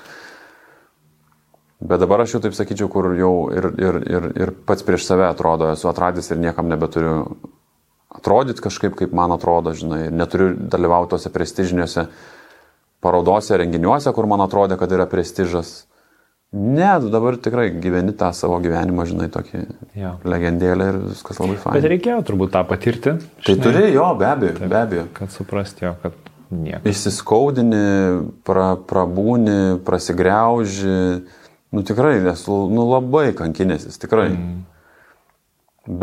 Bet 1.84 2.02
dabar 2.02 2.24
aš 2.24 2.34
jau 2.34 2.42
taip 2.42 2.56
sakyčiau, 2.58 2.90
kur 2.90 3.12
jau 3.20 3.34
ir, 3.54 3.68
ir, 3.78 4.00
ir, 4.10 4.30
ir 4.40 4.52
pats 4.66 4.86
prieš 4.88 5.06
save 5.06 5.28
atrodo, 5.28 5.70
esu 5.76 5.92
atradęs 5.92 6.32
ir 6.32 6.42
niekam 6.42 6.72
nebeturiu 6.72 7.28
atrodyti 8.14 8.64
kažkaip, 8.64 8.96
kaip 8.98 9.14
man 9.14 9.36
atrodo, 9.36 9.74
žinai, 9.78 10.08
ir 10.08 10.16
neturiu 10.16 10.54
dalyvauti 10.56 11.14
tose 11.14 11.30
prestižiniuose 11.34 12.08
parodose, 13.04 13.58
renginiuose, 13.60 14.14
kur 14.16 14.30
man 14.32 14.46
atrodė, 14.46 14.80
kad 14.80 14.92
yra 14.96 15.06
prestižas. 15.12 15.84
Ne, 16.54 16.90
dabar 17.10 17.36
tikrai 17.42 17.72
gyveni 17.82 18.14
tą 18.18 18.30
savo 18.38 18.60
gyvenimą, 18.62 19.08
žinai, 19.10 19.30
tokį 19.34 19.62
jo. 19.98 20.12
legendėlę 20.30 20.90
ir 20.92 21.00
viskas 21.08 21.40
labai 21.42 21.56
faina. 21.62 21.80
Bet 21.80 21.90
reikėjo 21.96 22.20
turbūt 22.28 22.54
tą 22.54 22.62
patirti. 22.70 23.16
Tai 23.18 23.56
žinai, 23.56 23.64
turi, 23.66 23.88
jo, 23.96 24.10
be 24.20 24.28
abejo, 24.30 24.58
taip, 24.60 24.70
be 24.70 24.82
abejo. 24.82 25.08
Kad 25.18 25.34
suprasti 25.34 25.88
jo, 25.88 25.96
kad 26.04 26.20
nieko. 26.54 26.84
Įsiskaudini, 26.92 27.88
pra, 28.46 28.76
prabūni, 28.90 29.80
prasigriauži 29.88 31.00
Nu 31.74 31.82
tikrai, 31.82 32.20
esu 32.30 32.54
nu, 32.70 32.84
labai 32.86 33.32
kankinėsis, 33.34 33.98
tikrai. 33.98 34.28
Mm. 34.30 34.60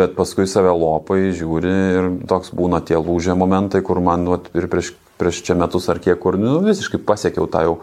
Bet 0.00 0.16
paskui 0.16 0.48
save 0.50 0.72
lopai 0.74 1.30
žiūri 1.30 1.74
ir 1.94 2.08
toks 2.28 2.50
būna 2.58 2.80
tie 2.82 2.98
lūžė 2.98 3.36
momentai, 3.38 3.78
kur 3.86 4.00
man 4.02 4.26
nu, 4.26 4.40
ir 4.58 4.66
prieš, 4.72 4.90
prieš 5.20 5.42
čia 5.46 5.56
metus 5.58 5.88
ar 5.92 6.00
kiek, 6.02 6.18
kur 6.20 6.38
nu, 6.40 6.58
visiškai 6.64 7.02
pasiekiau 7.06 7.48
tą 7.50 7.66
jau 7.66 7.76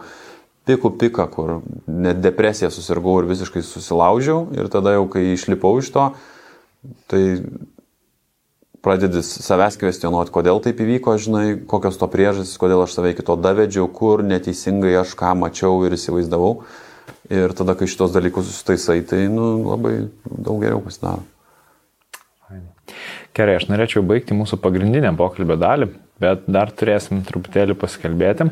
pikų 0.68 0.92
piką, 1.00 1.26
kur 1.32 1.54
net 1.88 2.20
depresiją 2.20 2.70
susirgau 2.74 3.16
ir 3.22 3.30
visiškai 3.30 3.62
susilaužiau. 3.64 4.48
Ir 4.58 4.68
tada 4.72 4.98
jau, 4.98 5.06
kai 5.12 5.30
išlipau 5.32 5.78
iš 5.80 5.92
to, 5.94 6.10
tai 7.08 7.22
pradedi 8.84 9.22
savęs 9.24 9.78
kvestionuoti, 9.80 10.32
kodėl 10.34 10.60
taip 10.64 10.82
įvyko, 10.84 11.16
žinai, 11.20 11.46
kokios 11.70 11.98
to 12.00 12.08
priežastys, 12.10 12.58
kodėl 12.60 12.84
aš 12.84 12.98
save 12.98 13.14
iki 13.14 13.24
to 13.26 13.38
davedžiau, 13.40 13.88
kur 13.90 14.22
neteisingai 14.26 14.94
aš 15.00 15.16
ką 15.18 15.34
mačiau 15.38 15.80
ir 15.86 15.96
įsivaizdavau. 15.96 16.58
Ir 17.32 17.52
tada, 17.56 17.74
kai 17.76 17.88
šitos 17.90 18.12
dalykus 18.14 18.46
susitaisai, 18.48 19.02
tai 19.08 19.26
nu, 19.32 19.50
labai 19.66 19.94
daug 20.24 20.62
geriau 20.62 20.80
pasidaro. 20.84 21.24
Gerai, 23.36 23.58
aš 23.58 23.68
norėčiau 23.68 24.02
baigti 24.06 24.36
mūsų 24.36 24.56
pagrindinę 24.62 25.10
pokalbio 25.18 25.58
dalį, 25.60 25.90
bet 26.22 26.46
dar 26.50 26.72
turėsim 26.74 27.22
truputėlį 27.26 27.76
pasikalbėti. 27.78 28.48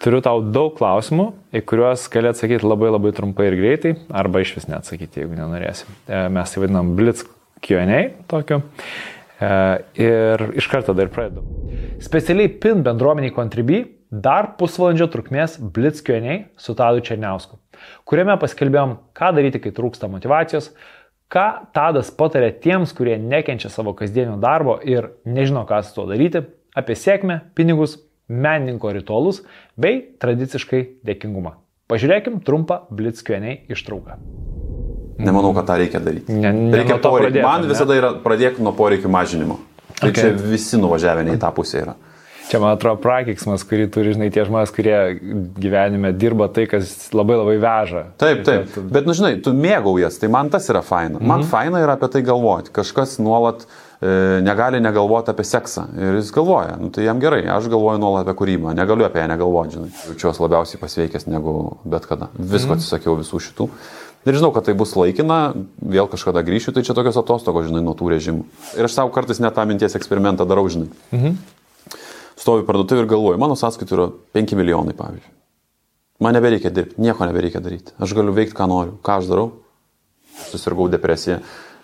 Turiu 0.00 0.22
tau 0.24 0.40
daug 0.40 0.72
klausimų, 0.78 1.26
į 1.52 1.62
kuriuos 1.68 2.06
gali 2.12 2.30
atsakyti 2.30 2.64
labai 2.64 2.88
labai 2.88 3.12
trumpai 3.16 3.50
ir 3.50 3.58
greitai, 3.60 3.94
arba 4.08 4.40
iš 4.40 4.54
vis 4.56 4.68
neatsakyti, 4.70 5.24
jeigu 5.24 5.36
nenorėsi. 5.36 5.88
E, 6.08 6.22
mes 6.32 6.54
tai 6.54 6.64
vadinam 6.64 6.94
Blitz 6.96 7.26
QA 7.60 8.02
tokiu. 8.30 8.62
E, 9.40 9.52
ir 10.00 10.46
iš 10.56 10.70
karto 10.72 10.96
dar 10.96 11.12
pradedu. 11.12 11.44
Specialiai 12.00 12.48
PIN 12.62 12.80
bendruomeniai 12.86 13.36
Contribui 13.36 13.84
dar 14.10 14.54
pusvalandžio 14.56 15.10
trukmės 15.12 15.60
Blitz 15.60 16.00
QA 16.06 16.46
su 16.56 16.78
Tadu 16.78 17.04
Černiausku 17.04 17.60
kuriame 18.08 18.36
paskelbėjom, 18.40 18.96
ką 19.16 19.32
daryti, 19.36 19.60
kai 19.62 19.72
trūksta 19.76 20.10
motivacijos, 20.10 20.70
ką 21.30 21.46
Tadas 21.76 22.10
patarė 22.14 22.50
tiems, 22.62 22.94
kurie 22.96 23.16
nekenčia 23.22 23.70
savo 23.72 23.94
kasdienio 23.98 24.36
darbo 24.42 24.78
ir 24.86 25.12
nežino, 25.24 25.64
ką 25.68 25.82
su 25.86 25.94
tuo 25.96 26.08
daryti, 26.10 26.42
apie 26.76 26.96
sėkmę, 26.98 27.40
pinigus, 27.58 27.98
menininko 28.30 28.92
ritualus 28.94 29.42
bei 29.80 30.02
tradiciškai 30.22 30.84
dėkingumą. 31.06 31.56
Pažiūrėkim 31.90 32.38
trumpą 32.46 32.84
Blitzkienei 32.94 33.64
ištrauką. 33.72 34.20
Nemanau, 35.20 35.50
kad 35.56 35.66
tą 35.68 35.80
reikia 35.80 36.00
daryti. 36.00 36.32
Ne, 36.32 36.52
ne 36.54 36.78
reikia 36.80 37.00
poreikį. 37.02 37.42
Man 37.44 37.66
visada 37.68 37.96
yra 37.98 38.12
pradėk 38.22 38.60
nuo 38.62 38.72
poreikių 38.76 39.10
mažinimo. 39.12 39.58
Tai 39.98 40.12
okay. 40.12 40.30
čia 40.30 40.52
visi 40.52 40.78
nuvažiavę 40.80 41.26
į 41.28 41.40
tą 41.42 41.50
pusę 41.56 41.82
yra. 41.82 41.96
Čia, 42.50 42.58
man 42.58 42.72
atrodo, 42.74 42.98
prakiksmas, 42.98 43.62
kurį 43.68 43.84
turi, 43.94 44.14
žinai, 44.16 44.26
tie 44.34 44.42
žmonės, 44.42 44.72
kurie 44.74 44.96
gyvenime 45.60 46.10
dirba 46.18 46.48
tai, 46.50 46.64
kas 46.70 46.90
labai 47.14 47.36
labai 47.38 47.58
veža. 47.62 48.02
Taip, 48.18 48.40
taip. 48.46 48.72
Bet, 48.90 49.06
nu, 49.06 49.14
žinai, 49.14 49.36
tu 49.44 49.52
mėgaujas, 49.54 50.18
tai 50.18 50.32
man 50.34 50.50
tas 50.50 50.66
yra 50.72 50.82
faina. 50.82 51.20
Man 51.20 51.44
mhm. 51.44 51.50
faina 51.52 51.82
yra 51.84 51.94
apie 51.94 52.10
tai 52.10 52.24
galvoti. 52.26 52.72
Kažkas 52.74 53.20
nuolat 53.22 53.62
e, 53.62 53.68
negali 54.00 54.80
negalvoti 54.80 55.32
apie 55.32 55.44
seksą. 55.44 55.86
Ir 55.98 56.18
jis 56.20 56.30
galvoja, 56.32 56.76
nu, 56.80 56.88
tai 56.94 57.04
jam 57.04 57.20
gerai. 57.20 57.42
Aš 57.52 57.68
galvoju 57.72 58.00
nuolat 58.00 58.24
apie 58.24 58.38
kūrybą. 58.38 58.74
Negaliu 58.76 59.04
apie 59.04 59.20
ją 59.20 59.28
negalvoti, 59.28 59.76
žinai. 59.76 59.90
Jaučiuosi 60.08 60.44
labiausiai 60.44 60.80
pasveikęs 60.80 61.28
negu 61.28 61.56
bet 61.84 62.08
kada. 62.08 62.30
Visko 62.38 62.72
mhm. 62.72 62.78
atsisakiau 62.78 63.18
visų 63.20 63.42
šitų. 63.48 63.68
Ir 64.28 64.36
žinau, 64.36 64.50
kad 64.52 64.66
tai 64.68 64.74
bus 64.76 64.92
laikina, 65.00 65.54
vėl 65.80 66.08
kažkada 66.12 66.42
grįšiu, 66.44 66.74
tai 66.76 66.84
čia 66.84 66.96
tokios 66.96 67.16
atostogos, 67.16 67.70
žinai, 67.70 67.80
nuo 67.84 67.94
tų 67.96 68.10
režimų. 68.12 68.44
Ir 68.76 68.88
aš 68.88 68.98
savo 68.98 69.12
kartais 69.14 69.40
net 69.40 69.56
tą 69.56 69.64
minties 69.68 69.96
eksperimentą 69.96 70.44
darau, 70.48 70.66
žinai. 70.68 70.90
Mhm. 71.16 71.38
Stoviu 72.40 72.64
parduotuvį 72.68 73.04
ir 73.04 73.08
galvoju, 73.08 73.40
mano 73.40 73.56
sąskaitų 73.56 73.96
yra 73.96 74.06
5 74.36 74.56
milijonai, 74.56 74.96
pavyzdžiui. 74.96 75.32
Man 76.20 76.36
nebereikia 76.36 76.68
dirbti, 76.72 77.00
nieko 77.00 77.24
nebereikia 77.24 77.60
daryti. 77.64 77.94
Aš 78.00 78.12
galiu 78.16 78.32
veikti, 78.36 78.56
ką 78.56 78.66
noriu. 78.68 78.98
Ką 79.04 79.18
aš 79.20 79.28
darau? 79.28 79.46
Susirgau 80.50 80.88
depresiją. 80.92 81.38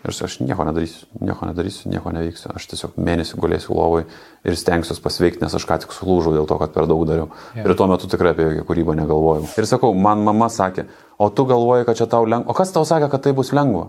Ir 0.06 0.14
aš 0.14 0.36
nieko 0.38 0.62
nedarysiu, 0.68 1.08
nieko 1.18 1.48
nedarysiu, 1.48 1.88
nieko 1.90 2.12
neveiksiu. 2.14 2.52
Aš 2.54 2.68
tiesiog 2.70 2.94
mėnesį 2.94 3.40
gulėsiu 3.42 3.74
lovai 3.74 4.04
ir 4.46 4.54
stengsiuosi 4.54 5.02
pasveikti, 5.02 5.42
nes 5.42 5.56
aš 5.58 5.66
ką 5.66 5.80
tik 5.82 5.94
sulūžau 5.96 6.36
dėl 6.36 6.46
to, 6.46 6.58
kad 6.60 6.70
per 6.76 6.86
daug 6.86 7.02
dariau. 7.08 7.26
Yeah. 7.56 7.66
Ir 7.66 7.74
tuo 7.74 7.88
metu 7.90 8.06
tikrai 8.12 8.30
apie 8.36 8.46
jokią 8.46 8.66
kūrybą 8.68 8.94
negalvojau. 9.00 9.48
Ir 9.58 9.66
sakau, 9.66 9.90
man 9.98 10.22
mama 10.22 10.46
sakė, 10.52 10.86
o 11.18 11.26
tu 11.34 11.48
galvoji, 11.50 11.88
kad 11.88 11.98
čia 11.98 12.06
tau 12.12 12.22
lengva. 12.22 12.54
O 12.54 12.54
kas 12.54 12.70
tau 12.76 12.86
sakė, 12.86 13.10
kad 13.10 13.26
tai 13.26 13.34
bus 13.34 13.50
lengva? 13.56 13.88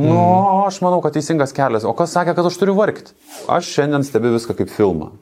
Mm. 0.00 0.08
Nu, 0.08 0.16
aš 0.64 0.80
manau, 0.80 1.02
kad 1.04 1.18
teisingas 1.18 1.52
kelias. 1.52 1.84
O 1.84 1.92
kas 1.92 2.16
sakė, 2.16 2.32
kad 2.38 2.48
aš 2.48 2.56
turiu 2.56 2.78
vargti? 2.78 3.12
Aš 3.52 3.68
šiandien 3.74 4.08
stebiu 4.08 4.32
viską 4.38 4.56
kaip 4.56 4.72
filmą. 4.72 5.12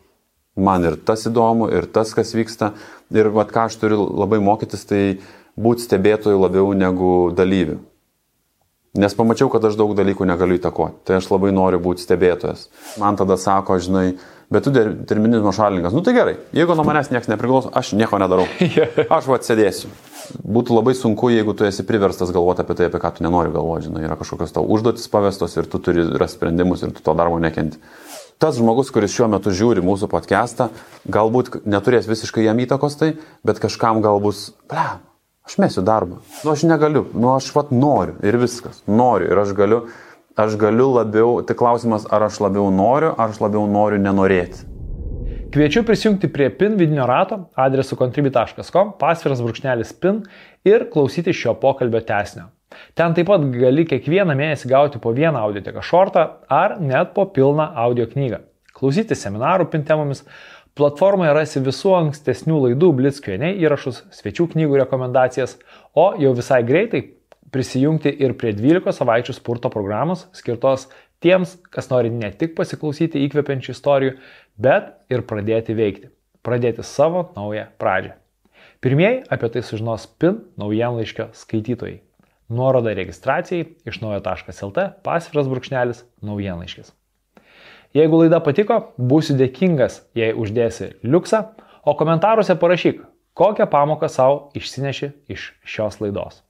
Man 0.54 0.86
ir 0.86 0.94
tas 0.94 1.26
įdomu, 1.26 1.72
ir 1.74 1.90
tas, 1.90 2.14
kas 2.14 2.36
vyksta. 2.38 2.76
Ir 3.10 3.34
vad 3.34 3.50
ką 3.50 3.66
aš 3.66 3.80
turiu 3.82 4.06
labai 4.06 4.38
mokytis, 4.46 4.86
tai 4.86 5.02
būti 5.58 5.88
stebėtojų 5.88 6.38
labiau 6.38 6.70
negu 6.78 7.14
dalyvių. 7.34 7.80
Nes 8.98 9.14
pamačiau, 9.14 9.46
kad 9.52 9.62
aš 9.62 9.76
daug 9.78 9.92
dalykų 9.94 10.26
negaliu 10.26 10.56
įtakoti. 10.58 11.04
Tai 11.06 11.20
aš 11.20 11.28
labai 11.30 11.52
noriu 11.54 11.78
būti 11.82 12.02
stebėtojas. 12.02 12.64
Man 12.98 13.14
tada 13.20 13.36
sako, 13.38 13.76
žinai, 13.78 14.16
bet 14.50 14.64
tu 14.66 14.72
terminizmo 14.74 15.52
šalininkas. 15.54 15.94
Nu 15.94 16.02
tai 16.02 16.16
gerai, 16.16 16.34
jeigu 16.56 16.74
nuo 16.74 16.82
manęs 16.88 17.12
niekas 17.14 17.30
nepriklauso, 17.30 17.70
aš 17.70 17.92
nieko 17.94 18.18
nedarau. 18.18 18.48
Aš 19.16 19.28
va 19.30 19.38
atsėdėsiu. 19.38 19.92
Būtų 20.42 20.74
labai 20.74 20.96
sunku, 20.98 21.30
jeigu 21.30 21.54
tu 21.54 21.66
esi 21.66 21.86
priverstas 21.86 22.32
galvoti 22.34 22.64
apie 22.64 22.74
tai, 22.78 22.88
apie 22.90 22.98
ką 23.02 23.12
tu 23.14 23.26
nenori 23.26 23.52
galvoti. 23.54 23.86
Žinai, 23.86 24.02
yra 24.08 24.18
kažkokios 24.18 24.54
tau 24.54 24.66
užduotis 24.66 25.06
pavestos 25.10 25.54
ir 25.58 25.70
tu 25.70 25.78
turi 25.82 26.06
rasti 26.18 26.40
sprendimus 26.40 26.82
ir 26.82 26.94
tu 26.94 27.02
to 27.06 27.14
darbo 27.18 27.38
nekenti. 27.42 27.78
Tas 28.42 28.56
žmogus, 28.58 28.90
kuris 28.90 29.12
šiuo 29.14 29.28
metu 29.30 29.52
žiūri 29.54 29.84
mūsų 29.84 30.08
podcastą, 30.10 30.70
galbūt 31.12 31.60
neturės 31.68 32.08
visiškai 32.10 32.46
jam 32.46 32.62
įtakos 32.62 32.96
tai, 32.98 33.10
bet 33.46 33.60
kažkam 33.62 34.00
gal 34.02 34.18
bus, 34.22 34.48
ble, 34.70 34.86
Aš 35.50 35.56
mesiu 35.58 35.82
darbą. 35.82 36.20
Nu, 36.44 36.52
aš 36.52 36.62
negaliu. 36.62 37.08
Nu, 37.10 37.32
aš 37.34 37.48
vat 37.50 37.72
noriu 37.74 38.12
ir 38.22 38.36
viskas. 38.38 38.84
Noriu 38.86 39.32
ir 39.32 39.38
aš 39.42 39.50
galiu. 39.58 39.80
Aš 40.38 40.54
galiu 40.54 40.92
labiau, 40.94 41.40
tai 41.42 41.56
klausimas, 41.58 42.04
ar 42.06 42.22
aš 42.22 42.36
labiau 42.38 42.68
noriu, 42.70 43.08
ar 43.18 43.32
aš 43.32 43.40
labiau 43.42 43.64
noriu 43.66 43.98
nenorėti. 43.98 44.62
Kviečiu 45.50 45.82
prisijungti 45.82 46.30
prie 46.30 46.46
PIN 46.54 46.76
vidinio 46.78 47.02
rato 47.10 47.40
adresu 47.58 47.98
contribui.com, 47.98 48.92
pasviras 49.00 49.42
brūkšnelis 49.42 49.90
PIN 49.98 50.20
ir 50.70 50.86
klausyti 50.92 51.34
šio 51.34 51.56
pokalbio 51.58 52.04
tesnio. 52.06 52.46
Ten 52.94 53.18
taip 53.18 53.26
pat 53.32 53.50
gali 53.50 53.88
kiekvieną 53.90 54.38
mėnesį 54.38 54.70
gauti 54.70 55.02
po 55.02 55.10
vieną 55.18 55.42
audioteką 55.48 55.82
šortą 55.82 56.28
ar 56.46 56.78
net 56.78 57.10
po 57.18 57.26
pilną 57.26 57.72
audio 57.88 58.06
knygą. 58.06 58.38
Klausyti 58.78 59.18
seminarų 59.18 59.66
PIN 59.74 59.82
temomis, 59.90 60.22
Platformoje 60.78 61.32
rasi 61.34 61.60
visų 61.64 61.94
ankstesnių 61.98 62.60
laidų 62.64 62.92
Blitzkvieniai 63.00 63.56
įrašus, 63.64 64.04
svečių 64.14 64.46
knygų 64.52 64.78
rekomendacijas, 64.84 65.56
o 65.98 66.12
jau 66.20 66.30
visai 66.36 66.60
greitai 66.66 67.02
prisijungti 67.50 68.12
ir 68.22 68.36
prie 68.38 68.52
12 68.54 68.94
savaičių 68.94 69.34
spurto 69.34 69.70
programos 69.72 70.28
skirtos 70.36 70.86
tiems, 71.24 71.56
kas 71.74 71.90
nori 71.90 72.12
ne 72.14 72.30
tik 72.30 72.54
pasiklausyti 72.58 73.24
įkvepiančių 73.26 73.74
istorijų, 73.74 74.14
bet 74.56 74.94
ir 75.12 75.26
pradėti 75.26 75.76
veikti, 75.76 76.12
pradėti 76.46 76.86
savo 76.86 77.26
naują 77.34 77.66
pradžią. 77.82 78.14
Pirmieji 78.80 79.24
apie 79.28 79.50
tai 79.52 79.64
sužinos 79.66 80.06
PIN 80.22 80.38
naujienlaiškio 80.60 81.28
skaitytojai. 81.36 81.98
Nuoroda 82.50 82.94
registracijai 82.96 83.66
iš 83.86 84.00
naujo.lt 84.02 84.86
pasviras 85.04 85.50
brūkšnelis 85.50 86.06
naujienlaiškis. 86.24 86.94
Jeigu 87.90 88.20
laida 88.20 88.38
patiko, 88.38 88.76
būsiu 88.94 89.34
dėkingas, 89.34 89.96
jei 90.14 90.30
uždėsi 90.30 90.92
liuksą, 91.02 91.40
o 91.82 91.96
komentaruose 91.98 92.54
parašyk, 92.54 93.02
kokią 93.34 93.66
pamoką 93.72 94.06
savo 94.06 94.44
išsineši 94.54 95.10
iš 95.34 95.50
šios 95.66 95.98
laidos. 95.98 96.44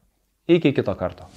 Iki 0.50 0.74
kito 0.76 0.92
karto. 1.00 1.30